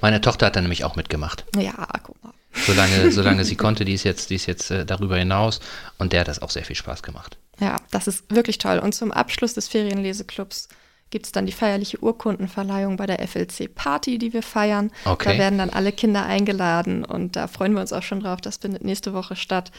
Meine 0.00 0.20
Tochter 0.20 0.46
hat 0.46 0.56
da 0.56 0.60
nämlich 0.60 0.84
auch 0.84 0.96
mitgemacht. 0.96 1.44
Ja, 1.56 1.86
guck 2.02 2.22
mal. 2.24 2.32
Solange, 2.52 3.10
solange 3.12 3.44
sie 3.44 3.56
konnte, 3.56 3.84
die 3.84 3.94
ist 3.94 4.04
jetzt, 4.04 4.30
die 4.30 4.34
ist 4.36 4.46
jetzt 4.46 4.70
äh, 4.70 4.84
darüber 4.84 5.16
hinaus 5.16 5.60
und 5.98 6.12
der 6.12 6.20
hat 6.20 6.28
das 6.28 6.42
auch 6.42 6.50
sehr 6.50 6.64
viel 6.64 6.76
Spaß 6.76 7.02
gemacht. 7.02 7.38
Ja, 7.60 7.76
das 7.90 8.06
ist 8.06 8.24
wirklich 8.34 8.58
toll. 8.58 8.78
Und 8.78 8.94
zum 8.94 9.12
Abschluss 9.12 9.54
des 9.54 9.68
Ferienleseclubs 9.68 10.68
gibt 11.10 11.26
es 11.26 11.32
dann 11.32 11.46
die 11.46 11.52
feierliche 11.52 12.02
Urkundenverleihung 12.02 12.96
bei 12.96 13.06
der 13.06 13.26
FLC 13.26 13.72
Party, 13.74 14.18
die 14.18 14.32
wir 14.32 14.42
feiern. 14.42 14.90
Okay. 15.04 15.32
Da 15.32 15.38
werden 15.38 15.58
dann 15.58 15.70
alle 15.70 15.92
Kinder 15.92 16.24
eingeladen 16.24 17.04
und 17.04 17.36
da 17.36 17.48
freuen 17.48 17.74
wir 17.74 17.80
uns 17.80 17.92
auch 17.92 18.02
schon 18.02 18.20
drauf. 18.20 18.40
Das 18.40 18.58
findet 18.58 18.84
nächste 18.84 19.12
Woche 19.12 19.36
statt. 19.36 19.70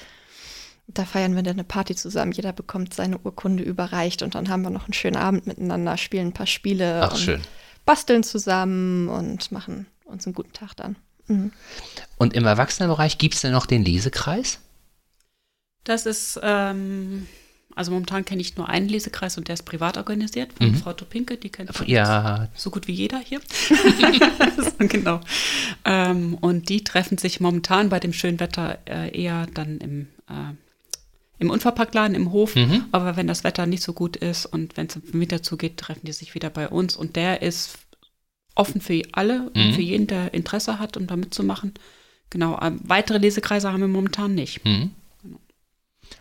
Da 0.93 1.05
feiern 1.05 1.35
wir 1.35 1.43
dann 1.43 1.53
eine 1.53 1.63
Party 1.63 1.95
zusammen. 1.95 2.31
Jeder 2.31 2.53
bekommt 2.53 2.93
seine 2.93 3.17
Urkunde 3.19 3.63
überreicht 3.63 4.21
und 4.23 4.35
dann 4.35 4.49
haben 4.49 4.63
wir 4.63 4.69
noch 4.69 4.85
einen 4.85 4.93
schönen 4.93 5.15
Abend 5.17 5.47
miteinander, 5.47 5.97
spielen 5.97 6.27
ein 6.27 6.33
paar 6.33 6.47
Spiele 6.47 7.01
Ach, 7.03 7.13
und 7.13 7.19
schön. 7.19 7.41
basteln 7.85 8.23
zusammen 8.23 9.07
und 9.09 9.51
machen 9.51 9.85
uns 10.05 10.25
einen 10.25 10.33
guten 10.35 10.53
Tag 10.53 10.75
dann. 10.75 10.95
Mhm. 11.27 11.51
Und 12.17 12.33
im 12.33 12.45
Erwachsenenbereich 12.45 13.17
gibt 13.17 13.35
es 13.35 13.41
denn 13.41 13.51
noch 13.53 13.65
den 13.65 13.85
Lesekreis? 13.85 14.59
Das 15.83 16.05
ist, 16.05 16.39
ähm, 16.43 17.27
also 17.75 17.91
momentan 17.91 18.25
kenne 18.25 18.41
ich 18.41 18.57
nur 18.57 18.67
einen 18.69 18.89
Lesekreis 18.89 19.37
und 19.37 19.47
der 19.47 19.53
ist 19.53 19.63
privat 19.63 19.97
organisiert 19.97 20.51
von 20.53 20.71
Mhm. 20.71 20.75
Frau 20.75 20.93
Topinke, 20.93 21.37
die 21.37 21.49
kennt 21.49 21.71
Ja, 21.87 22.49
so 22.53 22.69
gut 22.69 22.87
wie 22.87 22.91
jeder 22.93 23.19
hier. 23.19 23.39
So, 24.57 24.71
genau. 24.87 25.21
Ähm, 25.85 26.35
und 26.41 26.69
die 26.69 26.83
treffen 26.83 27.17
sich 27.17 27.39
momentan 27.39 27.89
bei 27.89 27.99
dem 27.99 28.13
schönen 28.13 28.39
Wetter 28.39 28.77
äh, 28.85 29.17
eher 29.19 29.47
dann 29.53 29.77
im, 29.79 30.07
äh, 30.29 30.53
im 31.41 31.49
Unverpacktladen 31.49 32.15
im 32.15 32.31
Hof. 32.31 32.55
Mhm. 32.55 32.85
Aber 32.91 33.17
wenn 33.17 33.27
das 33.27 33.43
Wetter 33.43 33.65
nicht 33.65 33.83
so 33.83 33.93
gut 33.93 34.15
ist 34.15 34.45
und 34.45 34.77
wenn 34.77 34.87
es 34.87 34.95
im 34.95 35.19
Winter 35.19 35.41
zugeht, 35.41 35.77
treffen 35.77 36.05
die 36.05 36.13
sich 36.13 36.35
wieder 36.35 36.49
bei 36.49 36.69
uns. 36.69 36.95
Und 36.95 37.15
der 37.15 37.41
ist 37.41 37.79
offen 38.55 38.79
für 38.79 39.01
alle 39.11 39.39
Mhm. 39.41 39.49
und 39.55 39.73
für 39.73 39.81
jeden, 39.81 40.07
der 40.07 40.33
Interesse 40.33 40.77
hat, 40.79 40.97
um 40.97 41.07
da 41.07 41.15
mitzumachen. 41.15 41.73
Genau. 42.29 42.59
Ähm, 42.61 42.79
weitere 42.83 43.17
Lesekreise 43.17 43.71
haben 43.71 43.81
wir 43.81 43.87
momentan 43.87 44.35
nicht. 44.35 44.63
Mhm. 44.63 44.91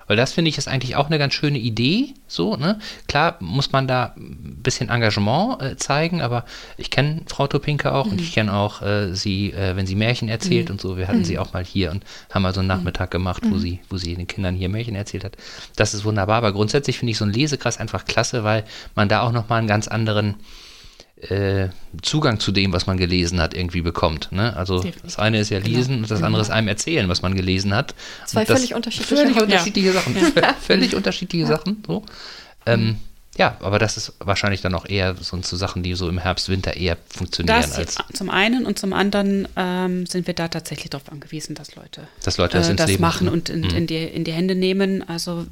Weil 0.07 0.16
das 0.16 0.32
finde 0.32 0.49
ich 0.49 0.59
ist 0.59 0.68
eigentlich 0.68 0.97
auch 0.97 1.07
eine 1.07 1.18
ganz 1.18 1.34
schöne 1.34 1.59
Idee. 1.59 2.14
So, 2.26 2.57
ne? 2.57 2.78
Klar 3.07 3.36
muss 3.41 3.72
man 3.72 3.86
da 3.86 4.12
ein 4.16 4.59
bisschen 4.62 4.88
Engagement 4.88 5.62
äh, 5.62 5.76
zeigen, 5.76 6.20
aber 6.20 6.45
ich 6.76 6.91
kenne 6.91 7.22
Frau 7.26 7.47
Topinke 7.47 7.93
auch 7.93 8.07
und 8.07 8.20
ich 8.20 8.32
kenne 8.32 8.53
auch 8.53 8.82
äh, 8.82 9.14
sie, 9.14 9.53
äh, 9.53 9.76
wenn 9.76 9.86
sie 9.86 9.95
Märchen 9.95 10.28
erzählt 10.28 10.70
und 10.70 10.80
so. 10.80 10.97
Wir 10.97 11.07
hatten 11.07 11.24
sie 11.24 11.38
auch 11.38 11.53
mal 11.53 11.64
hier 11.64 11.91
und 11.93 12.05
haben 12.32 12.43
mal 12.43 12.55
so 12.55 12.61
einen 12.61 12.68
Nachmittag 12.68 13.11
gemacht, 13.11 13.43
wo 13.47 13.59
sie, 13.59 13.80
wo 13.88 13.97
sie 13.97 14.16
den 14.16 14.26
Kindern 14.26 14.55
hier 14.55 14.68
Märchen 14.68 14.97
erzählt 14.97 15.24
hat. 15.24 15.36
Das 15.76 15.95
ist 15.95 16.05
wunderbar, 16.05 16.38
aber 16.38 16.53
grundsätzlich 16.53 16.99
finde 16.99 17.12
ich 17.12 17.18
so 17.18 17.24
einen 17.24 17.32
Lesekreis 17.32 17.78
einfach 17.78 18.05
klasse, 18.05 18.43
weil 18.45 18.64
man 18.95 19.09
da 19.09 19.22
auch 19.22 19.32
nochmal 19.32 19.59
einen 19.59 19.68
ganz 19.68 19.86
anderen 19.88 20.36
äh, 21.28 21.68
Zugang 22.02 22.40
zu 22.40 22.50
dem, 22.52 22.72
was 22.72 22.86
man 22.86 22.96
gelesen 22.96 23.40
hat, 23.40 23.54
irgendwie 23.54 23.82
bekommt. 23.82 24.32
Ne? 24.32 24.56
Also 24.56 24.76
Definitiv. 24.76 25.02
das 25.02 25.18
eine 25.18 25.40
ist 25.40 25.50
ja 25.50 25.60
Genau. 25.60 25.76
lesen 25.76 25.96
und 26.02 26.10
das 26.10 26.22
andere 26.22 26.40
ist 26.42 26.50
einem 26.50 26.68
erzählen, 26.68 27.08
was 27.08 27.22
man 27.22 27.34
gelesen 27.34 27.74
hat. 27.74 27.94
Zwei 28.26 28.46
völlig 28.46 28.74
unterschiedliche 28.74 29.16
völlig 29.16 29.40
unterschiedliche 29.42 29.92
Sachen. 29.92 30.14
Vö- 30.16 30.54
Völlig 30.66 30.94
unterschiedliche 30.94 31.46
Sachen. 31.46 31.82
So. 31.86 32.04
Ähm, 32.66 32.96
ja, 33.36 33.56
aber 33.60 33.78
das 33.78 33.96
ist 33.96 34.12
wahrscheinlich 34.18 34.60
dann 34.60 34.74
auch 34.74 34.86
eher 34.86 35.14
so, 35.14 35.40
so 35.42 35.56
Sachen, 35.56 35.82
die 35.82 35.94
so 35.94 36.08
im 36.08 36.18
Herbst, 36.18 36.48
Winter 36.48 36.76
eher 36.76 36.96
funktionieren, 37.08 37.60
Das 37.62 37.74
als 37.76 37.96
zum 38.12 38.28
einen 38.28 38.66
und 38.66 38.78
zum 38.78 38.92
anderen 38.92 39.46
ähm, 39.56 40.04
sind 40.06 40.26
wir 40.26 40.34
da 40.34 40.48
tatsächlich 40.48 40.90
darauf 40.90 41.10
angewiesen, 41.12 41.54
dass 41.54 41.76
Leute 41.76 42.08
dass 42.24 42.38
Leute 42.38 42.58
das 42.58 42.68
äh, 42.68 42.70
ins 42.72 42.78
das 42.78 42.88
Leben 42.90 43.00
machen 43.02 43.28
und 43.28 43.48
in, 43.48 43.60
Mhm. 43.60 43.70
in, 43.76 43.86
die, 43.86 44.04
in 44.04 44.24
die 44.24 44.32
Hände 44.32 44.54
nehmen. 44.56 45.08
Also 45.08 45.46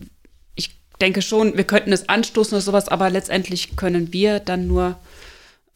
ich 0.55 0.71
denke 1.01 1.23
schon, 1.23 1.57
wir 1.57 1.65
könnten 1.65 1.93
es 1.93 2.09
anstoßen 2.09 2.55
oder 2.55 2.63
sowas, 2.63 2.89
aber 2.89 3.11
letztendlich 3.11 3.77
können 3.77 4.13
wir 4.13 4.41
dann 4.41 4.67
nur 4.67 4.97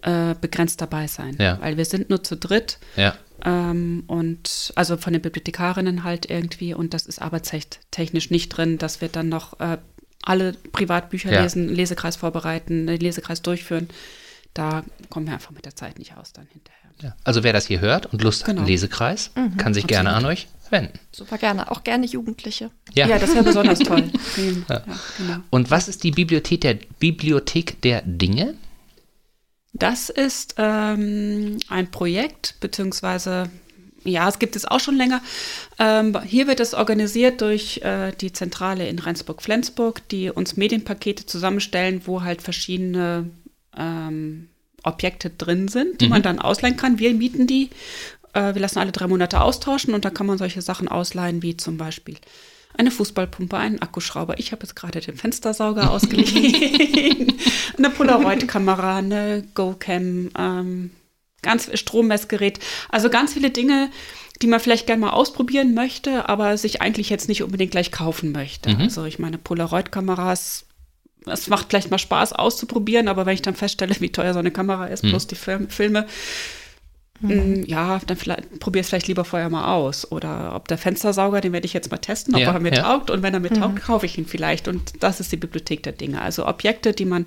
äh, 0.03 0.35
begrenzt 0.41 0.81
dabei 0.81 1.07
sein. 1.07 1.37
Ja. 1.39 1.61
Weil 1.61 1.77
wir 1.77 1.85
sind 1.85 2.11
nur 2.11 2.23
zu 2.23 2.37
dritt 2.37 2.79
Ja, 2.97 3.15
ähm, 3.45 4.05
und 4.07 4.73
also 4.77 4.97
von 4.97 5.13
den 5.13 5.23
Bibliothekarinnen 5.23 6.05
halt 6.05 6.29
irgendwie 6.31 6.75
und 6.75 6.95
das 6.95 7.07
ist 7.07 7.21
arbeitstechnisch 7.21 8.31
nicht 8.31 8.49
drin, 8.51 8.79
dass 8.79 9.01
wir 9.01 9.09
dann 9.09 9.29
noch 9.29 9.59
äh, 9.61 9.79
alle 10.23 10.53
Privatbücher 10.73 11.33
Ja. 11.33 11.43
lesen, 11.43 11.69
Lesekreis 11.69 12.17
vorbereiten, 12.17 12.87
den 12.87 13.01
Lesekreis 13.01 13.43
durchführen. 13.43 13.89
Da 14.55 14.85
kommen 15.09 15.27
wir 15.27 15.33
einfach 15.35 15.51
mit 15.51 15.65
der 15.65 15.75
Zeit 15.75 15.99
nicht 15.99 16.17
aus 16.17 16.33
dann 16.33 16.47
hinterher. 16.53 16.79
ja. 17.03 17.17
Also 17.25 17.43
wer 17.43 17.53
das 17.53 17.67
hier 17.67 17.81
hört 17.81 18.07
und 18.13 18.23
Lust 18.23 18.43
hat, 18.43 18.47
Genau. 18.49 18.61
einen 18.61 18.69
Lesekreis, 18.69 19.31
kann 19.57 19.73
sich 19.75 19.87
gerne 19.87 20.13
an 20.13 20.25
euch 20.27 20.47
wenden. 20.71 20.99
Super 21.11 21.39
gerne. 21.39 21.71
Auch 21.71 21.85
gerne 21.85 22.07
Jugendliche. 22.07 22.71
Ja. 22.95 23.07
Ja, 23.07 23.19
das 23.19 23.35
wäre 23.35 23.45
besonders 23.45 23.79
toll. 23.81 24.11
ja. 24.69 24.83
genau. 25.19 25.37
Und 25.51 25.71
was 25.71 25.89
ist 25.89 26.05
die 26.05 26.11
Bibliothek 26.13 26.61
der 26.61 26.79
Bibliothek 26.99 27.81
der 27.83 28.03
Dinge? 28.03 28.55
Das 29.83 30.11
ist 30.11 30.55
ähm, 30.59 31.59
ein 31.68 31.91
Projekt, 31.91 32.55
beziehungsweise, 32.61 33.51
ja, 34.05 34.28
es 34.28 34.39
gibt 34.39 34.55
es 34.55 34.64
auch 34.64 34.78
schon 34.78 34.95
länger. 34.95 35.20
Ähm, 35.76 36.16
hier 36.22 36.47
wird 36.47 36.61
es 36.61 36.72
organisiert 36.72 37.41
durch 37.41 37.78
äh, 37.78 38.12
die 38.12 38.33
Zentrale 38.33 38.87
in 38.89 39.01
Rendsburg-Flensburg, 39.01 40.07
die 40.11 40.30
uns 40.30 40.57
Medienpakete 40.57 41.26
zusammenstellen, 41.26 42.03
wo 42.05 42.22
halt 42.22 42.43
verschiedene 42.43 43.28
ähm, 43.76 44.51
Objekte 44.85 45.30
drin 45.30 45.66
sind, 45.66 46.01
die 46.01 46.09
man 46.09 46.22
dann 46.22 46.39
ausleihen 46.39 46.76
kann. 46.76 47.01
Wir 47.01 47.12
mieten 47.12 47.49
die. 47.49 47.70
Äh, 48.35 48.55
wir 48.55 48.62
lassen 48.62 48.78
alle 48.78 48.93
drei 48.93 49.09
Monate 49.09 49.41
austauschen 49.41 49.95
und 49.95 50.05
da 50.05 50.11
kann 50.11 50.28
man 50.28 50.39
solche 50.39 50.62
Sachen 50.62 50.87
ausleihen, 50.87 51.43
wie 51.43 51.57
zum 51.57 51.76
Beispiel 51.76 52.18
eine 52.77 52.91
Fußballpumpe, 52.91 53.57
einen 53.57 53.81
Akkuschrauber. 53.81 54.39
Ich 54.39 54.53
habe 54.53 54.62
jetzt 54.62 54.75
gerade 54.75 55.01
den 55.01 55.16
Fenstersauger 55.16 55.91
ausgeliehen. 55.91 57.33
eine 57.79 57.91
Polaroid-Kamera, 57.91 58.97
eine 58.97 59.45
GoCam, 59.55 60.31
ähm, 60.39 60.91
ganz 61.43 61.70
Strommessgerät. 61.79 62.61
Also 62.89 63.11
ganz 63.11 63.35
viele 63.35 63.51
Dinge, 63.51 63.91
die 64.41 64.47
man 64.47 64.61
vielleicht 64.61 64.87
gerne 64.87 65.01
mal 65.01 65.11
ausprobieren 65.11 65.75
möchte, 65.75 66.29
aber 66.29 66.57
sich 66.57 66.83
eigentlich 66.83 67.11
jetzt 67.11 67.29
nicht 67.29 67.43
unbedingt 67.43 67.73
gleich 67.73 67.93
kaufen 67.93 68.33
möchte. 68.33 68.70
Also 68.81 69.05
ich 69.05 69.18
meine, 69.18 69.39
Polaroid-Kameras, 69.39 70.64
es 71.27 71.49
macht 71.49 71.68
vielleicht 71.68 71.91
mal 71.91 71.99
Spaß 71.99 72.33
auszuprobieren, 72.33 73.09
aber 73.09 73.27
wenn 73.27 73.35
ich 73.35 73.43
dann 73.43 73.55
feststelle, 73.55 73.95
wie 74.01 74.11
teuer 74.11 74.33
so 74.33 74.41
eine 74.41 74.51
Kamera 74.51 74.87
ist, 74.87 75.03
plus 75.03 75.27
die 75.27 75.37
Film 75.37 75.68
Filme, 75.68 76.07
Mm, 77.23 77.62
Ja, 77.66 78.01
dann 78.07 78.16
probier 78.61 78.81
es 78.81 78.89
vielleicht 78.89 79.09
lieber 79.09 79.25
vorher 79.25 79.49
mal 79.49 79.73
aus. 79.75 80.11
Oder 80.11 80.55
ob 80.55 80.68
der 80.68 80.79
Fenstersauger, 80.79 81.41
den 81.41 81.53
werde 81.53 81.66
ich 81.66 81.73
jetzt 81.73 81.91
mal 81.91 81.99
testen, 81.99 82.35
ob 82.35 82.41
Ja, 82.41 82.53
er 82.53 82.61
mir 82.61 82.73
ja. 82.75 82.83
taugt. 82.83 83.11
Und 83.11 83.23
wenn 83.23 83.35
er 83.35 83.41
mir 83.41 83.51
taugt, 83.51 83.81
kaufe 83.83 84.07
ich 84.07 84.18
ihn 84.18 84.27
vielleicht. 84.27 84.68
Und 84.68 85.03
das 85.03 85.20
ist 85.20 85.33
die 85.33 85.37
Bibliothek 85.37 85.83
der 85.83 85.93
Dinge. 85.93 86.20
Also 86.20 86.47
Objekte, 86.47 86.93
die 86.93 87.05
man 87.05 87.27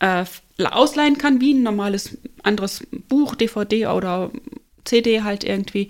äh, 0.00 0.24
ausleihen 0.62 1.18
kann, 1.18 1.40
wie 1.40 1.54
ein 1.54 1.62
normales 1.62 2.18
anderes 2.42 2.86
Buch, 3.08 3.34
DVD 3.34 3.88
oder 3.88 4.30
CD 4.84 5.22
halt 5.22 5.44
irgendwie. 5.44 5.88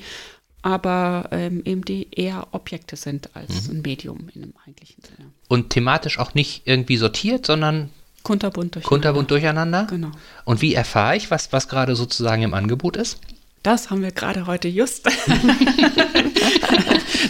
Aber 0.62 1.29
ähm, 1.31 1.62
eben 1.64 1.85
die 1.85 2.09
eher 2.11 2.49
Objekte 2.51 2.97
sind 2.97 3.35
als 3.37 3.69
Mhm. 3.69 3.77
ein 3.77 3.83
Medium 3.83 4.29
in 4.35 4.43
einem 4.43 4.55
eigentlichen 4.66 5.03
Sinne. 5.05 5.31
Und 5.47 5.71
thematisch 5.71 6.19
auch 6.19 6.35
nicht 6.35 6.62
irgendwie 6.66 6.97
sortiert, 6.97 7.47
sondern 7.47 7.91
Kunterbunt 8.29 8.74
durch. 8.74 8.85
kunterbunt 8.85 9.31
durcheinander? 9.31 9.87
Genau. 9.91 10.11
Und 10.45 10.62
wie 10.62 10.74
erfahre 10.74 11.16
ich, 11.16 11.31
was, 11.31 11.53
was 11.53 11.68
gerade 11.68 11.97
sozusagen 11.97 12.43
im 12.43 12.55
Angebot 12.55 12.97
ist? 12.97 13.18
Das 13.64 13.91
haben 13.91 14.03
wir 14.03 14.12
gerade 14.12 14.47
heute 14.47 14.68
just 14.68 15.05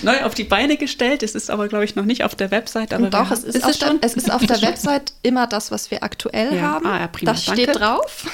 neu 0.03 0.23
auf 0.25 0.35
die 0.35 0.45
Beine 0.45 0.77
gestellt. 0.77 1.23
Es 1.23 1.35
ist 1.35 1.51
aber, 1.51 1.69
glaube 1.69 1.85
ich, 1.85 1.97
noch 1.97 2.05
nicht 2.05 2.25
auf 2.25 2.35
der 2.35 2.51
Website. 2.51 2.93
Aber 2.93 3.09
doch, 3.11 3.31
es 3.31 3.41
haben- 3.43 3.49
ist, 3.49 3.65
auf 3.65 3.79
der, 3.79 3.95
es 4.03 4.15
ist 4.15 4.31
auf 4.31 4.45
der 4.45 4.61
Website 4.63 5.13
immer 5.23 5.47
das, 5.47 5.71
was 5.71 5.91
wir 5.91 6.03
aktuell 6.03 6.55
Ja. 6.57 6.63
haben. 6.63 6.87
Ah, 6.87 7.01
ja, 7.01 7.07
prima, 7.07 7.33
das 7.33 7.45
danke. 7.47 7.63
steht 7.63 7.81
drauf. 7.81 8.27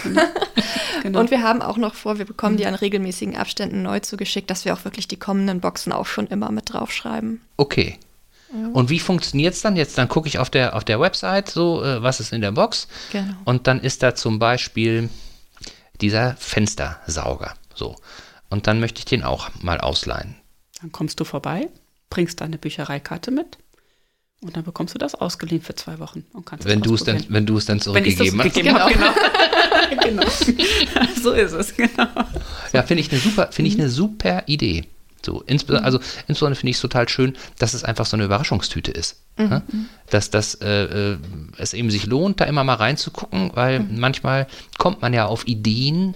Genau. 1.02 1.20
Und 1.20 1.30
wir 1.30 1.42
haben 1.42 1.62
auch 1.62 1.76
noch 1.76 1.94
vor, 1.94 2.18
wir 2.18 2.24
bekommen 2.24 2.56
die 2.56 2.66
an 2.66 2.74
regelmäßigen 2.74 3.36
Abständen 3.36 3.82
neu 3.82 4.00
zugeschickt, 4.00 4.50
dass 4.50 4.64
wir 4.64 4.74
auch 4.74 4.84
wirklich 4.84 5.06
die 5.06 5.18
kommenden 5.18 5.60
Boxen 5.60 5.92
auch 5.92 6.06
schon 6.06 6.26
immer 6.26 6.50
mit 6.50 6.72
draufschreiben. 6.72 7.40
Okay. 7.56 7.98
Und 8.72 8.88
wie 8.88 9.00
funktioniert 9.00 9.55
es 9.55 9.62
dann 9.62 9.74
jetzt? 9.74 9.98
Dann 9.98 10.09
gucke 10.09 10.28
ich 10.28 10.38
auf 10.38 10.48
der, 10.48 10.76
auf 10.76 10.84
der 10.84 11.00
Website 11.00 11.50
so, 11.50 11.82
äh, 11.82 12.02
was 12.02 12.20
ist 12.20 12.32
in 12.32 12.40
der 12.40 12.52
Box. 12.52 12.86
Genau. 13.11 13.34
Und 13.44 13.66
dann 13.66 13.80
ist 13.80 14.02
da 14.02 14.14
zum 14.14 14.38
Beispiel 14.38 15.09
dieser 16.00 16.36
Fenstersauger. 16.36 17.55
So. 17.74 17.96
Und 18.50 18.66
dann 18.66 18.78
möchte 18.78 19.00
ich 19.00 19.05
den 19.05 19.24
auch 19.24 19.50
mal 19.61 19.80
ausleihen. 19.80 20.36
Dann 20.80 20.92
kommst 20.92 21.18
du 21.18 21.24
vorbei, 21.24 21.68
bringst 22.11 22.40
deine 22.40 22.59
Büchereikarte 22.59 23.30
mit 23.30 23.59
und 24.40 24.57
dann 24.57 24.64
bekommst 24.64 24.94
du 24.94 24.98
das 24.98 25.14
ausgeliehen 25.14 25.62
für 25.62 25.74
zwei 25.74 25.98
Wochen 25.98 26.24
und 26.32 26.46
kannst 26.46 26.66
Wenn 26.66 26.80
du 26.80 26.94
es 26.94 27.02
dann, 27.02 27.24
wenn 27.28 27.46
du 27.46 27.57
es 27.57 27.64
dann 27.64 27.80
zurückgegeben 27.80 28.38
hast. 28.38 28.55
gegeben 28.55 28.78
habe, 28.78 28.92
genau. 28.92 29.12
genau. 30.02 30.30
so 31.22 31.32
ist 31.32 31.52
es, 31.52 31.74
genau. 31.74 32.07
Ja, 32.72 32.82
finde 32.82 33.00
ich 33.00 33.11
eine 33.11 33.20
super, 33.20 33.48
finde 33.50 33.70
ich 33.70 33.78
eine 33.78 33.88
super 33.88 34.42
Idee. 34.46 34.84
So, 35.24 35.42
insbe 35.46 35.82
also 35.82 35.98
insbesondere 36.28 36.56
finde 36.56 36.70
ich 36.70 36.76
es 36.76 36.82
total 36.82 37.08
schön, 37.08 37.36
dass 37.58 37.74
es 37.74 37.84
einfach 37.84 38.06
so 38.06 38.16
eine 38.16 38.24
Überraschungstüte 38.24 38.90
ist. 38.90 39.16
ne? 39.48 39.62
Dass 40.10 40.30
das 40.30 40.54
äh, 40.56 41.12
äh, 41.12 41.18
es 41.56 41.72
eben 41.74 41.90
sich 41.90 42.06
lohnt, 42.06 42.40
da 42.40 42.44
immer 42.44 42.64
mal 42.64 42.74
reinzugucken, 42.74 43.50
weil 43.54 43.80
manchmal 43.80 44.46
kommt 44.78 45.02
man 45.02 45.12
ja 45.14 45.26
auf 45.26 45.46
Ideen, 45.48 46.14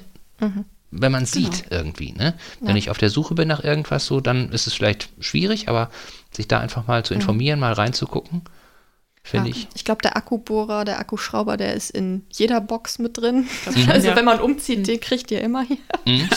wenn 0.91 1.13
man 1.13 1.25
es 1.25 1.33
sieht 1.33 1.65
irgendwie. 1.71 2.13
Ne? 2.13 2.35
Wenn 2.61 2.77
ich 2.77 2.91
auf 2.91 2.99
der 2.99 3.11
Suche 3.11 3.35
bin 3.35 3.49
nach 3.49 3.63
irgendwas 3.65 4.07
so, 4.07 4.21
dann 4.21 4.51
ist 4.53 4.67
es 4.67 4.75
vielleicht 4.75 5.09
schwierig, 5.21 5.69
aber 5.69 5.91
sich 6.33 6.49
da 6.49 6.61
einfach 6.61 6.87
mal 6.87 7.05
zu 7.05 7.15
informieren, 7.15 7.61
mal 7.61 7.73
reinzugucken, 7.73 8.43
finde 9.29 9.51
ja, 9.51 9.57
ich. 9.57 9.69
Ich 9.75 9.85
glaube, 9.85 10.03
der 10.03 10.17
Akkubohrer, 10.17 10.85
der 10.85 10.99
Akkuschrauber, 10.99 11.57
der 11.57 11.75
ist 11.75 11.91
in 11.91 12.25
jeder 12.31 12.61
Box 12.61 12.99
mit 12.99 13.19
drin. 13.19 13.47
Mhm. 13.67 13.91
Also 13.91 14.15
wenn 14.15 14.25
man 14.25 14.41
umzieht, 14.41 14.81
mhm. 14.81 14.85
den 14.85 15.01
kriegt 15.01 15.31
ihr 15.31 15.41
immer 15.41 15.63
hier. 15.63 15.79
Mhm. 16.07 16.29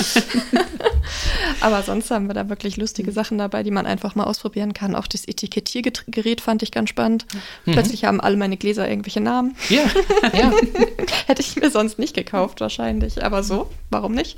Aber 1.62 1.82
sonst 1.84 2.12
haben 2.12 2.28
wir 2.28 2.34
da 2.34 2.50
wirklich 2.50 2.78
lustige 2.78 3.12
Sachen 3.12 3.38
dabei, 3.38 3.64
die 3.64 3.72
man 3.72 3.86
einfach 3.86 4.16
mal 4.16 4.26
ausprobieren 4.26 4.74
kann. 4.74 4.96
Auch 4.96 5.08
das 5.08 5.28
Etikettiergerät 5.28 6.42
fand 6.42 6.64
ich 6.64 6.72
ganz 6.72 6.89
spannend. 6.89 7.26
Mhm. 7.66 7.74
Plötzlich 7.74 8.06
haben 8.06 8.20
alle 8.20 8.38
meine 8.38 8.58
Gläser 8.58 8.89
irgendwelche 8.89 9.22
Namen. 9.22 9.56
Ja, 9.70 9.84
ja. 10.34 10.52
Hätte 11.28 11.42
ich 11.42 11.56
mir 11.56 11.72
sonst 11.72 12.00
nicht 12.00 12.16
gekauft 12.16 12.62
wahrscheinlich. 12.62 13.24
Aber 13.24 13.44
so, 13.44 13.70
warum 13.89 14.14
nicht? 14.14 14.38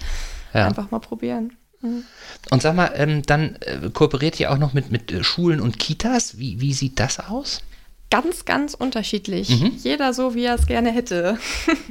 Ja. 0.54 0.68
Einfach 0.68 0.91
mal 0.91 0.99
probieren. 0.99 1.54
Mhm. 1.82 2.04
Und 2.51 2.62
sag 2.62 2.76
mal, 2.76 2.91
ähm, 2.95 3.24
dann 3.24 3.58
äh, 3.62 3.89
kooperiert 3.91 4.39
ihr 4.39 4.51
auch 4.51 4.58
noch 4.58 4.74
mit, 4.74 4.91
mit 4.91 5.12
äh, 5.12 5.24
Schulen 5.24 5.60
und 5.60 5.80
Kitas. 5.80 6.38
Wie, 6.38 6.60
wie 6.62 6.74
sieht 6.74 6.99
das 6.99 7.20
aus? 7.20 7.62
Ganz, 8.14 8.45
ganz 8.45 8.76
unterschiedlich. 8.76 9.49
Mhm. 9.49 9.72
Jeder 9.76 10.14
so, 10.14 10.36
wie 10.36 10.43
er 10.43 10.53
es 10.53 10.68
gerne 10.68 10.91
hätte. 10.91 11.39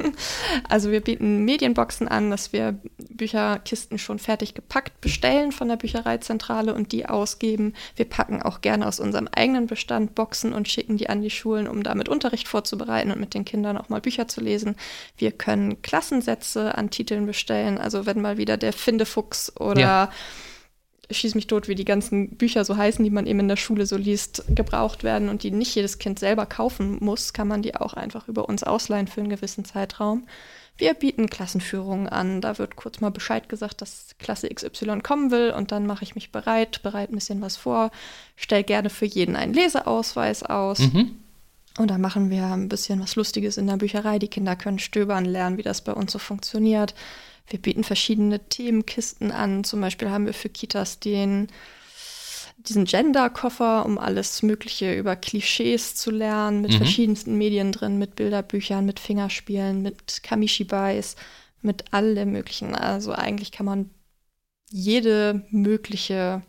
also 0.68 0.92
wir 0.92 1.00
bieten 1.00 1.44
Medienboxen 1.44 2.06
an, 2.06 2.30
dass 2.30 2.52
wir 2.52 2.78
Bücherkisten 3.10 3.98
schon 3.98 4.20
fertig 4.20 4.54
gepackt 4.54 5.00
bestellen 5.00 5.50
von 5.50 5.66
der 5.66 5.74
Büchereizentrale 5.74 6.74
und 6.74 6.92
die 6.92 7.06
ausgeben. 7.06 7.74
Wir 7.96 8.04
packen 8.04 8.40
auch 8.40 8.60
gerne 8.60 8.86
aus 8.86 9.00
unserem 9.00 9.26
eigenen 9.34 9.66
Bestand 9.66 10.14
Boxen 10.14 10.52
und 10.52 10.68
schicken 10.68 10.96
die 10.96 11.08
an 11.08 11.22
die 11.22 11.30
Schulen, 11.30 11.66
um 11.66 11.82
damit 11.82 12.08
Unterricht 12.08 12.46
vorzubereiten 12.46 13.10
und 13.10 13.18
mit 13.18 13.34
den 13.34 13.44
Kindern 13.44 13.76
auch 13.76 13.88
mal 13.88 14.00
Bücher 14.00 14.28
zu 14.28 14.40
lesen. 14.40 14.76
Wir 15.16 15.32
können 15.32 15.82
Klassensätze 15.82 16.78
an 16.78 16.90
Titeln 16.90 17.26
bestellen. 17.26 17.78
Also 17.78 18.06
wenn 18.06 18.22
mal 18.22 18.38
wieder 18.38 18.56
der 18.56 18.72
Findefuchs 18.72 19.56
oder 19.56 19.80
ja 19.80 20.10
Schieß 21.12 21.34
mich 21.34 21.46
tot, 21.46 21.68
wie 21.68 21.74
die 21.74 21.84
ganzen 21.84 22.36
Bücher 22.36 22.64
so 22.64 22.76
heißen, 22.76 23.04
die 23.04 23.10
man 23.10 23.26
eben 23.26 23.40
in 23.40 23.48
der 23.48 23.56
Schule 23.56 23.86
so 23.86 23.96
liest, 23.96 24.44
gebraucht 24.48 25.04
werden 25.04 25.28
und 25.28 25.42
die 25.42 25.50
nicht 25.50 25.74
jedes 25.74 25.98
Kind 25.98 26.18
selber 26.18 26.46
kaufen 26.46 26.98
muss, 27.00 27.32
kann 27.32 27.48
man 27.48 27.62
die 27.62 27.74
auch 27.74 27.94
einfach 27.94 28.28
über 28.28 28.48
uns 28.48 28.62
ausleihen 28.62 29.08
für 29.08 29.20
einen 29.20 29.30
gewissen 29.30 29.64
Zeitraum. 29.64 30.26
Wir 30.78 30.94
bieten 30.94 31.28
Klassenführungen 31.28 32.08
an. 32.08 32.40
Da 32.40 32.58
wird 32.58 32.76
kurz 32.76 33.00
mal 33.00 33.10
Bescheid 33.10 33.48
gesagt, 33.48 33.82
dass 33.82 34.16
Klasse 34.18 34.48
XY 34.48 35.00
kommen 35.00 35.30
will 35.30 35.52
und 35.56 35.70
dann 35.70 35.86
mache 35.86 36.02
ich 36.02 36.14
mich 36.14 36.32
bereit, 36.32 36.82
bereite 36.82 37.12
ein 37.12 37.16
bisschen 37.16 37.40
was 37.40 37.56
vor, 37.56 37.90
stelle 38.36 38.64
gerne 38.64 38.90
für 38.90 39.06
jeden 39.06 39.36
einen 39.36 39.54
Leseausweis 39.54 40.42
aus. 40.42 40.78
Mhm. 40.78 41.16
Und 41.78 41.90
dann 41.90 42.00
machen 42.00 42.30
wir 42.30 42.46
ein 42.46 42.68
bisschen 42.68 43.00
was 43.00 43.16
Lustiges 43.16 43.56
in 43.56 43.66
der 43.66 43.76
Bücherei. 43.76 44.18
Die 44.18 44.28
Kinder 44.28 44.56
können 44.56 44.78
stöbern, 44.78 45.24
lernen, 45.24 45.56
wie 45.56 45.62
das 45.62 45.82
bei 45.82 45.92
uns 45.92 46.12
so 46.12 46.18
funktioniert. 46.18 46.94
Wir 47.46 47.60
bieten 47.60 47.84
verschiedene 47.84 48.40
Themenkisten 48.48 49.30
an. 49.30 49.64
Zum 49.64 49.80
Beispiel 49.80 50.10
haben 50.10 50.26
wir 50.26 50.34
für 50.34 50.48
Kitas 50.48 51.00
den 51.00 51.48
diesen 52.68 52.84
Gender-Koffer, 52.84 53.84
um 53.84 53.98
alles 53.98 54.42
Mögliche 54.42 54.94
über 54.94 55.16
Klischees 55.16 55.94
zu 55.96 56.10
lernen, 56.10 56.60
mit 56.60 56.72
mhm. 56.72 56.76
verschiedensten 56.76 57.36
Medien 57.36 57.72
drin, 57.72 57.98
mit 57.98 58.14
Bilderbüchern, 58.16 58.84
mit 58.84 59.00
Fingerspielen, 59.00 59.82
mit 59.82 60.22
Kamishibais, 60.22 61.16
mit 61.60 61.92
allem 61.92 62.32
Möglichen. 62.32 62.74
Also 62.74 63.12
eigentlich 63.12 63.52
kann 63.52 63.66
man 63.66 63.90
jede 64.70 65.44
mögliche 65.50 66.42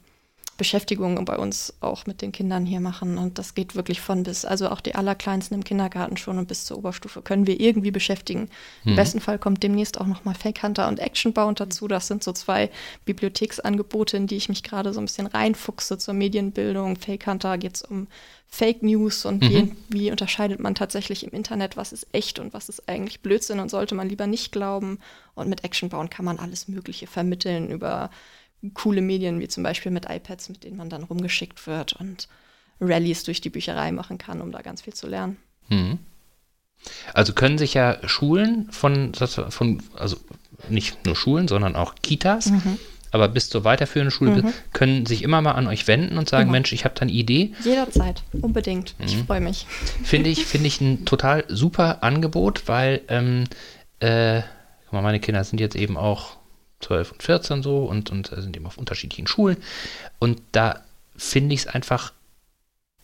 Beschäftigungen 0.58 1.26
bei 1.26 1.38
uns 1.38 1.74
auch 1.82 2.06
mit 2.06 2.22
den 2.22 2.32
Kindern 2.32 2.66
hier 2.66 2.80
machen. 2.80 3.18
Und 3.18 3.39
das 3.39 3.56
geht 3.56 3.76
wirklich 3.76 4.01
von 4.01 4.24
bis, 4.24 4.45
also 4.45 4.70
auch 4.70 4.82
die 4.82 4.95
Allerkleinsten 4.95 5.56
im 5.56 5.64
Kindergarten 5.64 6.18
schon 6.18 6.38
und 6.38 6.47
bis 6.47 6.66
zur 6.66 6.78
Oberstufe 6.78 7.22
können 7.22 7.47
wir 7.47 7.60
irgendwie 7.60 7.91
beschäftigen. 7.91 8.49
Mhm. 8.84 8.91
Im 8.91 8.95
besten 8.95 9.20
Fall 9.20 9.39
kommt 9.39 9.64
demnächst 9.64 9.99
auch 9.99 10.06
nochmal 10.06 10.36
Fake 10.36 10.62
Hunter 10.62 10.88
und 10.88 10.99
Actionbound 10.99 11.60
dazu. 11.60 11.88
Das 11.88 12.08
sind 12.08 12.24
so 12.24 12.34
zwei 12.34 12.70
Bibliotheksangebote, 13.06 14.18
in 14.18 14.28
die 14.28 14.36
ich 14.36 14.49
mich 14.49 14.64
gerade 14.64 14.93
so 14.93 15.01
ein 15.01 15.06
bisschen 15.06 15.28
reinfuchse 15.28 15.97
zur 15.97 16.14
Medienbildung. 16.14 16.97
Fake 16.97 17.26
Hunter 17.26 17.58
geht 17.58 17.76
es 17.76 17.82
um 17.82 18.08
Fake 18.47 18.84
News 18.84 19.26
und 19.26 19.41
mhm. 19.41 19.49
wie, 19.49 19.76
wie 19.89 20.12
unterscheidet 20.12 20.60
man 20.60 20.76
tatsächlich 20.76 21.24
im 21.24 21.32
Internet, 21.32 21.76
was 21.76 21.91
ist 21.91 22.06
echt 22.12 22.38
und 22.38 22.54
was 22.54 22.70
ist 22.70 22.88
eigentlich 22.88 23.22
Blödsinn 23.22 23.60
und 23.60 23.70
sollte 23.70 23.95
man 23.95 24.08
lieber 24.08 24.28
nicht 24.28 24.51
glauben. 24.51 24.99
Und 25.34 25.49
mit 25.49 25.64
Actionbound 25.64 26.12
kann 26.12 26.24
man 26.24 26.38
alles 26.38 26.68
Mögliche 26.68 27.08
vermitteln 27.08 27.72
über 27.72 28.12
coole 28.74 29.01
Medien, 29.01 29.39
wie 29.39 29.47
zum 29.47 29.64
Beispiel 29.64 29.91
mit 29.91 30.09
iPads, 30.09 30.49
mit 30.49 30.64
denen 30.64 30.78
man 30.78 30.89
dann 30.89 31.03
rumgeschickt 31.03 31.68
wird 31.68 31.93
und 31.93 32.28
Rallyes 32.80 33.24
durch 33.24 33.41
die 33.41 33.49
Bücherei 33.49 33.91
machen 33.91 34.18
kann, 34.18 34.41
um 34.41 34.51
da 34.51 34.61
ganz 34.61 34.82
viel 34.82 34.93
zu 34.93 35.07
lernen. 35.07 35.38
Mhm. 35.70 35.99
Also 37.14 37.34
können 37.34 37.57
sich 37.57 37.74
ja 37.74 37.97
Schulen 38.07 38.70
von, 38.72 39.14
von, 39.14 39.82
also 39.95 40.18
nicht 40.70 41.05
nur 41.05 41.16
Schulen, 41.16 41.47
sondern 41.47 41.76
auch 41.76 41.95
Kitas, 42.01 42.47
mhm. 42.47 42.78
aber 43.11 43.30
bis 43.30 43.49
zur 43.49 43.64
weiterführenden 43.64 44.11
Schule 44.11 44.43
mhm. 44.43 44.53
können 44.74 45.05
sich 45.05 45.24
immer 45.24 45.41
mal 45.41 45.53
an 45.53 45.68
euch 45.68 45.88
wenden 45.88 46.18
und 46.18 46.30
sagen, 46.30 46.51
Mensch, 46.51 46.74
ich 46.74 46.84
habe 46.84 46.95
da 46.95 47.03
eine 47.03 47.11
Idee. 47.11 47.53
Jederzeit, 47.64 48.24
unbedingt. 48.34 48.95
Ich 48.99 49.16
mhm. 49.16 49.26
freue 49.26 49.41
mich. 49.41 49.66
Finde 50.03 50.30
ich, 50.30 50.45
finde 50.45 50.68
ich 50.68 50.82
ein 50.82 51.05
total 51.05 51.45
super 51.47 52.03
Angebot, 52.03 52.68
weil 52.68 53.01
ähm, 53.07 53.45
äh, 53.99 54.41
meine 54.91 55.20
Kinder 55.20 55.43
sind 55.43 55.59
jetzt 55.59 55.76
eben 55.76 55.97
auch 55.97 56.38
12 56.84 57.13
und 57.13 57.23
14 57.23 57.63
so 57.63 57.86
und, 57.86 58.11
und 58.11 58.27
sind 58.27 58.55
eben 58.55 58.65
auf 58.65 58.77
unterschiedlichen 58.77 59.27
Schulen. 59.27 59.57
Und 60.19 60.41
da 60.51 60.84
finde 61.15 61.55
ich 61.55 61.61
es 61.61 61.67
einfach 61.67 62.13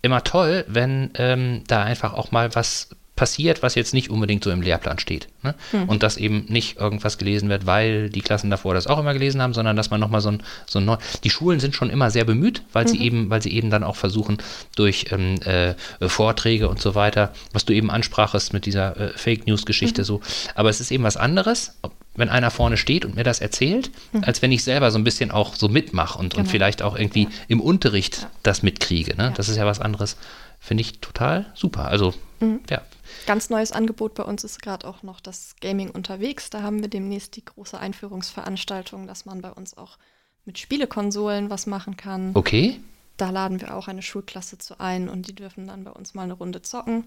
immer 0.01 0.23
toll, 0.23 0.65
wenn 0.67 1.11
ähm, 1.15 1.63
da 1.67 1.83
einfach 1.83 2.13
auch 2.13 2.31
mal 2.31 2.55
was 2.55 2.89
passiert, 3.19 3.61
was 3.61 3.75
jetzt 3.75 3.93
nicht 3.93 4.09
unbedingt 4.09 4.45
so 4.45 4.49
im 4.49 4.61
Lehrplan 4.61 4.97
steht. 4.97 5.27
Ne? 5.43 5.53
Hm. 5.71 5.89
Und 5.89 6.03
dass 6.03 6.15
eben 6.15 6.45
nicht 6.47 6.77
irgendwas 6.77 7.17
gelesen 7.17 7.49
wird, 7.49 7.65
weil 7.65 8.09
die 8.09 8.21
Klassen 8.21 8.49
davor 8.49 8.73
das 8.73 8.87
auch 8.87 8.97
immer 8.97 9.11
gelesen 9.11 9.41
haben, 9.41 9.53
sondern 9.53 9.75
dass 9.75 9.89
man 9.89 9.99
nochmal 9.99 10.21
so 10.21 10.29
ein, 10.29 10.41
so 10.65 10.79
ein 10.79 10.85
neu. 10.85 10.95
Die 11.25 11.29
Schulen 11.29 11.59
sind 11.59 11.75
schon 11.75 11.89
immer 11.89 12.11
sehr 12.11 12.23
bemüht, 12.23 12.63
weil 12.71 12.85
mhm. 12.85 12.89
sie 12.89 13.01
eben, 13.01 13.29
weil 13.29 13.41
sie 13.41 13.51
eben 13.51 13.69
dann 13.69 13.83
auch 13.83 13.97
versuchen, 13.97 14.37
durch 14.77 15.07
ähm, 15.11 15.35
äh, 15.41 15.75
Vorträge 16.07 16.69
und 16.69 16.81
so 16.81 16.95
weiter, 16.95 17.33
was 17.51 17.65
du 17.65 17.73
eben 17.73 17.91
ansprachest 17.91 18.53
mit 18.53 18.65
dieser 18.65 18.95
äh, 18.95 19.17
Fake 19.17 19.47
News-Geschichte 19.47 20.03
mhm. 20.03 20.05
so. 20.05 20.21
Aber 20.55 20.69
es 20.69 20.79
ist 20.79 20.89
eben 20.89 21.03
was 21.03 21.17
anderes, 21.17 21.77
wenn 22.19 22.29
einer 22.29 22.51
vorne 22.51 22.77
steht 22.77 23.05
und 23.05 23.15
mir 23.15 23.23
das 23.23 23.39
erzählt, 23.39 23.91
mhm. 24.11 24.23
als 24.23 24.41
wenn 24.41 24.51
ich 24.51 24.63
selber 24.63 24.91
so 24.91 24.97
ein 24.97 25.03
bisschen 25.03 25.31
auch 25.31 25.55
so 25.55 25.67
mitmache 25.69 26.19
und, 26.19 26.33
genau. 26.33 26.41
und 26.41 26.49
vielleicht 26.49 26.81
auch 26.81 26.95
irgendwie 26.97 27.23
ja. 27.23 27.29
im 27.47 27.61
Unterricht 27.61 28.21
ja. 28.21 28.31
das 28.43 28.63
mitkriege. 28.63 29.15
Ne? 29.15 29.23
Ja. 29.23 29.29
Das 29.31 29.49
ist 29.49 29.57
ja 29.57 29.65
was 29.65 29.79
anderes. 29.79 30.17
Finde 30.59 30.81
ich 30.81 30.99
total 30.99 31.51
super. 31.55 31.87
Also, 31.87 32.13
mhm. 32.39 32.59
ja. 32.69 32.81
Ganz 33.25 33.49
neues 33.49 33.71
Angebot 33.71 34.13
bei 34.13 34.23
uns 34.23 34.43
ist 34.43 34.61
gerade 34.61 34.87
auch 34.87 35.03
noch 35.03 35.19
das 35.19 35.55
Gaming 35.61 35.89
unterwegs. 35.89 36.49
Da 36.49 36.61
haben 36.61 36.81
wir 36.81 36.89
demnächst 36.89 37.35
die 37.35 37.45
große 37.45 37.79
Einführungsveranstaltung, 37.79 39.07
dass 39.07 39.25
man 39.25 39.41
bei 39.41 39.51
uns 39.51 39.77
auch 39.77 39.97
mit 40.45 40.59
Spielekonsolen 40.59 41.49
was 41.49 41.65
machen 41.65 41.97
kann. 41.97 42.31
Okay. 42.33 42.79
Da 43.17 43.29
laden 43.31 43.61
wir 43.61 43.75
auch 43.75 43.87
eine 43.87 44.01
Schulklasse 44.01 44.57
zu 44.57 44.79
ein 44.79 45.09
und 45.09 45.27
die 45.27 45.35
dürfen 45.35 45.67
dann 45.67 45.83
bei 45.83 45.91
uns 45.91 46.13
mal 46.13 46.23
eine 46.23 46.33
Runde 46.33 46.61
zocken. 46.61 47.05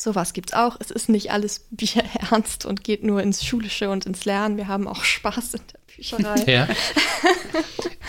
Sowas 0.00 0.32
gibt's 0.32 0.52
auch. 0.52 0.76
Es 0.80 0.90
ist 0.90 1.08
nicht 1.08 1.30
alles 1.30 1.66
Bier 1.70 2.04
ernst 2.30 2.64
und 2.64 2.84
geht 2.84 3.02
nur 3.02 3.22
ins 3.22 3.44
Schulische 3.44 3.90
und 3.90 4.06
ins 4.06 4.24
Lernen. 4.24 4.56
Wir 4.56 4.68
haben 4.68 4.86
auch 4.86 5.04
Spaß 5.04 5.54
in 5.54 5.60
der 5.72 5.94
Bücherei. 5.96 6.52
Ja. 6.52 6.68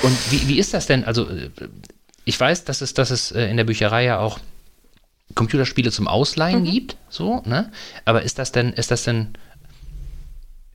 Und 0.02 0.32
wie, 0.32 0.48
wie 0.48 0.60
ist 0.60 0.74
das 0.74 0.86
denn? 0.86 1.04
Also, 1.04 1.28
äh, 1.28 1.50
ich 2.24 2.40
weiß, 2.40 2.64
dass 2.64 2.82
es, 2.82 2.94
dass 2.94 3.10
es 3.10 3.32
äh, 3.32 3.50
in 3.50 3.58
der 3.58 3.66
Bücherei 3.66 4.06
ja 4.06 4.20
auch 4.20 4.40
Computerspiele 5.36 5.92
zum 5.92 6.08
Ausleihen 6.08 6.62
mhm. 6.62 6.72
gibt, 6.72 6.98
so, 7.10 7.42
ne? 7.46 7.72
Aber 8.06 8.24
ist 8.24 8.40
das 8.40 8.52
denn, 8.52 8.74
ist 8.74 8.92
das 8.92 9.04
denn, 9.04 9.34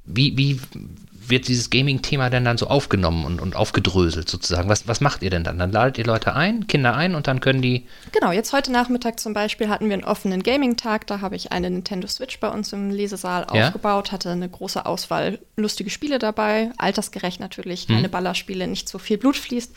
wie, 0.05 0.37
wie, 0.37 0.61
wird 1.29 1.49
dieses 1.49 1.71
Gaming-Thema 1.71 2.31
denn 2.31 2.45
dann 2.45 2.59
so 2.59 2.67
aufgenommen 2.67 3.25
und, 3.25 3.41
und 3.41 3.57
aufgedröselt 3.57 4.29
sozusagen? 4.29 4.69
Was, 4.69 4.89
was 4.89 5.01
macht 5.01 5.23
ihr 5.23 5.31
denn 5.31 5.45
dann? 5.45 5.59
Dann 5.59 5.73
ladet 5.73 5.99
ihr 5.99 6.05
Leute 6.05 6.35
ein, 6.35 6.67
Kinder 6.67 6.95
ein 6.95 7.15
und 7.15 7.27
dann 7.27 7.41
können 7.41 7.63
die. 7.63 7.87
Genau, 8.13 8.33
jetzt 8.33 8.53
heute 8.53 8.73
Nachmittag 8.73 9.21
zum 9.21 9.35
Beispiel 9.35 9.69
hatten 9.69 9.87
wir 9.87 9.95
einen 9.95 10.05
offenen 10.05 10.43
Gaming-Tag. 10.43 11.07
Da 11.07 11.21
habe 11.21 11.37
ich 11.37 11.53
eine 11.53 11.71
Nintendo 11.71 12.07
Switch 12.09 12.39
bei 12.41 12.49
uns 12.49 12.73
im 12.73 12.91
Lesesaal 12.91 13.47
ja? 13.53 13.67
aufgebaut, 13.67 14.13
hatte 14.13 14.31
eine 14.31 14.49
große 14.49 14.85
Auswahl 14.87 15.39
lustige 15.57 15.91
Spiele 15.91 16.19
dabei, 16.19 16.71
altersgerecht 16.79 17.41
natürlich, 17.41 17.87
keine 17.87 18.05
hm. 18.05 18.11
Ballerspiele, 18.11 18.67
nicht 18.67 18.89
so 18.89 18.99
viel 18.99 19.19
Blut 19.19 19.37
fließt 19.37 19.75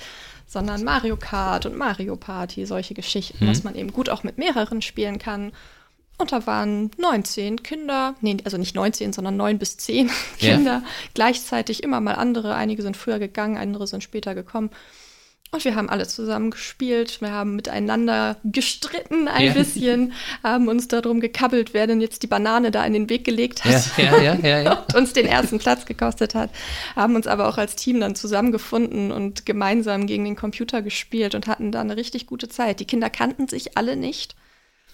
sondern 0.50 0.86
Mario 0.86 1.18
Kart 1.18 1.66
und 1.66 1.76
Mario 1.76 2.16
Party, 2.16 2.66
solche 2.66 2.94
Geschichten, 2.94 3.42
hm. 3.42 3.50
was 3.50 3.64
man 3.64 3.76
eben 3.76 3.92
gut 3.92 4.10
auch 4.10 4.24
mit 4.24 4.38
mehreren 4.38 4.82
spielen 4.82 5.20
kann. 5.20 5.52
Und 6.18 6.32
da 6.32 6.48
waren 6.48 6.90
19 6.98 7.62
Kinder, 7.62 8.16
nee, 8.22 8.38
also 8.44 8.58
nicht 8.58 8.76
19, 8.76 9.14
sondern 9.14 9.38
9 9.38 9.60
bis 9.60 9.78
10 9.78 10.10
Kinder, 10.40 10.72
yeah. 10.72 10.84
gleichzeitig 11.14 11.84
immer 11.84 12.02
mal 12.02 12.16
andere. 12.16 12.56
Einige 12.56 12.82
sind 12.82 12.98
früher 12.98 13.20
gegangen, 13.20 13.58
andere 13.58 13.86
sind 13.86 14.04
später 14.04 14.34
gekommen. 14.34 14.72
Und 15.50 15.64
wir 15.64 15.76
haben 15.76 15.90
alle 15.90 16.06
zusammen 16.06 16.52
gespielt, 16.52 17.22
wir 17.22 17.32
haben 17.32 17.56
miteinander 17.56 18.36
gestritten 18.44 19.30
ein 19.30 19.46
yeah. 19.46 19.54
bisschen, 19.54 20.12
haben 20.44 20.68
uns 20.68 20.90
darum 20.90 21.22
gekabbelt, 21.22 21.74
wer 21.74 21.88
denn 21.88 22.02
jetzt 22.02 22.24
die 22.24 22.28
Banane 22.28 22.72
da 22.72 22.84
in 22.84 22.94
den 22.94 23.10
Weg 23.10 23.24
gelegt 23.24 23.64
hat 23.64 23.98
ja, 23.98 24.22
ja, 24.22 24.36
ja, 24.36 24.72
und 24.88 24.96
uns 24.96 25.14
den 25.14 25.26
ersten 25.26 25.60
Platz 25.60 25.86
gekostet 25.86 26.36
hat, 26.36 26.50
haben 26.98 27.16
uns 27.16 27.28
aber 27.28 27.48
auch 27.48 27.58
als 27.58 27.78
Team 27.78 28.02
dann 28.02 28.16
zusammengefunden 28.16 29.14
und 29.14 29.46
gemeinsam 29.46 30.06
gegen 30.06 30.26
den 30.26 30.36
Computer 30.36 30.82
gespielt 30.82 31.34
und 31.34 31.48
hatten 31.48 31.72
da 31.72 31.80
eine 31.80 31.96
richtig 31.96 32.26
gute 32.26 32.50
Zeit. 32.50 32.82
Die 32.82 32.86
Kinder 32.86 33.10
kannten 33.10 33.48
sich 33.48 33.78
alle 33.78 33.96
nicht 33.96 34.36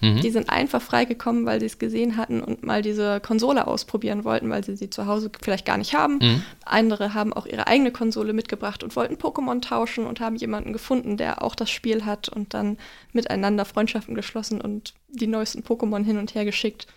Mhm. 0.02 0.22
Die 0.22 0.32
sind 0.32 0.50
einfach 0.50 0.82
freigekommen, 0.82 1.46
weil 1.46 1.60
sie 1.60 1.66
es 1.66 1.80
gesehen 1.80 2.18
hatten 2.18 2.42
und 2.42 2.64
mal 2.64 2.82
diese 2.82 3.20
Konsole 3.20 3.68
ausprobieren 3.68 4.24
wollten, 4.24 4.50
weil 4.50 4.64
sie 4.64 4.76
sie 4.76 4.90
zu 4.90 5.06
Hause 5.06 5.32
vielleicht 5.42 5.66
gar 5.66 5.78
nicht 5.78 5.94
haben. 5.94 6.20
Mhm. 6.22 6.44
Andere 6.66 7.14
haben 7.14 7.32
auch 7.34 7.46
ihre 7.46 7.68
eigene 7.68 7.92
Konsole 7.92 8.34
mitgebracht 8.34 8.84
und 8.84 8.96
wollten 8.96 9.16
Pokémon 9.16 9.62
tauschen 9.62 10.06
und 10.06 10.20
haben 10.20 10.36
jemanden 10.36 10.74
gefunden, 10.74 11.18
der 11.18 11.42
auch 11.42 11.56
das 11.56 11.70
Spiel 11.70 12.06
hat 12.06 12.30
und 12.30 12.54
dann 12.54 12.78
miteinander 13.14 13.66
Freundschaften 13.66 14.16
geschlossen 14.16 14.60
und 14.60 14.94
die 15.10 15.28
neuesten 15.28 15.62
Pokémon 15.62 16.04
hin 16.04 16.18
und 16.18 16.36
her 16.36 16.46
geschickt. 16.46 16.88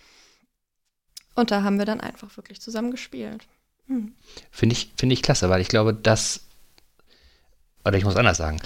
Und 1.35 1.51
da 1.51 1.63
haben 1.63 1.79
wir 1.79 1.85
dann 1.85 2.01
einfach 2.01 2.37
wirklich 2.37 2.61
zusammen 2.61 2.91
gespielt. 2.91 3.47
Hm. 3.87 4.15
Finde 4.51 4.73
ich, 4.73 4.91
find 4.97 5.13
ich 5.13 5.23
klasse, 5.23 5.49
weil 5.49 5.61
ich 5.61 5.69
glaube, 5.69 5.95
dass, 5.95 6.41
oder 7.85 7.99
ich 7.99 8.05
muss 8.05 8.17
anders 8.17 8.39
sagen, 8.39 8.59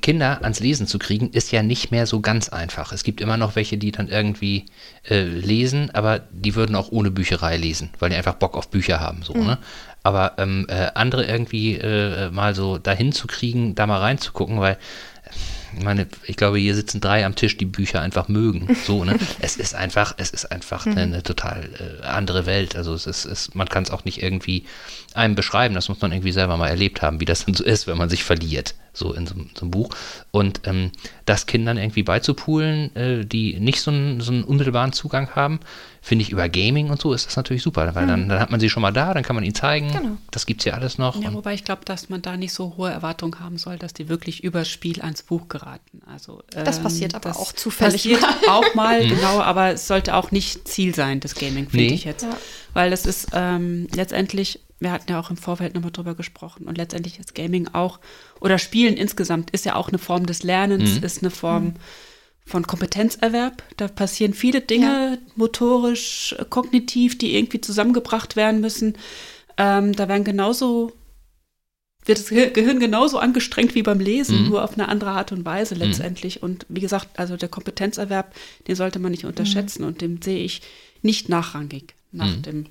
Kinder 0.00 0.42
ans 0.42 0.60
Lesen 0.60 0.86
zu 0.86 0.98
kriegen, 0.98 1.30
ist 1.30 1.52
ja 1.52 1.62
nicht 1.62 1.90
mehr 1.90 2.06
so 2.06 2.20
ganz 2.20 2.48
einfach. 2.48 2.92
Es 2.92 3.04
gibt 3.04 3.20
immer 3.20 3.36
noch 3.36 3.56
welche, 3.56 3.76
die 3.76 3.92
dann 3.92 4.08
irgendwie 4.08 4.64
äh, 5.08 5.24
lesen, 5.24 5.90
aber 5.92 6.20
die 6.30 6.54
würden 6.54 6.76
auch 6.76 6.90
ohne 6.90 7.10
Bücherei 7.10 7.58
lesen, 7.58 7.90
weil 7.98 8.08
die 8.08 8.16
einfach 8.16 8.34
Bock 8.34 8.56
auf 8.56 8.70
Bücher 8.70 9.00
haben. 9.00 9.22
So, 9.22 9.34
mhm. 9.34 9.46
ne? 9.46 9.58
Aber 10.02 10.32
ähm, 10.38 10.66
äh, 10.68 10.90
andere 10.94 11.26
irgendwie 11.26 11.76
äh, 11.76 12.30
mal 12.30 12.54
so 12.54 12.78
dahin 12.78 13.12
zu 13.12 13.26
kriegen, 13.26 13.74
da 13.74 13.86
mal 13.86 13.98
reinzugucken, 13.98 14.60
weil 14.60 14.78
ich 15.76 15.84
meine, 15.84 16.06
ich 16.26 16.36
glaube, 16.36 16.58
hier 16.58 16.74
sitzen 16.74 17.00
drei 17.00 17.24
am 17.24 17.34
Tisch, 17.34 17.56
die 17.56 17.64
Bücher 17.64 18.00
einfach 18.00 18.28
mögen. 18.28 18.76
So, 18.84 19.04
ne? 19.04 19.16
es 19.40 19.56
ist 19.56 19.74
einfach, 19.74 20.14
es 20.16 20.30
ist 20.30 20.50
einfach 20.50 20.86
eine, 20.86 21.02
eine 21.02 21.22
total 21.22 21.68
äh, 22.02 22.04
andere 22.04 22.46
Welt. 22.46 22.76
Also 22.76 22.94
es 22.94 23.06
ist, 23.06 23.24
es, 23.24 23.54
man 23.54 23.68
kann 23.68 23.84
es 23.84 23.90
auch 23.90 24.04
nicht 24.04 24.22
irgendwie 24.22 24.64
einem 25.14 25.34
beschreiben. 25.34 25.74
Das 25.74 25.88
muss 25.88 26.00
man 26.00 26.12
irgendwie 26.12 26.32
selber 26.32 26.56
mal 26.56 26.68
erlebt 26.68 27.00
haben, 27.00 27.20
wie 27.20 27.24
das 27.24 27.44
dann 27.44 27.54
so 27.54 27.62
ist, 27.62 27.86
wenn 27.86 27.96
man 27.96 28.10
sich 28.10 28.24
verliert, 28.24 28.74
so 28.92 29.12
in 29.12 29.26
so, 29.26 29.34
so 29.54 29.62
einem 29.62 29.70
Buch. 29.70 29.90
Und 30.30 30.62
ähm, 30.64 30.90
das 31.24 31.46
Kindern 31.46 31.78
irgendwie 31.78 32.02
beizupulen, 32.02 32.94
äh, 32.94 33.24
die 33.24 33.58
nicht 33.58 33.80
so 33.80 33.90
einen, 33.90 34.20
so 34.20 34.32
einen 34.32 34.44
unmittelbaren 34.44 34.92
Zugang 34.92 35.30
haben, 35.34 35.60
finde 36.04 36.24
ich 36.24 36.30
über 36.30 36.48
Gaming 36.48 36.90
und 36.90 37.00
so 37.00 37.12
ist 37.12 37.26
das 37.26 37.36
natürlich 37.36 37.62
super, 37.62 37.94
weil 37.94 38.04
mhm. 38.04 38.08
dann, 38.08 38.28
dann 38.28 38.40
hat 38.40 38.50
man 38.50 38.58
sie 38.58 38.68
schon 38.68 38.82
mal 38.82 38.90
da, 38.90 39.14
dann 39.14 39.22
kann 39.22 39.36
man 39.36 39.44
ihnen 39.44 39.54
zeigen, 39.54 39.92
genau. 39.92 40.16
das 40.32 40.46
gibt 40.46 40.60
es 40.60 40.64
ja 40.64 40.74
alles 40.74 40.98
noch. 40.98 41.22
Ja, 41.22 41.32
wobei 41.32 41.54
ich 41.54 41.64
glaube, 41.64 41.84
dass 41.84 42.08
man 42.08 42.20
da 42.20 42.36
nicht 42.36 42.52
so 42.52 42.74
hohe 42.76 42.90
Erwartungen 42.90 43.38
haben 43.38 43.56
soll, 43.56 43.78
dass 43.78 43.94
die 43.94 44.08
wirklich 44.08 44.42
übers 44.42 44.68
Spiel 44.68 45.00
ans 45.00 45.22
Buch 45.22 45.48
geraten. 45.48 46.02
Also, 46.12 46.42
ähm, 46.54 46.64
das 46.64 46.80
passiert 46.80 47.14
aber 47.14 47.36
auch 47.36 47.52
zufällig. 47.52 48.02
Passiert 48.02 48.24
auch 48.48 48.74
mal, 48.74 49.04
mhm. 49.04 49.10
genau, 49.10 49.40
aber 49.40 49.74
es 49.74 49.86
sollte 49.86 50.16
auch 50.16 50.32
nicht 50.32 50.66
Ziel 50.66 50.92
sein, 50.92 51.20
das 51.20 51.36
Gaming, 51.36 51.70
finde 51.70 51.86
nee. 51.86 51.94
ich 51.94 52.04
jetzt. 52.04 52.24
Ja. 52.24 52.36
Weil 52.74 52.90
das 52.90 53.06
ist 53.06 53.28
ähm, 53.32 53.86
letztendlich 53.94 54.60
wir 54.82 54.92
hatten 54.92 55.10
ja 55.10 55.20
auch 55.20 55.30
im 55.30 55.36
Vorfeld 55.36 55.74
nochmal 55.74 55.92
drüber 55.92 56.14
gesprochen 56.14 56.66
und 56.66 56.76
letztendlich 56.76 57.18
ist 57.18 57.34
Gaming 57.34 57.68
auch 57.72 58.00
oder 58.40 58.58
Spielen 58.58 58.96
insgesamt 58.96 59.50
ist 59.50 59.64
ja 59.64 59.76
auch 59.76 59.88
eine 59.88 59.98
Form 59.98 60.26
des 60.26 60.42
Lernens, 60.42 60.98
mhm. 60.98 61.04
ist 61.04 61.22
eine 61.22 61.30
Form 61.30 61.64
mhm. 61.64 61.74
von 62.44 62.66
Kompetenzerwerb. 62.66 63.62
Da 63.76 63.88
passieren 63.88 64.34
viele 64.34 64.60
Dinge, 64.60 65.18
ja. 65.20 65.32
motorisch, 65.36 66.34
kognitiv, 66.50 67.18
die 67.18 67.36
irgendwie 67.36 67.60
zusammengebracht 67.60 68.36
werden 68.36 68.60
müssen. 68.60 68.94
Ähm, 69.56 69.92
da 69.94 70.08
werden 70.08 70.24
genauso 70.24 70.92
wird 72.04 72.18
das 72.18 72.28
Gehirn 72.30 72.80
genauso 72.80 73.18
angestrengt 73.18 73.74
wie 73.76 73.82
beim 73.82 74.00
Lesen, 74.00 74.42
mhm. 74.42 74.48
nur 74.48 74.64
auf 74.64 74.74
eine 74.74 74.88
andere 74.88 75.10
Art 75.10 75.30
und 75.30 75.44
Weise 75.44 75.76
mhm. 75.76 75.82
letztendlich. 75.82 76.36
Mhm. 76.36 76.42
Und 76.42 76.66
wie 76.68 76.80
gesagt, 76.80 77.18
also 77.18 77.36
der 77.36 77.48
Kompetenzerwerb, 77.48 78.34
den 78.66 78.74
sollte 78.74 78.98
man 78.98 79.12
nicht 79.12 79.24
unterschätzen 79.24 79.82
mhm. 79.82 79.88
und 79.88 80.00
den 80.00 80.20
sehe 80.20 80.44
ich 80.44 80.62
nicht 81.02 81.28
nachrangig 81.28 81.94
nach 82.10 82.36
mhm. 82.36 82.42
dem 82.42 82.66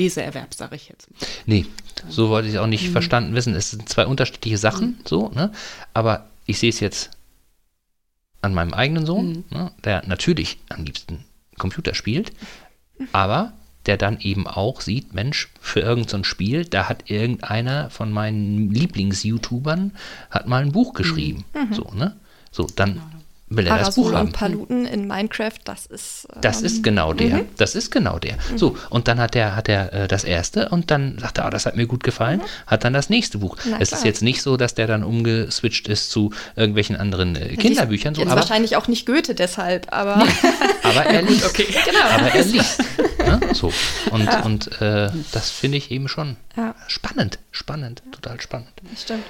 Leseerwerb, 0.00 0.54
sage 0.54 0.76
ich 0.76 0.88
jetzt. 0.88 1.08
Nee, 1.46 1.66
so 2.08 2.30
wollte 2.30 2.48
ich 2.48 2.54
es 2.54 2.60
auch 2.60 2.66
nicht 2.66 2.88
mhm. 2.88 2.92
verstanden 2.92 3.34
wissen. 3.34 3.54
Es 3.54 3.70
sind 3.70 3.88
zwei 3.88 4.06
unterschiedliche 4.06 4.58
Sachen, 4.58 4.88
mhm. 4.88 5.06
so, 5.06 5.28
ne? 5.28 5.52
Aber 5.94 6.28
ich 6.46 6.58
sehe 6.58 6.70
es 6.70 6.80
jetzt 6.80 7.10
an 8.42 8.54
meinem 8.54 8.72
eigenen 8.72 9.06
Sohn, 9.06 9.28
mhm. 9.28 9.44
ne? 9.50 9.72
der 9.84 10.06
natürlich 10.06 10.58
am 10.70 10.84
liebsten 10.84 11.24
Computer 11.58 11.94
spielt, 11.94 12.32
aber 13.12 13.52
der 13.86 13.96
dann 13.96 14.20
eben 14.20 14.46
auch 14.46 14.80
sieht, 14.80 15.14
Mensch, 15.14 15.48
für 15.60 15.80
irgendein 15.80 16.20
so 16.20 16.24
Spiel, 16.24 16.64
da 16.64 16.88
hat 16.88 17.10
irgendeiner 17.10 17.90
von 17.90 18.12
meinen 18.12 18.70
Lieblings-YouTubern 18.70 19.92
hat 20.30 20.46
mal 20.46 20.62
ein 20.62 20.72
Buch 20.72 20.94
geschrieben. 20.94 21.44
Mhm. 21.54 21.74
So, 21.74 21.90
ne? 21.94 22.16
So, 22.50 22.66
dann 22.74 22.94
genau 22.94 23.19
will 23.50 23.66
er 23.66 23.78
das 23.78 23.96
Buch 23.96 24.12
haben. 24.12 24.28
und 24.28 24.32
Paluten 24.32 24.86
in 24.86 25.06
Minecraft, 25.06 25.58
das 25.64 25.86
ist. 25.86 26.26
Ähm, 26.32 26.40
das 26.40 26.62
ist 26.62 26.82
genau 26.82 27.12
der. 27.12 27.38
Mhm. 27.38 27.48
Das 27.56 27.74
ist 27.74 27.90
genau 27.90 28.18
der. 28.18 28.34
Mhm. 28.34 28.58
So, 28.58 28.76
und 28.88 29.08
dann 29.08 29.20
hat 29.20 29.36
er 29.36 29.56
hat 29.56 29.68
er 29.68 29.92
äh, 29.92 30.08
das 30.08 30.24
erste 30.24 30.68
und 30.68 30.90
dann 30.90 31.18
sagt 31.18 31.38
er, 31.38 31.46
oh, 31.46 31.50
das 31.50 31.66
hat 31.66 31.76
mir 31.76 31.86
gut 31.86 32.04
gefallen, 32.04 32.38
mhm. 32.38 32.66
hat 32.66 32.84
dann 32.84 32.92
das 32.92 33.10
nächste 33.10 33.38
Buch. 33.38 33.56
Na, 33.64 33.78
es 33.80 33.88
klar. 33.88 34.00
ist 34.00 34.04
jetzt 34.04 34.22
nicht 34.22 34.40
so, 34.42 34.56
dass 34.56 34.74
der 34.74 34.86
dann 34.86 35.02
umgeswitcht 35.02 35.88
ist 35.88 36.10
zu 36.10 36.32
irgendwelchen 36.54 36.96
anderen 36.96 37.36
äh, 37.36 37.56
Kinderbüchern. 37.56 38.14
So, 38.14 38.22
aber 38.22 38.36
wahrscheinlich 38.36 38.76
auch 38.76 38.88
nicht 38.88 39.04
Goethe 39.04 39.34
deshalb, 39.34 39.88
aber. 39.92 40.24
aber 40.84 41.06
er 41.06 41.22
liest. 41.22 41.44
okay. 41.44 41.66
genau. 41.84 42.04
Aber 42.04 42.32
er 42.32 42.44
liest. 42.44 42.82
ne? 43.18 43.40
So. 43.52 43.72
Und, 44.10 44.24
ja. 44.24 44.44
und 44.44 44.80
äh, 44.80 45.10
das 45.32 45.50
finde 45.50 45.76
ich 45.76 45.90
eben 45.90 46.08
schon 46.08 46.36
ja. 46.56 46.74
spannend. 46.86 47.38
Spannend, 47.50 48.02
total 48.12 48.40
spannend. 48.40 48.68
Das 48.90 49.02
stimmt. 49.02 49.24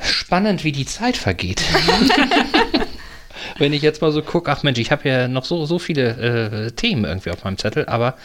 Spannend, 0.00 0.64
wie 0.64 0.72
die 0.72 0.86
Zeit 0.86 1.16
vergeht. 1.16 1.62
wenn 3.58 3.72
ich 3.72 3.82
jetzt 3.82 4.02
mal 4.02 4.12
so 4.12 4.22
gucke, 4.22 4.50
ach 4.50 4.62
Mensch, 4.62 4.78
ich 4.78 4.90
habe 4.90 5.08
ja 5.08 5.28
noch 5.28 5.44
so, 5.44 5.66
so 5.66 5.78
viele 5.78 6.66
äh, 6.66 6.70
Themen 6.72 7.04
irgendwie 7.04 7.30
auf 7.30 7.44
meinem 7.44 7.58
Zettel, 7.58 7.86
aber 7.86 8.16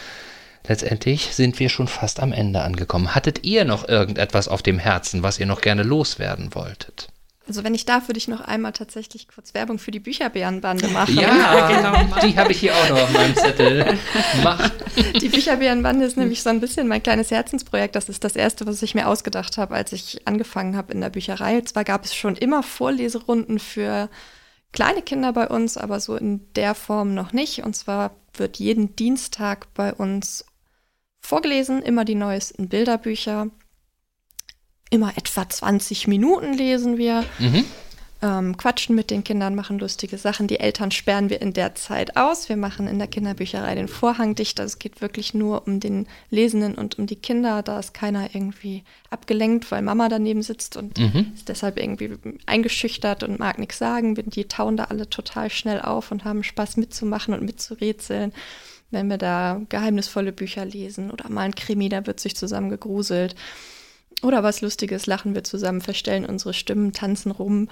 letztendlich 0.68 1.34
sind 1.34 1.60
wir 1.60 1.70
schon 1.70 1.88
fast 1.88 2.20
am 2.20 2.32
Ende 2.32 2.62
angekommen. 2.62 3.16
Hattet 3.16 3.44
ihr 3.44 3.66
noch 3.66 3.88
irgendetwas 3.88 4.48
auf 4.48 4.62
dem 4.62 4.80
Herzen, 4.80 5.24
was 5.24 5.40
ihr 5.40 5.46
noch 5.46 5.62
gerne 5.62 5.84
loswerden 5.84 6.56
wolltet? 6.56 7.08
Also 7.46 7.66
wenn 7.66 7.76
ich 7.76 7.86
darf, 7.86 8.08
würde 8.08 8.18
ich 8.18 8.30
noch 8.30 8.40
einmal 8.40 8.72
tatsächlich 8.72 9.28
kurz 9.28 9.54
Werbung 9.54 9.78
für 9.78 9.92
die 9.92 10.00
Bücherbärenbande 10.00 10.88
machen. 10.88 11.16
Ja, 11.16 11.68
genau. 12.08 12.18
Die 12.26 12.38
habe 12.38 12.54
ich 12.54 12.60
hier 12.60 12.74
auch 12.74 12.90
noch 12.90 13.02
auf 13.02 13.12
meinem 13.12 13.36
Zettel. 13.36 14.00
Mach. 14.44 14.70
Die 15.20 15.28
Bücherbärenbande 15.28 16.06
ist 16.06 16.16
nämlich 16.16 16.42
so 16.42 16.50
ein 16.50 16.62
bisschen 16.62 16.88
mein 16.88 17.04
kleines 17.04 17.32
Herzensprojekt. 17.32 17.96
Das 17.96 18.08
ist 18.08 18.24
das 18.24 18.38
erste, 18.38 18.66
was 18.66 18.82
ich 18.82 18.96
mir 18.96 19.10
ausgedacht 19.10 19.58
habe, 19.58 19.76
als 19.76 19.92
ich 19.92 20.26
angefangen 20.26 20.78
habe 20.78 20.94
in 20.94 21.02
der 21.02 21.10
Bücherei. 21.10 21.60
Zwar 21.62 21.84
gab 21.84 22.06
es 22.06 22.16
schon 22.16 22.38
immer 22.38 22.64
Vorleserunden 22.64 23.60
für 23.60 24.10
kleine 24.72 25.02
Kinder 25.02 25.34
bei 25.34 25.48
uns, 25.50 25.76
aber 25.78 26.00
so 26.00 26.16
in 26.16 26.48
der 26.54 26.76
Form 26.76 27.14
noch 27.14 27.34
nicht. 27.34 27.64
Und 27.64 27.76
zwar 27.76 28.12
wird 28.34 28.58
jeden 28.58 28.96
Dienstag 28.96 29.74
bei 29.74 29.94
uns 29.94 30.46
vorgelesen, 31.22 31.82
immer 31.82 32.06
die 32.06 32.16
neuesten 32.16 32.70
Bilderbücher. 32.70 33.48
Immer 34.94 35.18
etwa 35.18 35.50
20 35.50 36.08
Minuten 36.08 36.54
lesen 36.54 36.98
wir. 36.98 37.26
Mhm 37.40 37.66
ähm, 38.24 38.56
quatschen 38.56 38.96
mit 38.96 39.12
den 39.12 39.24
Kindern, 39.24 39.54
machen 39.54 39.80
lustige 39.80 40.18
Sachen. 40.18 40.48
Die 40.48 40.60
Eltern 40.60 40.92
sperren 40.92 41.30
wir 41.30 41.42
in 41.42 41.52
der 41.52 41.76
Zeit 41.76 42.16
aus. 42.16 42.48
Wir 42.48 42.56
machen 42.56 42.88
in 42.88 42.98
der 42.98 43.10
Kinderbücherei 43.10 43.76
den 43.76 43.90
Vorhang 43.90 44.34
dicht. 44.34 44.60
Also 44.62 44.74
es 44.74 44.80
geht 44.80 45.02
wirklich 45.02 45.34
nur 45.34 45.68
um 45.68 45.82
den 45.82 46.08
Lesenden 46.30 46.76
und 46.76 46.98
um 46.98 47.06
die 47.06 47.18
Kinder. 47.18 47.62
Da 47.62 47.80
ist 47.80 47.94
keiner 47.94 48.34
irgendwie 48.34 48.84
abgelenkt, 49.10 49.70
weil 49.72 49.82
Mama 49.82 50.08
daneben 50.08 50.42
sitzt 50.42 50.78
und 50.78 50.98
mhm. 50.98 51.34
ist 51.36 51.50
deshalb 51.50 51.78
irgendwie 51.78 52.12
eingeschüchtert 52.46 53.24
und 53.24 53.40
mag 53.40 53.60
nichts 53.60 53.78
sagen. 53.78 54.16
Die 54.16 54.48
tauen 54.48 54.78
da 54.78 54.86
alle 54.86 55.10
total 55.10 55.50
schnell 55.50 55.82
auf 55.82 56.10
und 56.12 56.24
haben 56.24 56.44
Spaß 56.44 56.78
mitzumachen 56.78 57.34
und 57.34 57.44
mitzurätseln. 57.44 58.32
Wenn 58.90 59.08
wir 59.10 59.18
da 59.18 59.60
geheimnisvolle 59.68 60.32
Bücher 60.32 60.64
lesen 60.64 61.12
oder 61.12 61.30
mal 61.30 61.42
ein 61.42 61.56
Krimi, 61.56 61.90
da 61.90 62.06
wird 62.08 62.22
sich 62.22 62.38
zusammen 62.38 62.70
gegruselt. 62.70 63.36
Oder 64.24 64.42
was 64.42 64.62
Lustiges, 64.62 65.06
lachen 65.06 65.36
wir 65.36 65.44
zusammen, 65.44 65.82
verstellen 65.82 66.26
unsere 66.26 66.54
Stimmen, 66.54 66.94
tanzen 66.94 67.30
rum, 67.30 67.68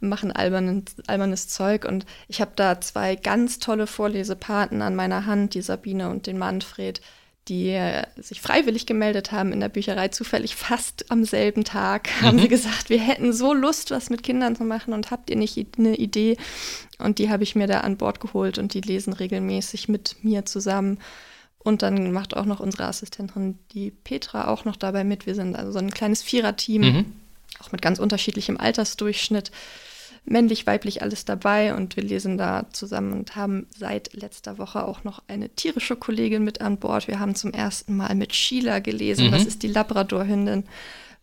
machen 0.00 0.32
albernen, 0.32 0.86
albernes 1.06 1.48
Zeug. 1.48 1.84
Und 1.84 2.06
ich 2.26 2.40
habe 2.40 2.52
da 2.56 2.80
zwei 2.80 3.16
ganz 3.16 3.58
tolle 3.58 3.86
Vorlesepaten 3.86 4.80
an 4.80 4.96
meiner 4.96 5.26
Hand, 5.26 5.52
die 5.54 5.60
Sabine 5.60 6.08
und 6.08 6.26
den 6.26 6.38
Manfred, 6.38 7.02
die 7.48 7.68
äh, 7.68 8.04
sich 8.16 8.40
freiwillig 8.40 8.86
gemeldet 8.86 9.30
haben 9.30 9.52
in 9.52 9.60
der 9.60 9.68
Bücherei, 9.68 10.08
zufällig 10.08 10.56
fast 10.56 11.10
am 11.10 11.24
selben 11.24 11.64
Tag, 11.64 12.08
mhm. 12.20 12.26
haben 12.26 12.38
sie 12.38 12.48
gesagt, 12.48 12.88
wir 12.88 13.00
hätten 13.00 13.34
so 13.34 13.52
Lust, 13.52 13.90
was 13.90 14.08
mit 14.08 14.22
Kindern 14.22 14.56
zu 14.56 14.64
machen 14.64 14.94
und 14.94 15.10
habt 15.10 15.28
ihr 15.28 15.36
nicht 15.36 15.58
eine 15.76 15.96
Idee? 15.96 16.38
Und 16.98 17.18
die 17.18 17.28
habe 17.28 17.42
ich 17.42 17.54
mir 17.54 17.66
da 17.66 17.80
an 17.80 17.98
Bord 17.98 18.20
geholt 18.20 18.56
und 18.56 18.72
die 18.72 18.80
lesen 18.80 19.12
regelmäßig 19.12 19.88
mit 19.88 20.16
mir 20.22 20.46
zusammen. 20.46 20.98
Und 21.62 21.82
dann 21.82 22.12
macht 22.12 22.36
auch 22.36 22.46
noch 22.46 22.60
unsere 22.60 22.84
Assistentin, 22.84 23.58
die 23.72 23.90
Petra, 23.90 24.48
auch 24.48 24.64
noch 24.64 24.76
dabei 24.76 25.04
mit. 25.04 25.26
Wir 25.26 25.34
sind 25.34 25.56
also 25.56 25.72
so 25.72 25.78
ein 25.78 25.90
kleines 25.90 26.22
Viererteam, 26.22 26.82
mhm. 26.82 27.12
auch 27.60 27.70
mit 27.70 27.82
ganz 27.82 27.98
unterschiedlichem 27.98 28.56
Altersdurchschnitt. 28.56 29.50
Männlich, 30.24 30.66
weiblich, 30.66 31.02
alles 31.02 31.26
dabei. 31.26 31.74
Und 31.74 31.96
wir 31.96 32.02
lesen 32.02 32.38
da 32.38 32.66
zusammen 32.72 33.12
und 33.12 33.36
haben 33.36 33.66
seit 33.76 34.14
letzter 34.14 34.56
Woche 34.56 34.86
auch 34.86 35.04
noch 35.04 35.22
eine 35.28 35.50
tierische 35.50 35.96
Kollegin 35.96 36.44
mit 36.44 36.62
an 36.62 36.78
Bord. 36.78 37.08
Wir 37.08 37.20
haben 37.20 37.34
zum 37.34 37.52
ersten 37.52 37.96
Mal 37.96 38.14
mit 38.14 38.34
Sheila 38.34 38.78
gelesen. 38.78 39.26
Mhm. 39.26 39.32
Das 39.32 39.44
ist 39.44 39.62
die 39.62 39.68
Labrador-Hündin 39.68 40.64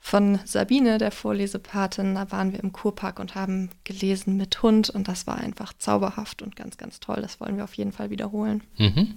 von 0.07 0.39
Sabine, 0.45 0.97
der 0.99 1.11
Vorlesepatin. 1.11 2.15
Da 2.15 2.31
waren 2.31 2.53
wir 2.53 2.61
im 2.61 2.71
Kurpark 2.71 3.19
und 3.19 3.35
haben 3.35 3.69
gelesen 3.83 4.37
mit 4.37 4.63
Hund. 4.63 4.89
Und 4.89 5.09
das 5.09 5.27
war 5.27 5.37
einfach 5.37 5.73
zauberhaft 5.77 6.41
und 6.41 6.55
ganz, 6.55 6.77
ganz 6.77 7.01
toll. 7.01 7.19
Das 7.21 7.41
wollen 7.41 7.57
wir 7.57 7.65
auf 7.65 7.73
jeden 7.73 7.91
Fall 7.91 8.09
wiederholen. 8.09 8.63
Mhm. 8.77 9.15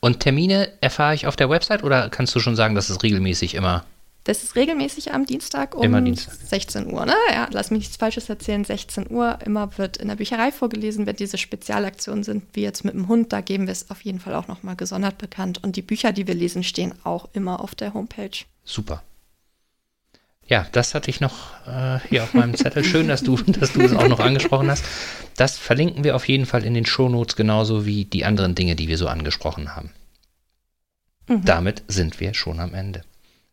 Und 0.00 0.20
Termine 0.20 0.72
erfahre 0.80 1.14
ich 1.14 1.28
auf 1.28 1.36
der 1.36 1.48
Website 1.48 1.84
oder 1.84 2.10
kannst 2.10 2.34
du 2.34 2.40
schon 2.40 2.56
sagen, 2.56 2.74
dass 2.74 2.90
es 2.90 3.02
regelmäßig 3.02 3.54
immer 3.54 3.84
Das 4.24 4.42
ist 4.42 4.56
regelmäßig 4.56 5.14
am 5.14 5.24
Dienstag 5.24 5.76
um 5.76 6.04
Dienstag. 6.04 6.34
16 6.34 6.92
Uhr. 6.92 7.06
Ne? 7.06 7.14
Ja, 7.32 7.48
lass 7.52 7.70
mich 7.70 7.78
nichts 7.78 7.96
Falsches 7.96 8.28
erzählen. 8.28 8.64
16 8.64 9.12
Uhr. 9.12 9.38
Immer 9.46 9.78
wird 9.78 9.98
in 9.98 10.08
der 10.08 10.16
Bücherei 10.16 10.50
vorgelesen, 10.50 11.06
wenn 11.06 11.14
diese 11.14 11.38
Spezialaktionen 11.38 12.24
sind, 12.24 12.42
wie 12.54 12.62
jetzt 12.62 12.84
mit 12.84 12.94
dem 12.94 13.06
Hund. 13.06 13.32
Da 13.32 13.40
geben 13.40 13.68
wir 13.68 13.72
es 13.72 13.88
auf 13.88 14.00
jeden 14.00 14.18
Fall 14.18 14.34
auch 14.34 14.48
nochmal 14.48 14.74
gesondert 14.74 15.16
bekannt. 15.16 15.62
Und 15.62 15.76
die 15.76 15.82
Bücher, 15.82 16.12
die 16.12 16.26
wir 16.26 16.34
lesen, 16.34 16.64
stehen 16.64 16.92
auch 17.04 17.28
immer 17.34 17.60
auf 17.60 17.76
der 17.76 17.94
Homepage. 17.94 18.44
Super. 18.64 19.04
Ja, 20.46 20.66
das 20.72 20.94
hatte 20.94 21.10
ich 21.10 21.20
noch 21.20 21.54
äh, 21.66 21.98
hier 22.08 22.22
auf 22.22 22.34
meinem 22.34 22.54
Zettel. 22.54 22.84
Schön, 22.84 23.08
dass 23.08 23.22
du, 23.22 23.36
dass 23.36 23.72
du 23.72 23.80
es 23.80 23.94
auch 23.94 24.08
noch 24.08 24.20
angesprochen 24.20 24.70
hast. 24.70 24.84
Das 25.36 25.56
verlinken 25.56 26.04
wir 26.04 26.14
auf 26.16 26.28
jeden 26.28 26.46
Fall 26.46 26.64
in 26.64 26.74
den 26.74 26.86
Shownotes, 26.86 27.36
genauso 27.36 27.86
wie 27.86 28.04
die 28.04 28.24
anderen 28.24 28.54
Dinge, 28.54 28.76
die 28.76 28.88
wir 28.88 28.98
so 28.98 29.08
angesprochen 29.08 29.74
haben. 29.74 29.90
Mhm. 31.28 31.44
Damit 31.44 31.82
sind 31.88 32.20
wir 32.20 32.34
schon 32.34 32.60
am 32.60 32.74
Ende. 32.74 33.02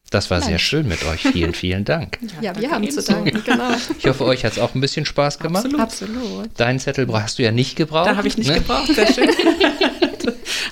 Das 0.09 0.29
war 0.29 0.39
Mensch. 0.39 0.49
sehr 0.49 0.59
schön 0.59 0.87
mit 0.89 1.05
euch. 1.05 1.21
Vielen, 1.21 1.53
vielen 1.53 1.85
Dank. 1.85 2.19
Ja, 2.41 2.59
wir 2.59 2.69
haben 2.69 2.89
zu 2.91 3.01
danken, 3.01 3.41
genau. 3.45 3.71
Ich 3.97 4.05
hoffe, 4.05 4.25
euch 4.25 4.43
hat 4.43 4.51
es 4.51 4.59
auch 4.59 4.75
ein 4.75 4.81
bisschen 4.81 5.05
Spaß 5.05 5.39
gemacht. 5.39 5.65
Absolut. 5.65 5.79
Absolut. 5.79 6.59
Deinen 6.59 6.79
Zettel 6.79 7.07
hast 7.13 7.39
du 7.39 7.43
ja 7.43 7.51
nicht 7.51 7.77
gebraucht. 7.77 8.07
Da 8.07 8.17
habe 8.17 8.27
ich 8.27 8.37
nicht 8.37 8.49
ne? 8.49 8.55
gebraucht, 8.55 8.93
sehr 8.93 9.07
schön. 9.07 9.29